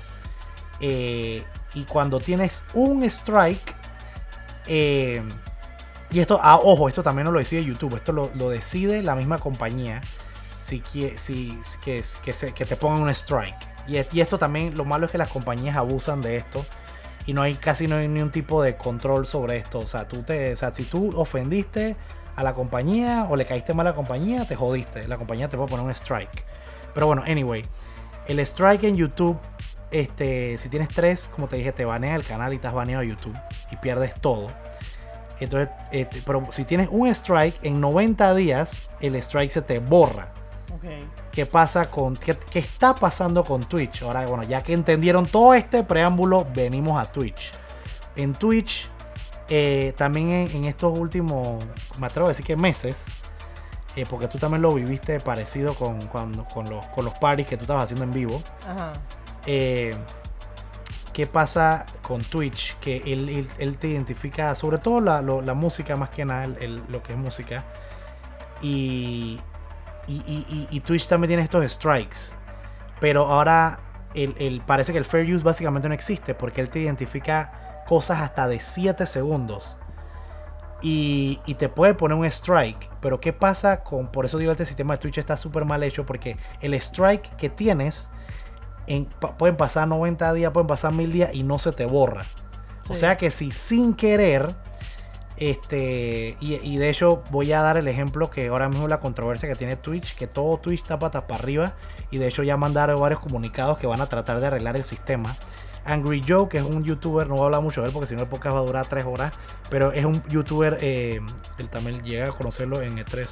y 0.81 1.85
cuando 1.89 2.21
tienes 2.21 2.63
un 2.73 3.03
strike, 3.05 3.75
y 4.67 6.19
esto, 6.19 6.39
ah, 6.43 6.61
ojo, 6.63 6.89
esto 6.89 7.03
también 7.03 7.27
no 7.27 7.33
lo 7.33 7.39
decide 7.39 7.65
YouTube, 7.65 7.97
esto 7.97 8.13
lo, 8.13 8.29
decide 8.51 9.03
la 9.03 9.15
misma 9.15 9.39
compañía 9.39 10.03
si, 10.61 10.83
si, 11.17 11.59
que, 11.83 12.03
que, 12.23 12.53
que 12.53 12.65
te 12.65 12.77
pongan 12.77 13.03
un 13.03 13.11
strike. 13.11 13.69
Y, 13.87 13.97
y, 13.97 14.21
esto 14.21 14.39
también, 14.39 14.77
lo 14.77 14.85
malo 14.85 15.07
es 15.07 15.13
que 15.13 15.19
las 15.19 15.29
compañías 15.29 15.77
abusan 15.77 16.21
de 16.21 16.37
esto 16.37 16.65
y 17.27 17.33
no 17.33 17.43
hay 17.43 17.55
casi 17.55 17.87
no 17.87 17.97
hay 17.97 18.09
ni 18.09 18.23
tipo 18.31 18.63
de 18.63 18.77
control 18.77 19.27
sobre 19.27 19.57
esto. 19.57 19.81
O 19.81 19.87
sea, 19.87 20.09
tú 20.09 20.23
te, 20.23 20.53
o 20.53 20.57
sea, 20.57 20.73
si 20.73 20.85
tú 20.85 21.13
ofendiste 21.17 21.97
a 22.37 22.43
la 22.43 22.55
compañía 22.55 23.27
o 23.29 23.37
le 23.37 23.45
caíste 23.45 23.75
mal 23.75 23.87
a 23.87 23.91
la 23.91 23.97
compañía, 23.97 24.47
te 24.47 24.57
jodiste. 24.57 25.07
La 25.07 25.19
compañía 25.19 25.49
te 25.49 25.57
puede 25.57 25.71
poner 25.71 25.85
un 25.85 25.93
strike. 25.93 26.45
Pero 26.95 27.07
bueno, 27.07 27.23
anyway, 27.27 27.65
el 28.27 28.41
strike 28.41 28.85
en 28.85 28.97
YouTube, 28.97 29.39
este, 29.91 30.59
si 30.59 30.69
tienes 30.69 30.89
tres, 30.89 31.29
como 31.35 31.49
te 31.49 31.57
dije, 31.57 31.73
te 31.73 31.85
banea 31.85 32.15
el 32.15 32.25
canal 32.25 32.55
y 32.55 32.61
has 32.63 32.73
baneado 32.73 33.03
YouTube 33.03 33.37
y 33.71 33.77
pierdes 33.77 34.15
todo. 34.21 34.49
Entonces, 35.41 35.71
este, 35.91 36.23
pero 36.25 36.47
si 36.51 36.65
tienes 36.65 36.89
un 36.91 37.09
strike, 37.09 37.59
en 37.63 37.81
90 37.81 38.35
días 38.35 38.83
el 39.01 39.17
strike 39.17 39.51
se 39.51 39.63
te 39.63 39.79
borra. 39.79 40.33
¿Qué 41.33 41.47
pasa 41.47 41.91
con 41.91 42.17
qué, 42.17 42.39
está 42.55 42.95
pasando 42.95 43.45
con 43.45 43.69
Twitch? 43.69 44.03
Ahora, 44.03 44.27
bueno, 44.27 44.45
ya 44.45 44.63
que 44.63 44.73
entendieron 44.73 45.27
todo 45.27 45.55
este 45.55 45.83
preámbulo, 45.83 46.47
venimos 46.55 47.01
a 47.01 47.11
Twitch. 47.11 47.53
En 48.17 48.35
Twitch, 48.35 48.89
eh, 49.49 49.93
también 49.97 50.29
en, 50.31 50.65
estos 50.65 50.97
últimos, 50.97 51.63
me 51.99 52.07
atrevo 52.07 52.27
a 52.27 52.29
decir 52.31 52.47
que 52.47 52.57
meses, 52.57 53.07
eh, 53.97 54.07
porque 54.09 54.29
tú 54.29 54.39
también 54.39 54.63
lo 54.63 54.73
viviste 54.73 55.21
parecido 55.21 55.75
con, 55.75 56.07
con, 56.07 56.33
los, 56.37 56.87
con 56.87 57.05
los 57.05 57.15
parties 57.19 57.49
que 57.49 57.57
tú 57.57 57.65
estabas 57.65 57.85
haciendo 57.85 58.05
en 58.05 58.13
vivo. 58.13 58.43
Ajá. 58.67 58.93
Eh, 59.47 59.97
qué 61.13 61.27
pasa 61.27 61.87
con 62.03 62.23
Twitch, 62.25 62.77
que 62.79 63.03
él, 63.07 63.77
te 63.79 63.89
identifica, 63.89 64.55
sobre 64.55 64.79
todo 64.79 65.01
la, 65.01 65.55
música 65.55 65.97
más 65.97 66.11
que 66.11 66.25
nada, 66.25 66.47
lo 66.47 67.03
que 67.03 67.13
es 67.13 67.19
música. 67.19 67.65
Y, 68.63 69.41
y, 70.07 70.81
Twitch 70.81 71.07
también 71.07 71.29
tiene 71.29 71.43
estos 71.43 71.71
strikes. 71.71 72.35
Pero 73.01 73.27
ahora 73.27 73.81
parece 74.67 74.93
que 74.93 74.99
el 74.99 75.05
fair 75.05 75.33
use 75.35 75.45
básicamente 75.45 75.89
no 75.89 75.95
existe 75.95 76.35
porque 76.35 76.61
él 76.61 76.69
te 76.69 76.81
identifica 76.81 77.83
cosas 77.87 78.21
hasta 78.21 78.47
de 78.47 78.61
7 78.61 79.07
segundos. 79.07 79.77
Y, 80.83 81.41
y, 81.45 81.55
te 81.55 81.69
puede 81.69 81.95
poner 81.95 82.17
un 82.17 82.25
strike. 82.25 82.91
Pero 83.01 83.21
¿qué 83.21 83.35
pasa 83.35 83.83
con... 83.83 84.09
Por 84.09 84.25
eso 84.25 84.39
digo, 84.39 84.53
este 84.53 84.65
sistema 84.65 84.95
de 84.95 84.99
Twitch 84.99 85.19
está 85.19 85.37
súper 85.37 85.67
mal 85.67 85.83
hecho 85.83 86.07
porque 86.07 86.39
el 86.63 86.73
strike 86.75 87.37
que 87.37 87.51
tienes 87.51 88.09
pueden 89.39 89.57
pasar 89.57 89.89
90 89.89 90.33
días, 90.35 90.53
pueden 90.53 90.67
pasar 90.67 90.93
1000 90.93 91.13
días 91.13 91.31
y 91.33 91.43
no 91.43 91.59
se 91.59 91.73
te 91.73 91.87
borra. 91.87 92.27
O 92.89 92.95
sea 92.95 93.17
que 93.17 93.31
si 93.31 93.53
sin 93.53 93.95
querer, 93.95 94.55
este, 95.37 96.37
y, 96.41 96.77
de 96.77 96.91
hecho 96.91 97.23
voy 97.31 97.53
a 97.53 97.63
dar 97.63 97.77
el 97.77 97.89
ejemplo 97.89 98.31
que 98.31 98.49
ahora 98.49 98.69
mismo 98.69 98.89
la 98.89 98.99
controversia 98.99 99.49
que 99.49 99.55
tiene 99.55 99.77
Twitch, 99.77 100.15
que 100.17 100.27
todo 100.27 100.59
Twitch 100.59 100.83
está 100.83 100.99
patas 100.99 101.23
para 101.23 101.43
arriba, 101.43 101.75
y 102.11 102.19
de 102.19 102.27
hecho 102.27 102.43
ya 102.43 102.57
mandaron 102.57 103.01
varios 103.01 103.21
comunicados 103.21 103.79
que 103.79 103.87
van 103.87 104.01
a 104.01 104.09
tratar 104.09 104.41
de 104.41 104.49
arreglar 104.49 104.77
el 104.77 104.85
sistema. 104.85 105.37
Angry 105.85 106.23
Joe, 106.27 106.49
que 106.49 106.59
es 106.59 106.65
un 106.65 106.85
youtuber, 106.85 107.27
no 107.27 107.35
voy 107.35 107.43
a 107.43 107.47
hablar 107.47 107.63
mucho 107.63 107.81
de 107.81 107.87
él 107.87 107.93
porque 107.93 108.07
si 108.07 108.15
no 108.15 108.23
el 108.23 108.29
podcast 108.29 108.55
va 108.55 108.61
a 108.61 108.65
durar 108.65 108.87
3 108.87 109.05
horas, 109.07 109.33
pero 109.71 109.93
es 109.93 110.05
un 110.05 110.23
youtuber, 110.29 110.79
eh, 110.83 111.21
él 111.59 111.69
también 111.69 112.03
llega 112.03 112.29
a 112.29 112.33
conocerlo 112.33 112.83
en 112.83 112.99
E3 112.99 113.27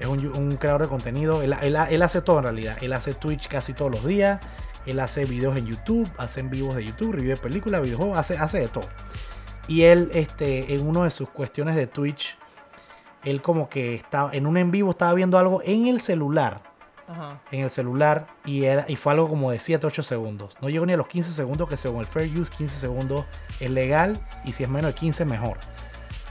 es 0.00 0.06
un, 0.06 0.56
creador 0.56 0.82
de 0.82 0.88
contenido. 0.88 1.42
Él, 1.42 2.02
hace 2.02 2.20
todo 2.20 2.38
en 2.38 2.44
realidad. 2.44 2.76
Él 2.80 2.92
hace 2.92 3.14
Twitch 3.14 3.48
casi 3.48 3.72
todos 3.72 3.90
los 3.90 4.04
días. 4.04 4.40
Él 4.86 5.00
hace 5.00 5.24
videos 5.24 5.56
en 5.56 5.66
YouTube, 5.66 6.10
hace 6.18 6.40
en 6.40 6.50
vivos 6.50 6.76
de 6.76 6.84
YouTube, 6.84 7.12
review 7.12 7.30
de 7.30 7.36
películas, 7.36 7.82
videojuegos, 7.82 8.18
hace, 8.18 8.36
hace 8.36 8.60
de 8.60 8.68
todo. 8.68 8.88
Y 9.66 9.82
él, 9.82 10.10
este, 10.12 10.74
en 10.74 10.86
una 10.86 11.04
de 11.04 11.10
sus 11.10 11.30
cuestiones 11.30 11.74
de 11.74 11.86
Twitch, 11.86 12.36
él 13.24 13.40
como 13.40 13.70
que 13.70 13.94
estaba 13.94 14.30
en 14.32 14.46
un 14.46 14.58
en 14.58 14.70
vivo, 14.70 14.90
estaba 14.90 15.14
viendo 15.14 15.38
algo 15.38 15.62
en 15.64 15.86
el 15.86 16.00
celular. 16.00 16.60
En 17.50 17.64
el 17.64 17.70
celular 17.70 18.26
y, 18.46 18.64
era, 18.64 18.86
y 18.88 18.96
fue 18.96 19.12
algo 19.12 19.28
como 19.28 19.50
de 19.50 19.60
7, 19.60 19.86
8 19.86 20.02
segundos. 20.02 20.56
No 20.62 20.70
llegó 20.70 20.86
ni 20.86 20.94
a 20.94 20.96
los 20.96 21.06
15 21.06 21.32
segundos, 21.32 21.68
que 21.68 21.76
según 21.76 22.00
el 22.00 22.06
Fair 22.06 22.30
Use 22.38 22.50
15 22.56 22.78
segundos 22.78 23.26
es 23.60 23.70
legal 23.70 24.18
y 24.44 24.52
si 24.52 24.64
es 24.64 24.70
menos 24.70 24.90
de 24.90 24.94
15 24.94 25.26
mejor. 25.26 25.58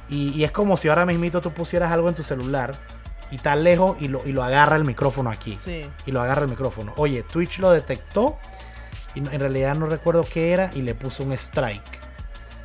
Y, 0.09 0.30
y 0.30 0.43
es 0.43 0.51
como 0.51 0.76
si 0.76 0.89
ahora 0.89 1.05
mismito 1.05 1.41
tú 1.41 1.51
pusieras 1.51 1.91
algo 1.91 2.09
en 2.09 2.16
tu 2.16 2.24
celular 2.24 2.76
y 3.34 3.38
está 3.38 3.56
lejos 3.56 3.98
y 4.00 4.10
lo, 4.10 4.22
y 4.28 4.32
lo 4.32 4.44
agarra 4.44 4.76
el 4.76 4.86
micrófono 4.86 5.32
aquí. 5.32 5.58
Sí. 5.58 5.90
Y 6.06 6.12
lo 6.12 6.22
agarra 6.22 6.44
el 6.44 6.50
micrófono. 6.50 6.94
Oye, 6.98 7.24
Twitch 7.24 7.58
lo 7.58 7.72
detectó 7.72 8.38
y 9.16 9.20
en 9.22 9.40
realidad 9.40 9.74
no 9.74 9.88
recuerdo 9.88 10.24
qué 10.24 10.52
era 10.52 10.70
y 10.76 10.84
le 10.84 10.94
puso 10.94 11.24
un 11.24 11.34
strike. 11.34 12.00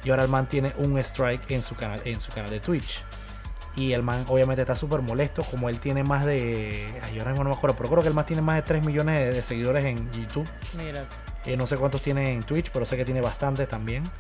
Y 0.05 0.11
ahora 0.11 0.25
el 0.25 0.29
man 0.29 0.47
tiene 0.47 0.75
un 0.77 0.99
strike 0.99 1.51
en 1.53 1.63
su 1.63 1.75
canal, 1.75 2.03
en 2.05 2.21
su 2.21 2.31
canal 2.33 2.51
de 2.51 2.61
Twitch. 2.61 3.03
Y 3.77 3.95
el 3.95 4.03
man 4.03 4.27
obviamente 4.29 4.61
está 4.61 4.77
súper 4.77 5.01
molesto, 5.01 5.43
como 5.43 5.71
él 5.71 5.81
tiene 5.81 6.05
más 6.05 6.27
de... 6.27 6.87
Ay, 7.03 7.19
ahora 7.19 7.33
no 7.33 7.45
me 7.45 7.53
acuerdo, 7.53 7.75
pero 7.75 7.89
creo 7.89 8.03
que 8.03 8.09
el 8.09 8.15
man 8.15 8.27
tiene 8.27 8.43
más 8.43 8.57
de 8.57 8.63
3 8.63 8.85
millones 8.85 9.35
de, 9.35 9.43
seguidores 9.43 9.87
en 9.87 10.13
YouTube. 10.13 10.47
Mira. 10.77 11.07
Eh, 11.47 11.57
no 11.57 11.67
sé 11.67 11.79
cuántos 11.79 12.03
tiene 12.03 12.35
en 12.35 12.43
Twitch, 12.43 12.71
pero 12.73 12.85
sé 12.85 12.99
que 12.99 13.07
tiene 13.07 13.23
bastantes 13.23 13.69
también. 13.69 14.11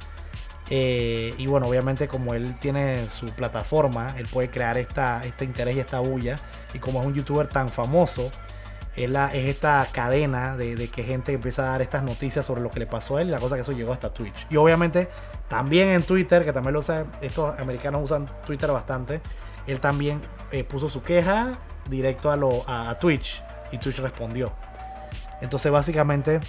Eh, 0.71 1.35
y 1.39 1.47
bueno, 1.47 1.67
obviamente 1.67 2.09
como 2.09 2.35
él 2.35 2.57
tiene 2.59 3.09
su 3.11 3.27
plataforma, 3.31 4.15
él 4.19 4.27
puede 4.31 4.51
crear 4.51 4.77
esta, 4.77 5.25
este 5.25 5.45
interés 5.45 5.77
y 5.77 5.81
esta 5.81 6.01
bulla. 6.01 6.39
Y 6.75 6.79
como 6.79 7.01
es 7.01 7.07
un 7.07 7.15
youtuber 7.15 7.49
tan 7.49 7.71
famoso, 7.71 8.31
es, 8.97 9.11
esta 9.35 9.89
cadena 9.93 10.57
de, 10.57 10.89
que 10.91 11.05
gente 11.05 11.33
empieza 11.33 11.63
a 11.63 11.71
dar 11.73 11.83
estas 11.83 12.03
noticias 12.03 12.45
sobre 12.45 12.61
lo 12.61 12.71
que 12.71 12.81
le 12.81 12.87
pasó 12.87 13.17
a 13.17 13.23
él. 13.23 13.31
La 13.31 13.41
cosa 13.41 13.55
que 13.55 13.63
eso 13.63 13.73
llegó 13.73 13.93
hasta 13.93 14.13
Twitch. 14.13 14.47
Y 14.51 14.57
obviamente 14.57 15.09
también 15.49 15.89
en 15.91 16.03
Twitter, 16.05 16.45
que 16.45 16.53
también 16.53 16.75
lo 16.75 16.83
saben, 16.83 17.11
estos 17.21 17.59
americanos 17.59 18.03
usan 18.05 18.29
Twitter 18.45 18.71
bastante. 18.71 19.21
Él 19.67 19.81
también 19.81 20.21
eh, 20.51 20.65
puso 20.65 20.89
su 20.89 21.03
queja 21.03 21.59
directo 21.89 22.31
a, 22.31 22.37
lo, 22.37 22.69
a 22.69 22.99
Twitch. 22.99 23.43
Y 23.73 23.79
Twitch 23.79 23.99
respondió. 23.99 24.53
Entonces 25.41 25.71
básicamente 25.71 26.41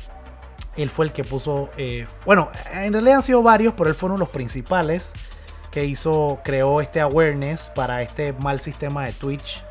él 0.76 0.90
fue 0.90 1.06
el 1.06 1.12
que 1.12 1.24
puso, 1.24 1.70
eh, 1.78 2.08
bueno, 2.26 2.50
en 2.72 2.94
realidad 2.94 3.18
han 3.18 3.24
sido 3.24 3.44
varios, 3.44 3.74
pero 3.76 3.90
él 3.90 3.96
fue 3.96 4.08
uno 4.08 4.16
de 4.16 4.20
los 4.20 4.30
principales 4.30 5.14
que 5.72 5.86
hizo, 5.86 6.40
creó 6.44 6.82
este 6.82 7.02
awareness 7.02 7.70
para 7.76 8.02
este 8.02 8.34
mal 8.34 8.60
sistema 8.60 9.06
de 9.06 9.14
Twitch. 9.14 9.64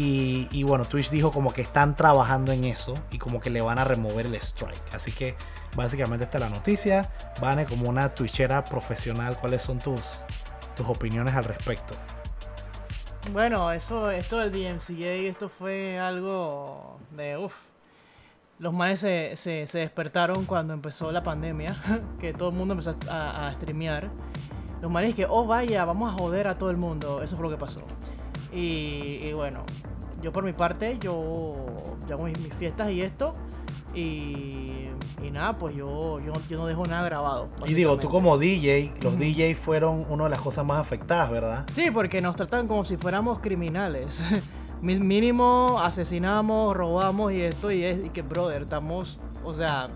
Y, 0.00 0.62
bueno, 0.62 0.84
Twitch 0.84 1.10
dijo 1.10 1.32
como 1.32 1.52
que 1.52 1.60
están 1.60 1.96
trabajando 1.96 2.52
en 2.52 2.62
eso 2.62 2.94
y 3.10 3.18
como 3.18 3.40
que 3.40 3.50
le 3.50 3.60
van 3.60 3.80
a 3.80 3.84
remover 3.84 4.26
el 4.26 4.36
strike. 4.36 4.94
Así 4.94 5.10
que 5.10 5.34
básicamente 5.74 6.24
esta 6.24 6.38
es 6.38 6.44
la 6.44 6.50
noticia. 6.50 7.10
Vane, 7.40 7.64
como 7.64 7.88
una 7.88 8.14
Twitchera 8.14 8.64
profesional, 8.64 9.36
¿cuáles 9.40 9.62
son 9.62 9.80
tus, 9.80 10.00
tus 10.76 10.88
opiniones 10.88 11.34
al 11.34 11.42
respecto? 11.42 11.94
Bueno, 13.32 13.72
eso, 13.72 14.08
esto 14.12 14.38
del 14.38 14.52
DMCA, 14.52 15.28
esto 15.28 15.48
fue 15.48 15.98
algo 15.98 17.00
de 17.10 17.36
uff 17.36 17.67
los 18.58 18.72
maes 18.72 19.00
se, 19.00 19.36
se, 19.36 19.66
despertaron 19.78 20.44
cuando 20.44 20.74
empezó 20.74 21.12
la 21.12 21.22
pandemia, 21.22 21.76
que 22.20 22.32
todo 22.32 22.50
el 22.50 22.56
mundo 22.56 22.74
empezó 22.74 22.96
a, 23.08 23.48
a 23.48 23.52
streamear. 23.54 24.10
Los 24.80 24.90
maes 24.90 25.14
que, 25.14 25.26
oh 25.28 25.46
vaya, 25.46 25.84
vamos 25.84 26.12
a 26.12 26.16
joder 26.16 26.46
a 26.48 26.58
todo 26.58 26.70
el 26.70 26.76
mundo. 26.76 27.22
Eso 27.22 27.36
fue 27.36 27.44
lo 27.44 27.50
que 27.50 27.56
pasó. 27.56 27.82
Y, 28.52 29.32
bueno, 29.32 29.64
yo 30.22 30.32
por 30.32 30.44
mi 30.44 30.52
parte, 30.52 30.98
yo, 30.98 31.56
hago 32.10 32.24
mis, 32.24 32.54
fiestas 32.54 32.90
y 32.90 33.02
esto. 33.02 33.32
Y, 33.94 34.88
y 35.22 35.30
nada, 35.32 35.58
pues 35.58 35.74
yo, 35.74 36.20
yo, 36.20 36.32
yo, 36.48 36.58
no 36.58 36.66
dejo 36.66 36.86
nada 36.86 37.04
grabado. 37.04 37.48
Y 37.66 37.74
digo, 37.74 37.96
tú 37.98 38.08
como 38.08 38.38
DJ, 38.38 38.94
los 39.00 39.18
DJ 39.18 39.54
fueron 39.54 40.06
una 40.08 40.24
de 40.24 40.30
las 40.30 40.40
cosas 40.40 40.64
más 40.64 40.80
afectadas, 40.80 41.30
¿verdad? 41.30 41.64
Sí, 41.68 41.90
porque 41.90 42.20
nos 42.20 42.36
tratan 42.36 42.68
como 42.68 42.84
si 42.84 42.96
fuéramos 42.96 43.40
criminales. 43.40 44.24
mínimo 44.80 45.78
asesinamos, 45.80 46.76
robamos 46.76 47.32
y 47.32 47.42
esto 47.42 47.70
y 47.70 47.84
es 47.84 48.04
y 48.04 48.10
que 48.10 48.22
brother, 48.22 48.62
estamos, 48.62 49.18
o 49.44 49.52
sea, 49.54 49.88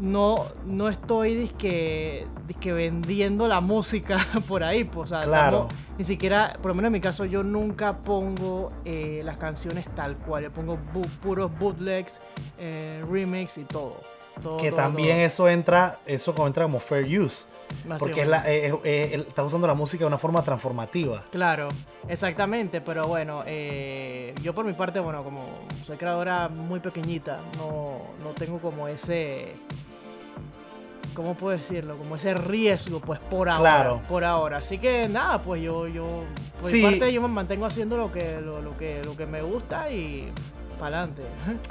no 0.00 0.46
no 0.64 0.88
estoy 0.88 1.34
disque, 1.34 2.26
disque 2.46 2.72
vendiendo 2.72 3.46
la 3.48 3.60
música 3.60 4.18
por 4.48 4.64
ahí, 4.64 4.84
pues, 4.84 5.12
o 5.12 5.22
sea, 5.22 5.68
ni 5.98 6.04
siquiera, 6.04 6.56
por 6.62 6.70
lo 6.70 6.74
menos 6.74 6.88
en 6.88 6.92
mi 6.94 7.00
caso 7.00 7.26
yo 7.26 7.42
nunca 7.42 7.98
pongo 7.98 8.70
eh, 8.84 9.20
las 9.24 9.36
canciones 9.36 9.86
tal 9.94 10.16
cual, 10.16 10.44
yo 10.44 10.52
pongo 10.52 10.78
puros 11.20 11.50
bootlegs, 11.58 12.20
eh, 12.58 13.04
remix 13.10 13.58
y 13.58 13.64
todo. 13.64 14.00
Todo, 14.40 14.56
que 14.56 14.70
todo, 14.70 14.80
también 14.80 15.16
todo. 15.16 15.26
eso 15.26 15.48
entra, 15.48 16.00
eso 16.06 16.34
como 16.34 16.46
entra 16.46 16.64
como 16.64 16.80
fair 16.80 17.20
use. 17.20 17.44
Porque 17.98 18.22
es 18.22 18.28
la, 18.28 18.48
eh, 18.50 18.68
eh, 18.68 18.80
eh, 18.84 19.24
estás 19.28 19.46
usando 19.46 19.66
la 19.66 19.74
música 19.74 20.04
de 20.04 20.08
una 20.08 20.18
forma 20.18 20.42
transformativa. 20.42 21.24
Claro, 21.30 21.68
exactamente, 22.08 22.80
pero 22.80 23.06
bueno, 23.06 23.42
eh, 23.46 24.34
yo 24.42 24.54
por 24.54 24.64
mi 24.64 24.72
parte, 24.72 25.00
bueno, 25.00 25.22
como 25.24 25.44
soy 25.84 25.96
creadora 25.96 26.48
muy 26.48 26.80
pequeñita, 26.80 27.38
no, 27.56 28.00
no 28.22 28.30
tengo 28.30 28.58
como 28.58 28.86
ese, 28.88 29.54
¿cómo 31.14 31.34
puedo 31.34 31.56
decirlo? 31.56 31.96
Como 31.96 32.16
ese 32.16 32.34
riesgo, 32.34 33.00
pues 33.00 33.18
por 33.20 33.48
ahora, 33.48 33.60
Claro. 33.60 34.00
por 34.08 34.24
ahora. 34.24 34.58
Así 34.58 34.78
que 34.78 35.08
nada, 35.08 35.42
pues 35.42 35.62
yo, 35.62 35.86
yo, 35.88 36.22
por 36.60 36.70
Sí. 36.70 36.76
mi 36.76 36.82
parte 36.90 37.12
yo 37.12 37.22
me 37.22 37.28
mantengo 37.28 37.66
haciendo 37.66 37.96
lo 37.96 38.12
que, 38.12 38.40
lo, 38.40 38.60
lo 38.62 38.76
que, 38.76 39.02
lo 39.04 39.16
que 39.16 39.26
me 39.26 39.42
gusta 39.42 39.90
y 39.90 40.32
para 40.78 40.98
adelante. 41.02 41.22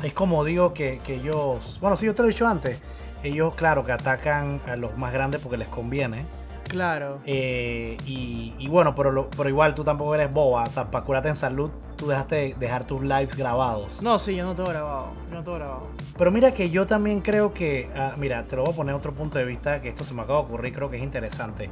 Es 0.04 0.14
como 0.14 0.44
digo 0.44 0.74
que, 0.74 1.00
que 1.06 1.16
ellos, 1.16 1.78
bueno, 1.82 1.96
sí, 1.96 2.06
yo 2.06 2.14
te 2.14 2.22
lo 2.22 2.28
he 2.28 2.32
dicho 2.32 2.46
antes, 2.48 2.78
ellos 3.24 3.54
claro 3.56 3.84
que 3.86 3.92
atacan 3.92 4.62
a 4.68 4.76
los 4.76 4.98
más 4.98 5.12
grandes 5.14 5.42
porque 5.42 5.58
les 5.58 5.68
conviene. 5.68 6.26
Claro. 6.68 7.20
Eh, 7.26 7.98
y, 8.06 8.54
y 8.60 8.68
bueno, 8.68 8.94
pero, 8.94 9.12
lo- 9.12 9.30
pero 9.32 9.50
igual 9.50 9.74
tú 9.74 9.84
tampoco 9.84 10.14
eres 10.14 10.32
boba. 10.32 10.66
O 10.66 10.72
sea, 10.72 10.92
para 10.92 11.04
curarte 11.04 11.28
en 11.30 11.36
salud, 11.36 11.72
tú 11.96 12.08
dejaste 12.08 12.36
de 12.36 12.54
dejar 12.60 12.86
tus 12.86 13.02
lives 13.02 13.36
grabados. 13.36 14.00
No, 14.04 14.20
sí, 14.20 14.36
yo 14.36 14.46
no 14.46 14.54
tengo 14.54 14.70
grabado, 14.70 15.08
yo 15.32 15.36
no 15.38 15.44
tengo 15.44 15.58
grabado. 15.58 15.88
Pero 16.16 16.32
mira 16.32 16.54
que 16.54 16.70
yo 16.70 16.86
también 16.86 17.22
creo 17.22 17.54
que, 17.56 17.90
ah, 17.96 18.14
mira, 18.18 18.44
te 18.46 18.56
lo 18.56 18.66
voy 18.66 18.74
a 18.74 18.76
poner 18.76 18.94
otro 18.94 19.14
punto 19.14 19.40
de 19.40 19.46
vista, 19.46 19.82
que 19.82 19.90
esto 19.90 20.04
se 20.04 20.14
me 20.14 20.22
acaba 20.22 20.40
de 20.42 20.46
ocurrir, 20.46 20.74
creo 20.76 20.92
que 20.92 20.98
es 20.98 21.04
interesante. 21.04 21.70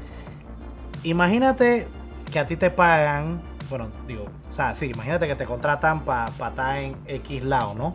Imagínate 1.04 1.88
que 2.32 2.40
a 2.40 2.46
ti 2.48 2.56
te 2.58 2.70
pagan, 2.72 3.42
bueno, 3.70 3.88
digo, 4.08 4.26
o 4.50 4.54
sea, 4.54 4.76
sí, 4.76 4.88
imagínate 4.88 5.28
que 5.28 5.36
te 5.36 5.46
contratan 5.46 6.02
para 6.02 6.30
estar 6.30 6.78
en 6.78 6.96
X 7.06 7.44
lado, 7.44 7.74
¿no? 7.76 7.94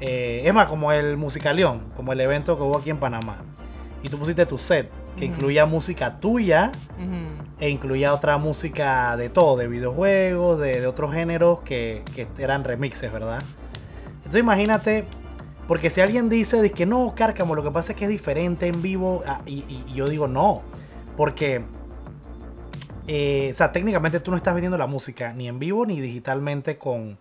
Eh, 0.00 0.42
es 0.44 0.54
más, 0.54 0.68
como 0.68 0.92
el 0.92 1.16
Musicalión, 1.16 1.80
como 1.96 2.12
el 2.12 2.20
evento 2.20 2.56
que 2.56 2.62
hubo 2.62 2.78
aquí 2.78 2.90
en 2.90 2.98
Panamá. 2.98 3.38
Y 4.02 4.08
tú 4.08 4.18
pusiste 4.18 4.46
tu 4.46 4.56
set, 4.56 4.90
que 5.16 5.26
incluía 5.26 5.66
música 5.66 6.20
tuya 6.20 6.72
e 7.60 7.68
incluía 7.68 8.14
otra 8.14 8.38
música 8.38 9.14
de 9.18 9.28
todo, 9.28 9.58
de 9.58 9.68
videojuegos, 9.68 10.58
de, 10.58 10.80
de 10.80 10.86
otros 10.86 11.12
géneros 11.12 11.60
que, 11.60 12.02
que 12.14 12.26
eran 12.38 12.64
remixes, 12.64 13.12
¿verdad? 13.12 13.42
Entonces 14.16 14.40
imagínate, 14.40 15.04
porque 15.68 15.90
si 15.90 16.00
alguien 16.00 16.30
dice 16.30 16.70
que 16.72 16.86
no, 16.86 17.14
Cárcamo, 17.14 17.54
lo 17.54 17.62
que 17.62 17.70
pasa 17.70 17.92
es 17.92 17.98
que 17.98 18.04
es 18.06 18.10
diferente 18.10 18.68
en 18.68 18.80
vivo, 18.80 19.22
ah, 19.26 19.42
y, 19.44 19.64
y- 19.68 19.84
y 19.88 19.92
yo 19.92 20.08
digo 20.08 20.26
no, 20.26 20.62
porque, 21.18 21.62
eh, 23.06 23.48
o 23.52 23.54
sea, 23.54 23.72
técnicamente 23.72 24.20
tú 24.20 24.30
no 24.30 24.36
estás 24.38 24.54
vendiendo 24.54 24.78
la 24.78 24.86
música 24.86 25.32
ni 25.34 25.48
en 25.48 25.58
vivo 25.58 25.84
ni 25.84 26.00
digitalmente 26.00 26.78
con 26.78 27.18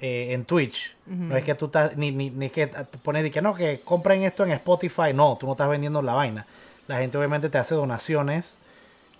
eh, 0.00 0.32
en 0.32 0.44
Twitch. 0.44 0.94
No 1.06 1.36
es 1.36 1.44
que 1.44 1.54
tú 1.54 1.66
estás, 1.66 1.96
ni, 1.96 2.12
ni, 2.12 2.30
ni 2.30 2.46
es 2.46 2.52
que 2.52 2.66
te 2.66 2.98
pones 2.98 3.22
de 3.22 3.30
que 3.30 3.40
no, 3.40 3.54
que 3.54 3.80
compren 3.80 4.22
esto 4.22 4.44
en 4.44 4.52
Spotify, 4.52 5.12
no, 5.14 5.36
tú 5.38 5.46
no 5.46 5.52
estás 5.52 5.68
vendiendo 5.68 6.02
la 6.02 6.12
vaina. 6.12 6.46
La 6.86 6.98
gente 6.98 7.18
obviamente 7.18 7.48
te 7.48 7.58
hace 7.58 7.74
donaciones 7.74 8.58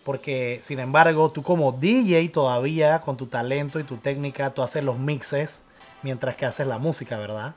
porque, 0.05 0.61
sin 0.63 0.79
embargo, 0.79 1.31
tú 1.31 1.43
como 1.43 1.73
DJ 1.73 2.29
todavía, 2.29 3.01
con 3.01 3.17
tu 3.17 3.27
talento 3.27 3.79
y 3.81 3.85
tu 3.85 3.97
técnica, 3.97 4.51
tú 4.51 4.63
haces 4.63 4.83
los 4.83 4.99
mixes 4.99 5.65
mientras 6.03 6.37
que 6.37 6.47
haces 6.47 6.67
la 6.67 6.79
música, 6.79 7.19
¿verdad? 7.19 7.55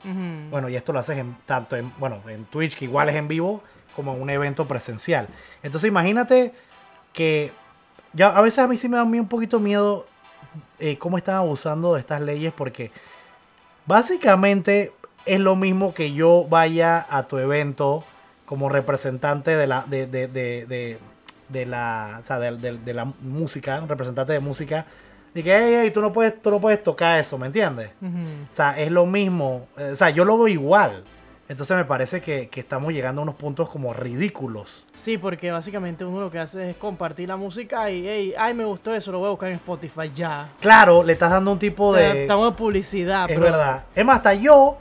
Bueno, 0.50 0.68
y 0.68 0.76
esto 0.76 0.92
lo 0.92 0.98
haces 0.98 1.18
en, 1.18 1.36
tanto 1.46 1.76
en, 1.76 1.92
bueno, 1.98 2.20
en 2.28 2.44
Twitch, 2.44 2.76
que 2.76 2.86
igual 2.86 3.08
es 3.08 3.16
en 3.16 3.28
vivo, 3.28 3.62
como 3.94 4.14
en 4.14 4.20
un 4.20 4.30
evento 4.30 4.66
presencial. 4.66 5.28
Entonces 5.62 5.88
imagínate 5.88 6.52
que 7.12 7.52
ya 8.12 8.28
a 8.28 8.40
veces 8.40 8.58
a 8.58 8.66
mí 8.66 8.76
sí 8.76 8.88
me 8.88 8.96
da 8.96 9.04
un 9.04 9.28
poquito 9.28 9.60
miedo 9.60 10.06
eh, 10.78 10.98
cómo 10.98 11.16
están 11.18 11.36
abusando 11.36 11.94
de 11.94 12.00
estas 12.00 12.20
leyes 12.20 12.52
porque 12.52 12.90
básicamente 13.86 14.92
es 15.26 15.40
lo 15.40 15.56
mismo 15.56 15.94
que 15.94 16.12
yo 16.12 16.46
vaya 16.48 17.06
a 17.08 17.24
tu 17.28 17.38
evento 17.38 18.04
como 18.46 18.68
representante 18.68 19.56
de 19.56 19.66
la 19.66 19.84
de, 19.86 20.06
de, 20.06 20.28
de, 20.28 20.66
de- 20.66 20.98
de 21.48 21.66
la 21.66 22.18
o 22.22 22.24
sea, 22.24 22.38
de, 22.38 22.56
de- 22.56 22.78
de 22.78 22.94
la 22.94 23.04
música, 23.04 23.78
un 23.80 23.88
representante 23.88 24.32
de 24.32 24.40
música, 24.40 24.86
de 25.34 25.42
que 25.42 25.54
hey, 25.54 25.80
hey, 25.82 25.90
tú 25.90 26.00
no 26.00 26.12
puedes 26.12 26.40
tú 26.40 26.50
no 26.50 26.60
puedes 26.60 26.82
tocar 26.82 27.20
eso, 27.20 27.36
¿me 27.38 27.46
entiendes? 27.46 27.90
O 28.50 28.54
sea, 28.54 28.78
es 28.78 28.90
lo 28.90 29.04
mismo. 29.06 29.66
eh, 29.76 29.90
O 29.92 29.96
sea, 29.96 30.10
yo 30.10 30.24
lo 30.24 30.36
veo 30.38 30.48
igual. 30.48 31.04
Entonces 31.52 31.76
me 31.76 31.84
parece 31.84 32.22
que, 32.22 32.48
que 32.48 32.60
estamos 32.60 32.94
llegando 32.94 33.20
a 33.20 33.24
unos 33.24 33.34
puntos 33.34 33.68
como 33.68 33.92
ridículos. 33.92 34.86
Sí, 34.94 35.18
porque 35.18 35.50
básicamente 35.50 36.02
uno 36.02 36.18
lo 36.18 36.30
que 36.30 36.38
hace 36.38 36.70
es 36.70 36.76
compartir 36.76 37.28
la 37.28 37.36
música 37.36 37.90
y, 37.90 38.08
hey, 38.08 38.34
ay, 38.38 38.54
me 38.54 38.64
gustó 38.64 38.94
eso, 38.94 39.12
lo 39.12 39.18
voy 39.18 39.26
a 39.26 39.30
buscar 39.32 39.50
en 39.50 39.56
Spotify 39.56 40.10
ya. 40.14 40.48
Claro, 40.60 41.04
le 41.04 41.12
estás 41.12 41.30
dando 41.30 41.52
un 41.52 41.58
tipo 41.58 41.94
de... 41.94 42.22
Estamos 42.22 42.48
en 42.48 42.56
publicidad, 42.56 43.30
es 43.30 43.36
bro. 43.36 43.44
verdad. 43.44 43.84
Es 43.94 44.02
más, 44.02 44.16
hasta 44.16 44.32
yo, 44.32 44.78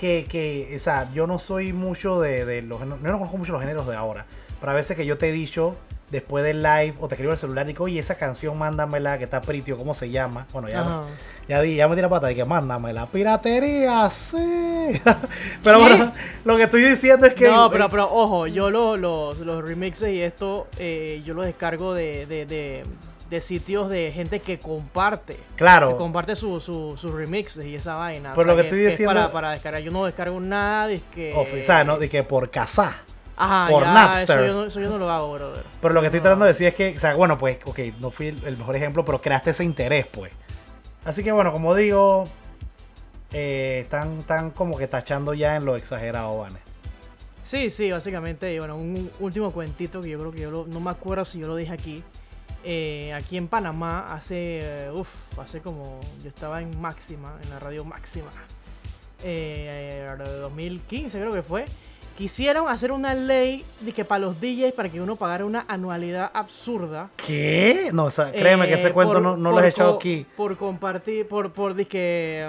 que, 0.00 0.24
que 0.26 0.72
o 0.74 0.78
sea, 0.78 1.12
yo 1.12 1.26
no 1.26 1.38
soy 1.38 1.74
mucho 1.74 2.18
de, 2.22 2.46
de 2.46 2.62
los... 2.62 2.80
No, 2.86 2.96
no 2.96 3.18
conozco 3.18 3.36
mucho 3.36 3.52
los 3.52 3.60
géneros 3.60 3.86
de 3.86 3.94
ahora. 3.94 4.24
Pero 4.60 4.72
a 4.72 4.74
veces 4.74 4.96
que 4.96 5.04
yo 5.04 5.18
te 5.18 5.28
he 5.28 5.32
dicho, 5.32 5.76
después 6.14 6.44
del 6.44 6.62
live, 6.62 6.94
o 7.00 7.08
te 7.08 7.14
escribo 7.14 7.32
el 7.32 7.38
celular 7.38 7.64
y 7.66 7.68
digo, 7.68 7.84
oye, 7.84 7.98
esa 8.00 8.14
canción, 8.16 8.56
mándamela, 8.58 9.18
que 9.18 9.24
está 9.24 9.40
pretio, 9.42 9.76
¿cómo 9.76 9.92
se 9.94 10.08
llama? 10.10 10.46
Bueno, 10.52 10.68
ya, 10.68 10.80
Ajá. 10.80 11.02
ya, 11.48 11.60
di, 11.60 11.76
ya 11.76 11.88
metí 11.88 12.00
la 12.00 12.08
pata 12.08 12.28
de 12.28 12.34
que 12.34 12.44
mándamela. 12.44 13.06
Piratería, 13.06 14.08
sí. 14.10 14.38
pero 15.64 15.78
¿Qué? 15.78 15.82
bueno, 15.84 16.12
lo 16.44 16.56
que 16.56 16.62
estoy 16.64 16.82
diciendo 16.82 17.26
es 17.26 17.34
que... 17.34 17.48
No, 17.50 17.70
pero, 17.70 17.88
pero 17.90 18.04
ojo, 18.12 18.46
yo 18.46 18.70
lo- 18.70 18.96
los, 18.96 19.38
los 19.38 19.64
remixes 19.64 20.08
y 20.10 20.20
esto, 20.22 20.66
eh, 20.78 21.22
yo 21.24 21.34
los 21.34 21.44
descargo 21.46 21.92
de, 21.94 22.26
de, 22.26 22.46
de, 22.46 22.84
de 23.30 23.40
sitios 23.40 23.90
de 23.90 24.12
gente 24.12 24.40
que 24.40 24.58
comparte. 24.58 25.36
Claro. 25.56 25.88
Que 25.90 25.96
comparte 25.96 26.36
sus 26.36 26.62
su, 26.62 26.96
sus 26.96 27.12
remixes 27.12 27.64
y 27.66 27.74
esa 27.74 27.94
vaina. 27.94 28.32
Pero 28.34 28.48
lo 28.48 28.56
que 28.56 28.62
estoy 28.62 28.80
es 28.80 28.90
diciendo- 28.90 29.14
para, 29.14 29.32
para 29.32 29.50
descargar. 29.52 29.82
Yo 29.82 29.90
no 29.90 30.04
descargo 30.04 30.38
nada, 30.40 30.90
es 30.92 31.02
que... 31.14 31.34
O 31.34 31.46
sea, 31.64 31.82
no, 31.84 31.98
de 31.98 32.08
que 32.08 32.22
por 32.22 32.50
casar. 32.50 32.92
Ajá, 33.36 33.68
por 33.70 33.82
ya, 33.82 33.92
Napster. 33.94 34.40
Eso 34.40 34.46
yo, 34.46 34.54
no, 34.54 34.64
eso 34.66 34.80
yo 34.80 34.88
no 34.90 34.98
lo 34.98 35.10
hago, 35.10 35.32
brother. 35.34 35.64
Pero 35.80 35.94
lo 35.94 36.00
que 36.00 36.06
estoy 36.06 36.20
No. 36.20 36.22
tratando 36.24 36.44
de 36.44 36.52
decir 36.52 36.66
es 36.68 36.74
que, 36.74 36.94
o 36.96 37.00
sea, 37.00 37.14
bueno, 37.14 37.36
pues, 37.38 37.58
ok, 37.64 37.78
no 38.00 38.10
fui 38.10 38.28
el, 38.28 38.56
mejor 38.56 38.76
ejemplo, 38.76 39.04
pero 39.04 39.20
creaste 39.20 39.50
ese 39.50 39.64
interés, 39.64 40.06
pues. 40.06 40.32
Así 41.04 41.22
que, 41.24 41.32
bueno, 41.32 41.52
como 41.52 41.74
digo, 41.74 42.24
eh, 43.32 43.80
están, 43.84 44.18
están 44.20 44.50
como 44.50 44.76
que 44.78 44.86
tachando 44.86 45.34
ya 45.34 45.56
en 45.56 45.64
lo 45.64 45.76
exagerado, 45.76 46.38
¿vale? 46.38 46.56
Sí, 47.42 47.68
sí, 47.70 47.90
básicamente, 47.90 48.54
y 48.54 48.58
bueno, 48.58 48.76
un 48.76 49.10
último 49.20 49.50
cuentito 49.50 50.00
que 50.00 50.08
yo 50.10 50.18
creo 50.18 50.32
que 50.32 50.40
yo 50.40 50.50
lo- 50.50 50.66
no 50.66 50.80
me 50.80 50.90
acuerdo 50.90 51.24
si 51.24 51.40
yo 51.40 51.46
lo 51.48 51.56
dije 51.56 51.72
aquí. 51.72 52.02
Eh, 52.66 53.12
aquí 53.12 53.36
en 53.36 53.48
Panamá, 53.48 54.14
hace, 54.14 54.88
uff, 54.94 55.08
hace 55.38 55.60
como, 55.60 56.00
yo 56.22 56.28
estaba 56.30 56.62
en 56.62 56.80
Máxima, 56.80 57.36
en 57.42 57.50
la 57.50 57.58
radio 57.58 57.84
Máxima, 57.84 58.30
eh, 59.22 60.06
eh, 60.08 60.38
2015 60.40 61.18
creo 61.20 61.32
que 61.32 61.42
fue, 61.42 61.66
quisieron 62.16 62.68
hacer 62.68 62.92
una 62.92 63.14
ley 63.14 63.64
de 63.80 63.92
que 63.92 64.04
para 64.04 64.20
los 64.20 64.40
DJs, 64.40 64.72
para 64.72 64.88
que 64.88 65.00
uno 65.00 65.16
pagara 65.16 65.44
una 65.44 65.64
anualidad 65.68 66.30
absurda. 66.32 67.10
¿Qué? 67.16 67.90
No, 67.92 68.04
o 68.04 68.10
sea, 68.10 68.30
créeme 68.32 68.66
que 68.66 68.72
eh, 68.74 68.76
ese 68.76 68.92
cuento 68.92 69.14
por- 69.14 69.22
no, 69.22 69.36
no 69.36 69.50
lo 69.52 69.60
he 69.60 69.68
echado 69.68 69.96
aquí. 69.96 70.26
Por 70.36 70.56
compartir, 70.56 71.26
por, 71.26 71.50
por 71.52 71.74
dizque, 71.74 72.48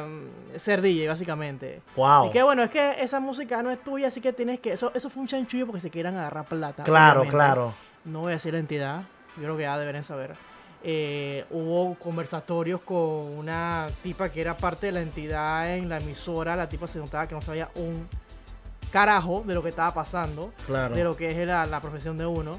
mm, 0.54 0.58
ser 0.60 0.82
DJ, 0.82 1.08
básicamente. 1.08 1.82
Wow. 1.96 2.28
Y 2.28 2.32
que 2.32 2.44
bueno, 2.44 2.64
es 2.64 2.70
que 2.70 3.02
esa 3.02 3.20
música 3.20 3.62
no 3.64 3.72
es 3.72 3.84
tuya, 3.84 4.08
así 4.10 4.22
que 4.22 4.34
tienes 4.34 4.60
que. 4.60 4.74
Eso, 4.74 4.92
eso 4.94 5.10
fue 5.10 5.22
un 5.22 5.28
chanchullo 5.28 5.66
porque 5.66 5.82
se 5.82 5.90
quieran 5.90 6.16
agarrar 6.16 6.46
plata. 6.46 6.84
Claro, 6.84 7.22
obviamente. 7.22 7.32
claro. 7.36 7.74
No 8.06 8.22
voy 8.22 8.32
a 8.32 8.36
decir 8.36 8.54
la 8.54 8.60
entidad, 8.60 9.02
yo 9.38 9.44
creo 9.44 9.58
que 9.58 9.64
ya 9.64 9.78
deberían 9.80 10.04
saber. 10.04 10.36
Eh, 10.88 11.44
hubo 11.50 11.96
conversatorios 11.96 12.80
con 12.82 13.00
una 13.00 13.88
tipa 14.04 14.30
que 14.30 14.42
era 14.42 14.56
parte 14.56 14.86
de 14.86 14.92
la 14.92 15.02
entidad 15.02 15.76
en 15.76 15.90
la 15.90 15.98
emisora. 15.98 16.56
La 16.56 16.70
tipa 16.70 16.86
se 16.86 17.00
notaba 17.00 17.28
que 17.28 17.34
no 17.34 17.42
sabía 17.42 17.70
un 17.74 18.08
carajo 19.00 19.44
de 19.46 19.54
lo 19.54 19.62
que 19.62 19.68
estaba 19.68 19.94
pasando, 19.94 20.54
Claro. 20.68 20.96
de 20.96 21.04
lo 21.04 21.18
que 21.18 21.30
es 21.30 21.46
la, 21.46 21.66
la 21.66 21.82
profesión 21.82 22.18
de 22.18 22.26
uno. 22.26 22.58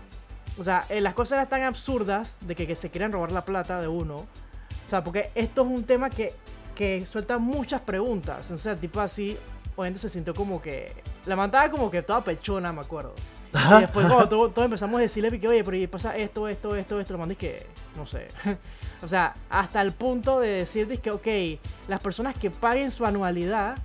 O 0.59 0.65
sea, 0.65 0.85
eh, 0.91 1.01
las 1.01 1.15
cosas 1.15 1.33
eran 1.39 1.49
tan 1.49 1.63
absurdas 1.63 2.37
de 2.43 2.55
que, 2.55 2.67
que 2.67 2.77
se 2.77 2.91
quieran 2.91 3.11
robar 3.11 3.33
la 3.33 3.43
plata 3.47 3.81
de 3.81 3.89
uno. 3.89 4.17
O 4.17 4.91
sea, 4.91 5.03
porque 5.03 5.31
esto 5.35 5.63
es 5.63 5.67
un 5.69 5.85
tema 5.85 6.11
que, 6.11 6.35
que 6.75 7.07
suelta 7.07 7.39
muchas 7.39 7.81
preguntas. 7.81 8.51
O 8.51 8.59
sea, 8.59 8.77
tipo 8.77 9.01
así, 9.01 9.39
obviamente 9.77 9.99
se 10.03 10.11
sintió 10.11 10.35
como 10.35 10.61
que. 10.61 10.93
La 11.25 11.37
mandaba 11.37 11.71
como 11.71 11.91
que 11.91 12.03
toda 12.03 12.23
pechona, 12.23 12.71
me 12.71 12.83
acuerdo. 12.83 13.15
Y 13.55 13.81
después 13.81 14.07
cuando 14.07 14.29
todo- 14.29 14.51
todos 14.51 14.67
empezamos 14.67 14.99
a 14.99 15.03
decirle 15.03 15.41
que, 15.41 15.49
oye, 15.49 15.65
pero 15.65 15.79
y 15.79 15.87
pasa 15.87 16.15
esto, 16.19 16.49
esto, 16.49 16.77
esto, 16.77 17.01
esto, 17.01 17.13
lo 17.15 17.19
mandé 17.19 17.37
que, 17.37 17.67
no 17.97 18.05
sé. 18.05 18.29
o 19.03 19.09
sea, 19.09 19.35
hasta 19.49 19.81
el 19.81 19.93
punto 19.93 20.39
de 20.41 20.49
decir 20.51 21.01
que, 21.01 21.11
ok, 21.11 21.27
las 21.89 22.01
personas 22.01 22.35
que 22.37 22.51
paguen 22.51 22.91
su 22.91 23.07
anualidad, 23.07 23.79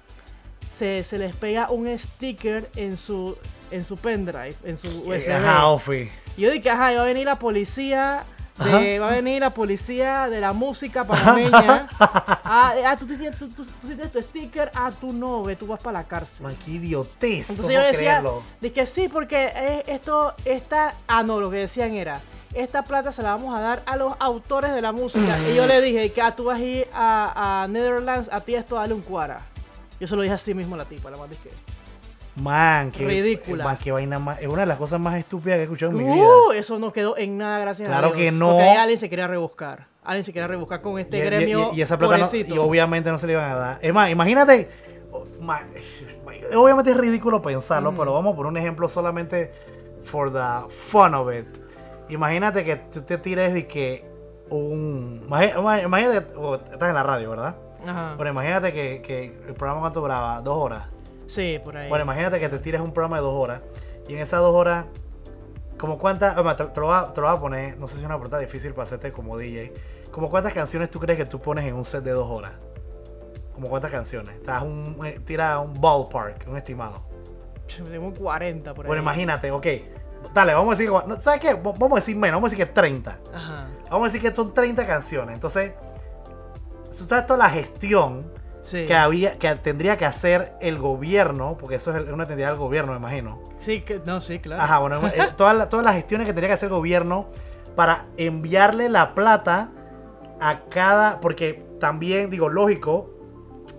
se, 0.82 1.04
se 1.04 1.20
les 1.20 1.36
pega 1.36 1.70
un 1.70 1.96
sticker 1.96 2.68
en 2.76 2.98
su, 2.98 3.38
en 3.70 3.84
su 3.84 3.98
pendrive, 3.98 4.56
en 4.64 4.80
su 4.80 4.88
USB. 4.88 5.30
Eh, 5.30 5.34
Ajá, 5.36 5.68
Ofi. 5.68 6.10
Y 6.36 6.42
yo 6.42 6.50
dije, 6.50 6.72
ajá, 6.72 6.92
va 6.94 7.04
a 7.04 7.06
venir 7.06 7.24
la 7.28 7.36
policía. 7.38 8.24
de- 8.58 8.98
va 8.98 9.10
a 9.10 9.12
venir 9.12 9.42
la 9.42 9.52
policía 9.52 10.28
de 10.28 10.40
la 10.42 10.54
música 10.54 11.04
panameña. 11.06 11.88
ah, 12.00 12.74
eh, 12.76 12.84
ah, 12.84 12.98
tú, 12.98 13.06
tienes- 13.06 13.38
tú, 13.38 13.48
tú- 13.50 13.64
tu 13.64 14.22
sticker. 14.24 14.72
Ah, 14.74 14.90
tú 15.00 15.14
no, 15.14 15.44
ve, 15.44 15.56
tú 15.56 15.68
vas 15.68 15.80
para 15.84 16.00
la 16.00 16.08
cárcel. 16.08 16.42
Man, 16.42 16.58
qué 16.66 16.72
idiotez. 16.72 17.52
Entonces 17.52 17.76
yo 17.76 17.80
decía, 17.82 18.24
que 18.74 18.86
sí, 18.88 19.08
porque 19.08 19.84
esto, 19.86 20.34
esta, 20.46 20.96
ah, 21.08 21.22
no, 21.22 21.40
lo 21.40 21.52
que 21.52 21.58
decían 21.58 21.94
era, 21.94 22.22
esta 22.56 22.82
plata 22.84 23.12
se 23.12 23.22
la 23.22 23.36
vamos 23.36 23.56
a 23.56 23.62
dar 23.62 23.84
a 23.86 23.96
los 23.98 24.14
autores 24.20 24.74
de 24.74 24.82
la 24.82 24.92
música. 24.92 25.38
y 25.52 25.56
yo 25.56 25.68
le 25.68 25.80
dije, 25.80 26.12
que 26.12 26.24
ah, 26.24 26.36
tú 26.36 26.46
vas 26.46 26.58
a 26.58 26.64
ir 26.64 26.88
a, 26.92 27.62
a 27.64 27.68
Netherlands, 27.68 28.30
a 28.32 28.42
ti 28.42 28.56
esto, 28.56 28.78
dale 28.78 28.96
un 28.96 29.02
cuara. 29.02 29.42
Yo 30.02 30.08
se 30.08 30.16
lo 30.18 30.24
dije 30.24 30.34
así 30.34 30.54
mismo 30.54 30.76
a 30.76 30.80
la 30.80 30.86
tipa, 30.86 31.10
la 31.10 31.16
más 31.18 31.30
dije. 31.30 31.50
Man, 32.36 32.92
que, 32.92 33.06
Ridícula. 33.06 33.64
man, 33.64 33.78
qué 33.78 33.92
vaina 33.92 34.18
más. 34.18 34.42
Es 34.42 34.48
una 34.48 34.62
de 34.62 34.66
las 34.66 34.78
cosas 34.78 35.00
más 35.00 35.16
estúpidas 35.16 35.58
que 35.58 35.62
he 35.62 35.64
escuchado 35.64 35.92
en 35.92 35.98
mi 36.00 36.04
vida. 36.06 36.26
Uh, 36.26 36.52
eso 36.54 36.80
no 36.80 36.92
quedó 36.92 37.18
en 37.18 37.38
nada, 37.38 37.60
gracias 37.60 37.88
Claro 37.88 38.08
a 38.08 38.12
Dios. 38.12 38.18
que 38.20 38.32
no. 38.32 38.50
Porque 38.52 38.64
ahí 38.64 38.78
alguien 38.78 39.00
se 39.00 39.10
quería 39.10 39.28
rebuscar. 39.28 39.86
Alguien 40.04 40.24
se 40.24 40.34
quería 40.34 40.48
rebuscar 40.48 40.82
con 40.82 40.98
este 40.98 41.18
y, 41.18 41.22
gremio. 41.22 41.70
y- 41.74 41.78
y 41.78 41.82
esa 41.84 41.98
plata 42.00 42.18
no- 42.18 42.30
y 42.36 42.58
obviamente 42.58 43.12
no 43.12 43.20
se 43.20 43.28
le 43.28 43.34
iban 43.34 43.52
a 43.52 43.56
dar. 43.56 43.80
Es 43.82 43.94
más, 43.94 44.10
imagínate. 44.10 44.70
man, 45.40 45.68
obviamente 46.56 46.92
es 46.92 46.98
ridículo 46.98 47.42
pensarlo, 47.42 47.94
pero 47.94 48.14
vamos 48.14 48.36
por 48.36 48.48
un 48.48 48.58
ejemplo 48.58 48.90
solamente 48.90 49.52
for 50.06 50.32
the 50.32 50.74
fun 50.74 51.14
of 51.14 51.32
it. 51.34 51.46
Imagínate 52.10 52.64
que 52.64 52.78
tú 52.78 53.02
te 53.04 53.18
tires 53.20 53.54
de 53.54 53.68
que 53.68 54.06
un. 54.50 55.22
Imagínate 55.28 56.26
que 56.26 56.38
oh, 56.38 56.56
estás 56.56 56.90
en 56.90 56.96
la 56.96 57.04
radio, 57.04 57.30
¿verdad? 57.30 57.56
Ajá. 57.86 58.16
Pero 58.18 58.30
imagínate 58.30 58.74
que, 58.74 59.02
que 59.02 59.26
el 59.48 59.54
programa 59.54 59.82
cuánto 59.82 60.02
duraba, 60.02 60.42
dos 60.42 60.58
horas. 60.58 60.88
Sí, 61.28 61.60
por 61.64 61.78
ahí. 61.78 61.90
Bueno, 61.90 62.04
imagínate 62.04 62.40
que 62.40 62.50
te 62.50 62.60
tires 62.60 62.82
un 62.82 62.92
programa 62.94 63.18
de 63.18 63.24
dos 63.24 63.34
horas 63.34 63.62
y 64.08 64.14
en 64.14 64.20
esas 64.20 64.42
dos 64.42 64.54
horas, 64.54 64.86
como 65.78 65.98
cuántas, 65.98 66.36
te, 66.36 66.66
te 66.66 66.80
lo 66.80 66.88
voy 66.88 66.96
a, 66.96 67.14
te 67.14 67.22
lo 67.22 67.28
voy 67.28 67.38
a 67.38 67.40
poner, 67.40 67.78
no 67.78 67.88
sé 67.88 67.94
si 67.94 68.00
es 68.02 68.06
una 68.06 68.16
pregunta 68.16 68.38
difícil 68.38 68.74
para 68.74 68.84
hacerte 68.84 69.12
como 69.12 69.38
DJ, 69.38 69.74
como 70.12 70.30
cuántas 70.30 70.54
canciones 70.54 70.90
tú 70.90 71.00
crees 71.00 71.18
que 71.18 71.26
tú 71.26 71.40
pones 71.40 71.66
en 71.66 71.76
un 71.76 71.86
set 71.86 72.04
de 72.04 72.12
dos 72.12 72.30
horas, 72.30 72.52
como 73.54 73.70
cuántas 73.70 73.92
canciones, 73.92 74.36
estás 74.36 74.64
un, 74.64 74.98
eh, 75.06 75.20
tira 75.26 75.60
un 75.60 75.80
ballpark, 75.80 76.46
un 76.48 76.58
estimado. 76.58 77.02
Tengo 77.90 78.14
40 78.14 78.74
por 78.74 78.86
ahí. 78.86 78.88
Bueno, 78.88 79.02
imagínate, 79.02 79.50
ok, 79.52 79.68
dale, 80.34 80.54
vamos 80.54 80.76
a 80.76 80.78
decir, 80.78 80.94
¿sabes 81.20 81.40
qué? 81.40 81.54
Vamos 81.54 81.92
a 81.94 81.96
decir 81.96 82.18
menos, 82.18 82.38
vamos 82.38 82.52
a 82.52 82.52
decir 82.52 82.68
que 82.68 82.74
30. 82.74 83.20
Ajá. 83.34 83.68
Vamos 83.90 84.10
a 84.10 84.12
decir 84.12 84.22
que 84.22 84.36
son 84.36 84.54
30 84.54 84.86
canciones, 84.86 85.36
entonces, 85.36 85.72
si 86.92 87.06
sabes 87.06 87.26
toda 87.26 87.40
la 87.40 87.50
gestión 87.50 88.40
Sí. 88.64 88.86
que 88.86 88.94
había, 88.94 89.40
que 89.40 89.56
tendría 89.56 89.98
que 89.98 90.06
hacer 90.06 90.54
el 90.62 90.78
gobierno, 90.78 91.58
porque 91.60 91.76
eso 91.78 91.98
es 91.98 92.08
una 92.08 92.26
entidad 92.26 92.50
del 92.50 92.60
gobierno, 92.60 92.92
me 92.92 93.00
imagino. 93.00 93.40
Sí, 93.58 93.82
que, 93.82 94.00
no, 94.06 94.22
sí, 94.22 94.38
claro. 94.38 94.62
Ajá, 94.62 94.78
bueno, 94.78 95.08
eh, 95.08 95.30
todas, 95.36 95.56
las- 95.58 95.68
todas 95.70 95.84
las 95.84 95.96
gestiones 95.96 96.28
que 96.28 96.34
tendría 96.34 96.50
que 96.50 96.54
hacer 96.54 96.68
el 96.70 96.76
gobierno 96.76 97.26
para 97.76 98.06
enviarle 98.18 98.88
la 98.88 99.16
plata 99.16 99.72
a 100.40 100.60
cada, 100.70 101.20
porque 101.22 101.66
también, 101.80 102.30
digo, 102.30 102.50
lógico, 102.50 103.10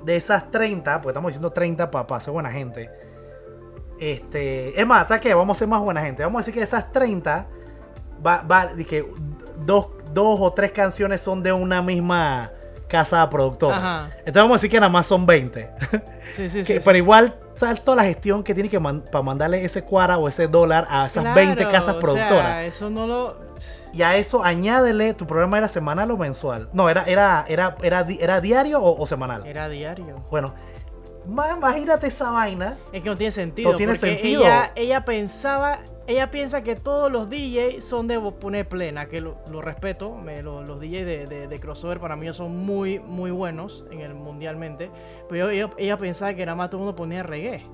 de 0.04 0.16
esas 0.16 0.50
30, 0.50 0.96
porque 1.00 1.10
estamos 1.10 1.28
diciendo 1.28 1.50
30 1.52 1.88
para 1.90 2.20
ser 2.20 2.32
buena 2.32 2.50
gente. 2.50 2.90
Este, 4.00 4.80
es 4.80 4.86
más, 4.86 5.06
¿sabes 5.08 5.20
qué? 5.22 5.32
Vamos 5.34 5.56
a 5.56 5.60
ser 5.60 5.68
más 5.68 5.80
buena 5.80 6.00
gente. 6.02 6.24
Vamos 6.24 6.38
a 6.38 6.40
decir 6.40 6.54
que 6.54 6.60
de 6.60 6.64
esas 6.64 6.90
30, 6.90 7.46
va, 8.26 8.42
va, 8.42 8.70
que 8.88 9.08
dos, 9.64 9.88
dos 10.12 10.38
o 10.40 10.52
tres 10.52 10.72
canciones 10.72 11.20
son 11.20 11.42
de 11.42 11.52
una 11.52 11.82
misma 11.82 12.50
casa 12.92 13.28
productora. 13.30 13.76
Ajá. 13.76 14.10
Entonces 14.18 14.34
vamos 14.42 14.54
a 14.54 14.58
decir 14.58 14.70
que 14.70 14.78
nada 14.80 14.90
más 14.92 15.06
son 15.06 15.26
20. 15.26 15.70
Sí, 16.36 16.48
sí, 16.48 16.62
Que- 16.64 16.78
sí. 16.78 16.80
pero 16.82 16.96
igual, 16.96 17.34
¿sabes 17.56 17.82
toda 17.84 17.96
la 17.98 18.04
gestión 18.04 18.42
que 18.42 18.54
tiene 18.54 18.70
que 18.70 18.80
para 18.80 19.22
mandarle 19.22 19.62
ese 19.66 19.82
cuara 19.84 20.16
o 20.16 20.28
ese 20.28 20.48
dólar 20.48 20.86
a 20.88 21.04
esas 21.06 21.24
20 21.34 21.56
Claro, 21.56 21.70
casas 21.70 21.96
o 21.96 21.98
productoras? 21.98 22.46
sea, 22.46 22.64
eso 22.64 22.88
no 22.88 23.06
lo. 23.06 23.36
Y 23.92 24.00
a 24.00 24.16
eso 24.16 24.42
añádele, 24.42 25.12
¿tu 25.12 25.26
programa 25.26 25.58
era 25.58 25.68
semanal 25.68 26.10
o 26.10 26.16
mensual? 26.16 26.70
No, 26.72 26.88
era, 26.88 27.04
era, 27.04 27.44
era, 27.48 27.76
era, 27.82 28.02
di- 28.04 28.18
era 28.18 28.40
diario 28.40 28.80
o, 28.80 28.98
o 28.98 29.06
semanal. 29.06 29.44
Era 29.46 29.68
diario. 29.68 30.24
Bueno, 30.30 30.54
ma- 31.26 31.50
imagínate 31.50 32.06
esa 32.06 32.30
vaina. 32.30 32.78
Es 32.94 33.02
que 33.02 33.10
no 33.10 33.16
tiene 33.16 33.30
sentido. 33.32 33.72
No 33.72 33.76
tiene 33.76 33.92
porque 33.92 34.14
sentido. 34.14 34.42
Ella, 34.44 34.72
ella 34.74 35.04
pensaba. 35.04 35.80
Ella 36.06 36.30
piensa 36.30 36.62
que 36.62 36.74
todos 36.74 37.10
los 37.12 37.30
DJs 37.30 37.84
son 37.84 38.08
de 38.08 38.18
poner 38.18 38.68
plena, 38.68 39.06
que 39.06 39.20
lo, 39.20 39.36
lo 39.50 39.62
respeto. 39.62 40.14
me- 40.16 40.42
lo- 40.42 40.62
los 40.62 40.80
DJs 40.80 41.06
de, 41.06 41.26
de- 41.26 41.48
de 41.48 41.60
crossover 41.60 42.00
para 42.00 42.16
mí 42.16 42.32
son 42.32 42.56
muy, 42.56 42.98
muy 42.98 43.30
buenos 43.30 43.84
en 43.90 44.00
el 44.00 44.14
mundialmente. 44.14 44.90
Pero 45.28 45.48
ella, 45.50 45.70
ella 45.78 45.96
pensaba 45.96 46.34
que 46.34 46.44
nada 46.44 46.56
más 46.56 46.70
todo 46.70 46.78
el 46.80 46.84
mundo 46.86 46.96
ponía 46.96 47.22
reggae. 47.22 47.64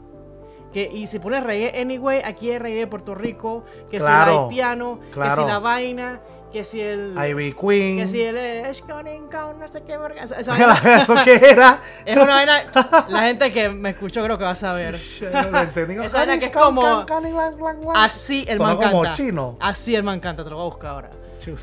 Que, 0.72 0.90
y 0.92 1.06
si 1.06 1.18
pones 1.18 1.42
reggae 1.42 1.80
anyway, 1.80 2.20
aquí 2.22 2.50
hay 2.50 2.58
reggae 2.58 2.80
de 2.80 2.86
Puerto 2.86 3.14
Rico, 3.14 3.64
que 3.90 3.96
Claro, 3.96 4.32
si 4.32 4.36
el 4.36 4.42
haitiano, 4.44 5.00
que 5.00 5.12
si 5.44 5.48
la 5.48 5.58
vaina, 5.60 6.20
que 6.52 6.64
si 6.64 6.80
el. 6.80 7.14
Ivy 7.16 7.52
Queen. 7.54 7.98
que 7.98 8.06
si 8.06 8.20
el. 8.22 8.36
eh, 8.36 8.68
es 8.70 8.80
con 8.82 9.06
income, 9.06 9.54
no 9.60 9.68
sé 9.68 9.82
qué 9.82 9.96
verga. 9.98 10.24
Esa- 10.24 10.40
esa 10.40 10.50
vaina 10.56 11.02
¿Eso 11.02 11.14
qué 11.24 11.34
era? 11.50 11.80
es 12.04 12.16
una 12.16 12.26
vaina. 12.26 12.64
La 13.08 13.20
gente 13.22 13.52
que 13.52 13.68
me 13.68 13.90
escuchó 13.90 14.22
creo 14.24 14.38
que 14.38 14.44
va 14.44 14.50
a 14.50 14.54
saber. 14.56 14.94
Esa 16.04 16.18
vaina 16.18 16.38
que 16.38 16.46
es 16.46 16.52
como-. 16.52 17.04
Así 17.94 18.44
el 18.48 18.58
man 18.58 18.78
canta. 18.78 19.14
Así 19.60 19.94
el 19.94 20.02
man 20.02 20.20
canta, 20.20 20.44
te 20.44 20.50
lo 20.50 20.56
voy 20.56 20.66
a 20.66 20.68
buscar 20.70 20.90
ahora. 20.90 21.10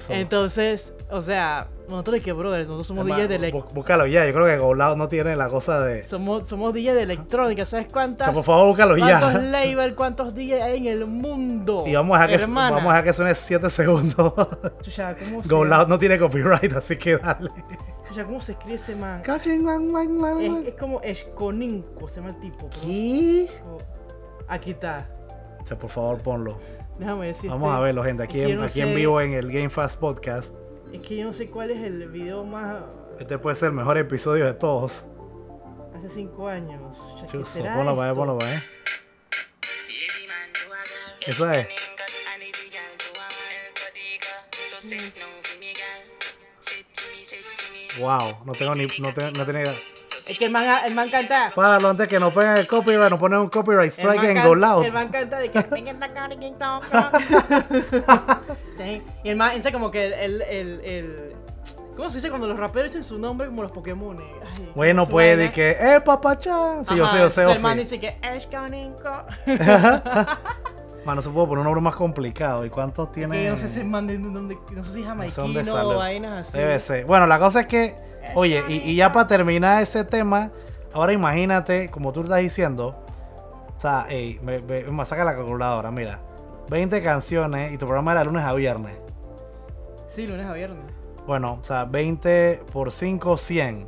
Entonces, 0.10 0.94
o 1.12 1.22
sea, 1.22 1.68
nosotros 1.88 2.22
que 2.24 2.32
brother, 2.34 2.62
nosotros 2.66 2.88
somos 2.88 3.06
DJs 3.06 3.30
de 3.30 3.40
elec- 3.40 3.54
bú- 3.54 3.72
Búscalo 3.74 4.08
ya, 4.08 4.26
yo 4.26 4.34
creo 4.34 4.46
que 4.46 4.58
Goblado 4.58 4.96
no 4.96 5.08
tiene 5.08 5.36
la 5.36 5.50
cosa 5.50 5.80
de... 5.82 6.04
somos, 6.04 6.50
somos 6.50 6.74
DJs 6.74 6.94
de 6.96 7.04
electrónica, 7.04 7.64
¿sabes 7.66 7.88
O 7.88 7.92
cuántas? 7.92 8.26
sea, 8.26 8.34
por 8.34 8.44
favor, 8.44 8.68
búscalo 8.70 8.96
¿Cuántos 8.98 9.34
ya. 9.34 9.40
labels, 9.42 9.94
cuántos 9.96 10.34
DJs 10.34 10.62
hay 10.64 10.78
en 10.78 10.86
el 10.88 11.06
mundo? 11.06 11.84
Y 11.86 11.94
vamos 11.94 12.18
a 12.20 12.28
dejar 12.28 12.40
que, 12.40 12.52
vamos 12.52 12.78
a 12.78 12.88
dejar 12.88 13.04
que 13.04 13.14
suene 13.14 13.36
7 13.36 13.70
segundos. 13.70 14.34
Chucha, 14.82 15.16
¿cómo 15.16 15.44
se, 15.44 15.88
no 15.88 16.00
tiene 16.00 16.18
copyright, 16.18 16.74
así 16.74 16.98
que 16.98 17.18
dale. 17.18 17.52
Chucha, 18.08 18.24
¿cómo 18.26 18.42
se 18.42 18.54
escribe 18.54 18.76
ese 18.76 18.96
man? 18.96 19.22
Es, 20.68 20.74
como 20.80 21.02
Esconinco, 21.02 22.08
se 22.08 22.16
llama 22.16 22.30
el 22.32 22.40
tipo. 22.40 22.68
pero- 22.70 22.82
¿Qué? 22.82 23.48
Aquí 24.48 24.72
está. 24.72 25.08
O 25.62 25.66
sea, 25.66 25.78
por 25.78 25.90
favor, 25.90 26.18
ponlo. 26.22 26.58
Déjame 27.00 27.28
decir. 27.28 27.50
Vamos 27.50 27.74
a 27.74 27.80
verlo, 27.80 28.04
gente, 28.04 28.24
aquí, 28.24 28.42
en, 28.42 28.50
yo 28.50 28.56
no 28.58 28.64
aquí 28.64 28.82
en 28.82 28.96
vivo 28.96 29.20
en 29.22 29.34
el 29.34 29.52
Game 29.52 29.70
Fast 29.70 30.00
Podcast. 30.00 30.56
Es 30.96 31.02
que 31.02 31.18
yo 31.18 31.26
no 31.26 31.34
sé 31.34 31.50
cuál 31.50 31.72
es 31.72 31.84
el 31.84 32.08
video 32.08 32.46
más. 32.46 32.84
Este 33.20 33.38
puede 33.38 33.58
ser 33.58 33.68
el 33.68 33.74
mejor 33.74 33.98
episodio 33.98 34.46
de 34.46 34.54
todos. 34.54 35.06
Hace 35.94 36.08
cinco 36.08 36.48
años. 36.48 36.98
Chucha, 37.20 37.38
¿qué 37.38 37.46
será 37.46 37.76
ponlo 37.76 37.98
para 37.98 38.12
esto? 38.12 38.20
ponlo 38.20 38.38
para 38.38 38.52
ver. 38.52 38.64
Eso 41.28 41.52
es. 41.52 41.68
Wow, 48.00 48.38
no 48.46 48.54
tengo 48.54 48.74
ni, 48.76 48.88
no 49.00 49.14
tengo, 49.14 49.32
no 49.32 49.46
tenía 49.46 49.64
idea. 49.64 49.74
Es 50.28 50.40
que 50.40 50.46
el 50.46 50.52
man, 50.52 50.66
el 50.88 50.96
man 50.96 51.10
canta. 51.10 51.52
Páralo 51.54 51.90
antes 51.90 52.08
que 52.08 52.22
nos 52.22 52.32
peguen 52.34 52.56
el 52.56 52.68
copyright, 52.68 53.10
nos 53.10 53.20
ponen 53.20 53.40
un 53.40 53.50
copyright 53.50 53.92
strike 53.92 54.24
en 54.24 54.36
can- 54.36 54.48
Go 54.48 54.56
Loud. 54.56 54.86
El 54.86 54.94
man 54.94 55.10
canta 55.10 55.40
de 55.40 55.52
que. 55.52 55.60
Y 59.24 59.30
el 59.30 59.42
entonces 59.42 59.72
como 59.72 59.92
que 59.92 60.06
el, 60.06 60.42
el, 60.42 60.82
el, 60.82 61.34
¿Cómo 61.96 62.10
se 62.10 62.18
dice 62.18 62.30
cuando 62.30 62.48
los 62.48 62.60
raperos 62.60 62.90
dicen 62.90 63.04
su 63.04 63.18
nombre 63.18 63.48
como 63.48 63.64
los 63.64 63.72
Pokémon? 63.72 64.18
Ay, 64.20 64.70
Bueno, 64.76 65.08
puede 65.08 65.36
vaina. 65.38 65.52
que, 65.54 65.72
¡eh, 65.72 66.02
papachán! 66.04 66.84
Sí, 66.84 66.96
yo 66.96 67.06
Ajá, 67.06 67.14
sé, 67.16 67.22
yo 67.22 67.30
sé, 67.30 67.52
El 67.54 67.62
man 67.62 67.78
dice 67.78 68.00
que. 68.00 68.18
"Es 68.22 68.48
Coninco". 68.48 69.26
Mano, 71.06 71.22
se 71.22 71.30
puede 71.30 71.46
poner 71.48 71.60
un 71.60 71.66
nombre 71.66 71.82
más 71.82 71.96
complicado. 71.96 72.66
¿Y 72.66 72.70
cuántos 72.70 73.12
tiene? 73.12 73.44
Que 73.44 73.50
no 73.50 73.58
sé 73.58 73.68
si 73.68 73.80
el 73.80 73.86
man 73.86 74.08
de 74.08 74.18
dónde. 74.18 74.58
No 74.72 74.84
sé 74.84 74.92
si 74.92 75.02
es 75.02 75.06
jamaiquino 75.06 75.74
o 75.74 75.96
vainas 75.98 76.50
así. 76.50 76.58
Debe 76.58 76.80
ser. 76.80 77.06
Bueno, 77.06 77.28
la 77.28 77.38
cosa 77.40 77.62
es 77.62 77.68
que, 77.68 77.96
oye, 78.34 78.64
y, 78.68 78.78
y 78.78 78.96
ya 78.96 79.12
para 79.14 79.28
terminar 79.28 79.84
ese 79.84 80.04
tema, 80.04 80.52
ahora 80.94 81.14
imagínate, 81.14 81.90
como 81.92 82.12
tú 82.12 82.24
estás 82.24 82.40
diciendo, 82.40 82.96
o 83.78 83.80
sea, 83.80 84.08
ey, 84.10 84.40
me, 84.42 84.60
me, 84.62 84.84
me 84.84 85.06
saca 85.06 85.24
la 85.24 85.36
calculadora, 85.36 85.92
mira, 85.92 86.20
20 86.70 87.02
canciones 87.04 87.72
y 87.74 87.78
tu 87.78 87.86
programa 87.86 88.12
era 88.14 88.24
lunes 88.24 88.44
a 88.44 88.54
viernes. 88.54 88.96
Sí, 90.08 90.28
lunes 90.28 90.46
a 90.46 90.54
viernes. 90.54 90.84
Bueno, 91.28 91.58
o 91.62 91.64
sea, 91.64 91.86
20 91.86 92.64
por 92.72 92.92
5, 92.92 93.38
100. 93.38 93.86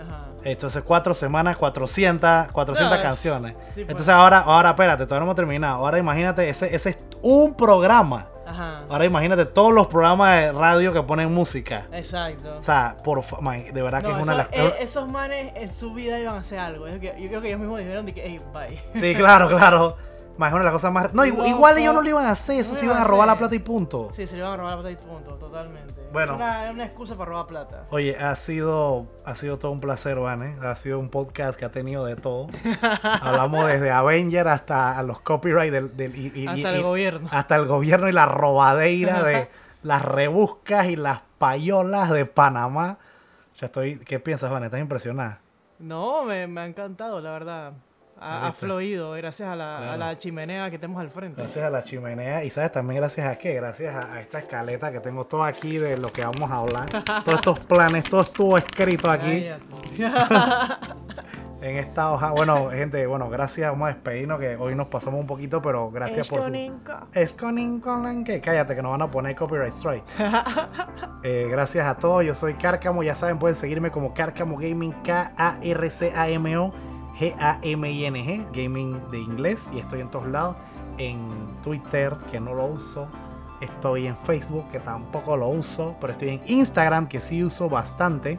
Ajá. 0.00 0.26
Entonces, 0.44 0.82
4 0.84 1.14
semanas, 1.14 1.56
400, 1.56 2.52
400 2.52 2.90
No, 2.90 2.94
es- 2.96 3.02
canciones. 3.02 3.52
sí, 3.52 3.58
pues. 3.74 3.88
Entonces, 3.88 4.08
ahora, 4.08 4.38
ahora, 4.40 4.70
espérate, 4.70 5.04
todavía 5.04 5.20
no 5.20 5.26
hemos 5.26 5.36
terminado. 5.36 5.76
Ahora 5.84 5.98
imagínate, 5.98 6.48
ese, 6.48 6.74
ese 6.74 6.90
es 6.90 6.98
un 7.22 7.54
programa. 7.54 8.28
Ajá. 8.46 8.82
Ahora 8.88 9.04
imagínate 9.04 9.44
todos 9.46 9.72
los 9.72 9.88
programas 9.88 10.40
de 10.40 10.52
radio 10.52 10.92
que 10.92 11.02
ponen 11.02 11.34
música. 11.34 11.86
Exacto. 11.92 12.58
O 12.58 12.62
sea, 12.62 12.96
por 13.02 13.24
man, 13.42 13.64
de 13.74 13.82
verdad 13.82 14.04
que 14.04 14.10
es 14.12 14.16
una 14.22 14.32
de 14.32 14.38
las 14.38 14.48
eh, 14.52 14.74
esos 14.78 15.10
manes 15.10 15.52
en 15.56 15.72
su 15.74 15.92
vida 15.92 16.20
iban 16.20 16.36
a 16.36 16.38
hacer 16.38 16.60
algo. 16.60 16.86
Yo 16.86 17.00
creo 17.00 17.40
que 17.42 17.48
ellos 17.48 17.58
mismos 17.58 17.80
dijeron 17.80 18.06
de 18.06 18.14
que, 18.14 18.22
hey, 18.24 18.40
bye. 18.54 18.78
Sí, 18.94 19.16
claro, 19.16 19.48
claro. 19.48 19.96
Más 20.38 20.48
es 20.48 20.52
una 20.54 20.60
de 20.60 20.64
las 20.64 20.72
cosas 20.72 20.92
más. 20.92 21.14
No, 21.14 21.24
igual, 21.24 21.78
ellos 21.78 21.94
no 21.94 22.02
lo 22.02 22.08
iban 22.08 22.26
a 22.26 22.32
hacer, 22.32 22.60
eso 22.60 22.72
No 22.74 22.78
se 22.78 22.84
iban 22.84 22.98
a 23.00 23.04
robar 23.04 23.26
la 23.26 23.38
plata 23.38 23.54
y 23.54 23.58
punto. 23.58 24.10
Sí, 24.12 24.26
se 24.26 24.34
le 24.34 24.40
iban 24.40 24.52
a 24.52 24.56
robar 24.56 24.76
la 24.76 24.82
plata 24.82 24.90
y 24.90 24.96
punto, 24.96 25.34
totalmente. 25.36 25.94
Bueno. 26.12 26.32
Es 26.32 26.36
una, 26.36 26.66
es 26.68 26.74
una 26.74 26.84
excusa 26.84 27.16
para 27.16 27.30
robar 27.30 27.46
plata. 27.46 27.84
Oye, 27.90 28.16
ha 28.18 28.36
sido, 28.36 29.06
ha 29.24 29.34
sido 29.34 29.58
todo 29.58 29.72
un 29.72 29.80
placer, 29.80 30.18
Vane. 30.18 30.56
Ha 30.62 30.76
sido 30.76 30.98
un 30.98 31.08
podcast 31.08 31.58
que 31.58 31.64
ha 31.64 31.70
tenido 31.72 32.04
de 32.04 32.16
todo. 32.16 32.48
Hablamos 33.02 33.66
desde 33.66 33.90
Avenger 33.90 34.48
hasta 34.48 35.02
los 35.02 35.20
copyright 35.20 35.72
del, 35.72 35.96
del- 35.96 36.14
y- 36.16 36.32
y- 36.34 36.46
Hasta 36.46 36.72
y- 36.72 36.76
el 36.76 36.82
gobierno. 36.82 37.28
hasta 37.32 37.56
el 37.56 37.66
gobierno 37.66 38.08
y 38.08 38.12
la 38.12 38.26
robadeira 38.26 39.22
de 39.22 39.48
las 39.82 40.02
rebuscas 40.04 40.86
y 40.88 40.96
las 40.96 41.20
payolas 41.38 42.10
de 42.10 42.26
Panamá. 42.26 42.98
Ya 43.58 43.66
estoy, 43.66 43.98
¿qué 43.98 44.20
piensas, 44.20 44.50
Vane? 44.50 44.66
¿Estás 44.66 44.80
impresionada? 44.80 45.40
No, 45.78 46.24
me, 46.24 46.46
me 46.46 46.60
ha 46.62 46.66
encantado, 46.66 47.20
la 47.20 47.30
verdad. 47.30 47.72
Ha, 48.18 48.52
fluido 48.52 49.12
gracias 49.12 49.48
a 49.48 49.56
la, 49.56 50.08
a 50.10 50.18
chimenea 50.18 50.70
que 50.70 50.78
tenemos 50.78 51.00
al 51.00 51.10
frente. 51.10 51.42
Gracias 51.42 51.64
a 51.64 51.70
la 51.70 51.82
chimenea. 51.82 52.44
Y 52.44 52.50
sabes 52.50 52.72
también 52.72 53.00
gracias 53.00 53.26
a 53.26 53.36
qué, 53.36 53.54
gracias 53.54 53.94
a, 53.94 54.14
a 54.14 54.20
esta 54.20 54.38
escaleta 54.38 54.90
que 54.90 55.00
tengo 55.00 55.26
todo 55.26 55.44
aquí 55.44 55.78
de 55.78 55.96
lo 55.98 56.12
que 56.12 56.24
vamos 56.24 56.50
a 56.50 56.56
hablar, 56.56 56.88
todos 57.24 57.38
estos 57.38 57.60
planes, 57.60 58.04
todo 58.04 58.22
estuvo 58.22 58.58
escrito 58.58 59.10
aquí. 59.10 59.46
Cállate. 59.98 60.96
En 61.66 61.78
esta 61.78 62.12
hoja, 62.12 62.30
bueno, 62.30 62.70
gente, 62.70 63.06
bueno, 63.06 63.28
gracias, 63.30 63.70
vamos 63.70 63.88
a 63.88 63.94
despedirnos 63.94 64.38
que 64.38 64.54
hoy 64.56 64.74
nos 64.76 64.86
pasamos 64.88 65.18
un 65.18 65.26
poquito, 65.26 65.62
pero 65.62 65.90
gracias 65.90 66.28
por 66.28 66.42
su... 66.42 66.52
Es 67.12 67.32
con 67.32 67.80
con 67.80 68.24
que 68.24 68.40
cállate 68.40 68.76
que 68.76 68.82
nos 68.82 68.92
van 68.92 69.02
a 69.02 69.10
poner 69.10 69.34
copyright 69.34 69.72
strike. 69.72 70.04
Eh, 71.22 71.48
gracias 71.50 71.84
a 71.84 71.96
todos, 71.96 72.24
yo 72.24 72.36
soy 72.36 72.54
Cárcamo, 72.54 73.02
ya 73.02 73.16
saben, 73.16 73.40
pueden 73.40 73.56
seguirme 73.56 73.90
como 73.90 74.14
Cárcamo 74.14 74.56
Gaming, 74.56 74.92
K-A-R-C-A-M-O, 75.02 76.72
G-A-M-I-N-G, 77.18 78.46
gaming 78.52 79.00
de 79.10 79.18
inglés, 79.18 79.70
y 79.72 79.78
estoy 79.78 80.00
en 80.00 80.10
todos 80.10 80.26
lados, 80.28 80.56
en 80.98 81.30
Twitter, 81.62 82.14
que 82.30 82.40
no 82.40 82.54
lo 82.54 82.66
uso, 82.66 83.08
estoy 83.60 84.06
en 84.06 84.16
Facebook, 84.18 84.68
que 84.70 84.80
tampoco 84.80 85.36
lo 85.36 85.48
uso, 85.48 85.96
pero 86.00 86.12
estoy 86.12 86.30
en 86.30 86.42
Instagram, 86.46 87.08
que 87.08 87.20
sí 87.20 87.42
uso 87.42 87.68
bastante, 87.68 88.38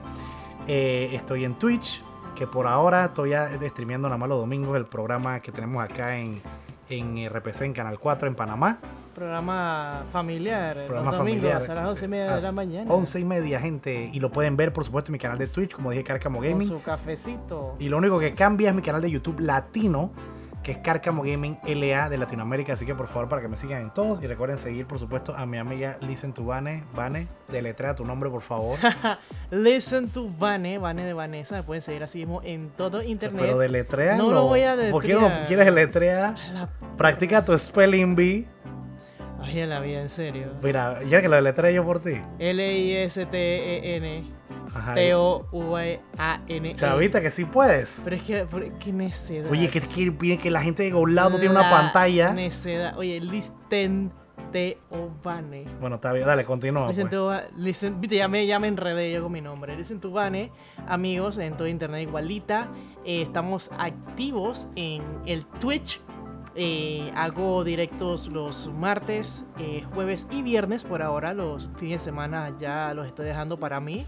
eh, 0.68 1.10
estoy 1.14 1.45
en 1.45 1.56
Twitch, 1.56 2.04
que 2.36 2.45
por 2.45 2.68
ahora 2.68 3.06
estoy 3.06 3.34
streameando 3.70 4.08
nada 4.08 4.18
más 4.18 4.30
los 4.30 4.40
domingos 4.40 4.78
el 4.78 4.86
programa 4.86 5.40
que 5.40 5.52
tenemos 5.52 5.84
acá 5.84 6.18
en, 6.18 6.41
en 6.90 7.28
RPC, 7.28 7.62
en 7.62 7.74
Canal 7.74 7.99
4 7.99 8.28
en 8.28 8.36
Panamá. 8.36 8.78
Programa 9.18 10.06
familiar, 10.11 10.85
programa 10.85 11.10
los 11.10 11.18
familiar, 11.18 11.64
a 11.72 11.73
las 11.73 11.89
11 11.89 12.06
y 12.06 12.07
media 12.07 12.35
de 12.35 12.41
la 12.44 12.52
mañana. 12.52 12.94
11 12.94 13.19
y 13.19 13.26
media, 13.26 13.60
gente. 13.60 14.11
Y 14.14 14.19
lo 14.19 14.31
pueden 14.31 14.56
ver, 14.56 14.72
por 14.72 14.85
supuesto, 14.85 15.10
en 15.10 15.14
mi 15.14 15.18
canal 15.18 15.39
de 15.39 15.48
Twitch, 15.48 15.72
como 15.72 15.89
dije, 15.89 16.03
Carcamo 16.03 16.39
Gaming. 16.39 16.69
Con 16.69 16.77
su 16.77 16.84
cafecito. 16.84 17.76
Y 17.80 17.89
lo 17.89 17.98
único 17.98 18.19
que 18.19 18.35
cambia 18.35 18.69
es 18.69 18.76
mi 18.76 18.84
canal 18.84 19.02
de 19.02 19.10
YouTube 19.10 19.39
latino, 19.39 20.11
que 20.61 20.73
es 20.73 20.77
Carcamo 20.77 21.23
Gaming 21.23 21.57
LA 21.65 22.10
de 22.10 22.18
Latinoamérica. 22.19 22.73
Así 22.73 22.85
que 22.85 22.94
por 22.94 23.07
favor, 23.07 23.27
para 23.27 23.41
que 23.41 23.48
me 23.48 23.57
sigan 23.57 23.81
en 23.81 23.89
todos. 23.89 24.22
Y 24.22 24.27
recuerden 24.27 24.60
seguir, 24.60 24.85
por 24.85 24.99
supuesto, 24.99 25.35
a 25.35 25.48
mi 25.48 25.57
amiga 25.57 25.98
Listen 26.02 26.31
to 26.31 26.45
Vane. 26.45 26.84
Vane, 26.94 27.27
deletrea 27.48 27.95
tu 27.95 28.06
nombre, 28.06 28.30
por 28.30 28.44
favor. 28.44 28.77
Listen 29.49 30.10
to 30.10 30.30
Vane, 30.38 30.77
Vane 30.77 31.03
de 31.03 31.14
Vanessa. 31.14 31.56
Me 31.56 31.64
pueden 31.64 31.81
seguir 31.81 32.03
así 32.03 32.19
mismo 32.19 32.41
en 32.44 32.69
todo 32.69 33.02
internet. 33.02 33.45
Pero 33.48 33.57
deletrea. 33.57 34.15
No 34.15 34.31
lo 34.31 34.44
voy 34.44 34.61
a 34.61 34.76
¿Por 34.91 35.02
qué 35.03 35.15
no 35.15 35.27
quieres 35.48 35.65
deletrear? 35.65 36.35
La... 36.53 36.69
Practica 36.98 37.44
tu 37.44 37.57
spelling 37.57 38.15
bee. 38.15 38.48
La 39.53 39.80
vida, 39.80 40.02
en 40.02 40.10
serio. 40.10 40.48
Mira, 40.61 41.02
ya 41.03 41.22
que 41.22 41.30
lo 41.30 41.36
deletreo 41.36 41.72
yo 41.72 41.86
por 41.86 42.02
ti. 42.02 42.14
L-I-S-T-E-N. 42.40 44.24
T-O-V-A-N. 44.95 46.76
Chavita, 46.76 47.22
que 47.22 47.32
sí 47.32 47.45
puedes. 47.45 48.02
Pero 48.03 48.15
es 48.15 48.22
que, 48.24 48.45
por- 48.45 48.69
qué 48.78 48.91
necedad. 48.94 49.49
Oye, 49.52 49.69
que, 49.69 49.82
que, 49.82 50.38
que, 50.38 50.52
la 50.52 50.61
gente 50.61 50.84
de 50.84 50.91
Golado 50.91 51.32
no 51.32 51.36
tiene 51.38 51.52
una 51.52 51.64
La 51.64 51.69
pantalla. 51.69 52.34
Necedad. 52.34 52.98
Oye, 52.98 53.19
listen 53.22 54.11
te 54.52 54.78
Vane. 55.24 55.65
Bueno, 55.82 55.98
está 55.98 56.14
bien, 56.14 56.26
dale, 56.26 56.45
continúa. 56.45 56.88
Listen 56.88 57.10
Pues. 57.10 57.11
to 57.52 57.57
listen- 57.57 57.99
viste, 57.99 58.15
ya 58.15 58.28
me, 58.30 58.45
ya 58.48 58.60
me 58.60 58.68
enredé 58.68 59.11
yo 59.11 59.24
con 59.24 59.32
mi 59.34 59.41
nombre. 59.41 59.76
Listen 59.76 59.99
to 59.99 60.10
Vane, 60.11 60.52
amigos, 60.88 61.38
en 61.38 61.57
todo 61.57 61.68
internet 61.68 62.03
igualita. 62.07 62.69
Eh, 63.03 63.24
estamos 63.24 63.69
activos 63.78 64.69
en 64.78 65.03
el 65.26 65.45
Twitch. 65.60 65.99
Eh, 66.59 67.11
hago 67.15 67.63
directos 67.63 68.29
los 68.29 68.73
martes, 68.73 69.45
eh, 69.59 69.84
jueves 69.93 70.27
y 70.31 70.41
viernes 70.41 70.84
por 70.84 71.03
ahora. 71.03 71.35
Los 71.35 71.69
fines 71.77 72.01
de 72.01 72.05
semana 72.05 72.51
ya 72.57 72.95
los 72.95 73.05
estoy 73.05 73.27
dejando 73.27 73.59
para 73.59 73.79
mí. 73.79 74.07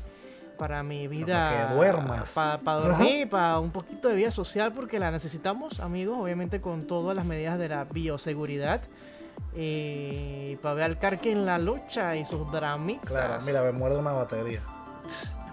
Para 0.58 0.82
mi 0.82 1.08
vida. 1.08 1.50
Para 1.52 1.68
que 1.68 1.76
duermas. 1.76 2.32
Para 2.34 2.80
dormir, 2.80 3.30
para 3.30 3.60
un 3.60 3.70
poquito 3.70 4.10
de 4.10 4.16
vida 4.16 4.32
social, 4.32 4.74
porque 4.74 4.98
la 4.98 5.12
necesitamos, 5.12 5.80
amigos. 5.80 6.18
Obviamente 6.20 6.60
con 6.60 6.88
todas 6.88 7.16
las 7.16 7.24
medidas 7.24 7.60
de 7.60 7.70
la 7.70 7.84
bioseguridad. 7.84 8.82
Eh, 9.56 10.58
para 10.64 10.74
ver 10.74 10.84
al 10.86 10.98
Carque 10.98 11.32
en 11.32 11.46
la 11.46 11.60
lucha 11.60 12.16
y 12.16 12.26
sus 12.26 12.52
dramitas. 12.52 13.06
Claro, 13.06 13.44
mira, 13.46 13.62
me 13.62 13.74
muerde 13.74 14.00
una 14.00 14.12
batería. 14.12 14.62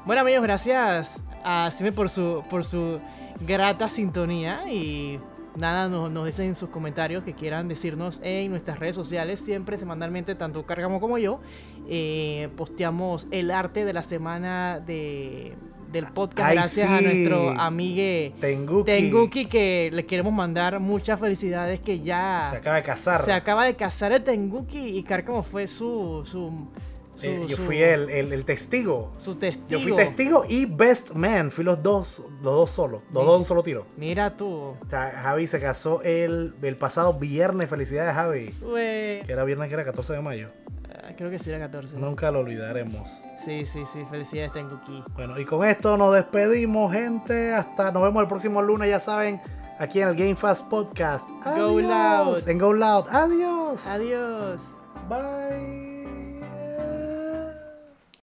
Bueno 0.07 0.23
amigos, 0.23 0.43
gracias 0.43 1.23
a 1.45 1.71
Sime 1.71 1.93
por 1.93 2.09
su, 2.09 2.43
por 2.49 2.65
su 2.65 3.01
grata 3.41 3.89
sintonía 3.89 4.71
y 4.71 5.21
nada, 5.57 5.89
nos, 5.89 6.11
nos 6.11 6.27
dicen 6.27 6.47
en 6.47 6.57
sus 6.57 6.69
comentarios 6.69 7.25
que 7.25 7.35
quieran 7.35 7.69
decirnos 7.69 8.21
en 8.23 8.51
nuestras 8.51 8.79
redes 8.79 8.97
sociales, 8.97 9.41
siempre 9.41 9.79
semanalmente, 9.79 10.35
tanto 10.35 10.65
Cargamo 10.67 11.01
como 11.01 11.19
yo, 11.19 11.41
eh, 11.89 12.49
posteamos 12.57 13.27
el 13.31 13.51
arte 13.51 13.85
de 13.85 13.93
la 13.93 14.03
semana 14.03 14.81
de, 14.81 15.55
del 15.93 16.07
podcast 16.07 16.49
Ay, 16.51 16.57
gracias 16.57 16.91
a 16.91 17.01
nuestro 17.01 17.51
amigue 17.51 18.35
Tenguki. 18.41 18.85
Tenguki 18.85 19.47
que 19.47 19.91
le 19.93 20.05
queremos 20.05 20.33
mandar 20.33 20.81
muchas 20.81 21.19
felicidades 21.21 21.81
que 21.81 22.01
ya 22.01 22.49
Se 22.51 22.57
acaba 22.57 22.77
de 22.77 22.83
casar. 22.83 23.25
se 23.25 23.33
acaba 23.33 23.65
de 23.65 23.75
casar 23.77 24.13
el 24.13 24.25
Tenguki 24.25 24.99
y 24.99 25.03
Carcamo 25.03 25.43
fue 25.43 25.67
su... 25.67 26.23
su, 26.25 26.69
su- 27.17 27.27
Eh, 27.27 27.45
yo 27.49 27.57
su- 27.57 27.63
fui 27.65 27.83
el, 27.83 28.09
el, 28.11 28.33
el 28.33 28.45
testigo. 28.45 29.13
su 29.19 29.35
testigo. 29.35 29.67
Yo 29.69 29.81
fui 29.81 29.97
testigo 29.97 30.45
y 30.49 30.67
best 30.67 31.13
man. 31.13 31.51
Fui 31.51 31.65
los 31.65 31.83
dos, 31.83 32.25
los 32.43 32.55
dos 32.55 32.71
solos. 32.71 33.03
Los 33.13 33.25
dos 33.25 33.33
de 33.35 33.39
un 33.39 33.45
solo 33.45 33.63
tiro. 33.63 33.87
Mira 33.97 34.37
tú. 34.37 34.49
O 34.53 34.77
sea, 34.89 35.11
Javi 35.23 35.47
se 35.47 35.59
casó 35.61 36.03
el, 36.03 36.55
el 36.63 36.77
pasado 36.77 37.15
viernes. 37.15 37.69
Felicidades, 37.69 38.15
Javi. 38.15 38.55
Que 38.61 39.25
era 39.27 39.45
viernes, 39.45 39.69
que 39.69 39.75
era 39.75 39.85
14 39.85 40.13
de 40.13 40.21
mayo. 40.21 40.51
Ah, 40.95 41.11
Creo 41.17 41.31
que 41.31 41.39
sí 41.39 41.51
era 41.51 41.59
14. 41.59 41.97
Nunca 41.99 42.31
lo 42.31 42.41
olvidaremos. 42.41 43.09
Sí, 43.45 43.65
sí, 43.67 43.85
sí. 43.87 44.05
Felicidades, 44.11 44.53
tengo 44.53 44.77
aquí. 44.83 45.03
Bueno, 45.15 45.39
y 45.39 45.45
con 45.45 45.65
esto 45.67 45.97
nos 45.97 46.15
despedimos, 46.15 46.93
gente. 46.93 47.53
Hasta 47.53 47.91
nos 47.93 48.03
vemos 48.03 48.23
el 48.23 48.29
próximo 48.29 48.61
lunes, 48.63 48.89
ya 48.91 48.99
saben, 49.01 49.41
aquí 49.79 50.01
en 50.01 50.09
el 50.09 50.17
Game 50.17 50.35
Fast 50.37 50.69
Podcast. 50.69 51.29
Go. 51.45 51.81
Loud. 51.81 52.49
En 52.49 52.59
Go 52.59 52.73
Loud. 52.73 53.07
Adiós. 53.11 53.87
Adiós. 53.87 54.61
Bye. 55.09 55.96